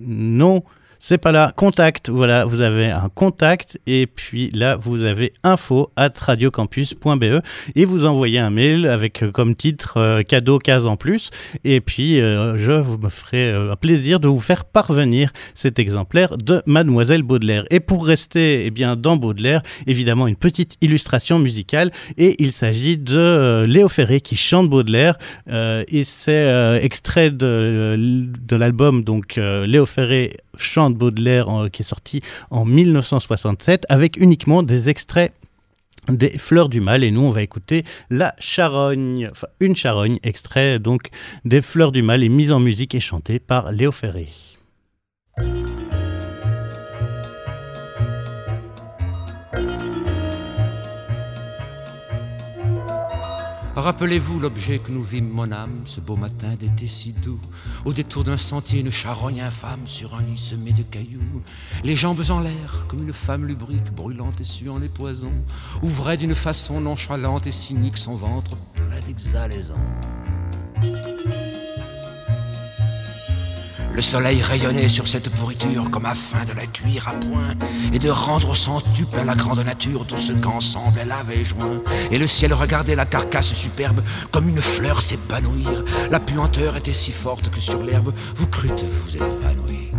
non, 0.00 0.64
c'est 1.08 1.18
pas 1.18 1.30
là. 1.30 1.52
Contact, 1.54 2.10
voilà, 2.10 2.44
vous 2.46 2.62
avez 2.62 2.86
un 2.86 3.08
contact. 3.08 3.78
Et 3.86 4.08
puis 4.08 4.50
là, 4.50 4.74
vous 4.74 5.04
avez 5.04 5.32
info 5.44 5.92
at 5.94 6.10
radiocampus.be 6.18 7.42
et 7.76 7.84
vous 7.84 8.06
envoyez 8.06 8.40
un 8.40 8.50
mail 8.50 8.88
avec 8.88 9.22
euh, 9.22 9.30
comme 9.30 9.54
titre 9.54 9.98
euh, 9.98 10.22
cadeau 10.22 10.58
case 10.58 10.88
en 10.88 10.96
plus. 10.96 11.30
Et 11.62 11.80
puis 11.80 12.20
euh, 12.20 12.58
je 12.58 12.72
vous 12.72 12.98
me 12.98 13.08
ferai 13.08 13.52
un 13.52 13.76
plaisir 13.76 14.18
de 14.18 14.26
vous 14.26 14.40
faire 14.40 14.64
parvenir 14.64 15.30
cet 15.54 15.78
exemplaire 15.78 16.36
de 16.38 16.60
Mademoiselle 16.66 17.22
Baudelaire. 17.22 17.66
Et 17.70 17.78
pour 17.78 18.04
rester 18.04 18.66
eh 18.66 18.72
bien, 18.72 18.96
dans 18.96 19.14
Baudelaire, 19.14 19.62
évidemment 19.86 20.26
une 20.26 20.34
petite 20.34 20.76
illustration 20.80 21.38
musicale. 21.38 21.92
Et 22.18 22.34
il 22.42 22.50
s'agit 22.50 22.98
de 22.98 23.62
Léo 23.64 23.88
Ferré 23.88 24.20
qui 24.20 24.34
chante 24.34 24.68
Baudelaire. 24.68 25.16
Et 25.46 26.02
c'est 26.02 26.80
extrait 26.82 27.30
de, 27.30 27.96
de 27.96 28.56
l'album 28.56 29.04
donc 29.04 29.36
Léo 29.36 29.86
Ferré 29.86 30.32
chante 30.56 30.95
Baudelaire 30.96 31.68
qui 31.72 31.82
est 31.82 31.84
sorti 31.84 32.22
en 32.50 32.64
1967 32.64 33.86
avec 33.88 34.16
uniquement 34.16 34.62
des 34.62 34.90
extraits 34.90 35.32
des 36.08 36.38
Fleurs 36.38 36.68
du 36.68 36.80
Mal 36.80 37.04
et 37.04 37.10
nous 37.10 37.22
on 37.22 37.30
va 37.30 37.42
écouter 37.42 37.84
la 38.10 38.34
charogne, 38.38 39.28
enfin 39.30 39.48
une 39.60 39.76
charogne, 39.76 40.18
extrait 40.22 40.78
donc 40.78 41.10
des 41.44 41.62
Fleurs 41.62 41.92
du 41.92 42.02
Mal 42.02 42.22
et 42.22 42.28
mise 42.28 42.52
en 42.52 42.60
musique 42.60 42.94
et 42.94 43.00
chantée 43.00 43.38
par 43.38 43.72
Léo 43.72 43.92
Ferré. 43.92 44.28
Rappelez-vous 53.76 54.40
l'objet 54.40 54.78
que 54.78 54.90
nous 54.90 55.02
vîmes, 55.02 55.28
mon 55.28 55.52
âme, 55.52 55.82
ce 55.84 56.00
beau 56.00 56.16
matin 56.16 56.54
d'été 56.58 56.86
si 56.86 57.12
doux, 57.12 57.38
au 57.84 57.92
détour 57.92 58.24
d'un 58.24 58.38
sentier, 58.38 58.80
une 58.80 58.90
charogne 58.90 59.42
infâme 59.42 59.86
sur 59.86 60.14
un 60.14 60.22
lit 60.22 60.38
semé 60.38 60.72
de 60.72 60.82
cailloux, 60.82 61.42
les 61.84 61.94
jambes 61.94 62.22
en 62.30 62.40
l'air, 62.40 62.86
comme 62.88 63.02
une 63.02 63.12
femme 63.12 63.44
lubrique, 63.44 63.92
brûlante 63.94 64.40
et 64.40 64.44
suant 64.44 64.78
les 64.78 64.88
poisons, 64.88 65.44
ouvrait 65.82 66.16
d'une 66.16 66.34
façon 66.34 66.80
nonchalante 66.80 67.46
et 67.46 67.52
cynique 67.52 67.98
son 67.98 68.14
ventre 68.14 68.56
plein 68.74 69.00
d'exhalaisons. 69.06 69.74
Le 73.96 74.02
soleil 74.02 74.42
rayonnait 74.42 74.90
sur 74.90 75.08
cette 75.08 75.30
pourriture 75.30 75.90
comme 75.90 76.04
afin 76.04 76.44
de 76.44 76.52
la 76.52 76.66
cuire 76.66 77.08
à 77.08 77.14
point 77.14 77.54
et 77.94 77.98
de 77.98 78.10
rendre 78.10 78.54
centuple 78.54 79.18
à 79.18 79.24
la 79.24 79.34
grande 79.34 79.64
nature 79.64 80.06
tout 80.06 80.18
ce 80.18 80.32
qu'ensemble 80.32 80.98
elle 81.00 81.12
avait 81.12 81.46
joint. 81.46 81.80
Et 82.10 82.18
le 82.18 82.26
ciel 82.26 82.52
regardait 82.52 82.94
la 82.94 83.06
carcasse 83.06 83.54
superbe 83.54 84.02
comme 84.30 84.50
une 84.50 84.60
fleur 84.60 85.00
s'épanouir. 85.00 85.82
La 86.10 86.20
puanteur 86.20 86.76
était 86.76 86.92
si 86.92 87.10
forte 87.10 87.48
que 87.48 87.58
sur 87.58 87.82
l'herbe 87.82 88.12
vous 88.36 88.46
crûtes 88.48 88.84
vous 88.84 89.16
épanouir. 89.16 89.94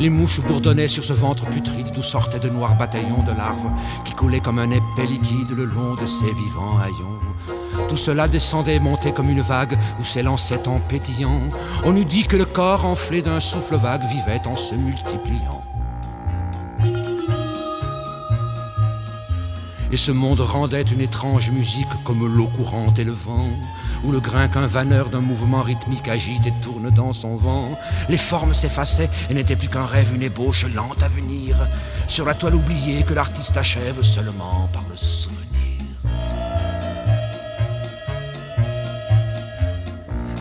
Les 0.00 0.10
mouches 0.10 0.40
bourdonnaient 0.40 0.88
sur 0.88 1.04
ce 1.04 1.12
ventre 1.12 1.46
putride 1.46 1.92
d'où 1.94 2.02
sortaient 2.02 2.40
de 2.40 2.48
noirs 2.48 2.74
bataillons 2.74 3.22
de 3.22 3.30
larves 3.30 3.70
qui 4.04 4.12
coulaient 4.12 4.40
comme 4.40 4.58
un 4.58 4.72
épais 4.72 5.06
liquide 5.06 5.52
le 5.52 5.66
long 5.66 5.94
de 5.94 6.04
ces 6.04 6.32
vivants 6.32 6.78
haillons. 6.78 7.61
Tout 7.88 7.96
cela 7.96 8.28
descendait, 8.28 8.78
montait 8.78 9.12
comme 9.12 9.30
une 9.30 9.42
vague 9.42 9.78
où 10.00 10.04
s'élançait 10.04 10.68
en 10.68 10.80
pétillant. 10.80 11.40
On 11.84 11.96
eût 11.96 12.04
dit 12.04 12.24
que 12.24 12.36
le 12.36 12.44
corps 12.44 12.84
enflé 12.84 13.22
d'un 13.22 13.40
souffle 13.40 13.76
vague 13.76 14.06
vivait 14.08 14.46
en 14.46 14.56
se 14.56 14.74
multipliant. 14.74 15.62
Et 19.92 19.96
ce 19.98 20.10
monde 20.10 20.40
rendait 20.40 20.80
une 20.82 21.02
étrange 21.02 21.50
musique 21.50 21.86
comme 22.04 22.26
l'eau 22.26 22.48
courante 22.56 22.98
et 22.98 23.04
le 23.04 23.12
vent, 23.12 23.46
où 24.04 24.10
le 24.10 24.20
grain 24.20 24.48
qu'un 24.48 24.66
vanneur 24.66 25.10
d'un 25.10 25.20
mouvement 25.20 25.60
rythmique 25.60 26.08
agite 26.08 26.46
et 26.46 26.52
tourne 26.62 26.88
dans 26.88 27.12
son 27.12 27.36
vent. 27.36 27.68
Les 28.08 28.16
formes 28.16 28.54
s'effaçaient 28.54 29.10
et 29.28 29.34
n'étaient 29.34 29.54
plus 29.54 29.68
qu'un 29.68 29.84
rêve, 29.84 30.14
une 30.14 30.22
ébauche 30.22 30.64
lente 30.74 31.02
à 31.02 31.08
venir, 31.08 31.56
sur 32.08 32.24
la 32.24 32.32
toile 32.32 32.54
oubliée 32.54 33.02
que 33.02 33.12
l'artiste 33.12 33.58
achève 33.58 34.02
seulement 34.02 34.70
par 34.72 34.84
le 34.88 34.96
souvenir. 34.96 35.41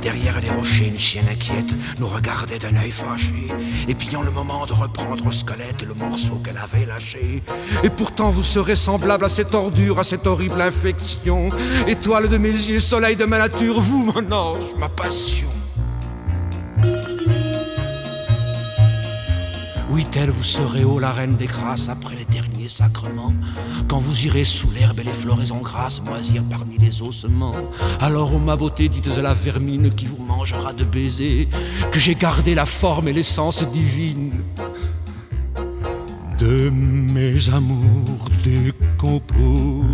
Derrière 0.02 0.41
les 0.41 0.49
rochers, 0.49 0.88
une 0.88 0.97
chienne 0.97 1.28
inquiète 1.32 1.76
nous 1.99 2.08
regardait 2.08 2.58
d'un 2.58 2.76
œil 2.76 2.91
fâché, 2.91 3.47
épiant 3.88 4.24
le 4.24 4.32
moment 4.32 4.66
de 4.66 4.74
reprendre 4.74 5.28
au 5.28 5.32
squelette 5.32 5.84
le 5.88 5.93
morceau 5.93 6.41
qu'elle 6.43 6.58
avait 6.58 6.86
lâché. 6.86 7.43
Et 7.84 7.89
pourtant 7.89 8.32
vous 8.32 8.43
serez 8.43 8.76
semblable 8.76 9.26
à 9.26 9.30
cette 9.30 9.54
ordure, 9.54 9.99
à 9.99 10.04
cette 10.04 10.26
horrible 10.26 10.60
infection. 10.60 11.49
Étoile 11.88 12.30
de 12.30 12.38
mes 12.38 12.49
yeux, 12.49 12.80
soleil 12.80 13.16
de 13.16 13.26
ma 13.26 13.38
nature, 13.38 13.80
vous 13.80 14.04
mon 14.04 14.32
ange, 14.32 14.66
ma 14.78 14.89
passion. 14.89 15.47
Oui, 19.94 20.06
telle 20.10 20.30
vous 20.30 20.44
serez, 20.44 20.86
ô 20.86 21.00
la 21.00 21.12
reine 21.12 21.36
des 21.36 21.48
grâces, 21.48 21.89
après 21.89 22.16
les 22.16 22.24
derniers 22.24 22.70
sacrements. 22.70 23.34
Quand 23.89 24.00
vous 24.00 24.26
irez 24.26 24.46
sous 24.46 24.72
l'herbe 24.72 25.02
et 25.02 25.04
les 25.04 25.12
fleurs 25.12 25.52
en 25.52 25.58
grâce 25.58 26.02
moisir 26.02 26.44
parmi 26.50 26.78
les 26.78 27.02
ossements. 27.02 27.56
Alors, 28.00 28.34
ô 28.34 28.39
ma 28.39 28.56
beauté, 28.56 28.88
dites 28.88 29.10
à 29.18 29.22
la 29.22 29.34
vermine 29.34 29.94
qui 29.94 30.06
vous 30.06 30.24
mangera 30.24 30.72
de 30.72 30.86
baisers, 30.86 31.50
que 31.92 32.00
j'ai 32.00 32.16
gardé 32.16 32.56
la 32.56 32.66
forme 32.66 33.10
et 33.10 33.14
l'essence 33.14 33.70
divine 33.70 34.32
de 36.39 36.70
mes 36.70 37.50
amours 37.50 38.30
décomposés. 38.44 39.92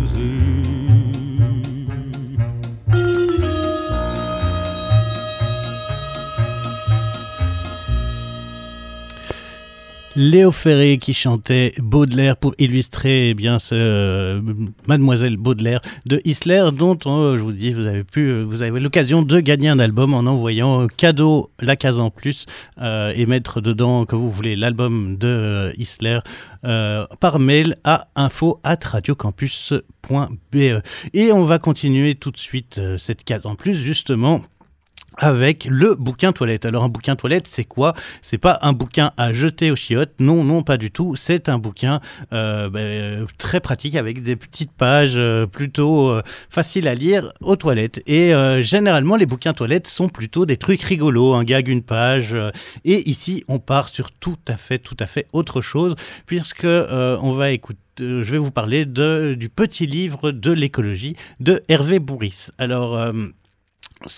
Léo 10.20 10.50
Ferré 10.50 10.98
qui 10.98 11.14
chantait 11.14 11.74
Baudelaire 11.78 12.36
pour 12.36 12.52
illustrer 12.58 13.28
eh 13.28 13.34
bien 13.34 13.60
ce 13.60 13.76
euh, 13.76 14.40
Mademoiselle 14.88 15.36
Baudelaire 15.36 15.80
de 16.06 16.20
Isler 16.24 16.70
dont 16.72 16.98
euh, 17.06 17.36
je 17.36 17.42
vous 17.42 17.52
dis 17.52 17.72
vous 17.72 17.86
avez 17.86 18.02
pu 18.02 18.22
euh, 18.22 18.42
vous 18.42 18.62
avez 18.62 18.80
l'occasion 18.80 19.22
de 19.22 19.38
gagner 19.38 19.68
un 19.68 19.78
album 19.78 20.14
en 20.14 20.26
envoyant 20.26 20.88
cadeau 20.88 21.52
la 21.60 21.76
case 21.76 22.00
en 22.00 22.10
plus 22.10 22.46
et 22.80 23.26
mettre 23.26 23.60
dedans 23.60 24.06
que 24.06 24.16
vous 24.16 24.28
voulez 24.28 24.56
l'album 24.56 25.16
de 25.18 25.72
Isler 25.78 26.18
par 26.62 27.38
mail 27.38 27.76
à 27.84 28.08
info 28.16 28.58
at 28.64 28.78
radiocampus.be 28.82 30.56
et 31.14 31.32
on 31.32 31.44
va 31.44 31.60
continuer 31.60 32.16
tout 32.16 32.32
de 32.32 32.38
suite 32.38 32.80
cette 32.96 33.22
case 33.22 33.46
en 33.46 33.54
plus 33.54 33.76
justement 33.76 34.42
avec 35.18 35.66
le 35.66 35.94
bouquin 35.94 36.32
toilette. 36.32 36.64
Alors 36.64 36.84
un 36.84 36.88
bouquin 36.88 37.16
toilette, 37.16 37.46
c'est 37.46 37.64
quoi? 37.64 37.94
C'est 38.22 38.38
pas 38.38 38.58
un 38.62 38.72
bouquin 38.72 39.12
à 39.16 39.32
jeter 39.32 39.70
aux 39.70 39.76
chiottes, 39.76 40.14
non, 40.20 40.44
non, 40.44 40.62
pas 40.62 40.76
du 40.76 40.90
tout. 40.90 41.16
C'est 41.16 41.48
un 41.48 41.58
bouquin 41.58 42.00
euh, 42.32 42.70
ben, 42.70 43.26
très 43.36 43.60
pratique 43.60 43.96
avec 43.96 44.22
des 44.22 44.36
petites 44.36 44.72
pages 44.72 45.16
euh, 45.16 45.46
plutôt 45.46 46.08
euh, 46.08 46.22
faciles 46.48 46.88
à 46.88 46.94
lire 46.94 47.32
aux 47.40 47.56
toilettes. 47.56 48.02
Et 48.06 48.32
généralement, 48.60 49.16
les 49.16 49.26
bouquins 49.26 49.52
toilettes 49.52 49.88
sont 49.88 50.08
plutôt 50.08 50.46
des 50.46 50.56
trucs 50.56 50.82
rigolos, 50.82 51.34
un 51.34 51.44
gag, 51.44 51.68
une 51.68 51.82
page. 51.82 52.34
et 52.84 53.08
ici, 53.08 53.44
on 53.48 53.58
part 53.58 53.88
sur 53.88 54.12
tout 54.12 54.38
à 54.46 54.56
fait, 54.56 54.78
tout 54.78 54.96
à 55.00 55.06
fait 55.06 55.26
autre 55.32 55.60
chose, 55.60 55.94
puisque 56.26 56.64
on 56.64 57.32
va 57.32 57.50
écouter 57.50 57.80
je 58.00 58.30
vais 58.30 58.38
vous 58.38 58.52
parler 58.52 58.86
de, 58.86 59.34
du 59.36 59.48
petit 59.48 59.84
livre 59.84 60.30
de 60.30 60.52
l'écologie 60.52 61.16
de 61.40 61.62
Hervé 61.68 61.98
Bourris. 61.98 62.50
Alors, 62.56 63.12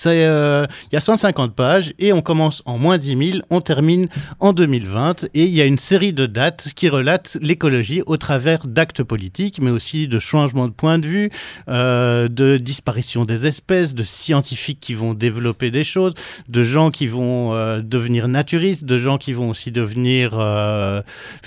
Euh, 0.06 0.66
il 0.90 0.94
y 0.94 0.96
a 0.96 1.00
150 1.00 1.54
pages 1.54 1.94
et 1.98 2.12
on 2.12 2.20
commence 2.20 2.62
en 2.66 2.78
moins 2.78 2.98
10 2.98 3.32
000, 3.32 3.38
on 3.48 3.60
termine 3.60 4.08
en 4.38 4.52
2020 4.52 5.24
et 5.34 5.44
il 5.44 5.50
y 5.50 5.60
a 5.62 5.64
une 5.64 5.78
série 5.78 6.12
de 6.12 6.26
dates 6.26 6.68
qui 6.76 6.88
relatent 6.88 7.38
l'écologie 7.40 8.02
au 8.06 8.16
travers 8.16 8.66
d'actes 8.66 9.02
politiques, 9.02 9.58
mais 9.60 9.70
aussi 9.70 10.06
de 10.06 10.18
changements 10.18 10.66
de 10.66 10.72
point 10.72 10.98
de 10.98 11.06
vue, 11.06 11.30
euh, 11.68 12.28
de 12.28 12.58
disparition 12.58 13.24
des 13.24 13.46
espèces, 13.46 13.94
de 13.94 14.04
scientifiques 14.04 14.80
qui 14.80 14.94
vont 14.94 15.14
développer 15.14 15.70
des 15.70 15.84
choses, 15.84 16.14
de 16.48 16.62
gens 16.62 16.90
qui 16.90 17.06
vont 17.06 17.54
euh, 17.54 17.80
devenir 17.82 18.28
naturistes, 18.28 18.84
de 18.84 18.98
gens 18.98 19.16
qui 19.16 19.32
vont 19.32 19.48
aussi 19.48 19.72
devenir 19.72 20.30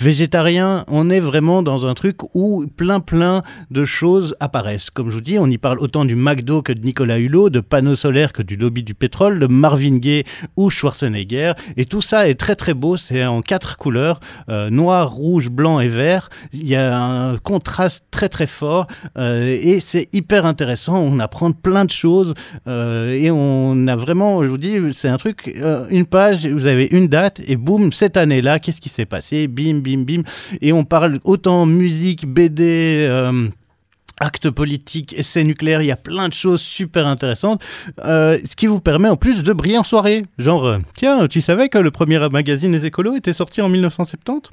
végétariens. 0.00 0.84
On 0.88 1.08
est 1.10 1.20
vraiment 1.20 1.62
dans 1.62 1.86
un 1.86 1.94
truc 1.94 2.16
où 2.34 2.66
plein 2.76 3.00
plein 3.00 3.42
de 3.70 3.84
choses 3.84 4.34
apparaissent. 4.40 4.90
Comme 4.90 5.10
je 5.10 5.14
vous 5.14 5.20
dis, 5.20 5.38
on 5.38 5.46
y 5.46 5.58
parle 5.58 5.78
autant 5.78 6.04
du 6.04 6.16
McDo 6.16 6.62
que 6.62 6.72
de 6.72 6.84
Nicolas 6.84 7.18
Hulot, 7.18 7.50
de 7.50 7.60
panneaux 7.60 7.94
solaires 7.94 8.23
que 8.32 8.42
du 8.42 8.56
lobby 8.56 8.82
du 8.82 8.94
pétrole, 8.94 9.38
de 9.38 9.46
Marvin 9.46 9.96
Gaye 9.98 10.24
ou 10.56 10.70
Schwarzenegger. 10.70 11.52
Et 11.76 11.84
tout 11.84 12.02
ça 12.02 12.28
est 12.28 12.34
très 12.34 12.56
très 12.56 12.74
beau, 12.74 12.96
c'est 12.96 13.24
en 13.24 13.42
quatre 13.42 13.76
couleurs, 13.76 14.20
euh, 14.48 14.70
noir, 14.70 15.10
rouge, 15.10 15.50
blanc 15.50 15.80
et 15.80 15.88
vert. 15.88 16.30
Il 16.52 16.68
y 16.68 16.76
a 16.76 16.96
un 16.96 17.36
contraste 17.38 18.04
très 18.10 18.28
très 18.28 18.46
fort 18.46 18.86
euh, 19.18 19.58
et 19.60 19.80
c'est 19.80 20.08
hyper 20.12 20.46
intéressant. 20.46 20.98
On 20.98 21.18
apprend 21.18 21.52
plein 21.52 21.84
de 21.84 21.90
choses 21.90 22.34
euh, 22.66 23.12
et 23.12 23.30
on 23.30 23.86
a 23.86 23.96
vraiment, 23.96 24.42
je 24.42 24.48
vous 24.48 24.58
dis, 24.58 24.76
c'est 24.94 25.08
un 25.08 25.16
truc, 25.16 25.54
une 25.90 26.06
page, 26.06 26.46
vous 26.46 26.66
avez 26.66 26.86
une 26.90 27.08
date 27.08 27.40
et 27.46 27.56
boum, 27.56 27.92
cette 27.92 28.16
année-là, 28.16 28.58
qu'est-ce 28.58 28.80
qui 28.80 28.88
s'est 28.88 29.06
passé? 29.06 29.48
Bim, 29.48 29.80
bim, 29.80 30.04
bim. 30.04 30.22
Et 30.60 30.72
on 30.72 30.84
parle 30.84 31.18
autant 31.24 31.66
musique, 31.66 32.26
BD. 32.26 33.08
Actes 34.20 34.48
politiques, 34.50 35.12
essais 35.18 35.42
nucléaires, 35.42 35.82
il 35.82 35.86
y 35.86 35.90
a 35.92 35.96
plein 35.96 36.28
de 36.28 36.34
choses 36.34 36.60
super 36.60 37.06
intéressantes, 37.08 37.62
euh, 38.04 38.38
ce 38.48 38.54
qui 38.54 38.68
vous 38.68 38.78
permet 38.80 39.08
en 39.08 39.16
plus 39.16 39.42
de 39.42 39.52
briller 39.52 39.76
en 39.78 39.82
soirée. 39.82 40.24
Genre, 40.38 40.64
euh, 40.66 40.78
tiens, 40.96 41.26
tu 41.26 41.40
savais 41.40 41.68
que 41.68 41.78
le 41.78 41.90
premier 41.90 42.20
magazine 42.30 42.70
des 42.72 42.86
écolos 42.86 43.16
était 43.16 43.32
sorti 43.32 43.60
en 43.60 43.68
1970 43.68 44.50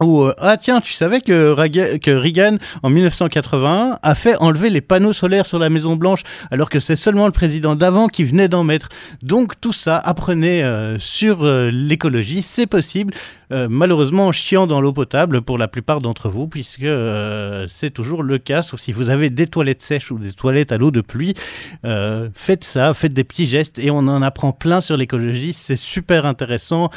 ou 0.00 0.22
euh, 0.22 0.34
ah 0.38 0.56
tiens, 0.56 0.80
tu 0.80 0.92
savais 0.94 1.20
que, 1.20 1.52
Raga- 1.54 1.98
Reagan 2.06 2.56
en 2.82 2.88
1981 2.90 3.98
a 4.02 4.14
fait 4.14 4.36
enlever 4.40 4.70
les 4.70 4.80
panneaux 4.80 5.12
solaires 5.12 5.44
sur 5.46 5.58
la 5.58 5.68
Maison 5.68 5.96
Blanche 5.96 6.22
alors 6.50 6.70
que 6.70 6.80
c'est 6.80 6.96
seulement 6.96 7.26
le 7.26 7.32
président 7.32 7.76
d'avant 7.76 8.08
qui 8.08 8.24
venait 8.24 8.48
d'en 8.48 8.64
mettre. 8.64 8.88
Donc 9.22 9.60
tout 9.60 9.72
ça, 9.74 9.98
apprenez 9.98 10.64
sur 10.98 11.44
l'écologie, 11.44 12.42
c'est 12.42 12.66
possible. 12.66 13.12
Euh, 13.52 13.66
malheureusement 13.68 14.32
chiant 14.32 14.66
dans 14.66 14.80
l'eau 14.80 14.92
potable 14.92 15.42
pour 15.42 15.58
la 15.58 15.68
plupart 15.68 16.00
d'entre 16.00 16.30
vous 16.30 16.48
puisque 16.48 16.82
euh, 16.84 17.66
c'est 17.68 17.90
toujours 17.90 18.22
le 18.22 18.38
cas. 18.38 18.62
Sauf 18.62 18.80
si 18.80 18.92
vous 18.92 19.10
avez 19.10 19.28
des 19.28 19.46
toilettes 19.46 19.82
sèches 19.82 20.10
ou 20.10 20.18
des 20.18 20.32
toilettes 20.32 20.72
à 20.72 20.78
l'eau 20.78 20.90
de 20.90 21.02
pluie, 21.02 21.34
euh, 21.84 22.30
faites 22.34 22.64
ça, 22.64 22.94
faites 22.94 23.12
des 23.12 23.24
petits 23.24 23.44
gestes 23.44 23.78
et 23.78 23.90
on 23.90 23.98
en 23.98 24.22
apprend 24.22 24.52
plein 24.52 24.80
sur 24.80 24.96
l'écologie. 24.96 25.52
C'est 25.52 25.76
super 25.76 26.24
intéressant, 26.24 26.90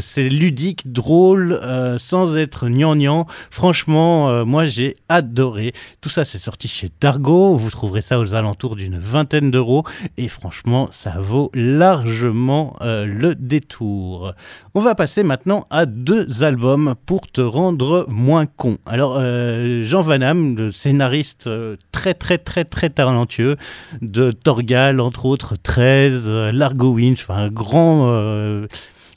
c'est 0.00 0.28
ludique, 0.28 0.92
drôle, 0.92 1.60
sans 1.98 2.36
être 2.36 2.68
gnangnan. 2.68 3.26
Franchement, 3.50 4.44
moi 4.44 4.66
j'ai 4.66 4.96
adoré. 5.08 5.72
Tout 6.00 6.08
ça, 6.08 6.24
c'est 6.24 6.38
sorti 6.38 6.68
chez 6.68 6.90
Dargo. 7.00 7.56
Vous 7.56 7.70
trouverez 7.70 8.00
ça 8.00 8.18
aux 8.20 8.34
alentours 8.34 8.76
d'une 8.76 8.98
vingtaine 8.98 9.50
d'euros 9.50 9.84
et 10.16 10.28
franchement, 10.28 10.88
ça 10.90 11.14
vaut 11.18 11.50
largement 11.54 12.76
le 12.80 13.34
détour. 13.34 14.34
On 14.74 14.80
va 14.80 14.94
passer 14.94 15.22
maintenant 15.22 15.64
à 15.70 15.79
deux 15.86 16.44
albums 16.44 16.94
pour 17.06 17.30
te 17.30 17.40
rendre 17.40 18.06
moins 18.08 18.46
con. 18.46 18.78
Alors, 18.86 19.16
euh, 19.18 19.82
Jean 19.82 20.00
Van 20.00 20.20
Hamme, 20.20 20.56
le 20.56 20.70
scénariste 20.70 21.46
euh, 21.46 21.76
très 21.92 22.14
très 22.14 22.38
très 22.38 22.64
très 22.64 22.90
talentueux 22.90 23.56
de 24.02 24.30
Torgal, 24.30 25.00
entre 25.00 25.26
autres 25.26 25.56
13, 25.56 26.24
euh, 26.28 26.52
Largo 26.52 26.92
Winch, 26.94 27.26
un 27.28 27.48
grand... 27.48 27.90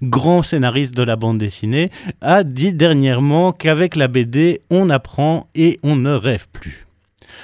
grand 0.01 0.41
scénariste 0.41 0.95
de 0.95 1.03
la 1.03 1.15
bande 1.15 1.37
dessinée, 1.37 1.89
a 2.19 2.43
dit 2.43 2.73
dernièrement 2.73 3.53
qu'avec 3.53 3.95
la 3.95 4.09
BD, 4.09 4.59
on 4.69 4.89
apprend 4.89 5.47
et 5.55 5.79
on 5.81 5.95
ne 5.95 6.11
rêve 6.11 6.47
plus. 6.51 6.82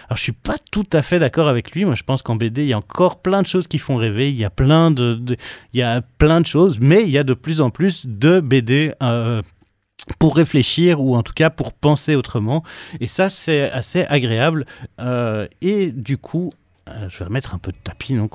Alors, 0.10 0.18
je 0.18 0.24
suis 0.24 0.32
pas 0.32 0.56
tout 0.72 0.88
à 0.92 1.04
fait 1.04 1.20
d'accord 1.20 1.48
avec 1.48 1.72
lui. 1.72 1.86
Moi, 1.86 1.94
je 1.94 2.02
pense 2.02 2.24
qu'en 2.24 2.36
BD, 2.36 2.64
il 2.64 2.70
y 2.70 2.74
a 2.74 2.78
encore 2.80 3.22
plein 3.22 3.44
de 3.44 3.48
choses 3.48 3.68
qui 3.68 3.78
font 3.78 3.96
rêver. 3.96 4.30
Il 4.30 4.36
y 4.38 4.44
a 4.44 4.50
plein 4.50 4.90
de, 4.90 5.38
il 5.72 5.80
y 5.80 5.84
a 5.84 6.02
plein 6.02 6.42
de 6.42 6.48
choses, 6.48 6.80
mais 6.80 7.04
il 7.04 7.12
y 7.12 7.20
a 7.20 7.24
de 7.24 7.36
plus 7.36 7.62
en 7.62 7.70
plus 7.70 8.08
de 8.08 8.40
BD 8.40 8.92
euh, 9.04 9.44
pour 10.18 10.36
réfléchir 10.36 11.00
ou 11.00 11.16
en 11.16 11.22
tout 11.22 11.34
cas 11.34 11.52
pour 11.52 11.74
penser 11.74 12.16
autrement. 12.16 12.64
Et 13.00 13.06
ça, 13.06 13.30
c'est 13.30 13.70
assez 13.70 14.04
agréable. 14.06 14.66
Euh, 15.00 15.48
et 15.62 15.92
du 15.92 16.18
coup, 16.18 16.54
euh, 16.90 17.08
je 17.08 17.20
vais 17.20 17.26
remettre 17.26 17.54
un 17.54 17.60
peu 17.60 17.72
de 17.72 17.78
tapis, 17.78 18.14
non 18.14 18.28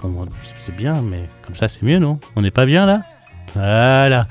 C'est 0.61 0.77
bien, 0.77 1.03
mais 1.03 1.29
comme 1.43 1.57
ça, 1.57 1.67
c'est 1.67 1.83
mieux, 1.83 1.99
non? 1.99 2.21
On 2.37 2.43
n'est 2.43 2.53
pas 2.53 2.67
bien 2.67 2.87
là? 2.87 3.03
Voilà. 3.55 4.29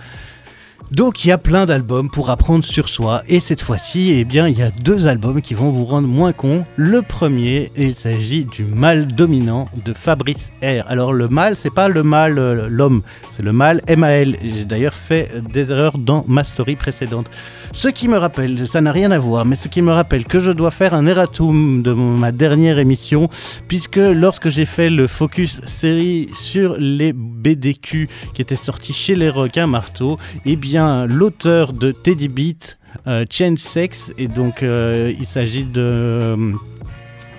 Donc 0.96 1.26
il 1.26 1.30
y 1.30 1.32
a 1.32 1.40
plein 1.40 1.66
d'albums 1.66 2.08
pour 2.08 2.30
apprendre 2.30 2.64
sur 2.64 2.88
soi 2.88 3.24
et 3.28 3.40
cette 3.40 3.62
fois-ci, 3.64 4.12
eh 4.12 4.26
bien, 4.26 4.48
il 4.48 4.60
y 4.60 4.62
a 4.62 4.70
deux 4.70 5.08
albums 5.08 5.42
qui 5.42 5.56
vont 5.56 5.72
vous 5.72 5.86
rendre 5.86 6.08
moins 6.08 6.34
con. 6.34 6.66
Le 6.76 7.02
premier, 7.02 7.72
il 7.76 7.96
s'agit 7.96 8.46
du 8.46 8.64
mal 8.64 9.08
dominant 9.08 9.70
de 9.86 9.92
Fabrice 9.92 10.52
R. 10.62 10.86
Alors 10.86 11.12
le 11.12 11.28
mal, 11.30 11.58
c'est 11.58 11.74
pas 11.74 11.88
le 11.88 12.04
mal 12.04 12.38
euh, 12.38 12.68
l'homme, 12.70 13.02
c'est 13.32 13.42
le 13.42 13.52
mal 13.52 13.82
MAL. 13.88 14.38
J'ai 14.44 14.66
d'ailleurs 14.66 14.94
fait 14.94 15.32
des 15.52 15.72
erreurs 15.72 15.98
dans 15.98 16.26
ma 16.28 16.44
story 16.44 16.76
précédente. 16.76 17.26
Ce 17.72 17.88
qui 17.88 18.08
me 18.08 18.18
rappelle, 18.18 18.68
ça 18.68 18.80
n'a 18.80 18.92
rien 18.92 19.10
à 19.10 19.18
voir, 19.18 19.46
mais 19.46 19.56
ce 19.56 19.70
qui 19.70 19.82
me 19.82 19.92
rappelle 19.92 20.26
que 20.26 20.38
je 20.38 20.52
dois 20.52 20.70
faire 20.70 20.94
un 20.94 21.08
erratum 21.08 21.82
de 21.82 21.92
ma 21.92 22.32
dernière 22.32 22.78
émission, 22.78 23.30
puisque 23.68 23.96
lorsque 23.96 24.50
j'ai 24.50 24.66
fait 24.66 24.92
le 24.92 25.08
focus 25.08 25.60
série 25.66 26.30
sur 26.36 26.76
les 26.78 27.14
BDQ 27.14 28.10
qui 28.36 28.42
étaient 28.44 28.56
sortis 28.56 28.94
chez 28.94 29.16
les 29.16 29.30
requins 29.30 29.66
marteaux, 29.66 30.20
eh 30.46 30.56
bien 30.56 30.83
l'auteur 31.08 31.74
de 31.74 31.92
Teddy 31.92 32.28
Beat, 32.28 32.78
euh, 33.08 33.26
Change 33.30 33.60
Sex, 33.60 34.14
et 34.18 34.28
donc 34.28 34.64
euh, 34.64 35.14
il 35.18 35.26
s'agit 35.26 35.66
de, 35.66 36.54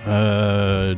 je 0.07 0.95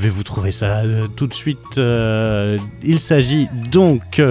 vais 0.00 0.08
vous 0.08 0.22
trouver 0.22 0.52
ça 0.52 0.78
euh, 0.78 1.06
tout 1.16 1.26
de 1.26 1.34
suite. 1.34 1.76
il 1.76 3.00
s'agit 3.00 3.48
donc 3.70 4.22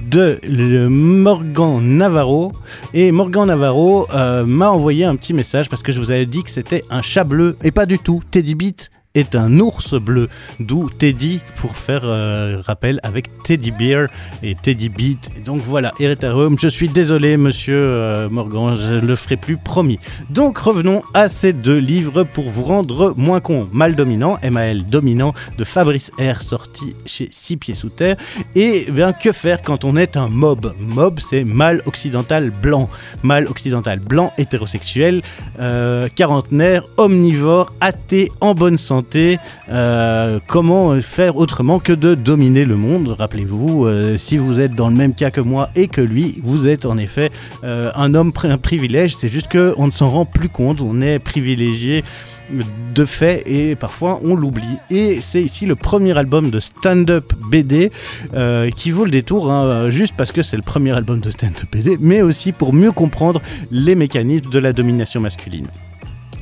de 0.00 0.88
Morgan 0.88 1.80
Navarro. 1.82 2.52
Et 2.94 3.12
Morgan 3.12 3.46
Navarro 3.46 4.06
m'a 4.46 4.70
envoyé 4.70 5.04
un 5.04 5.16
petit 5.16 5.34
message 5.34 5.68
parce 5.68 5.82
que 5.82 5.92
je 5.92 5.98
vous 5.98 6.10
avais 6.10 6.26
dit 6.26 6.42
que 6.42 6.50
c'était 6.50 6.84
un 6.90 7.02
chat 7.02 7.24
bleu. 7.24 7.56
Et 7.64 7.70
pas 7.70 7.86
du 7.86 7.98
tout. 7.98 8.22
Teddy 8.30 8.54
Beat 8.54 8.90
est 9.14 9.34
un 9.34 9.58
ours 9.58 9.94
bleu, 9.94 10.28
d'où 10.60 10.88
Teddy 10.90 11.40
pour 11.56 11.76
faire 11.76 12.02
euh, 12.04 12.60
rappel 12.64 13.00
avec 13.02 13.30
Teddy 13.42 13.70
Bear 13.70 14.08
et 14.42 14.54
Teddy 14.54 14.88
Beat. 14.88 15.30
Et 15.36 15.40
donc 15.40 15.60
voilà, 15.60 15.92
Hereditarium, 15.98 16.58
je 16.58 16.68
suis 16.68 16.88
désolé 16.88 17.36
monsieur 17.36 17.76
euh, 17.76 18.28
Morgan, 18.28 18.76
je 18.76 18.94
le 18.94 19.16
ferai 19.16 19.36
plus, 19.36 19.56
promis. 19.56 19.98
Donc 20.30 20.58
revenons 20.58 21.02
à 21.14 21.28
ces 21.28 21.52
deux 21.52 21.78
livres 21.78 22.24
pour 22.24 22.48
vous 22.48 22.64
rendre 22.64 23.14
moins 23.16 23.40
con. 23.40 23.68
Mal 23.72 23.94
dominant, 23.94 24.38
MAL 24.48 24.86
dominant 24.86 25.32
de 25.56 25.64
Fabrice 25.64 26.12
R 26.18 26.42
sorti 26.42 26.94
chez 27.06 27.28
Six 27.30 27.56
Pieds 27.56 27.74
Sous 27.74 27.88
Terre. 27.88 28.16
Et 28.54 28.84
eh 28.88 28.90
bien 28.90 29.12
que 29.12 29.32
faire 29.32 29.62
quand 29.62 29.84
on 29.84 29.96
est 29.96 30.16
un 30.16 30.28
mob? 30.28 30.74
Mob 30.78 31.18
c'est 31.18 31.44
mâle 31.44 31.82
occidental 31.86 32.50
blanc. 32.50 32.88
Mâle 33.22 33.46
occidental 33.48 33.98
blanc, 33.98 34.32
hétérosexuel, 34.38 35.22
euh, 35.58 36.08
quarantenaire, 36.14 36.84
omnivore, 36.96 37.72
athée, 37.80 38.30
en 38.40 38.54
bonne 38.54 38.78
santé. 38.78 38.97
Euh, 39.68 40.40
comment 40.46 41.00
faire 41.00 41.36
autrement 41.36 41.78
que 41.78 41.92
de 41.92 42.14
dominer 42.14 42.64
le 42.64 42.76
monde 42.76 43.14
Rappelez-vous, 43.18 43.86
euh, 43.86 44.16
si 44.16 44.36
vous 44.36 44.60
êtes 44.60 44.74
dans 44.74 44.88
le 44.88 44.96
même 44.96 45.14
cas 45.14 45.30
que 45.30 45.40
moi 45.40 45.70
et 45.76 45.88
que 45.88 46.00
lui, 46.00 46.40
vous 46.42 46.66
êtes 46.66 46.86
en 46.86 46.96
effet 46.98 47.30
euh, 47.64 47.90
un 47.94 48.14
homme, 48.14 48.32
privilège. 48.32 49.16
C'est 49.16 49.28
juste 49.28 49.50
qu'on 49.50 49.86
ne 49.86 49.92
s'en 49.92 50.08
rend 50.08 50.24
plus 50.24 50.48
compte. 50.48 50.80
On 50.80 51.00
est 51.00 51.18
privilégié 51.18 52.04
de 52.94 53.04
fait 53.04 53.42
et 53.46 53.74
parfois 53.74 54.20
on 54.24 54.34
l'oublie. 54.34 54.78
Et 54.90 55.20
c'est 55.20 55.42
ici 55.42 55.66
le 55.66 55.76
premier 55.76 56.16
album 56.16 56.50
de 56.50 56.60
stand-up 56.60 57.34
BD 57.50 57.90
qui 58.74 58.90
vaut 58.90 59.04
le 59.04 59.10
détour, 59.10 59.52
hein, 59.52 59.90
juste 59.90 60.14
parce 60.16 60.32
que 60.32 60.42
c'est 60.42 60.56
le 60.56 60.62
premier 60.62 60.92
album 60.92 61.20
de 61.20 61.30
stand-up 61.30 61.68
BD, 61.70 61.98
mais 62.00 62.22
aussi 62.22 62.52
pour 62.52 62.72
mieux 62.72 62.92
comprendre 62.92 63.42
les 63.70 63.94
mécanismes 63.94 64.48
de 64.48 64.58
la 64.58 64.72
domination 64.72 65.20
masculine. 65.20 65.66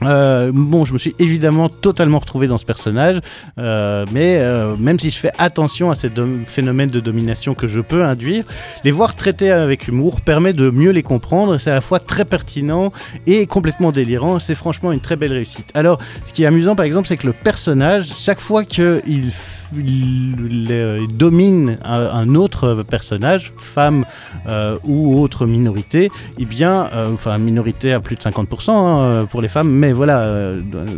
Euh, 0.03 0.51
bon, 0.53 0.85
je 0.85 0.93
me 0.93 0.99
suis 0.99 1.15
évidemment 1.19 1.69
totalement 1.69 2.19
retrouvé 2.19 2.47
dans 2.47 2.59
ce 2.59 2.65
personnage, 2.65 3.21
euh, 3.59 4.05
mais 4.13 4.37
euh, 4.39 4.77
même 4.77 4.99
si 4.99 5.11
je 5.11 5.19
fais 5.19 5.33
attention 5.39 5.91
à 5.91 5.95
ces 5.95 6.11
phénomènes 6.47 6.91
de 6.91 7.01
domination 7.01 7.55
que 7.55 7.67
je 7.67 7.81
peux 7.81 8.05
induire, 8.05 8.45
les 8.85 8.91
voir 8.91 9.15
traités 9.15 9.51
avec 9.51 9.89
humour 9.89 10.21
permet 10.21 10.53
de 10.53 10.71
mieux 10.71 10.91
les 10.91 11.03
comprendre. 11.03 11.59
C'est 11.59 11.71
à 11.71 11.75
la 11.75 11.81
fois 11.81 12.01
très 12.01 12.25
pertinent 12.25 12.93
et 13.27 13.47
complètement 13.47 13.93
délirant. 13.93 14.39
C'est 14.39 14.55
franchement 14.55 14.93
une 14.93 15.01
très 15.01 15.17
belle 15.17 15.33
réussite. 15.33 15.71
Alors, 15.75 15.99
ce 16.25 16.33
qui 16.33 16.45
est 16.45 16.47
amusant, 16.47 16.77
par 16.77 16.85
exemple, 16.85 17.09
c'est 17.09 17.17
que 17.17 17.27
le 17.27 17.33
personnage, 17.33 18.13
chaque 18.17 18.41
fois 18.41 18.65
qu'il 18.65 19.31
euh, 19.75 21.07
domine 21.09 21.79
un, 21.85 22.35
autre 22.35 22.85
personnage, 22.89 23.53
femme 23.57 24.05
euh, 24.49 24.79
ou 24.85 25.21
autre 25.21 25.47
minorité, 25.47 26.11
eh 26.39 26.45
bien, 26.45 26.89
euh, 26.93 27.13
enfin 27.13 27.37
minorité 27.39 27.93
à 27.93 28.01
plus 28.01 28.17
de 28.17 28.21
50% 28.21 28.71
hein, 28.71 29.27
pour 29.31 29.43
les 29.43 29.49
femmes, 29.49 29.71
mais 29.71 29.93
voilà, 29.93 30.55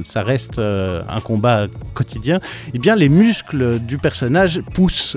ça 0.06 0.22
reste 0.22 0.58
un 0.58 1.20
combat 1.20 1.66
quotidien. 1.94 2.40
Eh 2.74 2.78
bien, 2.78 2.96
les 2.96 3.08
muscles 3.08 3.78
du 3.80 3.98
personnage 3.98 4.62
poussent. 4.74 5.16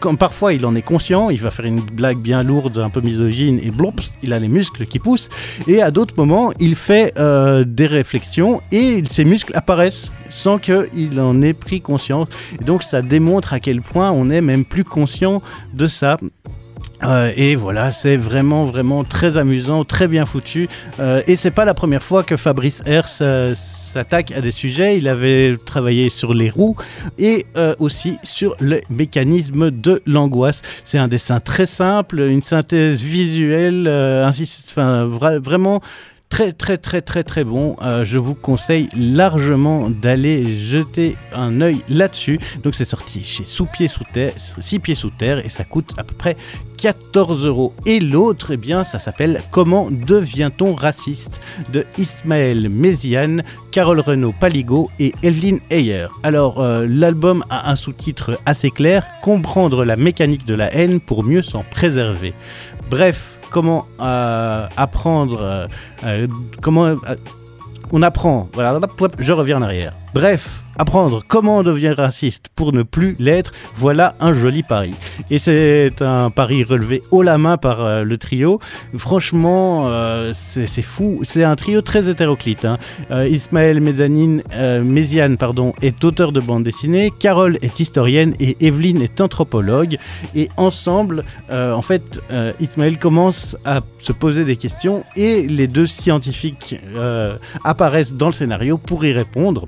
comme 0.00 0.16
parfois 0.16 0.52
il 0.52 0.64
en 0.66 0.74
est 0.74 0.82
conscient, 0.82 1.30
il 1.30 1.40
va 1.40 1.50
faire 1.50 1.66
une 1.66 1.80
blague 1.80 2.18
bien 2.18 2.42
lourde, 2.42 2.78
un 2.78 2.90
peu 2.90 3.00
misogyne, 3.00 3.60
et 3.62 3.70
blops, 3.70 4.14
il 4.22 4.32
a 4.32 4.38
les 4.38 4.48
muscles 4.48 4.86
qui 4.86 4.98
poussent. 4.98 5.28
Et 5.66 5.82
à 5.82 5.90
d'autres 5.90 6.14
moments, 6.16 6.50
il 6.58 6.74
fait 6.74 7.14
des 7.66 7.86
réflexions 7.86 8.60
et 8.72 9.02
ses 9.08 9.24
muscles 9.24 9.52
apparaissent 9.54 10.12
sans 10.30 10.58
qu'il 10.58 11.20
en 11.20 11.42
ait 11.42 11.52
pris 11.52 11.80
conscience. 11.80 12.28
Donc 12.64 12.79
ça 12.82 13.02
démontre 13.02 13.52
à 13.52 13.60
quel 13.60 13.80
point 13.80 14.10
on 14.10 14.30
est 14.30 14.40
même 14.40 14.64
plus 14.64 14.84
conscient 14.84 15.42
de 15.74 15.86
ça. 15.86 16.16
Euh, 17.02 17.32
et 17.34 17.54
voilà, 17.54 17.92
c'est 17.92 18.16
vraiment 18.16 18.64
vraiment 18.64 19.04
très 19.04 19.38
amusant, 19.38 19.84
très 19.84 20.06
bien 20.06 20.26
foutu. 20.26 20.68
Euh, 20.98 21.22
et 21.26 21.36
c'est 21.36 21.50
pas 21.50 21.64
la 21.64 21.72
première 21.72 22.02
fois 22.02 22.22
que 22.22 22.36
Fabrice 22.36 22.82
Hers 22.84 23.08
euh, 23.22 23.54
s'attaque 23.54 24.32
à 24.32 24.42
des 24.42 24.50
sujets. 24.50 24.98
Il 24.98 25.08
avait 25.08 25.56
travaillé 25.64 26.10
sur 26.10 26.34
les 26.34 26.50
roues 26.50 26.76
et 27.18 27.46
euh, 27.56 27.74
aussi 27.78 28.18
sur 28.22 28.54
le 28.60 28.80
mécanisme 28.90 29.70
de 29.70 30.02
l'angoisse. 30.04 30.60
C'est 30.84 30.98
un 30.98 31.08
dessin 31.08 31.40
très 31.40 31.66
simple, 31.66 32.20
une 32.20 32.42
synthèse 32.42 33.02
visuelle, 33.02 33.86
ainsi, 33.88 34.62
enfin 34.68 35.06
vra- 35.06 35.38
vraiment 35.38 35.80
très 36.30 36.52
très 36.52 36.78
très 36.78 37.02
très 37.02 37.22
très 37.24 37.44
bon. 37.44 37.76
Euh, 37.82 38.04
je 38.04 38.16
vous 38.16 38.34
conseille 38.34 38.88
largement 38.96 39.90
d'aller 39.90 40.56
jeter 40.56 41.16
un 41.34 41.60
œil 41.60 41.80
là-dessus. 41.88 42.38
Donc 42.62 42.74
c'est 42.74 42.86
sorti 42.86 43.22
chez 43.22 43.44
Sous 43.44 43.66
Pieds 43.66 43.88
Sous 43.88 44.04
Terre, 44.10 44.32
Six 44.58 44.78
Pieds 44.78 44.94
Sous 44.94 45.10
Terre 45.10 45.44
et 45.44 45.50
ça 45.50 45.64
coûte 45.64 45.92
à 45.98 46.04
peu 46.04 46.14
près 46.14 46.36
14 46.78 47.44
euros. 47.44 47.74
Et 47.84 48.00
l'autre, 48.00 48.52
eh 48.52 48.56
bien, 48.56 48.84
ça 48.84 48.98
s'appelle 48.98 49.42
Comment 49.50 49.90
devient-on 49.90 50.74
raciste 50.74 51.40
de 51.72 51.84
Ismaël 51.98 52.70
Méziane, 52.70 53.42
Carole 53.70 54.00
Renaud 54.00 54.32
Paligo 54.38 54.90
et 54.98 55.12
Evelyn 55.22 55.58
Heyer. 55.68 56.06
Alors 56.22 56.60
euh, 56.60 56.86
l'album 56.88 57.44
a 57.50 57.70
un 57.70 57.76
sous-titre 57.76 58.38
assez 58.46 58.70
clair 58.70 59.04
Comprendre 59.20 59.84
la 59.84 59.96
mécanique 59.96 60.46
de 60.46 60.54
la 60.54 60.72
haine 60.74 61.00
pour 61.00 61.24
mieux 61.24 61.42
s'en 61.42 61.64
préserver. 61.64 62.32
Bref, 62.88 63.39
comment 63.50 63.86
euh, 64.00 64.66
apprendre, 64.76 65.38
euh, 65.40 65.66
euh, 66.04 66.26
comment 66.60 66.94
on 67.92 68.02
apprend, 68.02 68.48
voilà, 68.52 68.78
je 69.18 69.32
reviens 69.32 69.58
en 69.58 69.62
arrière. 69.62 69.94
Bref, 70.12 70.64
apprendre 70.76 71.22
comment 71.26 71.62
devenir 71.62 71.96
raciste 71.96 72.46
pour 72.56 72.72
ne 72.72 72.82
plus 72.82 73.14
l'être, 73.20 73.52
voilà 73.76 74.16
un 74.18 74.34
joli 74.34 74.64
pari. 74.64 74.92
Et 75.30 75.38
c'est 75.38 76.02
un 76.02 76.30
pari 76.30 76.64
relevé 76.64 77.04
haut 77.12 77.22
la 77.22 77.38
main 77.38 77.56
par 77.56 77.84
euh, 77.84 78.02
le 78.02 78.16
trio. 78.16 78.58
Franchement, 78.96 79.84
euh, 79.86 80.32
c'est 80.34 80.82
fou. 80.82 81.20
C'est 81.22 81.44
un 81.44 81.54
trio 81.54 81.80
très 81.80 82.10
hétéroclite. 82.10 82.64
hein. 82.64 82.78
Euh, 83.12 83.28
Ismaël 83.28 83.80
Mezzanine, 83.80 84.42
Méziane 84.82 85.36
pardon, 85.36 85.74
est 85.80 86.02
auteur 86.04 86.32
de 86.32 86.40
bande 86.40 86.64
dessinée, 86.64 87.12
Carole 87.16 87.58
est 87.62 87.78
historienne 87.78 88.34
et 88.40 88.56
Evelyne 88.66 89.02
est 89.02 89.20
anthropologue. 89.20 89.96
Et 90.34 90.48
ensemble, 90.56 91.24
en 91.50 91.82
fait, 91.82 92.20
Ismaël 92.60 92.98
commence 92.98 93.56
à 93.64 93.80
se 94.00 94.12
poser 94.12 94.44
des 94.44 94.56
questions 94.56 95.04
et 95.14 95.46
les 95.46 95.68
deux 95.68 95.86
scientifiques 95.86 96.76
apparaissent 97.64 98.14
dans 98.14 98.26
le 98.26 98.32
scénario 98.32 98.76
pour 98.76 99.04
y 99.04 99.12
répondre. 99.12 99.66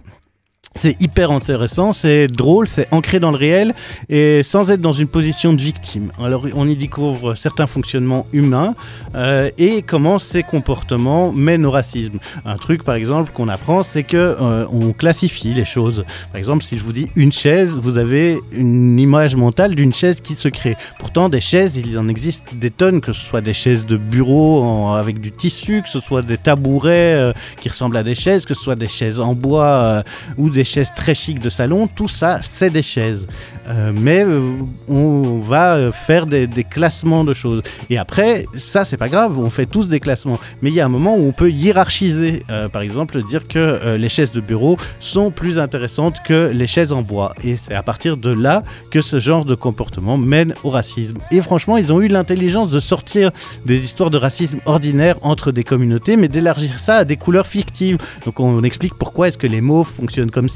C'est 0.74 1.00
hyper 1.02 1.30
intéressant, 1.30 1.92
c'est 1.92 2.28
drôle, 2.28 2.66
c'est 2.66 2.88
ancré 2.92 3.20
dans 3.20 3.30
le 3.30 3.36
réel 3.36 3.74
et 4.08 4.42
sans 4.42 4.70
être 4.70 4.80
dans 4.80 4.92
une 4.92 5.06
position 5.06 5.52
de 5.52 5.60
victime. 5.60 6.10
Alors 6.18 6.46
on 6.54 6.66
y 6.66 6.76
découvre 6.76 7.34
certains 7.34 7.66
fonctionnements 7.66 8.26
humains 8.32 8.74
euh, 9.14 9.50
et 9.58 9.82
comment 9.82 10.18
ces 10.18 10.42
comportements 10.42 11.30
mènent 11.30 11.66
au 11.66 11.70
racisme. 11.70 12.18
Un 12.46 12.56
truc 12.56 12.84
par 12.84 12.94
exemple 12.94 13.32
qu'on 13.32 13.48
apprend, 13.48 13.82
c'est 13.82 14.02
que 14.02 14.16
euh, 14.16 14.66
on 14.72 14.92
classifie 14.92 15.52
les 15.52 15.64
choses. 15.64 16.04
Par 16.32 16.38
exemple, 16.38 16.64
si 16.64 16.78
je 16.78 16.84
vous 16.84 16.92
dis 16.92 17.10
une 17.16 17.32
chaise, 17.32 17.78
vous 17.78 17.98
avez 17.98 18.40
une 18.50 18.98
image 18.98 19.36
mentale 19.36 19.74
d'une 19.74 19.92
chaise 19.92 20.22
qui 20.22 20.34
se 20.34 20.48
crée. 20.48 20.76
Pourtant, 20.98 21.28
des 21.28 21.40
chaises, 21.40 21.76
il 21.76 21.98
en 21.98 22.08
existe 22.08 22.54
des 22.54 22.70
tonnes, 22.70 23.02
que 23.02 23.12
ce 23.12 23.20
soit 23.20 23.42
des 23.42 23.52
chaises 23.52 23.84
de 23.84 23.98
bureau 23.98 24.88
avec 24.94 25.20
du 25.20 25.32
tissu, 25.32 25.82
que 25.82 25.88
ce 25.90 26.00
soit 26.00 26.22
des 26.22 26.38
tabourets 26.38 27.14
euh, 27.14 27.32
qui 27.60 27.68
ressemblent 27.68 27.98
à 27.98 28.02
des 28.02 28.14
chaises, 28.14 28.46
que 28.46 28.54
ce 28.54 28.62
soit 28.62 28.76
des 28.76 28.88
chaises 28.88 29.20
en 29.20 29.34
bois 29.34 30.02
ou 30.38 30.48
des 30.48 30.61
chaises 30.64 30.92
très 30.94 31.14
chics 31.14 31.38
de 31.38 31.50
salon, 31.50 31.86
tout 31.86 32.08
ça, 32.08 32.40
c'est 32.42 32.70
des 32.70 32.82
chaises. 32.82 33.26
Euh, 33.68 33.92
mais 33.94 34.24
euh, 34.24 34.40
on 34.88 35.38
va 35.38 35.74
euh, 35.74 35.92
faire 35.92 36.26
des, 36.26 36.48
classements 36.68 37.24
de 37.24 37.32
choses. 37.32 37.62
Et 37.90 37.98
après, 37.98 38.46
ça, 38.54 38.84
c'est 38.84 38.96
pas 38.96 39.08
grave, 39.08 39.38
on 39.38 39.50
fait 39.50 39.66
tous 39.66 39.88
des 39.88 40.00
classements. 40.00 40.38
Mais 40.60 40.70
il 40.70 40.74
y 40.74 40.80
a 40.80 40.84
un 40.84 40.88
moment 40.88 41.16
où 41.16 41.28
on 41.28 41.32
peut 41.32 41.50
hiérarchiser. 41.50 42.44
Par 42.72 42.82
exemple, 42.82 43.22
dire 43.22 43.48
que 43.48 43.96
les 43.96 44.08
chaises 44.08 44.32
de 44.32 44.40
bureau 44.40 44.76
sont 45.00 45.30
plus 45.30 45.58
intéressantes 45.58 46.16
que 46.24 46.50
les 46.52 46.66
chaises 46.66 46.92
en 46.92 47.02
bois. 47.02 47.34
Et 47.44 47.56
c'est 47.56 47.74
à 47.74 47.82
partir 47.82 48.16
de 48.16 48.30
là 48.30 48.62
que 48.90 49.00
ce 49.00 49.18
genre 49.18 49.44
de 49.44 49.54
comportement 49.54 50.16
mène 50.18 50.54
au 50.62 50.70
racisme. 50.70 51.18
Et 51.30 51.40
franchement, 51.40 51.76
ils 51.76 51.92
ont 51.92 52.00
eu 52.00 52.08
l'intelligence 52.08 52.70
de 52.70 52.80
sortir 52.80 53.30
des 53.66 53.84
histoires 53.84 54.10
de 54.10 54.18
racisme 54.18 54.58
ordinaires 54.66 55.16
entre 55.22 55.52
des 55.52 55.64
communautés, 55.64 56.16
mais 56.16 56.28
d'élargir 56.28 56.78
ça 56.78 56.96
à 56.98 57.04
des 57.04 57.16
couleurs 57.16 57.46
fictives. 57.46 57.98
Donc 58.24 58.40
on 58.40 58.62
explique 58.62 58.94
pourquoi 58.94 59.28
est-ce 59.28 59.38
que 59.38 59.46
les 59.46 59.60
mauves 59.60 59.88
fonctionnent 59.88 60.30
comme 60.30 60.48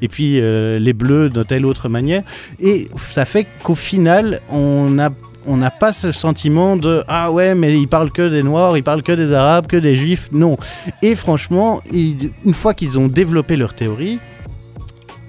et 0.00 0.08
puis 0.08 0.40
euh, 0.40 0.78
les 0.78 0.92
bleus 0.92 1.30
de 1.30 1.42
telle 1.42 1.66
autre 1.66 1.88
manière. 1.88 2.22
Et 2.60 2.88
ça 3.10 3.24
fait 3.24 3.46
qu'au 3.62 3.74
final, 3.74 4.40
on 4.50 4.90
n'a 4.90 5.70
pas 5.70 5.92
ce 5.92 6.12
sentiment 6.12 6.76
de 6.76 7.04
ah 7.08 7.30
ouais 7.30 7.54
mais 7.54 7.78
ils 7.78 7.88
parlent 7.88 8.12
que 8.12 8.28
des 8.28 8.42
noirs, 8.42 8.76
ils 8.76 8.84
parlent 8.84 9.02
que 9.02 9.12
des 9.12 9.32
arabes, 9.32 9.66
que 9.66 9.76
des 9.76 9.96
juifs. 9.96 10.28
Non. 10.32 10.56
Et 11.02 11.14
franchement, 11.14 11.82
une 11.92 12.54
fois 12.54 12.74
qu'ils 12.74 12.98
ont 12.98 13.08
développé 13.08 13.56
leur 13.56 13.74
théorie, 13.74 14.18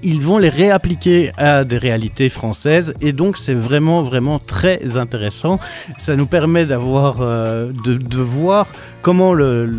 ils 0.04 0.22
vont 0.22 0.38
les 0.38 0.50
réappliquer 0.50 1.32
à 1.38 1.64
des 1.64 1.78
réalités 1.78 2.30
françaises 2.30 2.94
et 3.02 3.14
donc 3.14 3.38
c'est 3.38 3.54
vraiment 3.54 4.02
vraiment 4.02 4.40
très 4.40 4.98
intéressant. 4.98 5.60
Ça 5.98 6.16
nous 6.16 6.26
permet 6.26 6.66
d'avoir 6.66 7.22
euh, 7.22 7.72
de, 7.86 8.18
voir 8.18 8.68
comment 9.02 9.34
le, 9.34 9.72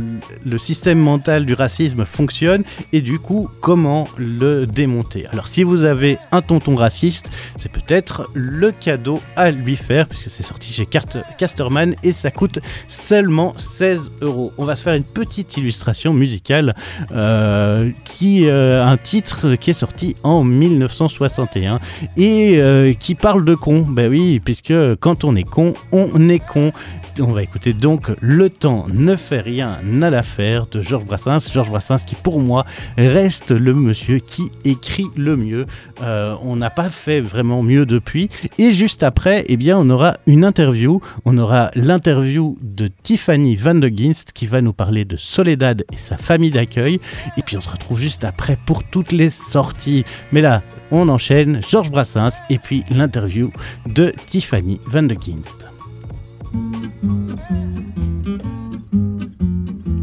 système 0.56 0.98
mental 0.98 1.44
du 1.44 1.54
racisme 1.54 2.04
fonctionne 2.04 2.64
et 2.92 3.00
du 3.00 3.18
coup 3.18 3.48
comment 3.60 4.08
le 4.16 4.66
démonter. 4.66 5.26
Alors 5.32 5.48
si 5.48 5.62
vous 5.62 5.84
avez 5.84 6.18
un 6.32 6.42
tonton 6.42 6.74
raciste, 6.74 7.30
c'est 7.56 7.70
peut-être 7.70 8.30
le 8.34 8.70
cadeau 8.70 9.20
à 9.36 9.50
lui 9.50 9.76
faire 9.76 10.08
puisque 10.08 10.30
c'est 10.30 10.42
sorti 10.42 10.72
chez 10.72 10.86
Casterman 10.86 11.94
et 12.02 12.12
ça 12.12 12.30
coûte 12.30 12.60
seulement 12.88 13.54
16 13.56 14.12
euros. 14.22 14.52
On 14.58 14.64
va 14.64 14.74
se 14.74 14.82
faire 14.82 14.94
une 14.94 15.04
petite 15.04 15.56
illustration 15.56 16.12
musicale 16.12 16.74
euh, 17.12 17.90
qui 18.04 18.46
euh, 18.46 18.84
un 18.84 18.96
titre 18.96 19.54
qui 19.56 19.70
est 19.70 19.74
sorti 19.74 20.13
en 20.22 20.44
1961 20.44 21.80
et 22.16 22.56
euh, 22.56 22.92
qui 22.92 23.14
parle 23.14 23.44
de 23.44 23.54
con. 23.54 23.86
Ben 23.88 24.10
oui, 24.10 24.40
puisque 24.44 24.74
quand 25.00 25.24
on 25.24 25.36
est 25.36 25.44
con, 25.44 25.74
on 25.92 26.28
est 26.28 26.44
con. 26.44 26.72
On 27.20 27.30
va 27.30 27.44
écouter 27.44 27.74
donc 27.74 28.10
Le 28.20 28.50
temps 28.50 28.86
ne 28.92 29.14
fait 29.14 29.40
rien, 29.40 29.78
n'a 29.84 30.10
l'affaire 30.10 30.66
de 30.66 30.80
Georges 30.80 31.04
Brassens. 31.04 31.52
Georges 31.52 31.70
Brassens 31.70 31.98
qui 32.04 32.16
pour 32.16 32.40
moi 32.40 32.64
reste 32.98 33.52
le 33.52 33.72
monsieur 33.72 34.18
qui 34.18 34.50
écrit 34.64 35.06
le 35.16 35.36
mieux. 35.36 35.66
Euh, 36.02 36.34
on 36.42 36.56
n'a 36.56 36.70
pas 36.70 36.90
fait 36.90 37.20
vraiment 37.20 37.62
mieux 37.62 37.86
depuis. 37.86 38.30
Et 38.58 38.72
juste 38.72 39.04
après, 39.04 39.44
eh 39.48 39.56
bien, 39.56 39.78
on 39.78 39.90
aura 39.90 40.14
une 40.26 40.44
interview. 40.44 41.00
On 41.24 41.38
aura 41.38 41.70
l'interview 41.76 42.58
de 42.62 42.90
Tiffany 43.02 43.54
Van 43.54 43.76
de 43.76 43.88
Ginst 43.88 44.32
qui 44.32 44.46
va 44.46 44.60
nous 44.60 44.72
parler 44.72 45.04
de 45.04 45.16
Soledad 45.16 45.84
et 45.92 45.96
sa 45.96 46.16
famille 46.16 46.50
d'accueil. 46.50 47.00
Et 47.36 47.42
puis 47.42 47.56
on 47.56 47.60
se 47.60 47.68
retrouve 47.68 48.00
juste 48.00 48.24
après 48.24 48.58
pour 48.66 48.82
toutes 48.82 49.12
les 49.12 49.30
sorties. 49.30 50.03
Mais 50.32 50.40
là, 50.40 50.62
on 50.90 51.08
enchaîne 51.08 51.60
Georges 51.68 51.90
Brassens 51.90 52.40
et 52.50 52.58
puis 52.58 52.84
l'interview 52.90 53.50
de 53.86 54.12
Tiffany 54.26 54.80
Van 54.86 55.02
de 55.02 55.16
Ginst. 55.20 55.68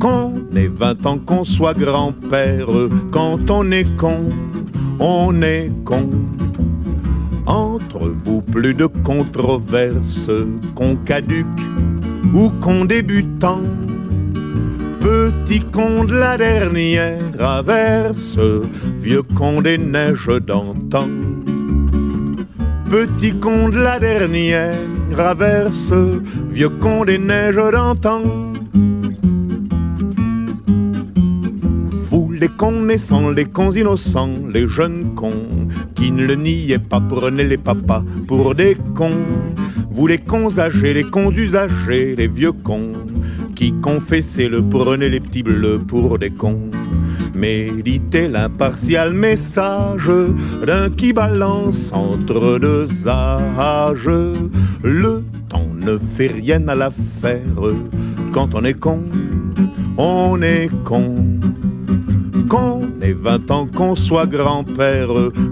Qu'on 0.00 0.32
ait 0.56 0.66
20 0.66 1.04
ans, 1.04 1.18
qu'on 1.18 1.44
soit 1.44 1.74
grand-père, 1.74 2.68
quand 3.10 3.50
on 3.50 3.70
est 3.70 3.96
con, 3.98 4.30
on 4.98 5.42
est 5.42 5.70
con. 5.84 6.08
Entre 7.44 8.10
vous, 8.24 8.40
plus 8.40 8.72
de 8.72 8.86
controverses 8.86 10.30
qu'on 10.74 10.96
caduque 10.96 11.46
ou 12.34 12.48
qu'on 12.62 12.86
débutant. 12.86 13.60
Petit 15.00 15.60
con 15.60 16.04
de 16.04 16.14
la 16.14 16.38
dernière 16.38 17.18
averse, 17.38 18.38
vieux 19.02 19.22
con 19.34 19.60
des 19.60 19.76
neiges 19.76 20.40
d'antan. 20.46 21.08
Petit 22.90 23.38
con 23.38 23.68
de 23.68 23.76
la 23.76 23.98
dernière 23.98 24.78
averse, 25.18 25.92
vieux 26.50 26.70
con 26.70 27.04
des 27.04 27.18
neiges 27.18 27.70
d'antan. 27.70 28.49
Les 32.40 32.48
cons 32.48 32.80
naissants, 32.80 33.28
les 33.28 33.44
cons 33.44 33.70
innocents, 33.70 34.30
les 34.52 34.66
jeunes 34.66 35.14
cons, 35.14 35.68
qui 35.94 36.10
ne 36.10 36.24
le 36.24 36.36
niaient 36.36 36.78
pas, 36.78 37.00
prenez 37.00 37.44
les 37.44 37.58
papas 37.58 38.02
pour 38.26 38.54
des 38.54 38.78
cons. 38.94 39.26
Vous 39.90 40.06
les 40.06 40.16
cons 40.16 40.58
âgés, 40.58 40.94
les 40.94 41.04
cons 41.04 41.30
usagers, 41.30 42.16
les 42.16 42.28
vieux 42.28 42.52
cons, 42.52 42.92
qui 43.54 43.74
confessaient 43.82 44.48
le 44.48 44.62
prenez 44.62 45.10
les 45.10 45.20
petits 45.20 45.42
bleus 45.42 45.80
pour 45.86 46.18
des 46.18 46.30
cons. 46.30 46.70
Méditez 47.34 48.28
l'impartial 48.28 49.12
message 49.12 50.10
d'un 50.66 50.88
qui 50.88 51.12
balance 51.12 51.92
entre 51.92 52.58
deux 52.58 53.06
âges. 53.06 54.08
Le 54.82 55.22
temps 55.50 55.68
ne 55.76 55.98
fait 56.16 56.28
rien 56.28 56.66
à 56.68 56.74
l'affaire. 56.74 57.60
Quand 58.32 58.54
on 58.54 58.64
est 58.64 58.78
con, 58.78 59.02
on 59.98 60.40
est 60.40 60.70
con. 60.84 61.29
Qu'on 62.50 62.88
ait 63.00 63.12
20 63.12 63.48
ans, 63.52 63.68
qu'on 63.72 63.94
soit 63.94 64.26
grand-père. 64.26 65.06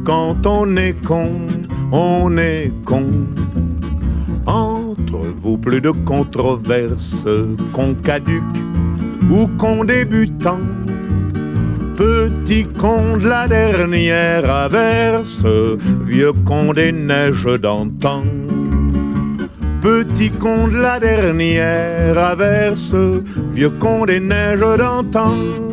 Quand 0.05 0.45
on 0.45 0.77
est 0.77 1.01
con, 1.05 1.47
on 1.93 2.37
est 2.37 2.73
con. 2.85 3.05
Entre 4.47 5.21
vous, 5.41 5.57
plus 5.59 5.81
de 5.81 5.93
controverses 5.93 7.25
qu'on 7.73 7.95
caduque 7.95 8.43
ou 9.31 9.47
qu'on 9.59 9.85
débutant. 9.85 10.59
Petit 11.97 12.65
con 12.65 13.19
de 13.19 13.29
la 13.29 13.47
dernière 13.47 14.51
averse, 14.51 15.45
vieux 16.05 16.33
con 16.45 16.73
des 16.73 16.91
neiges 16.91 17.61
d'antan. 17.61 18.25
Petit 19.81 20.33
con 20.33 20.67
de 20.67 20.79
la 20.79 20.99
dernière 20.99 22.19
averse, 22.19 22.97
vieux 23.53 23.71
con 23.71 24.05
des 24.05 24.19
neiges 24.19 24.79
d'antan. 24.79 25.68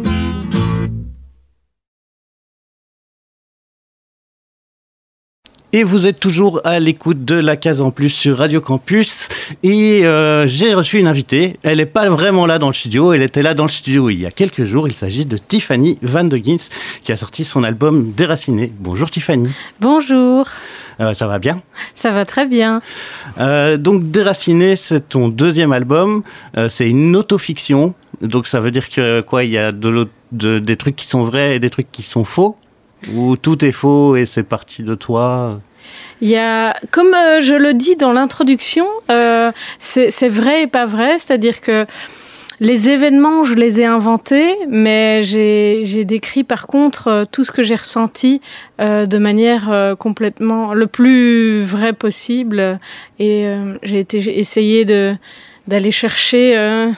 Et 5.75 5.83
vous 5.83 6.07
êtes 6.07 6.21
toujours 6.21 6.61
à 6.63 6.79
l'écoute 6.79 7.25
de 7.25 7.35
la 7.35 7.57
case 7.57 7.81
en 7.81 7.91
plus 7.91 8.09
sur 8.09 8.37
Radio 8.37 8.61
Campus. 8.61 9.27
Et 9.61 10.05
euh, 10.05 10.47
j'ai 10.47 10.73
reçu 10.73 10.99
une 10.99 11.07
invitée. 11.07 11.59
Elle 11.63 11.79
n'est 11.79 11.85
pas 11.85 12.07
vraiment 12.07 12.45
là 12.45 12.59
dans 12.59 12.67
le 12.67 12.73
studio. 12.73 13.11
Elle 13.11 13.23
était 13.23 13.41
là 13.41 13.53
dans 13.53 13.65
le 13.65 13.69
studio 13.69 14.09
il 14.09 14.21
y 14.21 14.25
a 14.25 14.31
quelques 14.31 14.63
jours. 14.63 14.87
Il 14.87 14.93
s'agit 14.93 15.25
de 15.25 15.35
Tiffany 15.35 15.99
Van 16.01 16.23
de 16.23 16.37
Gins 16.37 16.69
qui 17.03 17.11
a 17.11 17.17
sorti 17.17 17.43
son 17.43 17.65
album 17.65 18.13
Déraciné. 18.15 18.71
Bonjour 18.79 19.11
Tiffany. 19.11 19.49
Bonjour. 19.81 20.47
Euh, 21.01 21.13
ça 21.13 21.27
va 21.27 21.39
bien? 21.39 21.59
Ça 21.93 22.11
va 22.11 22.23
très 22.23 22.47
bien. 22.47 22.81
Euh, 23.41 23.75
donc 23.75 24.09
Déraciné, 24.11 24.77
c'est 24.77 25.09
ton 25.09 25.27
deuxième 25.27 25.73
album. 25.73 26.23
C'est 26.69 26.89
une 26.89 27.17
autofiction. 27.17 27.95
Donc 28.21 28.47
ça 28.47 28.61
veut 28.61 28.71
dire 28.71 28.89
que 28.89 29.19
quoi 29.19 29.43
Il 29.43 29.49
y 29.49 29.57
a 29.57 29.73
de 29.73 30.07
de, 30.31 30.59
des 30.59 30.75
trucs 30.77 30.95
qui 30.95 31.05
sont 31.05 31.23
vrais 31.23 31.55
et 31.55 31.59
des 31.59 31.69
trucs 31.69 31.91
qui 31.91 32.01
sont 32.01 32.23
faux 32.23 32.55
Ou 33.13 33.37
tout 33.37 33.63
est 33.63 33.71
faux 33.71 34.15
et 34.15 34.25
c'est 34.25 34.43
parti 34.43 34.83
de 34.83 34.95
toi 34.95 35.59
il 36.21 36.29
y 36.29 36.37
a, 36.37 36.75
comme 36.91 37.13
euh, 37.13 37.41
je 37.41 37.55
le 37.55 37.73
dis 37.73 37.95
dans 37.95 38.13
l'introduction, 38.13 38.87
euh, 39.09 39.51
c'est 39.79 40.29
vrai 40.29 40.63
et 40.63 40.67
pas 40.67 40.85
vrai, 40.85 41.17
c'est-à-dire 41.17 41.61
que 41.61 41.85
les 42.61 42.89
événements, 42.89 43.43
je 43.43 43.53
les 43.53 43.81
ai 43.81 43.85
inventés, 43.85 44.55
mais 44.69 45.23
j'ai 45.23 46.05
décrit 46.05 46.45
par 46.45 46.67
contre 46.67 47.07
euh, 47.09 47.25
tout 47.29 47.43
ce 47.43 47.51
que 47.51 47.63
j'ai 47.63 47.75
ressenti 47.75 48.41
de 48.79 49.17
manière 49.17 49.95
complètement 49.99 50.73
le 50.73 50.87
plus 50.87 51.63
vrai 51.63 51.93
possible. 51.93 52.79
Et 53.19 53.49
j'ai 53.83 54.05
essayé 54.39 54.85
d'aller 54.85 55.91
chercher 55.91 56.93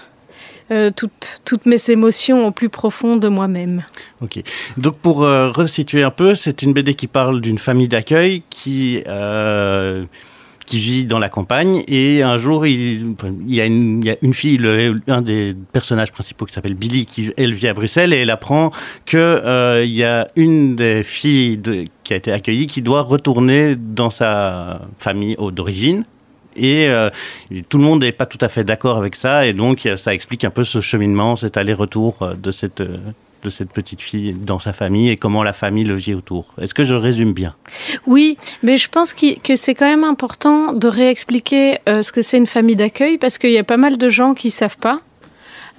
euh, 0.72 0.92
toutes, 0.96 1.66
mes 1.66 1.90
émotions 1.90 2.48
au 2.48 2.52
plus 2.52 2.70
profond 2.70 3.16
de 3.16 3.28
moi-même. 3.28 3.84
Ok. 4.22 4.42
Donc 4.78 4.98
pour 4.98 5.24
euh, 5.24 5.50
resituer 5.50 6.04
un 6.04 6.12
peu, 6.12 6.36
c'est 6.36 6.62
une 6.62 6.74
BD 6.74 6.94
qui 6.94 7.08
parle 7.08 7.42
d'une 7.42 7.58
famille 7.58 7.88
d'accueil 7.88 8.44
qui 8.50 9.04
euh, 9.08 10.06
qui 10.68 10.80
vit 10.80 11.06
dans 11.06 11.18
la 11.18 11.30
campagne 11.30 11.84
et 11.88 12.22
un 12.22 12.38
jour 12.38 12.68
il, 12.68 13.16
y, 13.48 13.62
a 13.62 13.66
une, 13.66 14.34
fille, 14.34 14.58
le, 14.58 15.02
un 15.08 15.22
des 15.22 15.56
personnages 15.72 16.12
principaux 16.12 16.46
qui 16.46 16.54
s'appelle 16.54 16.76
Billy, 16.76 17.06
qui 17.06 17.32
elle 17.38 17.54
vit 17.54 17.70
à 17.70 17.74
Bruxelles 17.74 18.14
et 18.14 18.18
elle 18.18 18.30
apprend 18.30 18.72
que 19.06 19.18
euh, 19.18 19.84
il 19.86 19.94
y 19.94 20.04
a 20.04 20.28
une 20.36 20.76
des 20.76 21.04
filles 21.04 21.62
qui 22.04 22.14
a 22.14 22.18
été 22.18 22.32
accueillie 22.32 22.68
qui 22.68 22.82
doit 22.82 23.02
retourner 23.02 23.76
dans 23.78 24.10
sa 24.10 24.82
famille 25.00 25.38
d'origine 25.54 26.04
et 26.58 26.88
euh, 26.90 27.10
tout 27.70 27.78
le 27.78 27.84
monde 27.84 28.02
n'est 28.04 28.12
pas 28.12 28.26
tout 28.26 28.38
à 28.42 28.50
fait 28.50 28.64
d'accord 28.64 28.98
avec 28.98 29.16
ça 29.16 29.46
et 29.46 29.54
donc 29.54 29.88
ça 29.96 30.14
explique 30.14 30.44
un 30.44 30.50
peu 30.50 30.64
ce 30.64 30.82
cheminement, 30.82 31.36
cet 31.36 31.58
aller-retour 31.58 32.34
de 32.38 32.52
cette 32.52 32.84
de 33.44 33.50
cette 33.50 33.72
petite 33.72 34.02
fille 34.02 34.34
dans 34.34 34.60
sa 34.60 34.74
famille 34.74 35.10
et 35.10 35.18
comment 35.18 35.44
la 35.44 35.54
famille 35.54 35.84
le 35.84 35.96
vit 35.96 36.14
autour. 36.14 36.54
Est-ce 36.62 36.74
que 36.74 36.84
je 36.84 36.96
résume 36.96 37.34
bien? 37.34 37.56
Oui, 38.06 38.38
mais 38.64 38.78
je 38.78 38.90
pense 38.90 39.14
qu 39.14 39.36
que 39.44 39.56
c'est 39.56 39.76
quand 39.76 39.86
même 39.86 40.04
important 40.04 40.74
de 40.74 40.88
réexpliquer 40.88 41.78
euh, 41.88 42.02
ce 42.02 42.12
que 42.12 42.22
c'est 42.22 42.38
une 42.38 42.48
famille 42.48 42.76
d'accueil 42.76 43.18
parce 43.18 43.38
qu'il 43.38 43.52
y 43.52 43.58
a 43.58 43.64
pas 43.64 43.78
mal 43.78 43.98
de 43.98 44.10
gens 44.10 44.34
qui 44.34 44.50
savent 44.50 44.78
pas. 44.78 45.02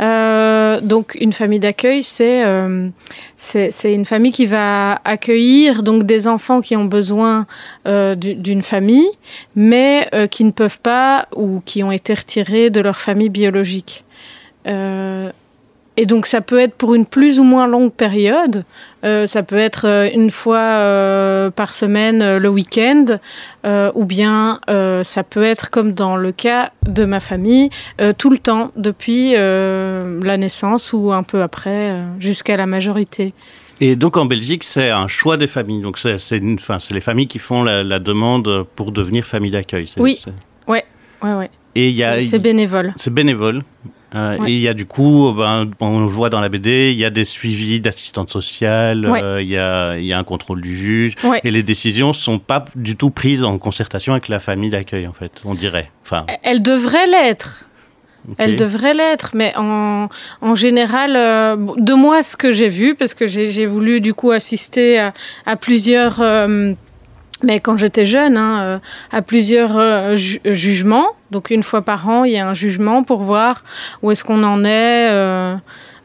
Euh, 0.01 0.81
donc 0.81 1.17
une 1.21 1.33
famille 1.33 1.59
d'accueil, 1.59 2.03
c'est 2.03 2.45
euh, 2.45 2.89
c'est 3.37 3.93
une 3.93 4.05
famille 4.05 4.33
qui 4.33 4.47
va 4.47 5.01
accueillir 5.05 5.83
donc 5.83 6.05
des 6.05 6.29
enfants 6.29 6.61
qui 6.61 6.77
ont 6.77 6.85
besoin 6.85 7.47
euh, 7.87 8.15
d'une 8.15 8.63
famille, 8.63 9.09
mais 9.57 10.09
qui 10.31 10.45
ne 10.45 10.51
peuvent 10.51 10.81
pas 10.81 11.29
ou 11.35 11.61
qui 11.65 11.83
ont 11.83 11.93
été 11.93 12.15
retirés 12.15 12.71
de 12.71 12.81
leur 12.81 13.01
famille 13.01 13.29
biologique. 13.29 14.05
Et 16.01 16.07
donc 16.07 16.27
ça 16.27 16.41
peut 16.41 16.61
être 16.61 16.75
pour 16.75 16.95
une 16.95 17.07
plus 17.07 17.41
ou 17.41 17.43
moins 17.43 17.67
longue 17.67 17.93
période. 17.93 18.65
Euh, 19.05 19.27
ça 19.27 19.43
peut 19.43 19.59
être 19.59 19.85
euh, 19.85 20.09
une 20.15 20.31
fois 20.31 20.61
euh, 20.61 21.51
par 21.51 21.75
semaine 21.75 22.37
le 22.37 22.49
week-end, 22.49 23.19
euh, 23.67 23.91
ou 23.97 24.05
bien 24.05 24.61
ça 25.03 25.25
peut 25.25 25.43
être 25.43 25.71
comme 25.71 25.95
dans 25.95 26.17
le 26.17 26.31
cas 26.31 26.71
de 26.87 27.05
ma 27.05 27.19
famille, 27.19 27.71
tout 28.17 28.31
le 28.31 28.39
temps, 28.39 28.71
depuis 28.77 29.33
la 29.33 30.37
naissance 30.37 30.93
ou 30.93 31.11
un 31.13 31.25
peu 31.25 31.43
après, 31.43 31.97
jusqu'à 32.21 32.57
la 32.57 32.67
majorité. 32.67 33.35
Et 33.81 33.97
donc 33.97 34.17
en 34.17 34.25
Belgique, 34.25 34.63
c'est 34.63 34.91
un 34.91 35.09
choix 35.09 35.37
des 35.37 35.49
familles. 35.49 35.83
Donc 35.83 35.99
c'est 35.99 36.31
les 36.93 37.01
familles 37.01 37.27
qui 37.27 37.41
font 37.41 37.65
la, 37.65 37.83
la 37.83 37.99
demande 37.99 38.67
pour 38.77 38.93
devenir 38.93 39.27
famille 39.27 39.51
d'accueil. 39.51 39.93
Oui, 39.97 40.23
ouais, 40.69 40.85
ouais, 41.25 41.35
ouais. 41.35 41.51
Et 41.75 41.93
c'est 42.21 42.39
bénévole. 42.39 42.95
C'est 42.97 43.13
bénévole. 43.13 43.63
Euh, 44.15 44.39
ouais. 44.39 44.51
Et 44.51 44.55
il 44.55 44.61
y 44.61 44.69
a 44.69 44.75
du 44.75 44.87
coup, 44.87 45.33
ben, 45.37 45.71
on 45.81 46.01
le 46.01 46.07
voit 46.07 46.31
dans 46.31 46.41
la 46.41 46.49
BD, 46.49 46.93
il 46.93 46.99
y 46.99 47.05
a 47.05 47.11
des 47.11 47.25
suivis 47.25 47.81
d'assistante 47.81 48.31
sociale, 48.31 49.07
ouais. 49.07 49.23
euh, 49.23 49.43
il, 49.43 49.49
y 49.49 49.59
a, 49.59 49.99
il 49.99 50.07
y 50.07 50.15
a 50.15 50.19
un 50.19 50.25
contrôle 50.25 50.63
du 50.63 50.75
juge, 50.75 51.15
ouais. 51.25 51.41
et 51.45 51.51
les 51.51 51.63
décisions 51.63 52.09
ne 52.09 52.13
sont 52.15 52.39
pas 52.39 52.65
du 52.75 52.97
tout 52.97 53.11
prises 53.11 53.45
en 53.45 53.59
concertation 53.59 54.13
avec 54.15 54.29
la 54.29 54.39
famille 54.39 54.71
d'accueil, 54.71 55.07
en 55.07 55.13
fait, 55.13 55.43
on 55.45 55.55
dirait. 55.55 55.91
Enfin... 56.05 56.25
Elles 56.43 56.63
devraient 56.63 57.07
l'être. 57.07 57.67
Okay. 58.31 58.37
Elle 58.39 58.57
devrait 58.57 58.95
l'être, 58.95 59.31
mais 59.35 59.53
en, 59.57 60.09
en 60.41 60.55
général, 60.55 61.15
euh, 61.15 61.57
de 61.77 61.95
moi, 61.95 62.23
ce 62.23 62.37
que 62.37 62.51
j'ai 62.51 62.69
vu, 62.69 62.95
parce 62.95 63.15
que 63.15 63.27
j'ai 63.27 63.67
voulu 63.67 64.01
du 64.01 64.15
coup 64.15 64.31
assister 64.31 64.99
à, 64.99 65.15
à 65.45 65.57
plusieurs, 65.57 66.21
euh, 66.21 66.73
mais 67.43 67.61
quand 67.61 67.77
j'étais 67.77 68.07
jeune, 68.07 68.37
hein, 68.37 68.81
à 69.13 69.23
plusieurs 69.23 70.17
ju 70.17 70.41
jugements. 70.45 71.09
Donc 71.31 71.51
une 71.51 71.63
fois 71.63 71.83
par 71.83 72.09
an, 72.09 72.25
il 72.25 72.33
y 72.33 72.39
a 72.39 72.49
un 72.49 72.55
jugement 72.55 73.03
pour 73.03 73.21
voir 73.21 73.63
où 74.03 74.11
est-ce 74.11 74.25
qu'on 74.25 74.43
en 74.43 74.65
est. 74.65 75.11
Euh, 75.11 75.57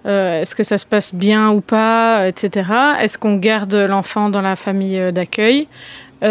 euh, 0.06 0.42
est-ce 0.42 0.54
que 0.54 0.64
ça 0.64 0.78
se 0.78 0.86
passe 0.86 1.16
bien 1.16 1.52
ou 1.52 1.62
pas, 1.62 2.28
etc. 2.28 2.70
Est-ce 3.00 3.18
qu'on 3.18 3.38
garde 3.38 3.74
l'enfant 3.74 4.30
dans 4.30 4.42
la 4.42 4.58
famille 4.58 5.00
euh, 5.00 5.12
d'accueil 5.12 5.68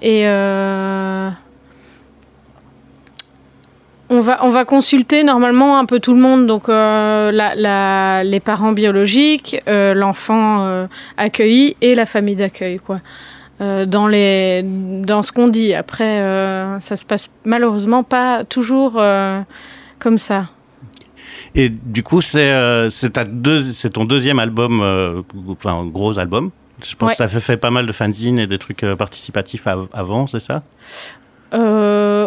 Et 0.00 0.26
on 4.10 4.20
va, 4.20 4.42
on 4.42 4.48
va 4.48 4.64
consulter 4.64 5.22
normalement 5.22 5.78
un 5.78 5.84
peu 5.84 6.00
tout 6.00 6.14
le 6.14 6.20
monde, 6.20 6.46
donc 6.46 6.68
les 6.68 8.40
parents 8.40 8.72
biologiques, 8.72 9.60
l'enfant 9.66 10.88
accueilli 11.18 11.76
et 11.82 11.94
la 11.94 12.06
famille 12.06 12.36
d'accueil. 12.36 12.80
Euh, 13.60 13.86
dans, 13.86 14.06
les, 14.06 14.62
dans 14.62 15.22
ce 15.22 15.32
qu'on 15.32 15.48
dit. 15.48 15.74
Après, 15.74 16.20
euh, 16.20 16.78
ça 16.78 16.94
se 16.94 17.04
passe 17.04 17.32
malheureusement 17.44 18.04
pas 18.04 18.44
toujours 18.44 18.92
euh, 18.96 19.40
comme 19.98 20.16
ça. 20.16 20.50
Et 21.56 21.68
du 21.68 22.04
coup, 22.04 22.20
c'est 22.20 22.50
euh, 22.52 22.88
ton 23.92 24.04
deuxième 24.04 24.38
album, 24.38 25.24
enfin, 25.48 25.84
gros 25.86 26.18
album. 26.20 26.50
Je 26.88 26.94
pense 26.94 27.08
Ouais. 27.10 27.14
que 27.16 27.28
tu 27.28 27.36
as 27.36 27.40
fait 27.40 27.56
pas 27.56 27.72
mal 27.72 27.86
de 27.88 27.92
fanzines 27.92 28.38
et 28.38 28.46
des 28.46 28.58
trucs 28.58 28.82
participatifs 28.96 29.66
av- 29.66 29.88
avant, 29.92 30.28
c'est 30.28 30.38
ça? 30.40 30.62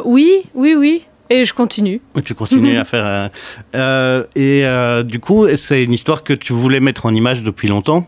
Oui, 0.06 0.44
oui, 0.54 0.76
oui. 0.76 1.06
Et 1.30 1.46
je 1.46 1.54
continue. 1.54 2.02
Tu 2.26 2.36
continues 2.36 2.78
à 2.78 2.84
faire. 2.84 3.30
euh, 3.74 4.26
et 4.36 4.66
euh, 4.66 5.02
du 5.04 5.20
coup, 5.22 5.48
c'est 5.56 5.82
une 5.82 5.94
histoire 5.94 6.24
que 6.24 6.34
tu 6.34 6.52
voulais 6.52 6.82
mettre 6.82 7.06
en 7.06 7.16
image 7.16 7.42
depuis 7.42 7.70
longtemps? 7.70 8.06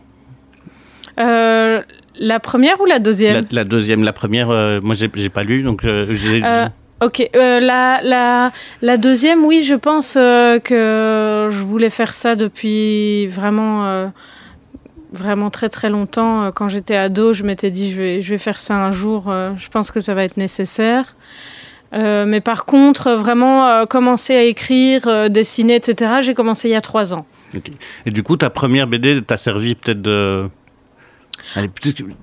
Euh, 1.18 1.80
la 2.18 2.40
première 2.40 2.80
ou 2.80 2.84
la 2.86 2.98
deuxième? 2.98 3.44
La 3.50 3.64
deuxième, 3.64 4.04
la 4.04 4.12
première, 4.12 4.50
euh, 4.50 4.80
moi 4.82 4.94
j'ai 4.94 5.10
j'ai 5.14 5.28
pas 5.30 5.42
lu, 5.42 5.62
donc 5.62 5.84
euh, 5.84 6.06
j'ai. 6.10 6.42
Euh, 6.44 6.66
Ok, 7.00 7.20
euh, 7.34 7.60
la, 7.60 8.00
la, 8.02 8.52
la 8.80 8.96
deuxième, 8.96 9.44
oui, 9.44 9.62
je 9.64 9.74
pense 9.74 10.16
euh, 10.16 10.58
que 10.60 11.48
je 11.50 11.62
voulais 11.62 11.90
faire 11.90 12.14
ça 12.14 12.34
depuis 12.36 13.26
vraiment, 13.26 14.10
vraiment 15.12 15.50
très 15.50 15.68
très 15.68 15.90
longtemps. 15.90 16.50
Quand 16.52 16.68
j'étais 16.68 16.96
ado, 16.96 17.32
je 17.32 17.42
m'étais 17.42 17.70
dit 17.70 17.90
je 17.90 18.00
vais, 18.00 18.22
je 18.22 18.30
vais 18.30 18.38
faire 18.38 18.58
ça 18.58 18.76
un 18.76 18.92
jour, 18.92 19.24
je 19.56 19.68
pense 19.68 19.90
que 19.90 20.00
ça 20.00 20.14
va 20.14 20.24
être 20.24 20.36
nécessaire. 20.36 21.16
Mais 21.92 22.40
par 22.40 22.64
contre, 22.64 23.12
vraiment 23.12 23.84
commencer 23.86 24.34
à 24.34 24.44
écrire, 24.44 25.28
dessiner, 25.28 25.74
etc., 25.74 26.14
j'ai 26.22 26.34
commencé 26.34 26.68
il 26.68 26.72
y 26.72 26.76
a 26.76 26.80
trois 26.80 27.12
ans. 27.12 27.26
Et 28.06 28.10
du 28.12 28.22
coup, 28.22 28.36
ta 28.36 28.50
première 28.50 28.86
BD 28.86 29.20
t'a 29.20 29.36
servi 29.36 29.74
peut-être 29.74 30.00
de. 30.00 30.48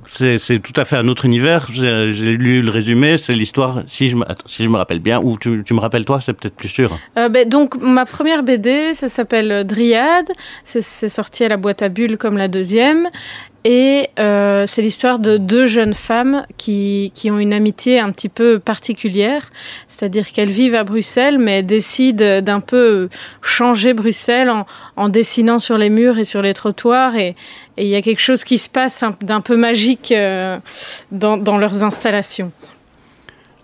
C'est 0.10 0.60
tout 0.60 0.74
à 0.76 0.86
fait 0.86 0.96
un 0.98 1.08
autre 1.08 1.26
univers. 1.26 1.68
J'ai 1.72 2.08
lu 2.12 2.62
le 2.62 2.70
résumé, 2.72 3.18
c'est 3.18 3.34
l'histoire, 3.34 3.84
si, 3.88 4.10
je 4.10 4.16
me- 4.16 4.76
rappelle 4.78 5.00
bien, 5.00 5.20
ou 5.22 5.38
tu, 5.38 5.50
me 5.50 5.80
rappelles 5.80 6.06
toi, 6.06 6.20
c'est 6.22 6.34
peut-être 6.34 6.56
plus 6.56 6.70
sûr. 6.70 6.98
Euh, 7.18 7.30
ben, 7.30 7.48
donc, 7.48 7.76
ma 7.82 8.06
première 8.06 8.44
BD, 8.44 8.94
ça 8.94 9.10
s'appelle 9.10 9.66
Dryade. 9.66 10.30
C'est 10.64 10.82
sorti 11.10 11.44
à 11.44 11.48
la 11.50 11.58
boîte 11.58 11.82
à 11.82 11.90
bulles 11.90 12.18
comme 12.18 12.38
la 12.38 12.48
deuxième. 12.48 13.08
Et 13.64 14.10
euh, 14.18 14.66
c'est 14.66 14.82
l'histoire 14.82 15.20
de 15.20 15.38
deux 15.38 15.68
jeunes 15.68 15.94
femmes 15.94 16.46
qui, 16.58 17.12
qui 17.14 17.30
ont 17.30 17.38
une 17.38 17.54
amitié 17.54 18.00
un 18.00 18.12
petit 18.12 18.30
peu 18.30 18.58
particulière. 18.58 19.52
C'est-à-dire 19.88 20.32
qu'elles 20.32 20.50
vivent 20.50 20.74
à 20.74 20.84
Bruxelles, 20.84 21.38
mais 21.38 21.62
décident 21.62 22.42
d'un 22.42 22.60
peu 22.60 23.08
changer 23.44 23.94
Bruxelles 23.94 24.50
en, 24.50 24.66
en 24.96 25.10
dessinant 25.10 25.60
sur 25.60 25.78
les 25.78 25.92
murs 25.92 26.18
et 26.18 26.26
sur 26.26 26.42
les 26.42 26.56
trottoirs. 26.56 27.16
Et 27.16 27.36
il 27.78 27.88
y 27.88 27.96
a 27.96 28.02
quelque 28.02 28.22
chose 28.22 28.44
qui 28.44 28.58
se 28.58 28.68
passe 28.70 29.04
un- 29.04 29.16
d'un 29.22 29.42
peu 29.42 29.56
magique 29.58 30.12
euh, 30.12 30.58
dans, 31.12 31.38
dans 31.38 31.58
leurs 31.58 31.84
installations. 31.84 32.52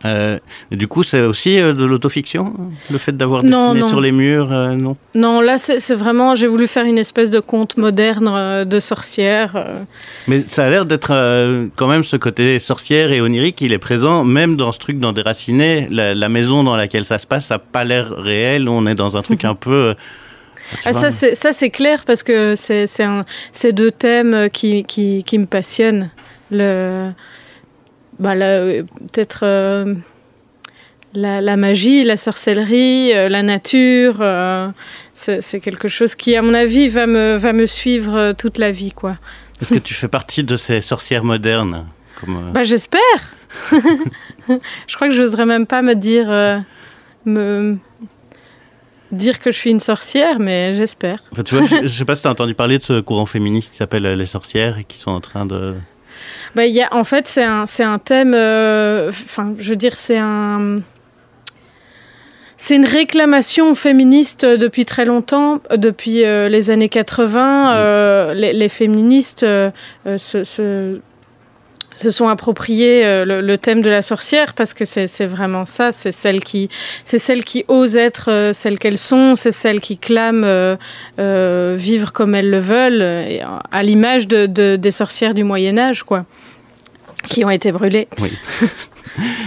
Euh, 0.05 0.37
du 0.71 0.87
coup, 0.87 1.03
c'est 1.03 1.21
aussi 1.21 1.59
euh, 1.59 1.73
de 1.73 1.83
l'autofiction, 1.83 2.53
le 2.91 2.97
fait 2.97 3.17
d'avoir 3.17 3.41
dessiné 3.41 3.79
non. 3.79 3.87
sur 3.87 3.99
les 3.99 4.11
murs, 4.11 4.51
euh, 4.51 4.75
non? 4.75 4.95
Non, 5.15 5.41
là, 5.41 5.57
c'est 5.57 5.95
vraiment... 5.95 6.35
J'ai 6.35 6.47
voulu 6.47 6.67
faire 6.67 6.85
une 6.85 6.99
espèce 6.99 7.31
de 7.31 7.39
conte 7.39 7.77
moderne 7.77 8.63
de 8.63 8.79
sorcière. 8.79 9.75
Mais 10.27 10.39
ça 10.41 10.65
a 10.65 10.69
l'air 10.69 10.85
d'être 10.85 11.09
quand 11.75 11.87
même 11.87 12.03
ce 12.03 12.15
côté 12.15 12.59
sorcière 12.59 13.11
et 13.11 13.21
onirique, 13.21 13.61
il 13.61 13.73
est 13.73 13.79
présent 13.79 14.23
même 14.23 14.55
dans 14.55 14.71
ce 14.71 14.79
truc 14.79 14.99
dans 14.99 15.13
Déraciné. 15.13 15.87
La, 15.89 16.13
la 16.13 16.29
maison 16.29 16.63
dans 16.63 16.75
laquelle 16.75 17.05
ça 17.05 17.17
se 17.17 17.25
passe, 17.25 17.47
ça 17.47 17.55
n'a 17.55 17.59
pas 17.59 17.83
l'air 17.83 18.11
réel. 18.11 18.69
On 18.69 18.85
est 18.85 18.95
dans 18.95 19.17
un 19.17 19.21
truc 19.21 19.45
un 19.45 19.55
peu. 19.55 19.95
Ah, 20.85 20.93
ça, 20.93 21.09
c'est- 21.09 21.69
clair 21.69 22.03
parce 22.05 22.23
que 22.23 22.53
c'est 22.55 23.73
deux 23.73 23.91
thèmes 23.91 24.49
qui, 24.51 24.83
qui, 24.83 25.23
qui 25.23 25.39
me 25.39 25.45
passionnent. 25.45 26.09
Le, 26.51 27.09
bah, 28.19 28.35
Peut-être 28.35 29.41
euh, 29.43 29.93
la, 31.13 31.41
la 31.41 31.57
magie, 31.57 32.03
la 32.03 32.17
sorcellerie, 32.17 33.13
euh, 33.13 33.29
la 33.29 33.43
nature. 33.43 34.17
euh, 34.21 34.69
c'est 35.13 35.59
quelque 35.59 35.87
chose 35.87 36.15
qui, 36.15 36.35
à 36.35 36.41
mon 36.41 36.53
avis, 36.53 36.87
va 36.89 37.07
me, 37.07 37.37
va 37.37 37.53
me 37.53 37.65
suivre 37.65 38.33
toute 38.33 38.57
la 38.57 38.71
vie. 38.71 38.91
quoi. 38.91 39.17
Est-ce 39.61 39.73
que 39.73 39.79
tu 39.79 39.93
fais 39.95 40.07
partie 40.07 40.43
de 40.43 40.55
ces 40.55 40.81
sorcières 40.81 41.23
modernes 41.23 41.85
comme, 42.19 42.51
Bah, 42.53 42.63
J'espère 42.63 42.99
Je 44.87 44.95
crois 44.95 45.07
que 45.09 45.13
je 45.13 45.21
n'oserais 45.23 45.45
même 45.45 45.65
pas 45.65 45.81
me 45.81 45.93
dire, 45.95 46.27
me, 47.25 47.77
dire 49.11 49.39
que 49.39 49.51
je 49.51 49.57
suis 49.57 49.71
une 49.71 49.79
sorcière, 49.79 50.39
mais 50.39 50.73
j'espère. 50.73 51.19
enfin, 51.31 51.43
tu 51.43 51.55
vois, 51.55 51.65
je, 51.65 51.87
je 51.87 51.87
sais 51.87 52.05
pas 52.05 52.15
si 52.15 52.21
tu 52.21 52.27
as 52.27 52.31
entendu 52.31 52.53
parler 52.53 52.77
de 52.77 52.83
ce 52.83 52.99
courant 53.01 53.25
féministe 53.25 53.71
qui 53.71 53.77
s'appelle 53.77 54.03
les 54.03 54.25
sorcières 54.25 54.77
et 54.77 54.83
qui 54.83 54.97
sont 54.97 55.11
en 55.11 55.21
train 55.21 55.45
de. 55.45 55.75
Bah, 56.57 56.65
il 56.65 56.73
y 56.73 56.81
a, 56.81 56.91
en 56.91 57.03
fait, 57.03 57.27
c'est 57.27 57.43
un, 57.43 57.99
thème. 57.99 58.33
euh, 58.33 59.09
Enfin, 59.09 59.53
je 59.59 59.69
veux 59.69 59.75
dire, 59.75 59.95
c'est 59.95 60.17
un. 60.17 60.81
C'est 62.59 62.75
une 62.75 62.85
réclamation 62.85 63.75
féministe 63.75 64.43
depuis 64.43 64.83
très 64.85 65.05
longtemps, 65.05 65.61
euh, 65.71 65.77
depuis 65.77 66.25
euh, 66.25 66.49
les 66.49 66.71
années 66.71 66.89
80. 66.89 67.75
euh, 67.75 68.33
les, 68.33 68.53
les 68.53 68.69
féministes 68.69 69.43
euh, 69.43 69.69
euh, 70.07 70.17
se, 70.17 70.43
se, 70.43 70.99
se 71.95 72.09
sont 72.09 72.27
appropriés 72.29 73.05
euh, 73.05 73.25
le, 73.25 73.41
le 73.41 73.57
thème 73.59 73.81
de 73.83 73.91
la 73.91 74.01
sorcière 74.01 74.55
parce 74.55 74.73
que 74.73 74.85
c'est 74.85 75.27
vraiment 75.27 75.65
ça. 75.65 75.91
C'est 75.91 76.11
celles 76.11 76.43
qui, 76.43 76.67
c'est 77.05 77.19
celles 77.19 77.43
qui 77.43 77.63
osent 77.67 77.95
être 77.97 78.31
euh, 78.31 78.53
celles 78.53 78.79
qu'elles 78.79 78.97
sont. 78.97 79.35
C'est 79.35 79.51
celles 79.51 79.79
qui 79.79 79.99
euh, 80.09 80.75
euh, 81.19 81.75
vivre 81.77 82.11
comme 82.11 82.33
elles 82.33 82.49
le 82.49 82.59
veulent, 82.59 83.01
euh, 83.03 83.37
euh, 83.39 83.59
à 83.71 83.83
l'image 83.83 84.27
de, 84.27 84.47
de- 84.47 84.77
des 84.77 84.91
sorcières 84.91 85.35
du 85.35 85.43
Moyen 85.43 85.77
Âge, 85.77 86.01
quoi, 86.01 86.25
qui 87.23 87.43
ont 87.43 87.49
été 87.49 87.71
brûlées. 87.71 88.07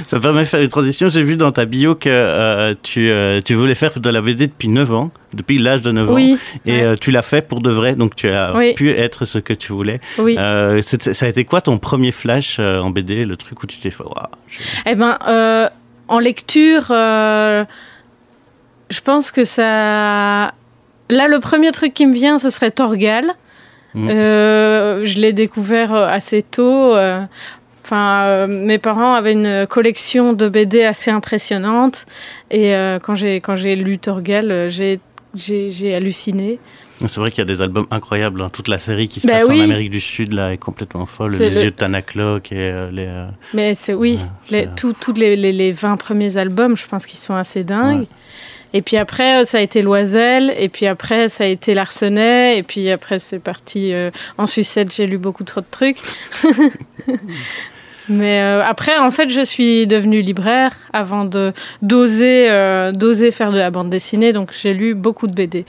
Ça 0.06 0.16
me 0.16 0.22
permet 0.22 0.40
de 0.40 0.44
faire 0.46 0.60
une 0.60 0.68
transition. 0.68 1.08
J'ai 1.08 1.22
vu 1.22 1.36
dans 1.36 1.52
ta 1.52 1.64
bio 1.64 1.94
que 1.94 2.08
euh, 2.10 2.74
tu, 2.82 3.08
euh, 3.10 3.40
tu 3.44 3.54
voulais 3.54 3.76
faire 3.76 3.98
de 4.00 4.10
la 4.10 4.20
BD 4.20 4.48
depuis 4.48 4.66
9 4.68 4.92
ans, 4.92 5.10
depuis 5.32 5.58
l'âge 5.60 5.80
de 5.82 5.92
9 5.92 6.10
ans. 6.10 6.14
Oui, 6.14 6.36
Et 6.66 6.72
ouais. 6.72 6.82
euh, 6.82 6.96
tu 7.00 7.12
l'as 7.12 7.22
fait 7.22 7.46
pour 7.46 7.60
de 7.60 7.70
vrai, 7.70 7.94
donc 7.94 8.16
tu 8.16 8.28
as 8.28 8.52
Oui. 8.56 8.74
pu 8.74 8.90
être 8.90 9.24
ce 9.24 9.38
que 9.38 9.52
tu 9.54 9.72
voulais. 9.72 10.00
oui. 10.18 10.36
Ça 10.36 11.26
a 11.26 11.28
été 11.28 11.44
quoi 11.44 11.60
ton 11.60 11.78
premier 11.78 12.10
flash 12.10 12.58
en 12.58 12.90
BD, 12.90 13.24
le 13.24 13.36
truc 13.36 13.62
où 13.62 13.66
tu 13.66 13.78
t'es 13.78 13.90
fait 13.90 14.02
je- 14.48 14.58
Eh 14.86 14.94
ben, 14.96 15.16
en 16.08 16.18
lecture, 16.18 16.86
je 16.88 17.64
pense 19.04 19.30
que 19.30 19.44
ça. 19.44 20.52
Là, 21.12 21.28
le 21.28 21.38
premier 21.40 21.70
truc 21.72 21.94
qui 21.94 22.06
me 22.06 22.14
vient, 22.14 22.38
ce 22.38 22.50
serait 22.50 22.70
Torgal. 22.70 23.26
Euh, 23.96 25.04
je 25.04 25.18
l'ai 25.18 25.32
découvert 25.32 25.92
assez 25.94 26.42
tôt. 26.42 26.94
Enfin, 27.90 28.22
euh, 28.26 28.46
mes 28.46 28.78
parents 28.78 29.14
avaient 29.14 29.32
une 29.32 29.66
collection 29.68 30.32
de 30.32 30.48
BD 30.48 30.84
assez 30.84 31.10
impressionnante. 31.10 32.06
Et 32.52 32.72
euh, 32.72 33.00
quand 33.00 33.16
j'ai 33.16 33.40
quand 33.40 33.56
j'ai 33.56 33.74
lu 33.74 33.98
Torgal, 33.98 34.48
euh, 34.52 34.68
j'ai 34.68 35.00
j'ai 35.34 35.92
halluciné. 35.92 36.60
C'est 37.08 37.18
vrai 37.18 37.30
qu'il 37.30 37.38
y 37.38 37.42
a 37.42 37.46
des 37.46 37.62
albums 37.62 37.86
incroyables. 37.90 38.42
hein. 38.42 38.46
Toute 38.52 38.68
la 38.68 38.78
série 38.78 39.08
qui 39.08 39.18
se 39.18 39.26
Bah 39.26 39.38
passe 39.38 39.48
oui. 39.48 39.60
en 39.60 39.64
Amérique 39.64 39.90
du 39.90 40.00
Sud 40.00 40.32
là 40.34 40.52
est 40.52 40.56
complètement 40.58 41.04
folle. 41.06 41.32
Les 41.34 41.50
le- 41.50 41.56
yeux 41.64 41.70
de 41.72 41.76
Tanaklock 41.76 42.52
et 42.52 42.56
euh, 42.58 42.90
les. 42.92 43.08
Mais 43.54 43.74
c'est 43.74 43.94
oui, 43.94 44.20
les, 44.50 44.68
tous 44.76 44.94
les, 45.16 45.34
les, 45.34 45.52
les 45.52 45.72
20 45.72 45.96
premiers 45.96 46.36
albums, 46.36 46.76
je 46.76 46.86
pense 46.86 47.06
qu'ils 47.06 47.18
sont 47.18 47.34
assez 47.34 47.64
dingues. 47.64 48.00
Ouais. 48.02 48.06
Et 48.72 48.82
puis 48.82 48.96
après, 48.98 49.44
ça 49.46 49.58
a 49.58 49.60
été 49.62 49.82
Loisel, 49.82 50.54
et 50.56 50.68
puis 50.68 50.86
après, 50.86 51.28
ça 51.28 51.42
a 51.42 51.46
été 51.48 51.74
Larsenet, 51.74 52.56
et 52.56 52.62
puis 52.62 52.88
après, 52.90 53.18
c'est 53.18 53.40
parti 53.40 53.92
euh, 53.92 54.12
en 54.38 54.46
sucette, 54.46 54.94
j'ai 54.94 55.08
lu 55.08 55.18
beaucoup 55.18 55.42
trop 55.42 55.60
de 55.60 55.66
trucs. 55.68 55.96
Mais 58.10 58.40
euh, 58.40 58.62
après, 58.64 58.98
en 58.98 59.12
fait, 59.12 59.30
je 59.30 59.40
suis 59.40 59.86
devenue 59.86 60.20
libraire 60.20 60.72
avant 60.92 61.24
de 61.24 61.52
d'oser 61.80 62.50
euh, 62.50 62.90
d'oser 62.90 63.30
faire 63.30 63.52
de 63.52 63.58
la 63.58 63.70
bande 63.70 63.88
dessinée, 63.88 64.32
donc 64.32 64.50
j'ai 64.52 64.74
lu 64.74 64.94
beaucoup 64.94 65.28
de 65.28 65.32
BD. 65.32 65.64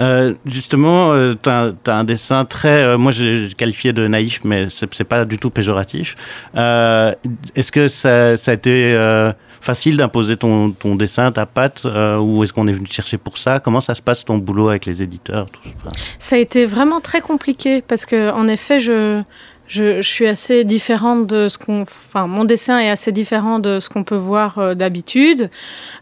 Euh, 0.00 0.34
justement, 0.46 1.12
euh, 1.12 1.34
tu 1.42 1.50
as, 1.50 1.72
un 1.86 2.04
dessin 2.04 2.44
très. 2.44 2.82
euh, 2.84 2.98
moi, 2.98 3.12
j'ai 3.12 3.48
qualifié 3.56 3.92
de 3.92 4.06
naïf, 4.06 4.40
mais 4.44 4.68
c'est 4.70 5.04
pas 5.04 5.24
du 5.24 5.38
tout 5.38 5.50
péjoratif. 5.50 6.16
Est-ce 6.54 7.72
que 7.72 7.88
ça, 7.88 8.36
ça 8.36 8.52
a 8.52 8.54
été 8.54 8.96
facile 9.60 9.96
d'imposer 9.96 10.36
ton, 10.36 10.70
ton 10.70 10.94
dessin, 10.94 11.32
ta 11.32 11.46
patte, 11.46 11.84
ou 11.84 12.44
est-ce 12.44 12.52
qu'on 12.52 12.68
est 12.68 12.72
venu 12.72 12.86
te 12.86 12.92
chercher 12.92 13.18
pour 13.18 13.38
ça? 13.38 13.58
Comment 13.58 13.80
ça 13.80 13.94
se 13.94 14.02
passe 14.02 14.24
ton 14.24 14.38
boulot 14.38 14.68
avec 14.68 14.86
les 14.86 15.02
éditeurs 15.02 15.46
tout 15.50 15.60
ça? 15.84 15.90
Ça 16.18 16.36
a 16.36 16.38
été 16.38 16.64
vraiment 16.64 17.00
très 17.00 17.20
compliqué 17.20 17.82
parce 17.82 18.06
que, 18.06 18.30
en 18.30 18.46
effet, 18.46 18.78
je, 18.78 19.20
je, 19.68 20.00
suis 20.00 20.26
assez 20.26 20.64
différente 20.64 21.26
de 21.26 21.48
ce 21.48 21.58
qu'on. 21.58 21.82
Enfin, 21.82 22.26
mon 22.26 22.44
dessin 22.44 22.78
est 22.78 22.88
assez 22.88 23.12
différent 23.12 23.58
de 23.58 23.80
ce 23.80 23.88
qu'on 23.88 24.02
peut 24.02 24.16
voir 24.16 24.58
euh, 24.58 24.74
d'habitude. 24.74 25.50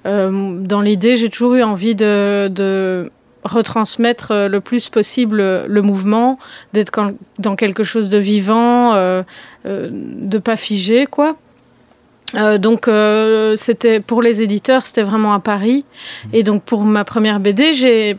Euh, 0.06 0.58
dans 0.60 0.80
l'idée, 0.80 1.16
j'ai 1.16 1.28
toujours 1.28 1.54
eu 1.54 1.62
envie 1.62 1.94
de, 1.94 3.10
retransmettre 3.44 4.32
euh, 4.32 4.48
le 4.48 4.60
plus 4.60 4.88
possible 4.88 5.38
le 5.38 5.82
mouvement, 5.82 6.38
d'être 6.72 6.92
dans 7.38 7.56
quelque 7.56 7.84
chose 7.84 8.08
de 8.08 8.18
vivant, 8.18 8.94
de 9.64 10.38
pas 10.38 10.56
figé, 10.56 11.06
quoi. 11.06 11.36
Donc 12.34 12.90
c'était 13.56 14.00
pour 14.00 14.20
les 14.20 14.42
éditeurs 14.42 14.84
c'était 14.84 15.04
vraiment 15.04 15.32
à 15.32 15.38
Paris 15.38 15.84
et 16.32 16.42
donc 16.42 16.64
pour 16.64 16.82
ma 16.82 17.04
première 17.04 17.38
BD 17.38 17.72
j'ai 17.72 18.18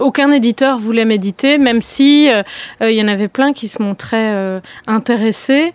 aucun 0.00 0.30
éditeur 0.30 0.78
voulait 0.78 1.04
m'éditer, 1.04 1.58
même 1.58 1.80
si 1.80 2.28
euh, 2.30 2.42
euh, 2.82 2.90
il 2.90 2.96
y 2.96 3.02
en 3.02 3.08
avait 3.08 3.28
plein 3.28 3.52
qui 3.52 3.68
se 3.68 3.82
montraient 3.82 4.34
euh, 4.36 4.60
intéressés. 4.86 5.72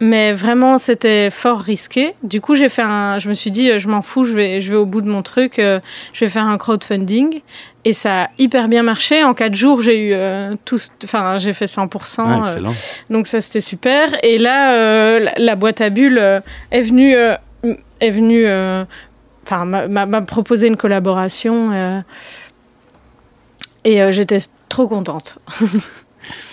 mais 0.00 0.32
vraiment, 0.32 0.76
c'était 0.76 1.30
fort 1.30 1.60
risqué. 1.60 2.14
Du 2.22 2.40
coup, 2.40 2.54
j'ai 2.54 2.68
fait 2.68 2.82
un, 2.82 3.18
je 3.18 3.28
me 3.28 3.34
suis 3.34 3.50
dit, 3.50 3.78
je 3.78 3.88
m'en 3.88 4.02
fous, 4.02 4.24
je 4.24 4.34
vais, 4.34 4.60
je 4.60 4.70
vais 4.70 4.76
au 4.76 4.86
bout 4.86 5.00
de 5.00 5.08
mon 5.08 5.22
truc, 5.22 5.58
euh, 5.58 5.80
je 6.12 6.24
vais 6.24 6.30
faire 6.30 6.46
un 6.46 6.58
crowdfunding. 6.58 7.40
Et 7.86 7.92
ça 7.92 8.24
a 8.24 8.28
hyper 8.38 8.68
bien 8.68 8.82
marché. 8.82 9.24
En 9.24 9.34
quatre 9.34 9.54
jours, 9.54 9.82
j'ai 9.82 10.08
eu 10.08 10.12
euh, 10.12 10.54
tout, 10.64 10.78
enfin, 11.04 11.38
j'ai 11.38 11.52
fait 11.52 11.66
100%. 11.66 12.16
Ah, 12.18 12.22
euh, 12.22 12.52
excellent. 12.52 12.74
donc 13.10 13.26
ça, 13.26 13.40
c'était 13.40 13.60
super. 13.60 14.08
Et 14.22 14.38
là, 14.38 15.18
la, 15.20 15.32
la 15.36 15.56
boîte 15.56 15.80
à 15.80 15.90
bulles 15.90 16.42
est 16.70 16.80
venue, 16.80 17.14
est 17.14 18.10
venue, 18.10 18.46
enfin, 19.44 19.64
m'a 19.64 20.22
proposé 20.22 20.68
une 20.68 20.76
collaboration. 20.76 22.02
Et 23.84 24.02
euh, 24.02 24.10
j'étais 24.10 24.38
trop 24.68 24.88
contente. 24.88 25.38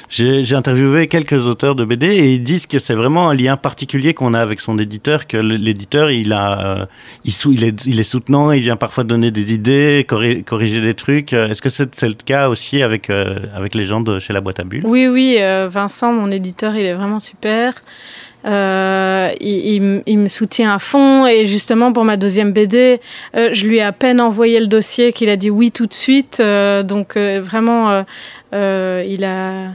J'ai 0.10 0.54
interviewé 0.56 1.08
quelques 1.08 1.48
auteurs 1.48 1.74
de 1.76 1.86
BD 1.86 2.08
et 2.08 2.34
ils 2.34 2.44
disent 2.44 2.66
que 2.68 2.80
c'est 2.80 2.96
vraiment 2.96 3.30
un 3.30 3.34
lien 3.34 3.56
particulier 3.56 4.14
qu'on 4.14 4.34
a 4.34 4.42
avec 4.42 4.60
son 4.60 4.78
éditeur, 4.78 5.26
que 5.26 5.38
l'éditeur 5.38 6.12
il 6.12 6.34
a, 6.34 6.82
euh, 6.82 6.86
il, 7.24 7.32
sou- 7.32 7.54
il, 7.54 7.64
est, 7.64 7.86
il 7.86 7.98
est 7.98 8.04
soutenant, 8.04 8.52
il 8.52 8.60
vient 8.62 8.76
parfois 8.76 9.06
donner 9.06 9.32
des 9.32 9.54
idées, 9.54 10.06
corri- 10.06 10.44
corriger 10.44 10.82
des 10.82 10.96
trucs. 10.96 11.32
Euh, 11.32 11.48
Est-ce 11.48 11.62
que 11.62 11.70
c'est 11.70 12.02
le 12.04 12.14
cas 12.16 12.50
aussi 12.50 12.82
avec, 12.84 13.10
avec 13.10 13.74
les 13.74 13.86
gens 13.86 14.02
de 14.02 14.20
chez 14.20 14.34
la 14.34 14.42
boîte 14.42 14.60
à 14.60 14.66
bulles? 14.66 14.84
Oui, 14.86 15.08
oui, 15.08 15.38
Vincent, 15.70 16.12
mon 16.12 16.30
éditeur, 16.30 16.76
il 16.76 16.86
est 16.86 16.94
vraiment 16.94 17.22
super. 17.22 17.76
Euh, 18.46 19.30
il, 19.40 19.66
il 19.76 19.84
m- 19.84 20.04
il 20.08 20.18
me 20.20 20.28
soutient 20.28 20.74
à 20.74 20.80
fond 20.80 21.28
et 21.28 21.46
justement 21.46 21.94
pour 21.94 22.06
ma 22.06 22.18
deuxième 22.18 22.52
BD, 22.54 23.00
euh, 23.36 23.50
je 23.54 23.66
lui 23.68 23.78
ai 23.78 23.82
à 23.84 23.92
peine 23.92 24.20
envoyé 24.20 24.60
le 24.60 24.68
dossier 24.68 25.14
qu'il 25.14 25.30
a 25.30 25.36
dit 25.38 25.50
oui 25.52 25.72
tout 25.72 25.86
de 25.86 25.94
suite. 25.94 26.38
Euh, 26.40 26.82
donc 26.84 27.16
vraiment, 27.18 28.04
il 28.52 29.24
a, 29.24 29.68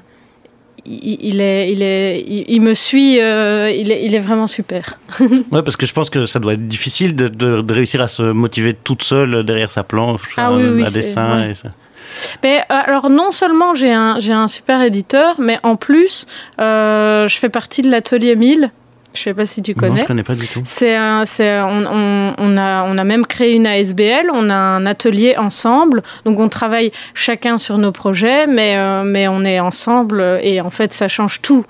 il, 0.85 1.19
il 1.21 1.41
est, 1.41 1.73
il 1.73 1.83
est, 1.83 2.25
il, 2.49 2.61
me 2.61 2.75
suit. 2.75 3.21
euh, 3.21 3.71
il, 3.71 3.91
est, 3.91 4.05
il 4.05 4.15
est 4.15 4.19
vraiment 4.21 4.47
super. 4.47 4.99
Ouais, 5.53 5.63
parce 5.63 5.77
que 5.77 5.87
je 5.87 5.93
pense 5.93 6.11
que 6.11 6.27
ça 6.27 6.39
doit 6.41 6.55
être 6.55 6.67
difficile 6.69 7.15
de, 7.17 7.29
de- 7.29 7.61
de 7.61 7.75
réussir 7.75 8.01
à 8.01 8.09
se 8.09 8.23
motiver 8.23 8.75
toute 8.75 9.03
seule 9.05 9.45
derrière 9.45 9.71
sa 9.71 9.83
planche, 9.85 10.23
Ah 10.37 10.53
oui, 10.53 10.63
oui, 10.75 10.85
c'est- 10.87 11.01
dessin. 11.01 11.41
ouais. 11.43 11.51
et 11.51 11.55
ça. 11.55 11.69
Mais 12.43 12.59
euh, 12.59 12.63
alors 12.69 13.11
non 13.11 13.31
seulement 13.31 13.75
j'ai 13.75 13.93
un, 13.93 14.19
j'ai 14.21 14.33
un 14.33 14.49
super 14.49 14.83
éditeur, 14.83 15.37
mais 15.39 15.59
en 15.63 15.77
plus, 15.77 16.27
euh, 16.61 17.27
je 17.29 17.39
fais 17.39 17.49
partie 17.49 17.83
de 17.83 17.91
l'atelier 17.91 18.37
1000. 18.37 18.71
Je 19.15 19.23
sais 19.23 19.33
pas 19.33 19.47
si 19.47 19.63
tu 19.63 19.73
Non, 19.73 19.79
connais. 19.79 20.01
je 20.01 20.05
connais 20.05 20.23
pas 20.23 20.35
du 20.35 20.47
tout. 20.47 20.61
C'est 20.67 20.95
c'est- 21.25 21.61
on, 21.63 21.87
on- 21.91 22.35
on 22.37 22.57
a, 22.59 22.83
on 22.85 22.99
a 22.99 23.05
même 23.05 23.25
créé 23.27 23.55
une 23.55 23.67
ASBL, 23.67 24.27
on 24.31 24.51
a 24.51 24.55
un 24.55 24.85
atelier 24.85 25.37
ensemble, 25.39 26.03
donc 26.27 26.39
on 26.39 26.51
travaille 26.51 26.93
chacun 27.15 27.57
sur 27.57 27.79
nos 27.79 27.93
projets, 27.93 28.47
mais, 28.47 28.77
euh, 28.77 29.05
mais 29.05 29.27
on 29.27 29.43
est 29.43 29.59
ensemble 29.59 30.39
et 30.43 30.61
en 30.61 30.69
fait 30.69 30.93
ça 30.93 31.09
change 31.09 31.41
tout. 31.41 31.65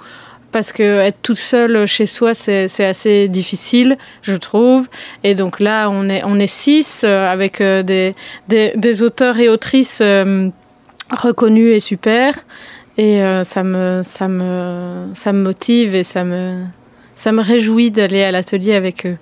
Parce 0.53 0.73
que 0.73 1.01
être 1.01 1.19
toute 1.23 1.39
seule 1.39 1.87
chez 1.87 2.07
soi, 2.07 2.33
c'est 2.35 2.85
assez 2.85 3.29
difficile, 3.29 3.99
je 4.23 4.37
trouve. 4.37 4.89
Et 5.25 5.35
donc 5.35 5.61
là, 5.61 5.91
on 5.91 6.09
est, 6.09 6.47
six 6.47 7.03
euh, 7.05 7.27
avec 7.27 7.61
euh, 7.61 7.83
des, 7.83 9.03
auteurs 9.03 9.39
et 9.39 9.49
autrices 9.49 10.01
euh, 10.03 10.49
reconnus 11.11 11.75
et 11.75 11.81
super. 11.81 12.35
Et 12.99 13.21
ça, 13.43 13.63
me, 13.63 14.01
ça, 14.03 14.27
me, 14.27 15.09
ça 15.13 15.35
me 15.35 15.43
motive 15.43 15.95
et 15.95 16.03
ça 16.03 16.25
me, 16.25 16.65
ça 17.17 17.33
me 17.33 17.43
réjouit 17.43 17.91
d'aller 17.91 18.23
à 18.23 18.31
l'atelier 18.31 18.75
avec 18.75 19.05
eux. 19.07 19.17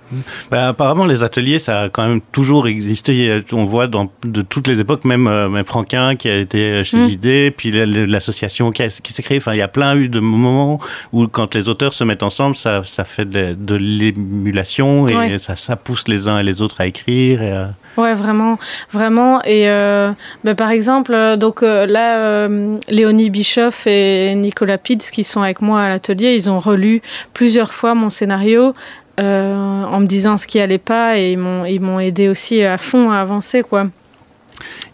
Bah, 0.51 0.67
apparemment, 0.67 1.05
les 1.07 1.23
ateliers, 1.23 1.57
ça 1.57 1.81
a 1.81 1.89
quand 1.89 2.07
même 2.07 2.21
toujours 2.31 2.67
existé. 2.67 3.41
On 3.53 3.65
voit 3.65 3.87
dans, 3.87 4.11
de 4.23 4.41
toutes 4.43 4.67
les 4.67 4.79
époques, 4.79 5.03
même, 5.05 5.25
euh, 5.27 5.63
Franquin 5.63 6.15
qui 6.15 6.29
a 6.29 6.35
été 6.37 6.83
chez 6.83 6.97
Mm. 6.97 7.09
JD, 7.09 7.51
puis 7.55 7.71
la- 7.71 7.85
la- 7.87 8.05
l'association 8.05 8.71
qui, 8.71 8.83
qui 9.01 9.11
s'est 9.13 9.23
créée. 9.23 9.37
Enfin, 9.37 9.53
il 9.53 9.57
y 9.59 9.63
a 9.63 9.67
plein 9.67 9.95
eu 9.95 10.07
de 10.09 10.19
moments 10.19 10.79
où, 11.13 11.25
quand 11.27 11.55
les 11.55 11.67
auteurs 11.69 11.93
se 11.93 12.03
mettent 12.03 12.21
ensemble, 12.23 12.55
ça, 12.55 12.81
ça 12.83 13.03
fait 13.05 13.25
de, 13.25 13.55
de 13.57 13.75
l'émulation 13.75 15.07
et 15.07 15.15
Ouais. 15.15 15.37
ça, 15.39 15.55
ça 15.55 15.75
pousse 15.75 16.07
les 16.07 16.27
uns 16.27 16.39
et 16.39 16.43
les 16.43 16.61
autres 16.61 16.81
à 16.81 16.87
écrire. 16.87 17.41
et 17.41 17.63
Ouais, 17.97 18.13
vraiment, 18.13 18.59
vraiment. 18.91 19.41
Et 19.43 19.69
euh, 19.69 20.11
bah, 20.43 20.55
par 20.55 20.69
exemple, 20.69 21.13
euh, 21.13 21.37
donc 21.37 21.63
euh, 21.63 21.85
là, 21.85 22.19
euh, 22.19 22.77
Léonie 22.89 23.29
Bischoff 23.29 23.87
et 23.87 24.35
Nicolas 24.35 24.77
Pitts, 24.77 25.09
qui 25.11 25.23
sont 25.23 25.41
avec 25.41 25.61
moi 25.61 25.81
à 25.81 25.89
l'atelier, 25.89 26.35
ils 26.35 26.49
ont 26.49 26.59
relu 26.59 27.01
plusieurs 27.33 27.73
fois 27.73 27.95
mon 27.95 28.09
scénario 28.09 28.73
en 29.17 29.99
me 30.01 30.05
disant 30.07 30.35
ce 30.35 30.45
qui 30.45 30.59
allait 30.59 30.77
pas 30.77 31.17
et 31.17 31.31
ils 31.31 31.37
m'ont, 31.37 31.63
ils 31.63 31.79
m'ont 31.79 32.01
aidé 32.01 32.27
aussi 32.27 32.61
à 32.61 32.77
fond 32.77 33.11
à 33.11 33.19
avancer, 33.19 33.63
quoi. 33.63 33.87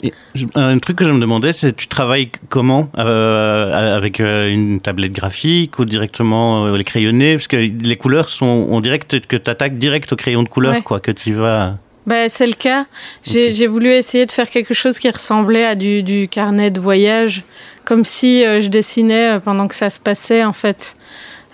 Et 0.03 0.13
un 0.55 0.79
truc 0.79 0.97
que 0.97 1.05
je 1.05 1.11
me 1.11 1.19
demandais, 1.19 1.53
c'est 1.53 1.75
tu 1.75 1.87
travailles 1.87 2.29
comment 2.49 2.89
euh, 2.97 3.95
Avec 3.95 4.19
euh, 4.19 4.49
une 4.49 4.79
tablette 4.79 5.11
graphique 5.13 5.77
ou 5.79 5.85
directement 5.85 6.65
euh, 6.65 6.77
les 6.77 6.83
crayonnés? 6.83 7.35
Parce 7.35 7.47
que 7.47 7.57
les 7.57 7.95
couleurs 7.95 8.29
sont. 8.29 8.67
On 8.69 8.79
dirait 8.79 8.99
que 8.99 9.17
tu 9.17 9.35
attaques 9.49 9.77
direct 9.77 10.11
au 10.13 10.15
crayon 10.15 10.43
de 10.43 10.49
couleur, 10.49 10.73
Ouais. 10.73 10.81
quoi, 10.81 10.99
que 10.99 11.11
tu 11.11 11.33
vas. 11.33 11.77
Bah, 12.07 12.29
c'est 12.29 12.47
le 12.47 12.53
cas. 12.53 12.85
J'ai 13.23 13.67
voulu 13.67 13.89
essayer 13.89 14.25
de 14.25 14.31
faire 14.31 14.49
quelque 14.49 14.73
chose 14.73 14.99
qui 14.99 15.09
ressemblait 15.09 15.65
à 15.65 15.75
du, 15.75 16.03
du 16.03 16.27
carnet 16.27 16.71
de 16.71 16.79
voyage, 16.79 17.43
comme 17.85 18.05
si 18.05 18.43
euh, 18.43 18.59
je 18.61 18.69
dessinais 18.69 19.35
euh, 19.35 19.39
pendant 19.39 19.67
que 19.67 19.75
ça 19.75 19.89
se 19.89 19.99
passait, 19.99 20.43
en 20.43 20.53
fait. 20.53 20.95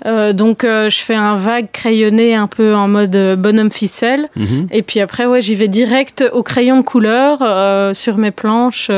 Euh, 0.06 0.32
donc, 0.32 0.64
euh, 0.64 0.90
je 0.90 1.00
fais 1.00 1.16
un 1.16 1.36
vague 1.36 1.68
crayonné 1.74 2.36
un 2.36 2.48
peu 2.48 2.76
en 2.76 2.88
mode 2.88 3.36
bonhomme 3.38 3.72
ficelle. 3.72 4.30
Mhm. 4.36 4.68
Et 4.72 4.84
puis 4.84 5.00
après, 5.00 5.26
ouais, 5.26 5.42
j'y 5.42 5.56
vais 5.56 5.68
direct 5.68 6.24
au 6.32 6.44
crayon 6.44 6.78
de 6.78 6.84
couleur 6.84 7.96
sur 7.96 8.18
mes 8.18 8.32
planches. 8.32 8.92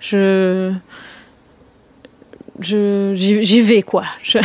je. 0.00 0.72
Je- 2.60 3.12
J'y 3.14 3.60
vais, 3.60 3.82
quoi. 3.82 4.04
Je- 4.22 4.38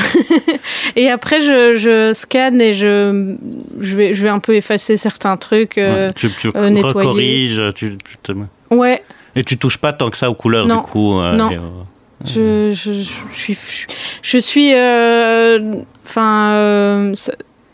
et 0.96 1.10
après, 1.10 1.42
je, 1.42 1.76
je 1.76 2.14
scanne 2.14 2.62
et 2.62 2.74
je, 2.74 3.36
je, 3.80 3.96
vais, 3.96 4.14
je 4.14 4.24
vais 4.24 4.30
un 4.30 4.40
peu 4.40 4.56
effacer 4.56 4.98
certains 4.98 5.38
trucs. 5.38 5.78
euh, 5.78 6.08
Ouais, 6.08 6.14
tu 6.14 6.30
tu 6.32 6.50
euh, 6.56 6.70
nettoyer. 6.70 6.94
recorriges, 6.96 7.64
tu, 7.76 7.98
tu 7.98 8.18
te- 8.24 8.32
ouais, 8.76 9.04
et 9.36 9.44
tu 9.44 9.58
touches 9.58 9.78
pas 9.78 9.94
tant 9.94 10.10
que 10.10 10.18
ça 10.18 10.30
aux 10.30 10.36
couleurs 10.36 10.66
Non. 10.68 10.78
du 10.78 10.82
coup. 10.84 11.20
euh, 11.20 11.34
Non. 11.34 11.52
et, 11.52 11.58
euh, 11.58 12.72
je, 12.72 12.72
je, 12.72 13.04
suis. 13.34 13.58
Je 14.24 14.38
suis. 14.40 14.74
Enfin. 16.06 17.12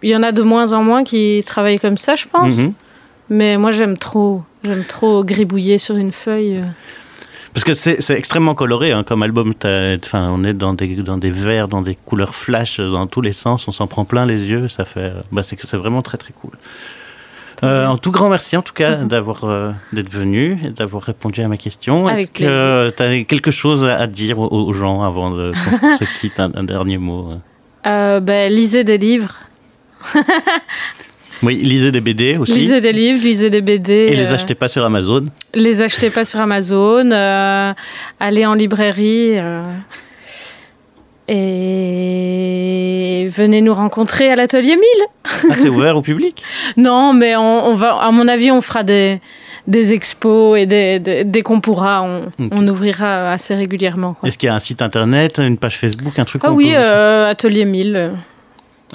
il 0.02 0.10
y 0.10 0.16
en 0.16 0.24
a 0.24 0.32
de 0.32 0.42
moins 0.42 0.74
en 0.74 0.84
moins 0.84 1.04
qui 1.04 1.44
travaillent 1.46 1.80
comme 1.80 1.98
ça, 1.98 2.16
je 2.16 2.26
pense. 2.32 2.58
mhm. 2.58 2.74
Mais 3.30 3.58
moi, 3.58 3.72
j'aime 3.72 3.98
trop. 3.98 4.44
J'aime 4.66 4.84
trop 4.84 5.24
gribouiller 5.24 5.78
sur 5.78 5.96
une 5.96 6.12
feuille. 6.12 6.62
Parce 7.54 7.64
que 7.64 7.74
c'est 7.74 8.18
extrêmement 8.18 8.56
coloré 8.56 8.92
hein, 8.92 9.04
comme 9.04 9.22
album. 9.24 9.54
Enfin, 9.64 10.30
on 10.32 10.44
est 10.44 10.54
dans 10.54 10.74
des, 10.74 10.96
dans 10.96 11.18
des 11.18 11.32
verts, 11.32 11.68
dans 11.68 11.82
des 11.82 11.96
couleurs 11.96 12.36
flash, 12.36 12.80
euh, 12.80 12.90
dans 12.90 13.08
tous 13.08 13.22
les 13.22 13.34
sens. 13.34 13.68
On 13.68 13.72
s'en 13.72 13.88
prend 13.88 14.06
plein 14.06 14.26
les 14.26 14.50
yeux. 14.50 14.68
Ça 14.70 14.86
fait, 14.86 15.00
euh, 15.02 15.22
bah, 15.32 15.44
c'est 15.44 15.56
que 15.56 15.68
c'est 15.68 15.78
vraiment 15.78 16.02
très 16.02 16.18
très 16.18 16.34
cool. 16.34 16.52
Euh, 17.64 17.86
en 17.86 17.98
tout 17.98 18.12
grand 18.12 18.30
merci 18.30 18.58
en 18.58 18.62
tout 18.62 18.74
cas 18.74 18.96
d'avoir 19.06 19.46
euh, 19.46 19.72
d'être 19.94 20.10
venu 20.10 20.58
et 20.66 20.70
d'avoir 20.70 21.04
répondu 21.04 21.42
à 21.42 21.48
ma 21.48 21.58
question. 21.58 22.10
Est-ce 22.10 22.28
que 22.28 22.90
tu 22.90 23.04
as 23.04 23.24
quelque 23.24 23.52
chose 23.52 23.86
à 23.86 23.96
à 23.96 24.08
dire 24.08 24.40
aux, 24.40 24.50
aux 24.50 24.74
gens 24.74 25.04
avant 25.04 25.32
de 25.32 25.54
qu'on 25.80 25.98
se 25.98 26.20
quitte 26.20 26.40
un, 26.40 26.52
un 26.56 26.64
dernier 26.64 26.98
mot 26.98 27.32
euh? 27.32 27.38
Euh, 27.86 28.20
ben, 28.20 28.52
lisez 28.52 28.84
des 28.84 28.98
livres. 28.98 29.36
Oui, 31.44 31.56
lisez 31.58 31.92
des 31.92 32.02
BD 32.02 32.38
aussi. 32.38 32.54
Lisez 32.54 32.82
des 32.82 32.94
livres, 32.94 33.22
lisez 33.22 33.50
des 33.50 33.62
BD. 33.62 33.94
et 33.94 34.16
les 34.16 34.32
euh, 34.32 34.34
achetez 34.36 34.56
pas 34.56 34.68
sur 34.68 34.84
Amazon. 34.86 35.26
Les 35.54 35.82
achetez 35.82 36.10
pas 36.10 36.24
sur 36.26 36.40
Amazon. 36.40 37.12
euh, 37.12 37.74
allez 38.20 38.46
en 38.46 38.54
librairie. 38.56 39.38
euh, 39.40 39.62
et 41.96 43.28
venez 43.30 43.62
nous 43.62 43.74
rencontrer 43.74 44.30
à 44.30 44.36
l'atelier 44.36 44.76
1000. 44.76 44.84
Ah, 45.26 45.54
c'est 45.54 45.70
ouvert 45.70 45.96
au 45.98 46.02
public? 46.02 46.44
Non, 46.78 47.14
mais 47.14 47.36
on, 47.36 47.68
on 47.68 47.74
va, 47.76 47.96
à 48.02 48.12
mon 48.12 48.28
avis, 48.28 48.52
on 48.52 48.62
fera 48.62 48.84
des, 48.84 49.20
des 49.68 49.94
expos 49.94 50.58
et 50.60 50.66
des, 50.66 51.00
des- 51.00 51.24
dès 51.24 51.42
qu'on 51.42 51.62
pourra, 51.62 52.04
on, 52.04 52.24
on 52.52 52.68
ouvrira 52.68 53.32
assez 53.32 53.56
régulièrement. 53.56 54.16
Est-ce 54.24 54.38
qu'il 54.38 54.48
y 54.48 54.50
a 54.50 54.56
un 54.56 54.60
site 54.60 54.82
internet, 54.82 55.40
une 55.40 55.58
page 55.58 55.78
Facebook, 55.78 56.18
un 56.20 56.26
truc 56.26 56.42
Ah 56.46 56.52
oui, 56.52 56.72
peut- 56.72 56.78
euh, 56.78 57.30
atelier 57.30 57.66
1000. 57.66 57.96
euh, 57.96 58.10
comme 58.10 58.18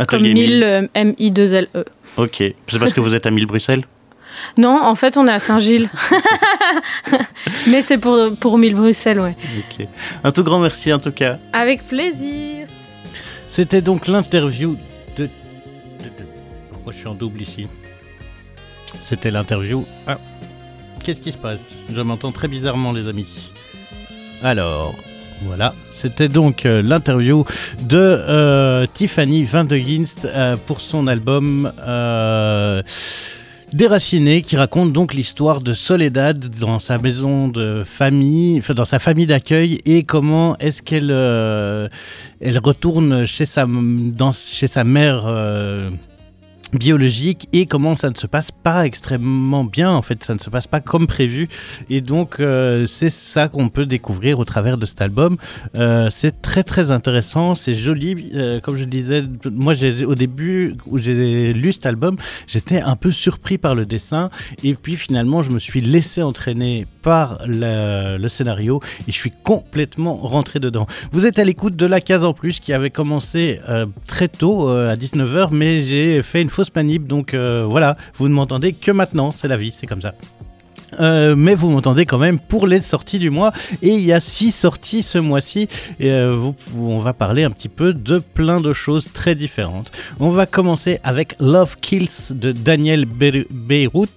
Atelier 0.02 0.34
1000, 0.34 0.50
1000. 0.50 0.62
euh, 0.64 0.82
M-I-2-L-E. 0.94 1.84
Ok. 2.18 2.42
C'est 2.66 2.78
parce 2.78 2.92
que 2.92 3.00
vous 3.00 3.14
êtes 3.14 3.26
à 3.26 3.30
1000 3.30 3.46
Bruxelles 3.46 3.84
Non, 4.58 4.80
en 4.82 4.94
fait, 4.94 5.16
on 5.16 5.26
est 5.26 5.32
à 5.32 5.40
Saint-Gilles. 5.40 5.88
mais 7.68 7.82
c'est 7.82 7.98
pour, 7.98 8.18
pour 8.38 8.58
1000 8.58 8.74
Bruxelles, 8.74 9.20
ouais. 9.20 9.36
Ok. 9.80 9.86
Un 10.24 10.30
tout 10.32 10.44
grand 10.44 10.60
merci 10.60 10.92
en 10.92 10.98
tout 10.98 11.12
cas. 11.12 11.38
Avec 11.52 11.86
plaisir. 11.86 12.66
C'était 13.48 13.80
donc 13.80 14.06
l'interview 14.06 14.76
de... 15.16 15.24
de- 15.24 15.28
de- 16.04 16.10
Pourquoi 16.70 16.92
je 16.92 16.98
suis 16.98 17.08
en 17.08 17.14
double 17.14 17.40
ici 17.42 17.66
C'était 19.00 19.30
l'interview... 19.30 19.84
Ah. 20.06 20.18
Qu'est-ce 21.02 21.20
qui 21.20 21.32
se 21.32 21.38
passe? 21.38 21.60
Je 21.92 22.00
m'entends 22.02 22.32
très 22.32 22.48
bizarrement 22.48 22.92
les 22.92 23.06
amis. 23.08 23.50
Alors, 24.42 24.94
voilà. 25.42 25.74
C'était 25.92 26.28
donc 26.28 26.64
euh, 26.64 26.82
l'interview 26.82 27.44
de 27.82 27.98
euh, 27.98 28.86
Tiffany 28.92 29.44
Van 29.44 29.64
de 29.64 29.76
Ginst 29.76 30.26
euh, 30.26 30.56
pour 30.66 30.80
son 30.80 31.06
album... 31.06 31.70
Déraciné 33.74 34.40
qui 34.40 34.56
raconte 34.56 34.94
donc 34.94 35.12
l'histoire 35.12 35.60
de 35.60 35.74
Soledad 35.74 36.48
dans 36.58 36.78
sa 36.78 36.96
maison 36.96 37.48
de 37.48 37.82
famille, 37.84 38.62
dans 38.74 38.86
sa 38.86 38.98
famille 38.98 39.26
d'accueil 39.26 39.82
et 39.84 40.04
comment 40.04 40.56
est-ce 40.56 40.80
qu'elle 40.80 41.10
elle 42.40 42.58
retourne 42.58 43.26
chez 43.26 43.44
sa 43.44 43.66
mère. 44.84 45.26
Biologique 46.72 47.48
et 47.52 47.66
comment 47.66 47.94
ça 47.94 48.10
ne 48.10 48.14
se 48.14 48.26
passe 48.26 48.50
pas 48.50 48.86
extrêmement 48.86 49.64
bien 49.64 49.90
en 49.90 50.02
fait. 50.02 50.22
Ça 50.24 50.34
ne 50.34 50.38
se 50.38 50.50
passe 50.50 50.66
pas 50.66 50.80
comme 50.80 51.06
prévu. 51.06 51.48
Et 51.90 52.00
donc 52.00 52.40
euh, 52.40 52.86
c'est 52.86 53.10
ça 53.10 53.48
qu'on 53.48 53.68
peut 53.68 53.86
découvrir 53.86 54.38
au 54.38 54.44
travers 54.44 54.78
de 54.78 54.86
cet 54.86 55.00
album. 55.00 55.36
Euh, 55.76 56.08
c'est 56.10 56.42
très 56.42 56.62
très 56.62 56.90
intéressant. 56.90 57.54
C'est 57.54 57.74
joli. 57.74 58.30
Euh, 58.34 58.60
comme 58.60 58.76
je 58.76 58.84
disais 58.84 59.24
moi 59.50 59.74
au 60.06 60.14
début 60.14 60.76
où 60.86 60.98
j'ai 60.98 61.52
lu 61.52 61.72
cet 61.72 61.86
album 61.86 62.16
j'étais 62.46 62.80
un 62.80 62.96
peu 62.96 63.10
surpris 63.10 63.58
par 63.58 63.74
le 63.74 63.84
dessin. 63.84 64.30
Et 64.62 64.74
puis 64.74 64.96
finalement 64.96 65.42
je 65.42 65.50
me 65.50 65.58
suis 65.58 65.80
laissé 65.80 66.22
entraîner 66.22 66.86
par 67.02 67.38
le, 67.46 68.18
le 68.18 68.28
scénario 68.28 68.80
et 69.06 69.12
je 69.12 69.16
suis 69.16 69.32
complètement 69.42 70.16
rentré 70.16 70.60
dedans. 70.60 70.86
Vous 71.12 71.26
êtes 71.26 71.38
à 71.38 71.44
l'écoute 71.44 71.76
de 71.76 71.86
la 71.86 72.00
case 72.00 72.24
en 72.24 72.32
plus 72.32 72.60
qui 72.60 72.72
avait 72.72 72.90
commencé 72.90 73.60
très 74.06 74.28
tôt 74.28 74.68
à 74.68 74.94
19h 74.96 75.48
mais 75.52 75.82
j'ai 75.82 76.22
fait 76.22 76.42
une 76.42 76.50
fausse 76.58 76.74
manip 76.74 77.06
donc 77.06 77.34
euh, 77.34 77.64
voilà. 77.68 77.96
Vous 78.16 78.28
ne 78.28 78.34
m'entendez 78.34 78.72
que 78.72 78.90
maintenant 78.90 79.30
c'est 79.30 79.46
la 79.46 79.56
vie 79.56 79.70
c'est 79.70 79.86
comme 79.86 80.02
ça 80.02 80.14
Euh, 81.00 81.34
mais 81.36 81.54
vous 81.54 81.70
m'entendez 81.70 82.06
quand 82.06 82.18
même 82.18 82.38
pour 82.38 82.66
les 82.66 82.80
sorties 82.80 83.18
du 83.18 83.30
mois 83.30 83.52
et 83.82 83.90
il 83.90 84.00
y 84.00 84.12
a 84.12 84.20
six 84.20 84.52
sorties 84.52 85.02
ce 85.02 85.18
mois-ci 85.18 85.68
euh, 86.00 86.50
on 86.78 86.98
va 86.98 87.12
parler 87.12 87.44
un 87.44 87.50
petit 87.50 87.68
peu 87.68 87.92
de 87.92 88.18
plein 88.18 88.60
de 88.60 88.72
choses 88.72 89.08
très 89.12 89.34
différentes. 89.34 89.92
On 90.20 90.30
va 90.30 90.46
commencer 90.46 90.98
avec 91.04 91.34
Love 91.40 91.76
Kills 91.80 92.08
de 92.30 92.52
Daniel 92.52 93.04
Be- 93.04 93.46
Beyrout. 93.50 94.08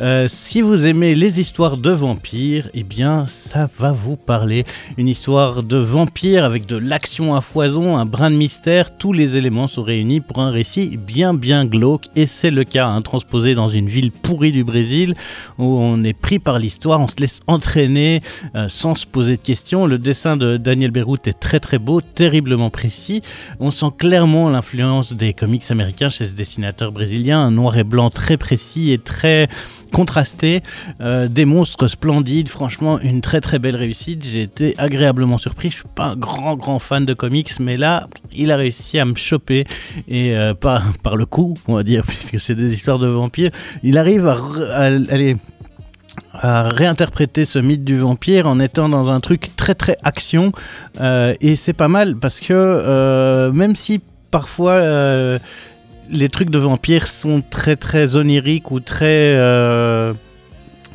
Euh, 0.00 0.26
si 0.28 0.62
vous 0.62 0.86
aimez 0.86 1.14
les 1.14 1.40
histoires 1.40 1.76
de 1.76 1.90
vampires, 1.90 2.68
eh 2.74 2.82
bien 2.82 3.26
ça 3.26 3.68
va 3.78 3.92
vous 3.92 4.16
parler. 4.16 4.64
Une 4.96 5.08
histoire 5.08 5.62
de 5.62 5.76
vampires 5.76 6.44
avec 6.44 6.66
de 6.66 6.76
l'action 6.76 7.34
à 7.34 7.40
foison, 7.40 7.96
un 7.96 8.06
brin 8.06 8.30
de 8.30 8.36
mystère, 8.36 8.96
tous 8.96 9.12
les 9.12 9.36
éléments 9.36 9.66
sont 9.68 9.82
réunis 9.82 10.20
pour 10.20 10.40
un 10.40 10.50
récit 10.50 10.96
bien 10.96 11.34
bien 11.34 11.64
glauque 11.64 12.06
et 12.16 12.26
c'est 12.26 12.50
le 12.50 12.64
cas, 12.64 12.86
hein, 12.86 13.02
transposé 13.02 13.54
dans 13.54 13.68
une 13.68 13.88
ville 13.88 14.10
pourrie 14.10 14.52
du 14.52 14.64
Brésil 14.64 15.14
où 15.58 15.64
on 15.64 16.02
est 16.04 16.15
pris 16.16 16.38
par 16.38 16.58
l'histoire, 16.58 17.00
on 17.00 17.08
se 17.08 17.16
laisse 17.18 17.40
entraîner 17.46 18.20
euh, 18.54 18.68
sans 18.68 18.94
se 18.94 19.06
poser 19.06 19.36
de 19.36 19.42
questions. 19.42 19.86
Le 19.86 19.98
dessin 19.98 20.36
de 20.36 20.56
Daniel 20.56 20.90
Beyrout 20.90 21.26
est 21.26 21.38
très 21.38 21.60
très 21.60 21.78
beau, 21.78 22.00
terriblement 22.00 22.70
précis. 22.70 23.22
On 23.60 23.70
sent 23.70 23.86
clairement 23.98 24.50
l'influence 24.50 25.12
des 25.12 25.32
comics 25.32 25.64
américains 25.70 26.08
chez 26.08 26.26
ce 26.26 26.32
dessinateur 26.32 26.92
brésilien, 26.92 27.40
un 27.40 27.50
noir 27.50 27.76
et 27.76 27.84
blanc 27.84 28.10
très 28.10 28.36
précis 28.36 28.92
et 28.92 28.98
très 28.98 29.48
contrasté, 29.92 30.62
euh, 31.00 31.28
des 31.28 31.44
monstres 31.44 31.88
splendides, 31.88 32.48
franchement 32.48 32.98
une 33.00 33.20
très 33.20 33.40
très 33.40 33.58
belle 33.58 33.76
réussite. 33.76 34.24
J'ai 34.24 34.42
été 34.42 34.74
agréablement 34.78 35.38
surpris. 35.38 35.70
Je 35.70 35.76
suis 35.76 35.84
pas 35.94 36.06
un 36.08 36.16
grand 36.16 36.56
grand 36.56 36.78
fan 36.78 37.04
de 37.04 37.14
comics, 37.14 37.52
mais 37.60 37.76
là 37.76 38.08
il 38.34 38.50
a 38.50 38.56
réussi 38.56 38.98
à 38.98 39.04
me 39.04 39.14
choper 39.14 39.64
et 40.08 40.36
euh, 40.36 40.54
par, 40.54 41.16
le 41.16 41.26
coup, 41.26 41.54
on 41.68 41.74
va 41.74 41.82
dire, 41.82 42.04
puisque 42.06 42.40
c'est 42.40 42.54
des 42.54 42.74
histoires 42.74 42.98
de 42.98 43.06
vampires, 43.06 43.50
il 43.82 43.98
arrive 43.98 44.26
à, 44.26 44.34
re- 44.34 44.70
à 44.70 44.82
aller 45.12 45.36
à 46.32 46.68
réinterpréter 46.68 47.44
ce 47.44 47.58
mythe 47.58 47.84
du 47.84 47.98
vampire 47.98 48.46
en 48.46 48.60
étant 48.60 48.88
dans 48.88 49.10
un 49.10 49.20
truc 49.20 49.50
très 49.56 49.74
très 49.74 49.96
action. 50.02 50.52
Euh, 51.00 51.34
et 51.40 51.56
c'est 51.56 51.72
pas 51.72 51.88
mal 51.88 52.16
parce 52.16 52.40
que 52.40 52.52
euh, 52.52 53.52
même 53.52 53.76
si 53.76 54.00
parfois 54.30 54.72
euh, 54.72 55.38
les 56.10 56.28
trucs 56.28 56.50
de 56.50 56.58
vampires 56.58 57.06
sont 57.06 57.42
très 57.48 57.76
très 57.76 58.16
oniriques 58.16 58.70
ou 58.70 58.80
très 58.80 59.36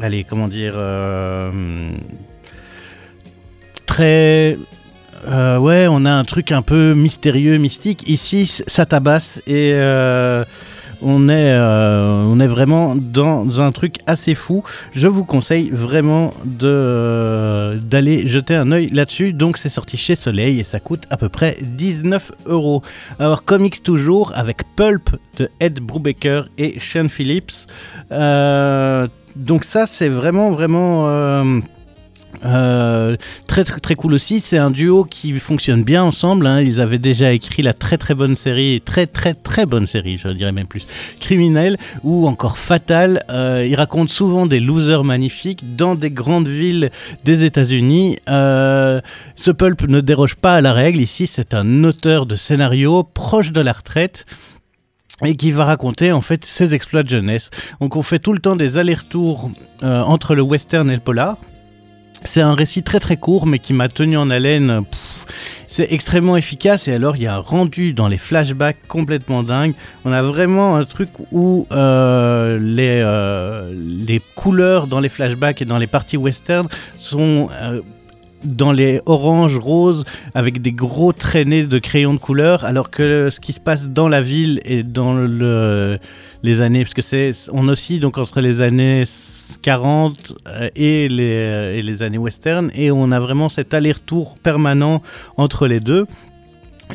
allez 0.01 0.23
comment 0.23 0.47
dire 0.47 0.75
très 3.85 4.57
ouais 5.27 5.87
on 5.89 6.05
a 6.05 6.11
un 6.11 6.23
truc 6.23 6.51
un 6.51 6.61
peu 6.61 6.93
mystérieux 6.93 7.57
mystique. 7.57 8.07
Ici 8.07 8.45
ça 8.47 8.85
tabasse 8.85 9.41
et 9.47 9.73
on 11.01 11.29
est, 11.29 11.51
euh, 11.51 12.23
on 12.25 12.39
est 12.39 12.47
vraiment 12.47 12.95
dans 12.95 13.61
un 13.61 13.71
truc 13.71 13.97
assez 14.07 14.35
fou. 14.35 14.63
Je 14.93 15.07
vous 15.07 15.25
conseille 15.25 15.69
vraiment 15.69 16.31
de, 16.45 16.67
euh, 16.67 17.79
d'aller 17.79 18.27
jeter 18.27 18.55
un 18.55 18.71
œil 18.71 18.87
là-dessus. 18.87 19.33
Donc 19.33 19.57
c'est 19.57 19.69
sorti 19.69 19.97
chez 19.97 20.15
Soleil 20.15 20.59
et 20.59 20.63
ça 20.63 20.79
coûte 20.79 21.03
à 21.09 21.17
peu 21.17 21.29
près 21.29 21.57
19 21.61 22.31
euros. 22.45 22.83
Alors 23.19 23.43
comics 23.43 23.83
toujours 23.83 24.31
avec 24.35 24.63
Pulp 24.75 25.09
de 25.37 25.49
Ed 25.59 25.79
Brubaker 25.79 26.43
et 26.57 26.79
Sean 26.79 27.09
Phillips. 27.09 27.67
Euh, 28.11 29.07
donc 29.35 29.63
ça 29.65 29.87
c'est 29.87 30.09
vraiment 30.09 30.51
vraiment... 30.51 31.61
euh, 32.43 33.15
très, 33.47 33.63
très 33.63 33.79
très 33.79 33.95
cool 33.95 34.13
aussi, 34.13 34.39
c'est 34.39 34.57
un 34.57 34.71
duo 34.71 35.03
qui 35.03 35.31
fonctionne 35.39 35.83
bien 35.83 36.03
ensemble. 36.03 36.47
hein. 36.47 36.61
Ils 36.61 36.81
avaient 36.81 36.99
déjà 36.99 37.31
écrit 37.31 37.61
la 37.61 37.73
très 37.73 37.97
très 37.97 38.15
bonne 38.15 38.35
série, 38.35 38.81
très 38.81 39.07
très 39.07 39.33
très 39.33 39.65
bonne 39.65 39.87
série, 39.87 40.17
je 40.17 40.29
dirais 40.29 40.51
même 40.51 40.67
plus, 40.67 40.87
Criminel 41.19 41.77
ou 42.03 42.27
encore 42.27 42.57
Fatal. 42.57 43.23
Euh, 43.29 43.65
ils 43.67 43.75
racontent 43.75 44.11
souvent 44.11 44.45
des 44.45 44.59
losers 44.59 45.03
magnifiques 45.03 45.75
dans 45.75 45.95
des 45.95 46.09
grandes 46.09 46.47
villes 46.47 46.91
des 47.23 47.43
États-Unis. 47.43 48.17
Euh, 48.29 49.01
ce 49.35 49.51
pulp 49.51 49.87
ne 49.87 50.01
déroge 50.01 50.35
pas 50.35 50.55
à 50.55 50.61
la 50.61 50.73
règle. 50.73 50.99
Ici, 50.99 51.27
c'est 51.27 51.53
un 51.53 51.83
auteur 51.83 52.25
de 52.25 52.35
scénario 52.35 53.03
proche 53.03 53.51
de 53.51 53.61
la 53.61 53.73
retraite 53.73 54.25
et 55.23 55.35
qui 55.35 55.51
va 55.51 55.65
raconter 55.65 56.11
en 56.11 56.21
fait 56.21 56.45
ses 56.45 56.73
exploits 56.73 57.03
de 57.03 57.09
jeunesse. 57.09 57.51
Donc 57.79 57.95
on 57.95 58.01
fait 58.01 58.17
tout 58.17 58.33
le 58.33 58.39
temps 58.39 58.55
des 58.55 58.79
allers-retours 58.79 59.51
entre 59.83 60.33
le 60.33 60.41
western 60.41 60.89
et 60.89 60.95
le 60.95 60.99
polar. 60.99 61.37
C'est 62.23 62.41
un 62.41 62.53
récit 62.53 62.83
très 62.83 62.99
très 62.99 63.17
court 63.17 63.47
mais 63.47 63.59
qui 63.59 63.73
m'a 63.73 63.89
tenu 63.89 64.17
en 64.17 64.29
haleine. 64.29 64.83
C'est 65.67 65.87
extrêmement 65.91 66.37
efficace 66.37 66.87
et 66.87 66.93
alors 66.93 67.15
il 67.15 67.23
y 67.23 67.27
a 67.27 67.35
un 67.35 67.39
rendu 67.39 67.93
dans 67.93 68.07
les 68.07 68.17
flashbacks 68.17 68.87
complètement 68.87 69.41
dingue. 69.41 69.73
On 70.05 70.11
a 70.11 70.21
vraiment 70.21 70.75
un 70.75 70.83
truc 70.83 71.09
où 71.31 71.65
euh, 71.71 72.59
les, 72.59 73.01
euh, 73.03 73.73
les 73.73 74.21
couleurs 74.35 74.87
dans 74.87 74.99
les 74.99 75.09
flashbacks 75.09 75.61
et 75.61 75.65
dans 75.65 75.77
les 75.77 75.87
parties 75.87 76.17
western 76.17 76.67
sont 76.97 77.49
euh, 77.53 77.81
dans 78.43 78.71
les 78.71 79.01
oranges, 79.05 79.57
roses, 79.57 80.03
avec 80.33 80.61
des 80.61 80.71
gros 80.71 81.13
traînées 81.13 81.65
de 81.65 81.79
crayons 81.79 82.13
de 82.13 82.19
couleur, 82.19 82.65
alors 82.65 82.89
que 82.89 83.29
ce 83.29 83.39
qui 83.39 83.53
se 83.53 83.59
passe 83.59 83.85
dans 83.85 84.07
la 84.07 84.21
ville 84.21 84.61
et 84.65 84.83
dans 84.83 85.13
le, 85.13 85.99
les 86.43 86.61
années, 86.61 86.83
parce 86.83 86.93
que 86.93 87.01
c'est, 87.01 87.31
on 87.51 87.67
oscille 87.67 87.99
donc 87.99 88.17
entre 88.17 88.41
les 88.41 88.61
années 88.61 89.03
40 89.61 90.33
euh, 90.47 90.69
et 90.75 91.07
les, 91.07 91.45
euh, 91.47 91.77
et 91.77 91.81
les 91.81 92.03
années 92.03 92.17
western, 92.17 92.71
et 92.75 92.91
on 92.91 93.11
a 93.11 93.19
vraiment 93.19 93.49
cet 93.49 93.73
aller-retour 93.73 94.37
permanent 94.41 95.01
entre 95.37 95.67
les 95.67 95.79
deux. 95.79 96.07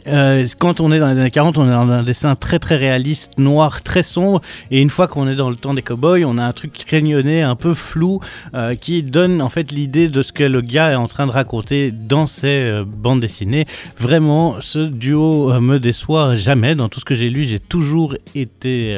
Euh, 0.06 0.47
quand 0.59 0.81
on 0.81 0.93
est 0.93 0.98
dans 0.98 1.10
les 1.10 1.18
années 1.18 1.31
40, 1.31 1.59
on 1.59 1.66
est 1.66 1.70
dans 1.70 1.90
un 1.90 2.02
dessin 2.02 2.35
très 2.35 2.59
très 2.59 2.77
réaliste, 2.77 3.39
noir, 3.39 3.82
très 3.82 4.02
sombre, 4.02 4.40
et 4.70 4.81
une 4.81 4.90
fois 4.90 5.09
qu'on 5.09 5.28
est 5.28 5.36
dans 5.36 5.51
le 5.51 5.56
temps 5.56 5.74
des 5.74 5.82
cowboys, 5.82 6.24
on 6.24 6.39
a 6.39 6.44
un 6.44 6.52
truc 6.52 6.73
crayonné, 6.73 7.43
un 7.43 7.56
peu 7.56 7.74
flou, 7.74 8.20
euh, 8.55 8.74
qui 8.74 9.02
donne 9.02 9.43
en 9.43 9.48
fait 9.48 9.73
l'idée 9.73 10.09
de 10.09 10.23
ce 10.23 10.32
que 10.32 10.44
le 10.44 10.60
gars 10.60 10.93
est 10.93 10.97
en 10.97 11.09
train 11.09 11.27
de 11.27 11.32
raconter 11.32 11.90
dans 11.90 12.27
ses 12.27 12.47
euh, 12.48 12.85
bandes 12.86 13.20
dessinées. 13.20 13.66
Vraiment, 13.98 14.56
ce 14.60 14.81
duo 14.81 15.60
me 15.60 15.78
déçoit 15.78 16.35
jamais. 16.35 16.74
Dans 16.74 16.89
tout 16.89 17.01
ce 17.01 17.05
que 17.05 17.14
j'ai 17.14 17.31
lu, 17.31 17.44
j'ai 17.44 17.60
toujours 17.60 18.14
été 18.35 18.97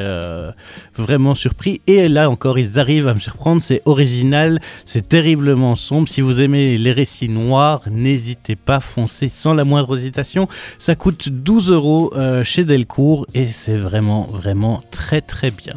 vraiment 0.99 1.35
surpris, 1.35 1.81
et 1.87 2.07
là 2.07 2.29
encore, 2.29 2.59
ils 2.59 2.79
arrivent 2.79 3.07
à 3.07 3.13
me 3.13 3.19
surprendre. 3.19 3.61
C'est 3.61 3.81
original, 3.85 4.59
c'est 4.85 5.07
terriblement 5.07 5.75
sombre. 5.75 6.07
Si 6.07 6.21
vous 6.21 6.41
aimez 6.41 6.77
les 6.77 6.91
récits 6.91 7.29
noirs, 7.29 7.81
n'hésitez 7.89 8.55
pas, 8.55 8.79
foncez 8.79 9.29
sans 9.29 9.53
la 9.53 9.63
moindre 9.63 9.97
hésitation. 9.97 10.47
Ça 10.77 10.95
coûte 10.95 11.29
12 11.29 11.71
euros 11.71 12.13
euh, 12.15 12.43
chez 12.43 12.65
Delcourt 12.65 13.25
et 13.33 13.45
c'est 13.45 13.77
vraiment, 13.77 14.29
vraiment 14.31 14.81
très, 14.91 15.21
très 15.21 15.51
bien. 15.51 15.73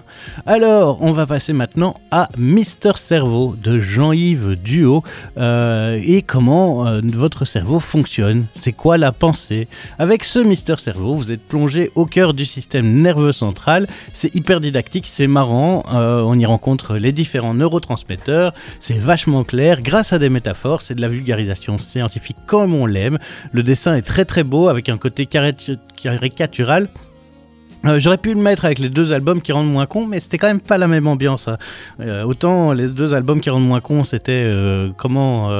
Alors, 0.47 0.99
on 1.01 1.12
va 1.12 1.27
passer 1.27 1.53
maintenant 1.53 1.94
à 2.11 2.28
Mister 2.36 2.93
Cerveau 2.97 3.57
de 3.62 3.78
Jean-Yves 3.78 4.57
Duo 4.57 5.03
euh, 5.36 6.01
et 6.03 6.23
comment 6.23 6.86
euh, 6.86 7.01
votre 7.05 7.44
cerveau 7.44 7.81
fonctionne? 7.81 8.47
C'est 8.55 8.73
quoi 8.73 8.99
la 8.99 9.12
pensée? 9.12 9.69
Avec 9.99 10.24
ce 10.24 10.39
Mister 10.39 10.74
Cerveau, 10.78 11.15
vous 11.15 11.32
êtes 11.32 11.43
plongé 11.43 11.90
au 11.94 12.07
cœur 12.07 12.35
du 12.35 12.44
système 12.44 12.93
nerveux 12.93 13.32
central. 13.32 13.86
C'est 14.12 14.35
hyper 14.35 14.61
didactique, 14.61 15.07
c'est 15.15 15.27
marrant. 15.27 15.85
euh, 15.93 16.23
on 16.23 16.39
y 16.39 16.47
rencontre 16.47 16.97
les 16.97 17.13
différents 17.13 17.53
neurotransmetteurs. 17.53 18.55
C'est 18.81 18.97
vachement 18.99 19.45
clair 19.45 19.83
grâce 19.83 20.15
à 20.15 20.19
des 20.19 20.31
métaphores. 20.31 20.81
C'est 20.81 20.95
de 20.95 21.03
la 21.03 21.09
vulgarisation 21.09 21.79
scientifique 21.79 22.39
comme 22.47 22.73
on 22.75 22.87
l'aime. 22.87 23.19
Le 23.53 23.63
dessin 23.63 23.95
est 23.95 24.03
très 24.03 24.25
très 24.25 24.43
beau 24.43 24.69
avec 24.69 24.89
un 24.89 24.97
côté 24.97 25.27
cari- 25.27 25.79
caricatural. 26.03 26.89
Euh, 27.85 27.99
J'aurais 27.99 28.17
pu 28.17 28.33
le 28.33 28.41
mettre 28.41 28.65
avec 28.65 28.79
les 28.79 28.89
deux 28.89 29.13
albums 29.13 29.43
qui 29.43 29.51
rendent 29.53 29.71
moins 29.71 29.87
con, 29.87 30.07
mais 30.07 30.21
c'était 30.21 30.39
quand 30.39 30.47
même 30.47 30.61
pas 30.61 30.79
la 30.79 30.87
même 30.87 31.07
ambiance. 31.09 31.49
hein. 31.49 31.59
Euh, 32.01 32.23
autant 32.23 32.73
les 32.73 32.87
deux 32.89 33.13
albums 33.13 33.41
qui 33.41 33.51
rendent 33.51 33.67
moins 33.67 33.81
con, 33.81 34.05
c'était 34.05 34.47
comment 34.97 35.51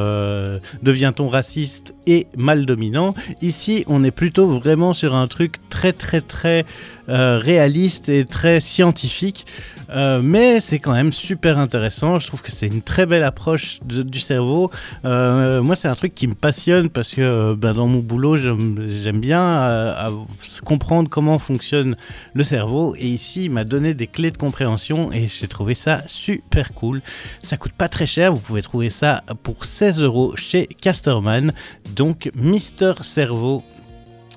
devient-on 0.83 1.29
raciste 1.29 1.95
et 2.07 2.27
mal 2.37 2.65
dominant. 2.65 3.13
Ici, 3.43 3.85
on 3.89 4.03
est 4.05 4.13
plutôt 4.13 4.47
vraiment 4.59 4.93
sur 4.95 5.15
un 5.15 5.27
truc 5.27 5.57
très 5.69 5.93
très 5.93 6.21
très 6.21 6.65
réaliste 7.09 8.09
et 8.09 8.25
très 8.25 8.61
scientifique. 8.61 9.47
Euh, 9.93 10.21
mais 10.23 10.61
c'est 10.61 10.79
quand 10.79 10.93
même 10.93 11.13
super 11.13 11.59
intéressant. 11.59 12.19
Je 12.19 12.27
trouve 12.27 12.43
que 12.43 12.51
c'est 12.51 12.67
une 12.67 12.83
très 12.83 13.07
belle 13.07 13.23
approche 13.23 13.81
du 13.83 14.21
cerveau. 14.21 14.71
Euh, 15.05 15.63
moi, 15.63 15.77
c'est 15.77 15.89
un 15.89 15.95
truc 15.95 16.15
qui 16.15 16.27
me 16.27 16.35
passionne 16.35 16.89
parce 16.89 17.15
que 17.15 17.21
euh, 17.21 17.55
ben, 17.57 17.75
dans 17.75 17.87
mon 17.87 17.99
boulot, 17.99 18.37
j'aime 18.37 19.21
bien 19.21 20.07
comprendre 20.65 21.09
comment 21.11 21.39
fonctionne 21.39 21.97
le 22.35 22.45
cerveau. 22.45 22.95
Et 22.99 23.09
ici, 23.09 23.45
il 23.47 23.51
m'a 23.51 23.65
donné 23.65 23.95
des 23.95 24.07
clés 24.07 24.31
de 24.31 24.39
compréhension 24.39 25.13
et 25.13 25.29
j'ai 25.29 25.49
trouvé 25.49 25.75
ça 25.75 26.03
super 26.07 26.73
cool. 26.73 27.03
Ça 27.43 27.57
coûte 27.57 27.73
pas 27.73 27.89
très 27.89 28.07
cher. 28.07 28.33
Vous 28.33 28.41
pouvez 28.41 28.63
trouver 28.63 28.91
ça 28.91 29.23
pour 29.43 29.65
16 29.65 30.01
euros 30.03 30.35
chez 30.37 30.67
Casterman. 30.67 31.53
Donc, 31.95 32.31
Mister 32.35 32.95
Cerveau 33.03 33.63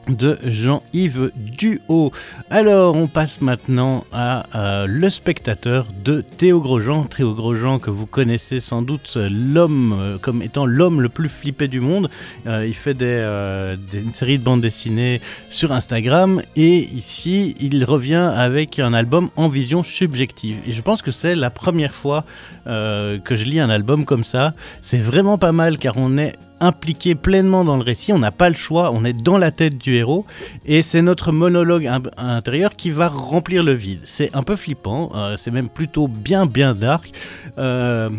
de 0.09 0.37
Jean-Yves 0.43 1.31
Duhaut. 1.35 2.11
Alors, 2.49 2.95
on 2.95 3.07
passe 3.07 3.41
maintenant 3.41 4.03
à 4.11 4.45
euh, 4.55 4.85
Le 4.87 5.09
spectateur 5.09 5.87
de 6.03 6.21
Théo 6.21 6.61
Grosjean. 6.61 7.03
Théo 7.05 7.33
Grosjean, 7.33 7.79
que 7.79 7.89
vous 7.89 8.05
connaissez 8.05 8.59
sans 8.59 8.81
doute 8.81 9.17
l'homme 9.17 9.97
euh, 9.99 10.17
comme 10.17 10.41
étant 10.41 10.65
l'homme 10.65 11.01
le 11.01 11.09
plus 11.09 11.29
flippé 11.29 11.67
du 11.67 11.79
monde. 11.79 12.09
Euh, 12.47 12.65
il 12.67 12.73
fait 12.73 12.93
des, 12.93 13.75
des, 13.91 14.01
une 14.01 14.13
série 14.13 14.39
de 14.39 14.43
bandes 14.43 14.61
dessinées 14.61 15.21
sur 15.49 15.71
Instagram 15.71 16.41
et 16.55 16.79
ici, 16.79 17.55
il 17.59 17.83
revient 17.83 18.31
avec 18.35 18.79
un 18.79 18.93
album 18.93 19.29
en 19.35 19.49
vision 19.49 19.83
subjective. 19.83 20.57
Et 20.67 20.71
je 20.71 20.81
pense 20.81 21.01
que 21.01 21.11
c'est 21.11 21.35
la 21.35 21.49
première 21.49 21.93
fois 21.93 22.25
que 22.65 23.35
je 23.35 23.43
lis 23.43 23.59
un 23.59 23.69
album 23.69 24.05
comme 24.05 24.23
ça. 24.23 24.53
C'est 24.81 24.99
vraiment 24.99 25.37
pas 25.37 25.51
mal 25.51 25.77
car 25.77 25.97
on 25.97 26.17
est 26.17 26.33
impliqué 26.59 27.15
pleinement 27.15 27.63
dans 27.63 27.77
le 27.77 27.83
récit, 27.83 28.13
on 28.13 28.19
n'a 28.19 28.31
pas 28.31 28.49
le 28.49 28.55
choix, 28.55 28.91
on 28.93 29.03
est 29.05 29.13
dans 29.13 29.37
la 29.37 29.51
tête 29.51 29.77
du 29.77 29.95
héros, 29.95 30.25
et 30.65 30.81
c'est 30.81 31.01
notre 31.01 31.31
monologue 31.31 31.89
intérieur 32.17 32.75
qui 32.75 32.91
va 32.91 33.07
remplir 33.09 33.63
le 33.63 33.73
vide. 33.73 34.01
C'est 34.03 34.35
un 34.35 34.43
peu 34.43 34.55
flippant, 34.55 35.11
euh, 35.15 35.35
c'est 35.35 35.51
même 35.51 35.69
plutôt 35.69 36.07
bien 36.07 36.45
bien 36.45 36.73
dark. 36.73 37.11
Euh, 37.57 38.09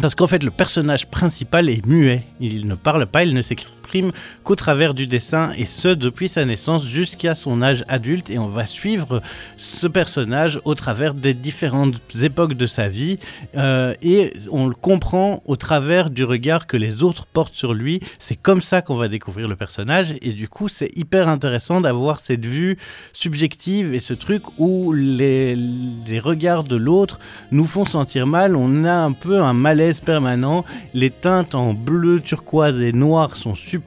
parce 0.00 0.14
qu'en 0.14 0.26
fait, 0.26 0.42
le 0.42 0.50
personnage 0.50 1.08
principal 1.08 1.68
est 1.68 1.84
muet. 1.84 2.22
Il 2.40 2.66
ne 2.66 2.74
parle 2.74 3.06
pas, 3.06 3.24
il 3.24 3.34
ne 3.34 3.42
s'écrit 3.42 3.66
qu'au 4.44 4.54
travers 4.54 4.94
du 4.94 5.06
dessin, 5.06 5.52
et 5.56 5.64
ce 5.64 5.88
depuis 5.88 6.28
sa 6.28 6.44
naissance 6.44 6.86
jusqu'à 6.86 7.34
son 7.34 7.62
âge 7.62 7.84
adulte. 7.88 8.30
Et 8.30 8.38
on 8.38 8.48
va 8.48 8.66
suivre 8.66 9.22
ce 9.56 9.86
personnage 9.86 10.60
au 10.64 10.74
travers 10.74 11.14
des 11.14 11.34
différentes 11.34 12.00
époques 12.22 12.54
de 12.54 12.66
sa 12.66 12.88
vie, 12.88 13.18
euh, 13.56 13.94
et 14.02 14.32
on 14.50 14.66
le 14.66 14.74
comprend 14.74 15.42
au 15.46 15.56
travers 15.56 16.10
du 16.10 16.24
regard 16.24 16.66
que 16.66 16.76
les 16.76 17.02
autres 17.02 17.26
portent 17.26 17.54
sur 17.54 17.74
lui. 17.74 18.00
C'est 18.18 18.36
comme 18.36 18.60
ça 18.60 18.82
qu'on 18.82 18.96
va 18.96 19.08
découvrir 19.08 19.48
le 19.48 19.56
personnage, 19.56 20.14
et 20.22 20.32
du 20.32 20.48
coup, 20.48 20.68
c'est 20.68 20.90
hyper 20.96 21.28
intéressant 21.28 21.80
d'avoir 21.80 22.20
cette 22.20 22.46
vue 22.46 22.76
subjective 23.12 23.94
et 23.94 24.00
ce 24.00 24.14
truc 24.14 24.42
où 24.58 24.92
les, 24.92 25.56
les 25.56 26.20
regards 26.20 26.64
de 26.64 26.76
l'autre 26.76 27.18
nous 27.50 27.66
font 27.66 27.84
sentir 27.84 28.26
mal. 28.26 28.56
On 28.56 28.84
a 28.84 28.92
un 28.92 29.12
peu 29.12 29.40
un 29.40 29.52
malaise 29.52 30.00
permanent. 30.00 30.64
Les 30.94 31.10
teintes 31.10 31.54
en 31.54 31.72
bleu, 31.72 32.20
turquoise 32.20 32.80
et 32.80 32.92
noir 32.92 33.36
sont 33.36 33.54
super 33.54 33.79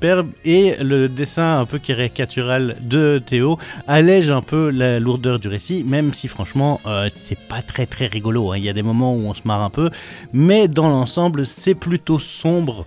et 0.45 0.75
le 0.81 1.07
dessin 1.07 1.59
un 1.59 1.65
peu 1.65 1.79
caricatural 1.79 2.75
de 2.81 3.21
Théo 3.25 3.57
allège 3.87 4.31
un 4.31 4.41
peu 4.41 4.69
la 4.69 4.99
lourdeur 4.99 5.39
du 5.39 5.47
récit, 5.47 5.83
même 5.83 6.13
si 6.13 6.27
franchement 6.27 6.79
euh, 6.85 7.07
c'est 7.13 7.39
pas 7.39 7.61
très 7.61 7.85
très 7.85 8.07
rigolo. 8.07 8.51
Hein. 8.51 8.57
Il 8.57 8.63
y 8.63 8.69
a 8.69 8.73
des 8.73 8.83
moments 8.83 9.13
où 9.13 9.27
on 9.27 9.33
se 9.33 9.41
marre 9.45 9.61
un 9.61 9.69
peu, 9.69 9.89
mais 10.33 10.67
dans 10.67 10.89
l'ensemble 10.89 11.45
c'est 11.45 11.75
plutôt 11.75 12.19
sombre 12.19 12.85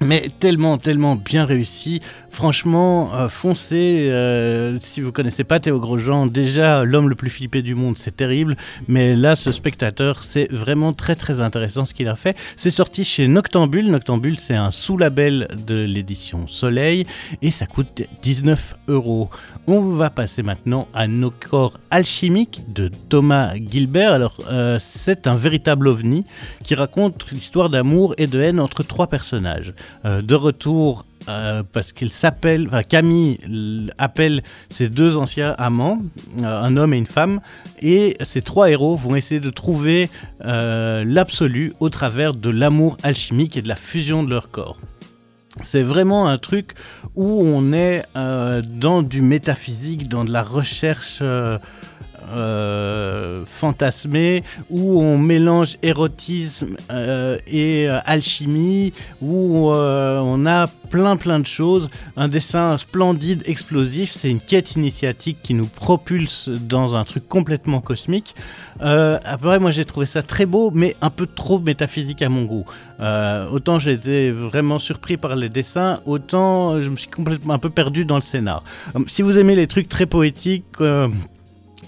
mais 0.00 0.28
tellement, 0.40 0.78
tellement 0.78 1.16
bien 1.16 1.44
réussi. 1.44 2.00
Franchement, 2.30 3.14
euh, 3.14 3.28
foncez. 3.28 4.08
Euh, 4.10 4.78
si 4.82 5.00
vous 5.00 5.12
connaissez 5.12 5.44
pas 5.44 5.58
Théo 5.58 5.80
Grosjean, 5.80 6.26
déjà 6.26 6.84
l'homme 6.84 7.08
le 7.08 7.14
plus 7.14 7.30
flippé 7.30 7.62
du 7.62 7.74
monde, 7.74 7.96
c'est 7.96 8.14
terrible. 8.14 8.56
Mais 8.88 9.16
là, 9.16 9.36
ce 9.36 9.52
spectateur, 9.52 10.22
c'est 10.22 10.52
vraiment 10.52 10.92
très, 10.92 11.14
très 11.14 11.40
intéressant 11.40 11.84
ce 11.84 11.94
qu'il 11.94 12.08
a 12.08 12.16
fait. 12.16 12.36
C'est 12.56 12.70
sorti 12.70 13.04
chez 13.04 13.26
Noctambule. 13.26 13.90
Noctambule, 13.90 14.38
c'est 14.38 14.54
un 14.54 14.70
sous-label 14.70 15.48
de 15.66 15.76
l'édition 15.76 16.46
Soleil 16.46 17.06
et 17.40 17.50
ça 17.50 17.66
coûte 17.66 18.02
19 18.22 18.76
euros. 18.88 19.30
On 19.66 19.80
va 19.80 20.10
passer 20.10 20.42
maintenant 20.42 20.88
à 20.94 21.06
Nos 21.06 21.30
corps 21.30 21.78
alchimiques 21.90 22.60
de 22.72 22.90
Thomas 23.08 23.54
Gilbert. 23.56 24.12
Alors, 24.12 24.36
euh, 24.50 24.78
c'est 24.78 25.26
un 25.26 25.36
véritable 25.36 25.88
ovni 25.88 26.24
qui 26.62 26.74
raconte 26.74 27.30
l'histoire 27.32 27.68
d'amour 27.68 28.14
et 28.18 28.26
de 28.26 28.40
haine 28.40 28.60
entre 28.60 28.82
trois 28.82 29.06
personnages. 29.06 29.72
Euh, 30.06 30.22
de 30.22 30.34
retour 30.34 31.04
euh, 31.28 31.62
parce 31.72 31.92
qu'il 31.92 32.12
s'appelle, 32.12 32.66
enfin, 32.68 32.84
Camille 32.84 33.38
appelle 33.98 34.42
ses 34.70 34.88
deux 34.88 35.16
anciens 35.16 35.54
amants, 35.58 36.00
euh, 36.40 36.44
un 36.44 36.76
homme 36.76 36.94
et 36.94 36.98
une 36.98 37.06
femme, 37.06 37.40
et 37.82 38.16
ces 38.20 38.42
trois 38.42 38.70
héros 38.70 38.94
vont 38.96 39.16
essayer 39.16 39.40
de 39.40 39.50
trouver 39.50 40.08
l'absolu 40.40 41.72
au 41.80 41.88
travers 41.88 42.34
de 42.34 42.50
l'amour 42.50 42.96
alchimique 43.02 43.56
et 43.56 43.62
de 43.62 43.68
la 43.68 43.76
fusion 43.76 44.22
de 44.22 44.30
leur 44.30 44.50
corps. 44.50 44.78
C'est 45.62 45.82
vraiment 45.82 46.28
un 46.28 46.38
truc 46.38 46.74
où 47.16 47.42
on 47.42 47.72
est 47.72 48.04
dans 48.14 49.02
du 49.02 49.22
métaphysique, 49.22 50.08
dans 50.08 50.24
de 50.24 50.30
la 50.30 50.42
recherche 50.42 51.22
euh, 52.28 53.44
fantasmé 53.46 54.42
où 54.68 55.00
on 55.00 55.16
mélange 55.16 55.76
érotisme 55.82 56.76
euh, 56.90 57.38
et 57.46 57.88
euh, 57.88 58.00
alchimie, 58.04 58.92
où 59.22 59.70
on 59.70 60.46
a 60.46 60.66
plein 60.90 61.16
plein 61.16 61.38
de 61.38 61.46
choses. 61.46 61.88
Un 62.16 62.28
dessin 62.28 62.76
splendide, 62.78 63.42
explosif, 63.46 64.12
c'est 64.12 64.30
une 64.30 64.40
quête 64.40 64.72
initiatique 64.72 65.38
qui 65.42 65.54
nous 65.54 65.66
propulse 65.66 66.48
dans 66.48 66.94
un 66.96 67.04
truc 67.04 67.28
complètement 67.28 67.80
cosmique. 67.80 68.34
après, 68.80 69.58
moi 69.58 69.70
j'ai 69.70 69.84
trouvé 69.84 70.06
ça 70.06 70.22
très 70.22 70.46
beau, 70.46 70.70
mais 70.74 70.96
un 71.02 71.10
peu 71.10 71.26
trop 71.26 71.58
métaphysique 71.58 72.22
à 72.22 72.28
mon 72.28 72.44
goût. 72.44 72.66
autant 73.52 73.78
j'ai 73.78 73.92
été 73.92 74.30
vraiment 74.30 74.78
surpris 74.78 75.16
par 75.16 75.36
les 75.36 75.48
dessins, 75.48 76.00
autant 76.06 76.80
je 76.80 76.88
me 76.88 76.96
suis 76.96 77.08
complètement 77.08 77.54
un 77.54 77.58
peu 77.58 77.70
perdu 77.70 78.04
dans 78.04 78.16
le 78.16 78.22
scénar. 78.22 78.64
si 79.06 79.22
vous 79.22 79.38
aimez 79.38 79.54
les 79.54 79.66
trucs 79.66 79.88
très 79.88 80.06
poétiques, 80.06 80.64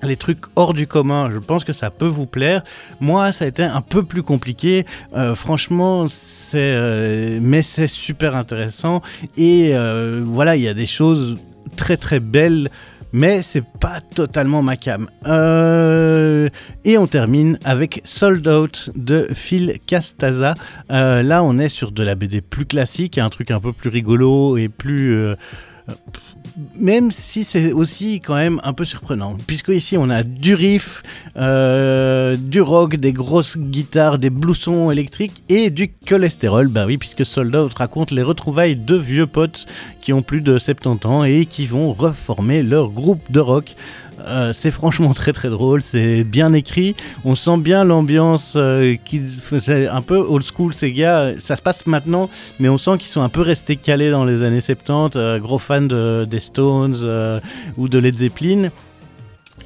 les 0.02 0.16
trucs 0.16 0.44
hors 0.56 0.74
du 0.74 0.86
commun, 0.86 1.30
je 1.32 1.38
pense 1.38 1.64
que 1.64 1.72
ça 1.72 1.90
peut 1.90 2.06
vous 2.06 2.26
plaire. 2.26 2.62
Moi, 3.00 3.32
ça 3.32 3.44
a 3.44 3.48
été 3.48 3.62
un 3.62 3.80
peu 3.80 4.02
plus 4.02 4.22
compliqué. 4.22 4.86
Euh, 5.14 5.34
franchement, 5.34 6.06
c'est, 6.08 6.58
euh, 6.58 7.38
mais 7.42 7.62
c'est 7.62 7.88
super 7.88 8.36
intéressant. 8.36 9.02
Et 9.36 9.70
euh, 9.74 10.22
voilà, 10.24 10.56
il 10.56 10.62
y 10.62 10.68
a 10.68 10.74
des 10.74 10.86
choses 10.86 11.38
très 11.76 11.96
très 11.96 12.20
belles. 12.20 12.70
Mais 13.14 13.40
c'est 13.40 13.64
pas 13.64 14.02
totalement 14.02 14.60
ma 14.60 14.76
cam. 14.76 15.08
et 15.24 16.98
on 16.98 17.06
termine 17.06 17.58
avec 17.64 18.02
Sold 18.04 18.46
Out 18.46 18.90
de 18.96 19.28
Phil 19.32 19.78
Castaza. 19.86 20.54
là, 20.90 21.42
on 21.42 21.58
est 21.58 21.70
sur 21.70 21.90
de 21.90 22.02
la 22.02 22.14
BD 22.14 22.42
plus 22.42 22.66
classique, 22.66 23.16
un 23.16 23.30
truc 23.30 23.50
un 23.50 23.60
peu 23.60 23.72
plus 23.72 23.88
rigolo 23.88 24.58
et 24.58 24.68
plus 24.68 25.34
même 26.76 27.12
si 27.12 27.44
c'est 27.44 27.72
aussi 27.72 28.20
quand 28.20 28.34
même 28.34 28.60
un 28.64 28.72
peu 28.72 28.84
surprenant, 28.84 29.36
puisque 29.46 29.68
ici 29.68 29.96
on 29.96 30.10
a 30.10 30.22
du 30.22 30.54
riff, 30.54 31.02
euh, 31.36 32.36
du 32.36 32.60
rock, 32.60 32.96
des 32.96 33.12
grosses 33.12 33.56
guitares, 33.56 34.18
des 34.18 34.30
blousons 34.30 34.90
électriques 34.90 35.42
et 35.48 35.70
du 35.70 35.88
cholestérol. 35.88 36.68
Bah 36.68 36.86
oui, 36.86 36.98
puisque 36.98 37.24
Sold 37.24 37.54
Out 37.54 37.74
raconte 37.74 38.10
les 38.10 38.22
retrouvailles 38.22 38.76
de 38.76 38.96
vieux 38.96 39.26
potes 39.26 39.66
qui 40.00 40.12
ont 40.12 40.22
plus 40.22 40.40
de 40.40 40.58
70 40.58 41.06
ans 41.06 41.24
et 41.24 41.46
qui 41.46 41.66
vont 41.66 41.92
reformer 41.92 42.62
leur 42.62 42.90
groupe 42.90 43.30
de 43.30 43.40
rock. 43.40 43.74
Euh, 44.20 44.52
c'est 44.52 44.70
franchement 44.70 45.12
très 45.14 45.32
très 45.32 45.48
drôle, 45.48 45.82
c'est 45.82 46.24
bien 46.24 46.52
écrit, 46.52 46.96
on 47.24 47.34
sent 47.34 47.58
bien 47.58 47.84
l'ambiance 47.84 48.54
euh, 48.56 48.96
qui 49.04 49.22
c'est 49.60 49.86
un 49.86 50.02
peu 50.02 50.18
old 50.18 50.44
school 50.44 50.74
ces 50.74 50.92
gars, 50.92 51.32
ça 51.38 51.56
se 51.56 51.62
passe 51.62 51.86
maintenant, 51.86 52.28
mais 52.58 52.68
on 52.68 52.78
sent 52.78 52.98
qu'ils 52.98 53.08
sont 53.08 53.22
un 53.22 53.28
peu 53.28 53.40
restés 53.40 53.76
calés 53.76 54.10
dans 54.10 54.24
les 54.24 54.42
années 54.42 54.60
70, 54.60 55.16
euh, 55.16 55.38
gros 55.38 55.58
fans 55.58 55.80
des 55.80 56.40
Stones 56.40 57.40
ou 57.76 57.88
de 57.88 57.98
Led 57.98 58.18
Zeppelin. 58.18 58.70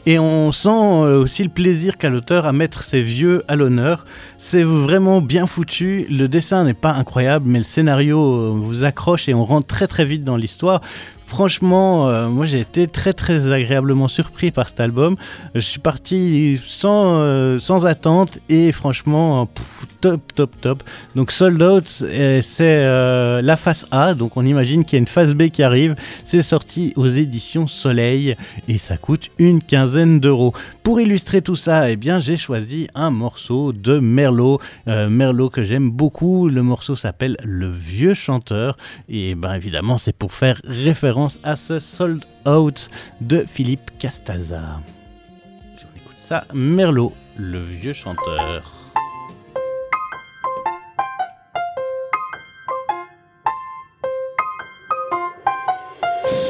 Et 0.05 0.19
on 0.19 0.51
sent 0.51 0.69
aussi 0.69 1.45
le 1.45 1.49
plaisir 1.49 1.97
qu'a 1.97 2.09
l'auteur 2.09 2.47
à 2.47 2.53
mettre 2.53 2.83
ses 2.83 3.01
vieux 3.01 3.45
à 3.47 3.55
l'honneur. 3.55 4.05
C'est 4.37 4.65
vraiment 4.65 5.21
bien 5.21 5.47
foutu. 5.47 6.07
Le 6.11 6.27
dessin 6.27 6.65
n'est 6.65 6.75
pas 6.75 6.93
incroyable, 6.93 7.45
mais 7.49 7.59
le 7.59 7.65
scénario 7.65 8.53
vous 8.57 8.83
accroche 8.83 9.29
et 9.29 9.35
on 9.35 9.45
rentre 9.45 9.69
très 9.69 9.87
très 9.87 10.05
vite 10.05 10.25
dans 10.25 10.37
l'histoire. 10.37 10.81
Franchement, 11.33 12.11
euh, 12.11 12.29
moi 12.29 12.45
j'ai 12.45 12.61
été 12.61 12.87
très 12.87 13.15
très 13.15 13.51
agréablement 13.51 14.07
surpris 14.07 14.51
par 14.51 14.69
cet 14.69 14.81
album. 14.81 15.17
Je 15.55 15.61
suis 15.61 15.79
parti 15.79 16.61
sans, 16.63 17.23
euh, 17.23 17.85
attente 17.87 18.39
et 18.51 18.71
franchement, 18.71 19.49
top 20.03 20.21
top 20.35 20.51
top. 20.61 20.83
Donc 21.17 21.33
Sold 21.33 21.63
Out, 21.63 21.87
c'est 21.87 22.43
euh, 22.61 23.41
la 23.41 23.57
face 23.57 23.87
A, 23.91 24.13
donc 24.13 24.37
on 24.37 24.45
imagine 24.45 24.85
qu'il 24.85 24.99
y 24.99 24.99
a 24.99 25.01
une 25.01 25.07
phase 25.07 25.33
B 25.33 25.49
qui 25.49 25.63
arrive. 25.63 25.95
C'est 26.23 26.43
sorti 26.43 26.93
aux 26.97 27.09
éditions 27.09 27.67
Soleil 27.67 28.37
et 28.69 28.77
ça 28.77 28.99
coûte 28.99 29.31
une 29.39 29.63
quinzaine 29.63 30.21
d'euros. 30.21 30.53
Pour 30.83 31.01
illustrer 31.01 31.41
tout 31.41 31.57
ça, 31.57 31.91
eh 31.91 31.97
bien 31.97 32.21
j'ai 32.21 32.37
choisi 32.37 32.89
un 32.95 33.09
morceau 33.09 33.73
de 33.73 33.99
Merlot. 34.01 34.61
Merlot 34.87 35.49
que 35.49 35.63
j'aime 35.63 35.91
beaucoup. 35.91 36.51
Le 36.51 36.63
morceau 36.63 36.95
s'appelle 36.95 37.39
Le 37.43 37.71
Vieux 37.71 38.13
Chanteur 38.13 38.77
et 39.09 39.35
ben 39.35 39.55
évidemment 39.55 39.97
c'est 39.97 40.15
pour 40.15 40.35
faire 40.35 40.61
référence 40.67 41.22
à 41.45 41.57
ce 41.57 41.79
Sold 41.79 42.25
Out 42.47 42.91
de 43.21 43.45
Philippe 43.47 43.91
Castaza. 43.99 44.81
On 45.79 45.97
écoute 45.97 46.17
ça, 46.19 46.45
Merlot, 46.53 47.13
le 47.37 47.63
vieux 47.63 47.93
chanteur. 47.93 48.65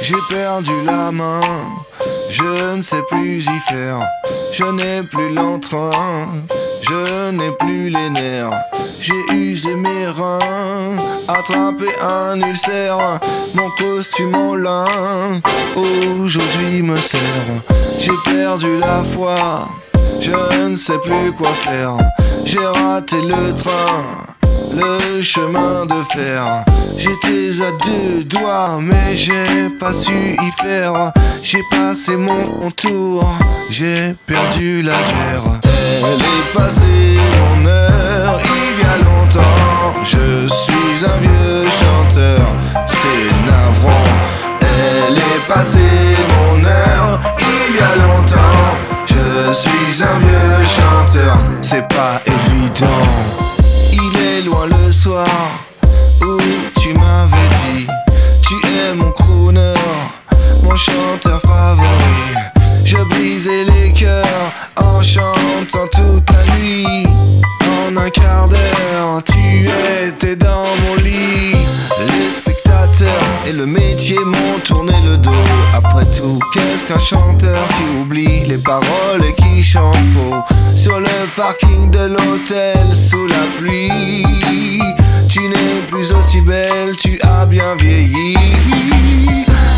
J'ai 0.00 0.16
perdu 0.28 0.72
la 0.84 1.12
main, 1.12 1.40
je 2.30 2.76
ne 2.76 2.82
sais 2.82 3.02
plus 3.08 3.44
y 3.44 3.58
faire. 3.68 4.00
Je 4.52 4.64
n'ai 4.64 5.06
plus 5.06 5.32
l'entrain, 5.34 6.28
je 6.82 7.30
n'ai 7.30 7.52
plus 7.52 7.88
les 7.88 8.10
nerfs. 8.10 8.50
J'ai 9.00 9.22
usé 9.34 9.74
mes 9.74 10.06
reins, 10.06 10.96
attrapé 11.26 11.86
un 12.02 12.40
ulcère. 12.40 13.18
Mon 13.54 13.68
costume 13.70 14.34
en 14.34 14.54
lin, 14.54 14.84
aujourd'hui 15.76 16.82
me 16.82 17.00
sert. 17.00 17.20
J'ai 17.98 18.12
perdu 18.24 18.78
la 18.78 19.02
foi, 19.02 19.68
je 20.20 20.68
ne 20.68 20.76
sais 20.76 20.98
plus 20.98 21.32
quoi 21.32 21.54
faire. 21.54 21.96
J'ai 22.44 22.58
raté 22.58 23.16
le 23.22 23.54
train 23.54 24.31
le 24.74 25.22
chemin 25.22 25.86
de 25.86 26.02
fer. 26.12 26.64
J'étais 26.96 27.62
à 27.62 27.70
deux 27.84 28.24
doigts, 28.24 28.78
mais 28.80 29.14
j'ai 29.14 29.68
pas 29.78 29.92
su 29.92 30.12
y 30.12 30.62
faire. 30.62 31.12
J'ai 31.42 31.62
passé 31.70 32.16
mon 32.16 32.70
tour, 32.70 33.24
j'ai 33.70 34.14
perdu 34.26 34.82
la 34.82 34.92
guerre. 34.92 35.60
Elle 35.64 36.20
est 36.20 36.52
passée 36.54 37.18
mon 37.38 37.66
heure 37.66 38.40
il 38.44 38.80
y 38.80 38.84
a 38.84 38.98
longtemps. 38.98 40.02
Je 40.02 40.46
suis 40.46 41.04
un 41.04 41.18
vieux 41.18 41.68
chanteur, 41.70 42.46
c'est 42.86 43.46
navrant. 43.46 44.04
Elle 44.60 45.18
est 45.18 45.52
passée 45.52 46.16
mon 46.28 46.64
heure 46.64 47.20
il 47.38 47.76
y 47.76 47.80
a 47.80 47.96
longtemps. 47.96 48.72
Je 49.06 49.52
suis 49.52 50.02
un 50.02 50.18
vieux 50.18 50.66
chanteur, 50.66 51.36
c'est 51.60 51.86
pas 51.88 52.20
évident. 52.26 53.51
Soir 54.92 55.26
où 56.20 56.38
tu 56.78 56.92
m'avais 56.92 57.48
dit 57.64 57.86
Tu 58.42 58.54
es 58.78 58.94
mon 58.94 59.10
crooner, 59.10 59.74
mon 60.62 60.76
chanteur 60.76 61.40
favori. 61.40 62.36
Je 62.84 62.98
brisais 62.98 63.64
les 63.64 63.92
cœurs 63.92 64.52
en 64.76 65.02
chantant 65.02 65.88
toute 65.90 66.30
la 66.30 66.44
nuit. 66.56 67.06
En 67.88 67.96
un 67.96 68.10
quart 68.10 68.48
d'heure, 68.48 69.22
tu 69.24 69.66
étais 70.06 70.36
dans 70.36 70.76
mon 70.84 70.94
lit 70.96 71.51
et 73.46 73.52
le 73.52 73.66
métier 73.66 74.18
m'ont 74.18 74.58
tourné 74.64 74.92
le 75.04 75.16
dos. 75.16 75.30
Après 75.74 76.04
tout, 76.06 76.38
qu'est-ce 76.52 76.86
qu'un 76.86 76.98
chanteur 76.98 77.66
qui 77.68 77.98
oublie 78.00 78.44
les 78.46 78.58
paroles 78.58 79.24
et 79.28 79.34
qui 79.34 79.62
chante 79.62 79.96
faux? 80.14 80.54
Sur 80.74 80.98
le 81.00 81.26
parking 81.36 81.90
de 81.90 82.04
l'hôtel 82.06 82.94
sous 82.94 83.26
la 83.26 83.44
pluie. 83.58 84.82
Tu 85.28 85.40
n'es 85.48 85.80
plus 85.88 86.12
aussi 86.12 86.40
belle, 86.40 86.96
tu 86.96 87.18
as 87.22 87.46
bien 87.46 87.74
vieilli. 87.78 88.36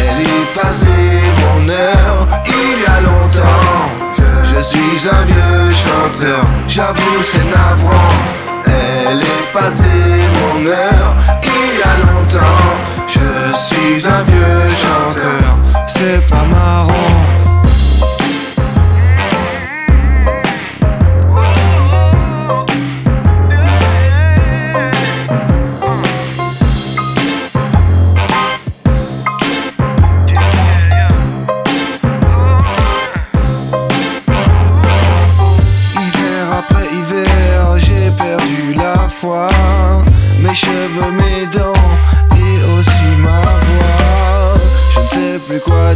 Elle 0.01 0.22
est 0.22 0.60
passée 0.60 0.88
mon 1.40 1.68
heure 1.68 2.26
il 2.46 2.82
y 2.82 2.86
a 2.86 3.01
longtemps. 3.01 3.88
Je 4.55 4.62
suis 4.62 5.09
un 5.09 5.24
vieux 5.24 5.72
chanteur, 5.72 6.44
j'avoue 6.68 7.22
c'est 7.22 7.44
navrant. 7.44 8.12
Elle 8.66 9.20
est 9.20 9.52
passée 9.52 9.84
mon 9.84 10.66
heure 10.66 11.14
il 11.42 11.78
y 11.78 11.82
a 11.82 12.12
longtemps 12.12 12.93
Je 13.06 13.56
suis 13.56 14.06
un 14.06 14.22
vieux 14.22 14.74
chanteur, 14.74 15.56
c'est 15.86 16.26
pas 16.28 16.44
marrant. 16.44 16.90
Hiver 36.93 37.76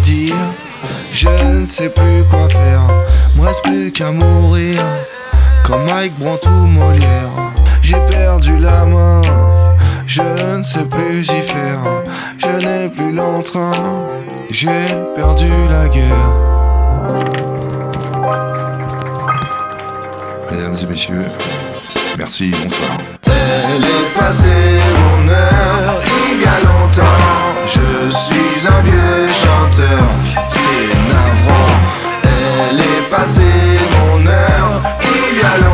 dire, 0.09 0.35
je 1.12 1.28
ne 1.28 1.66
sais 1.66 1.90
plus 1.90 2.22
quoi 2.30 2.48
faire. 2.48 2.86
Me 3.36 3.47
reste 3.47 3.62
plus 3.62 3.93
qu'à 3.93 4.10
mourir, 4.10 4.80
comme 5.64 5.85
Mike 5.85 6.14
Brandt 6.18 6.48
ou 6.48 6.66
Molière. 6.66 7.36
J'ai 7.82 8.01
perdu 8.10 8.59
la 8.59 8.85
main, 8.85 9.22
je 10.06 10.22
ne 10.22 10.62
sais 10.62 10.85
plus 10.85 11.26
y 11.26 11.43
faire. 11.43 11.80
Je 12.39 12.52
n'ai 12.64 12.89
plus 12.89 13.12
l'entrain, 13.12 13.72
j'ai 14.51 14.86
perdu 15.14 15.51
la 15.70 15.89
guerre. 15.89 16.32
Mesdames 20.51 20.76
et 20.82 20.86
messieurs, 20.86 21.26
merci, 22.16 22.52
bonsoir. 22.62 22.98
Elle 23.26 23.85
est 23.85 24.18
passée 24.18 24.80
mon 25.01 25.28
heure 25.28 26.01
il 26.32 26.40
y 26.40 26.47
a 26.47 26.60
longtemps. 26.60 27.27
Je 27.70 28.10
suis 28.10 28.66
un 28.66 28.80
vieux 28.80 29.28
chanteur, 29.28 30.08
c'est 30.48 30.96
navrant. 31.06 31.66
Elle 32.22 32.80
est 32.80 33.10
passée 33.10 33.42
mon 33.92 34.26
heure 34.26 34.82
il 35.02 35.36
y 35.36 35.42
a 35.42 35.58
longtemps. 35.58 35.67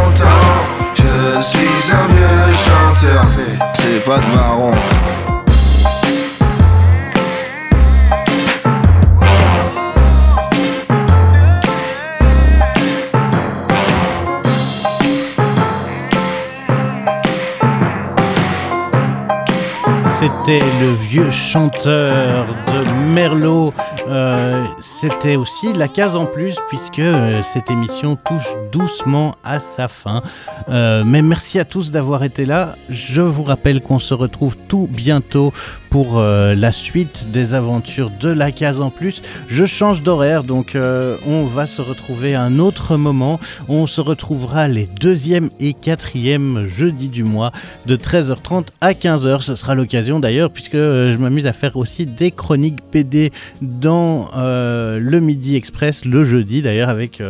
C'était 20.46 20.58
le 20.58 20.92
vieux 20.92 21.30
chanteur 21.30 22.44
de 22.66 22.92
Merlot. 23.14 23.72
Euh, 24.06 24.66
C'était 24.78 25.36
aussi 25.36 25.72
la 25.72 25.88
case 25.88 26.16
en 26.16 26.26
plus 26.26 26.58
puisque 26.68 26.98
euh, 26.98 27.40
cette 27.40 27.70
émission 27.70 28.16
touche 28.16 28.54
doucement 28.70 29.36
à 29.42 29.58
sa 29.58 29.88
fin. 29.88 30.22
Euh, 30.68 31.02
mais 31.06 31.22
merci 31.22 31.58
à 31.58 31.64
tous 31.64 31.90
d'avoir 31.90 32.24
été 32.24 32.44
là. 32.44 32.76
Je 32.90 33.22
vous 33.22 33.42
rappelle 33.42 33.80
qu'on 33.80 33.98
se 33.98 34.12
retrouve 34.12 34.54
tout 34.68 34.86
bientôt 34.86 35.50
pour 35.94 36.18
euh, 36.18 36.56
la 36.56 36.72
suite 36.72 37.28
des 37.30 37.54
aventures 37.54 38.10
de 38.18 38.28
la 38.28 38.50
case 38.50 38.80
en 38.80 38.90
plus. 38.90 39.22
Je 39.46 39.64
change 39.64 40.02
d'horaire 40.02 40.42
donc 40.42 40.74
euh, 40.74 41.16
on 41.24 41.44
va 41.44 41.68
se 41.68 41.80
retrouver 41.82 42.34
à 42.34 42.42
un 42.42 42.58
autre 42.58 42.96
moment. 42.96 43.38
On 43.68 43.86
se 43.86 44.00
retrouvera 44.00 44.66
les 44.66 44.88
deuxième 44.88 45.50
et 45.60 45.72
quatrième 45.72 46.64
jeudi 46.64 47.06
du 47.06 47.22
mois 47.22 47.52
de 47.86 47.94
13h30 47.94 48.66
à 48.80 48.90
15h. 48.90 49.42
Ce 49.42 49.54
sera 49.54 49.76
l'occasion 49.76 50.18
d'ailleurs, 50.18 50.50
puisque 50.50 50.74
euh, 50.74 51.12
je 51.12 51.18
m'amuse 51.18 51.46
à 51.46 51.52
faire 51.52 51.76
aussi 51.76 52.06
des 52.06 52.32
chroniques 52.32 52.80
PD 52.90 53.30
dans 53.62 54.30
le 54.34 55.20
Midi 55.20 55.54
Express 55.54 56.04
le 56.04 56.24
jeudi, 56.24 56.60
d'ailleurs, 56.60 56.88
avec 56.88 57.20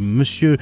monsieur 0.00 0.56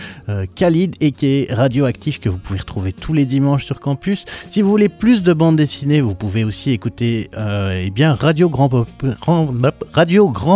Khalid 0.55 0.97
et 1.01 1.13
qui 1.13 1.27
est 1.27 1.53
radioactif, 1.53 2.21
que 2.21 2.29
vous 2.29 2.37
pouvez 2.37 2.59
retrouver 2.59 2.93
tous 2.93 3.15
les 3.15 3.25
dimanches 3.25 3.65
sur 3.65 3.81
campus. 3.81 4.27
Si 4.51 4.61
vous 4.61 4.69
voulez 4.69 4.91
plus 4.91 5.23
de 5.23 5.33
bandes 5.33 5.57
dessinées, 5.57 6.03
vous 6.03 6.15
pouvez 6.15 6.45
aussi 6.45 6.73
écouter 6.73 7.31
euh, 7.39 7.83
eh 7.87 7.91
bien, 7.91 8.15
Radio, 8.15 8.49
Grand, 8.49 8.69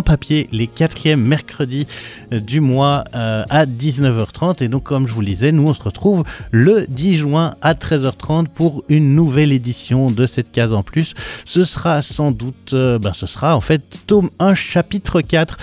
Papier 0.02 0.48
les 0.52 0.66
quatrièmes 0.66 1.26
mercredis 1.26 1.86
euh, 2.32 2.40
du 2.40 2.60
mois 2.60 3.04
euh, 3.14 3.44
à 3.50 3.66
19h30. 3.66 4.62
Et 4.62 4.68
donc, 4.68 4.84
comme 4.84 5.06
je 5.06 5.12
vous 5.12 5.20
le 5.20 5.26
disais, 5.26 5.52
nous 5.52 5.68
on 5.68 5.74
se 5.74 5.82
retrouve 5.82 6.24
le 6.50 6.86
10 6.88 7.14
juin 7.16 7.54
à 7.62 7.74
13h30 7.74 8.46
pour 8.48 8.84
une 8.88 9.14
nouvelle 9.14 9.52
édition 9.52 10.10
de 10.10 10.26
cette 10.26 10.50
case 10.50 10.72
en 10.72 10.82
plus. 10.82 11.14
Ce 11.44 11.64
sera 11.64 12.02
sans 12.02 12.30
doute, 12.30 12.74
ben, 12.74 13.12
ce 13.12 13.26
sera 13.26 13.56
en 13.56 13.60
fait 13.60 14.00
tome 14.06 14.30
1, 14.38 14.54
chapitre 14.54 15.20
4. 15.20 15.56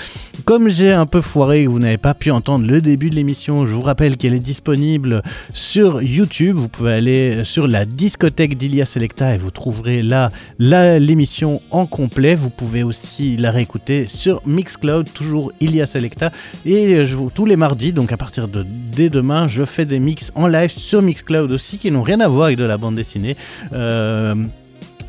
Comme 0.45 0.69
j'ai 0.69 0.91
un 0.91 1.05
peu 1.05 1.21
foiré 1.21 1.67
vous 1.67 1.79
n'avez 1.79 1.97
pas 1.97 2.13
pu 2.13 2.31
entendre 2.31 2.65
le 2.65 2.81
début 2.81 3.09
de 3.09 3.15
l'émission, 3.15 3.65
je 3.65 3.73
vous 3.73 3.81
rappelle 3.81 4.17
qu'elle 4.17 4.33
est 4.33 4.39
disponible 4.39 5.21
sur 5.53 6.01
YouTube. 6.01 6.55
Vous 6.57 6.69
pouvez 6.69 6.93
aller 6.93 7.43
sur 7.43 7.67
la 7.67 7.85
discothèque 7.85 8.57
d'Ilia 8.57 8.85
Selecta 8.85 9.35
et 9.35 9.37
vous 9.37 9.51
trouverez 9.51 10.01
là 10.01 10.31
la- 10.57 10.99
l'émission 11.09 11.59
en 11.71 11.87
complet. 11.87 12.35
Vous 12.35 12.51
pouvez 12.51 12.83
aussi 12.83 13.35
la 13.35 13.49
réécouter 13.49 14.05
sur 14.05 14.43
Mixcloud, 14.45 15.11
toujours 15.11 15.51
Ilia 15.59 15.87
Selecta. 15.87 16.31
Et 16.65 17.03
je 17.05 17.17
tous 17.33 17.45
les 17.45 17.55
mardis, 17.55 17.93
donc 17.93 18.11
à 18.11 18.17
partir 18.17 18.47
de 18.47 18.63
dès 18.63 19.09
demain, 19.09 19.47
je 19.47 19.65
fais 19.65 19.85
des 19.85 19.99
mix 19.99 20.31
en 20.35 20.45
live 20.45 20.69
sur 20.69 21.01
Mixcloud 21.01 21.51
aussi 21.51 21.79
qui 21.79 21.89
n'ont 21.89 22.03
rien 22.03 22.19
à 22.19 22.27
voir 22.27 22.45
avec 22.45 22.57
de 22.57 22.63
la 22.63 22.77
bande 22.77 22.95
dessinée. 22.95 23.35
Euh, 23.73 24.35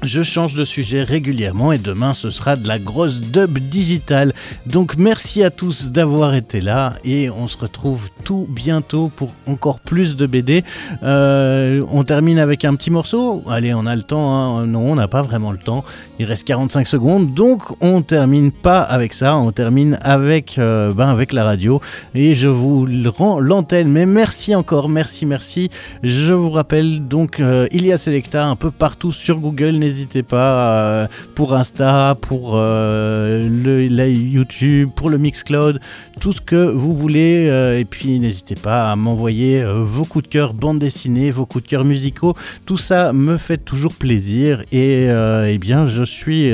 Je 0.03 0.23
change 0.23 0.55
de 0.55 0.65
sujet 0.65 1.03
régulièrement 1.03 1.73
et 1.73 1.79
demain 1.79 2.15
ce 2.15 2.31
sera 2.31 2.57
de 2.57 2.67
la 2.67 2.79
grosse 2.79 3.21
dub 3.21 3.59
digitale. 3.59 4.33
Donc 4.65 4.97
merci 4.97 5.43
à 5.43 5.51
tous 5.51 5.91
d'avoir 5.91 6.35
été 6.35 6.63
là 6.63 6.95
et 7.05 7.29
on 7.29 7.47
se 7.47 7.59
retrouve 7.59 8.09
tout 8.25 8.47
bientôt 8.49 9.11
pour 9.15 9.31
encore 9.47 9.79
plus 9.79 10.17
de 10.17 10.25
BD. 10.25 10.65
Euh, 11.03 11.85
on 11.93 12.03
termine 12.03 12.39
avec 12.39 12.65
un 12.65 12.77
petit 12.77 12.91
morceau. 12.91 13.45
Allez, 13.47 13.75
on 13.75 13.85
a 13.85 13.95
le 13.95 14.01
temps. 14.01 14.35
Hein. 14.35 14.67
Non, 14.67 14.93
on 14.93 14.95
n'a 14.95 15.07
pas 15.07 15.21
vraiment 15.21 15.53
le 15.53 15.59
temps. 15.59 15.85
Il 16.19 16.25
reste 16.25 16.45
45 16.45 16.89
secondes. 16.89 17.35
Donc 17.35 17.65
on 17.83 18.01
termine 18.01 18.53
pas 18.53 18.81
avec 18.81 19.13
ça. 19.13 19.37
On 19.37 19.53
termine 19.53 19.99
avec, 20.01 20.57
euh, 20.57 20.95
ben, 20.95 21.15
la 21.33 21.45
radio. 21.45 21.83
Et 22.15 22.35
je 22.35 22.49
vous 22.49 22.87
rends 23.19 23.39
l'antenne. 23.39 23.89
Mais 23.89 24.07
merci 24.07 24.55
encore. 24.55 24.89
Merci, 24.89 25.27
merci. 25.27 25.71
Je 26.03 26.33
vous 26.33 26.51
rappelle 26.51 27.07
donc 27.07 27.43
il 27.73 27.85
y 27.85 27.93
a 27.93 27.99
Selecta 27.99 28.47
un 28.47 28.57
peu 28.57 28.71
partout 28.71 29.13
sur 29.13 29.39
Google 29.39 29.79
n'hésitez 29.91 30.23
pas 30.23 30.71
euh, 30.71 31.09
pour 31.35 31.55
Insta, 31.55 32.17
pour 32.23 32.53
euh, 32.55 33.41
le, 33.41 34.09
YouTube, 34.09 34.89
pour 34.95 35.11
le 35.11 35.19
Mixcloud, 35.19 35.81
tout 36.21 36.33
ce 36.33 36.41
que 36.41 36.71
vous 36.71 36.97
voulez. 36.97 37.49
Euh, 37.49 37.81
et 37.81 37.85
puis 37.85 38.21
n'hésitez 38.21 38.55
pas 38.55 38.91
à 38.91 38.97
m'envoyer 38.97 39.65
vos 39.65 40.05
coups 40.05 40.25
de 40.25 40.29
cœur 40.29 40.55
bande 40.55 40.79
dessinée, 40.79 41.33
vos 41.33 41.45
coups 41.45 41.65
de 41.65 41.69
cœur 41.69 41.85
musicaux. 41.85 42.37
Tout 42.67 42.77
ça 42.77 43.13
me 43.13 43.37
fait 43.37 43.59
toujours 43.59 43.95
plaisir 43.95 44.63
et 44.71 45.09
bien 45.61 45.87
je 45.87 46.05
suis 46.05 46.53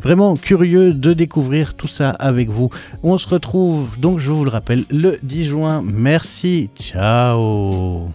vraiment 0.00 0.36
curieux 0.36 0.92
de 0.92 1.12
découvrir 1.12 1.74
tout 1.74 1.88
ça 1.88 2.10
avec 2.10 2.48
vous. 2.48 2.70
On 3.02 3.18
se 3.18 3.28
retrouve 3.28 3.98
donc, 3.98 4.20
je 4.20 4.30
vous 4.30 4.44
le 4.44 4.50
rappelle, 4.50 4.84
le 4.90 5.18
10 5.22 5.44
juin. 5.44 5.82
Merci, 5.84 6.70
ciao 6.78 8.08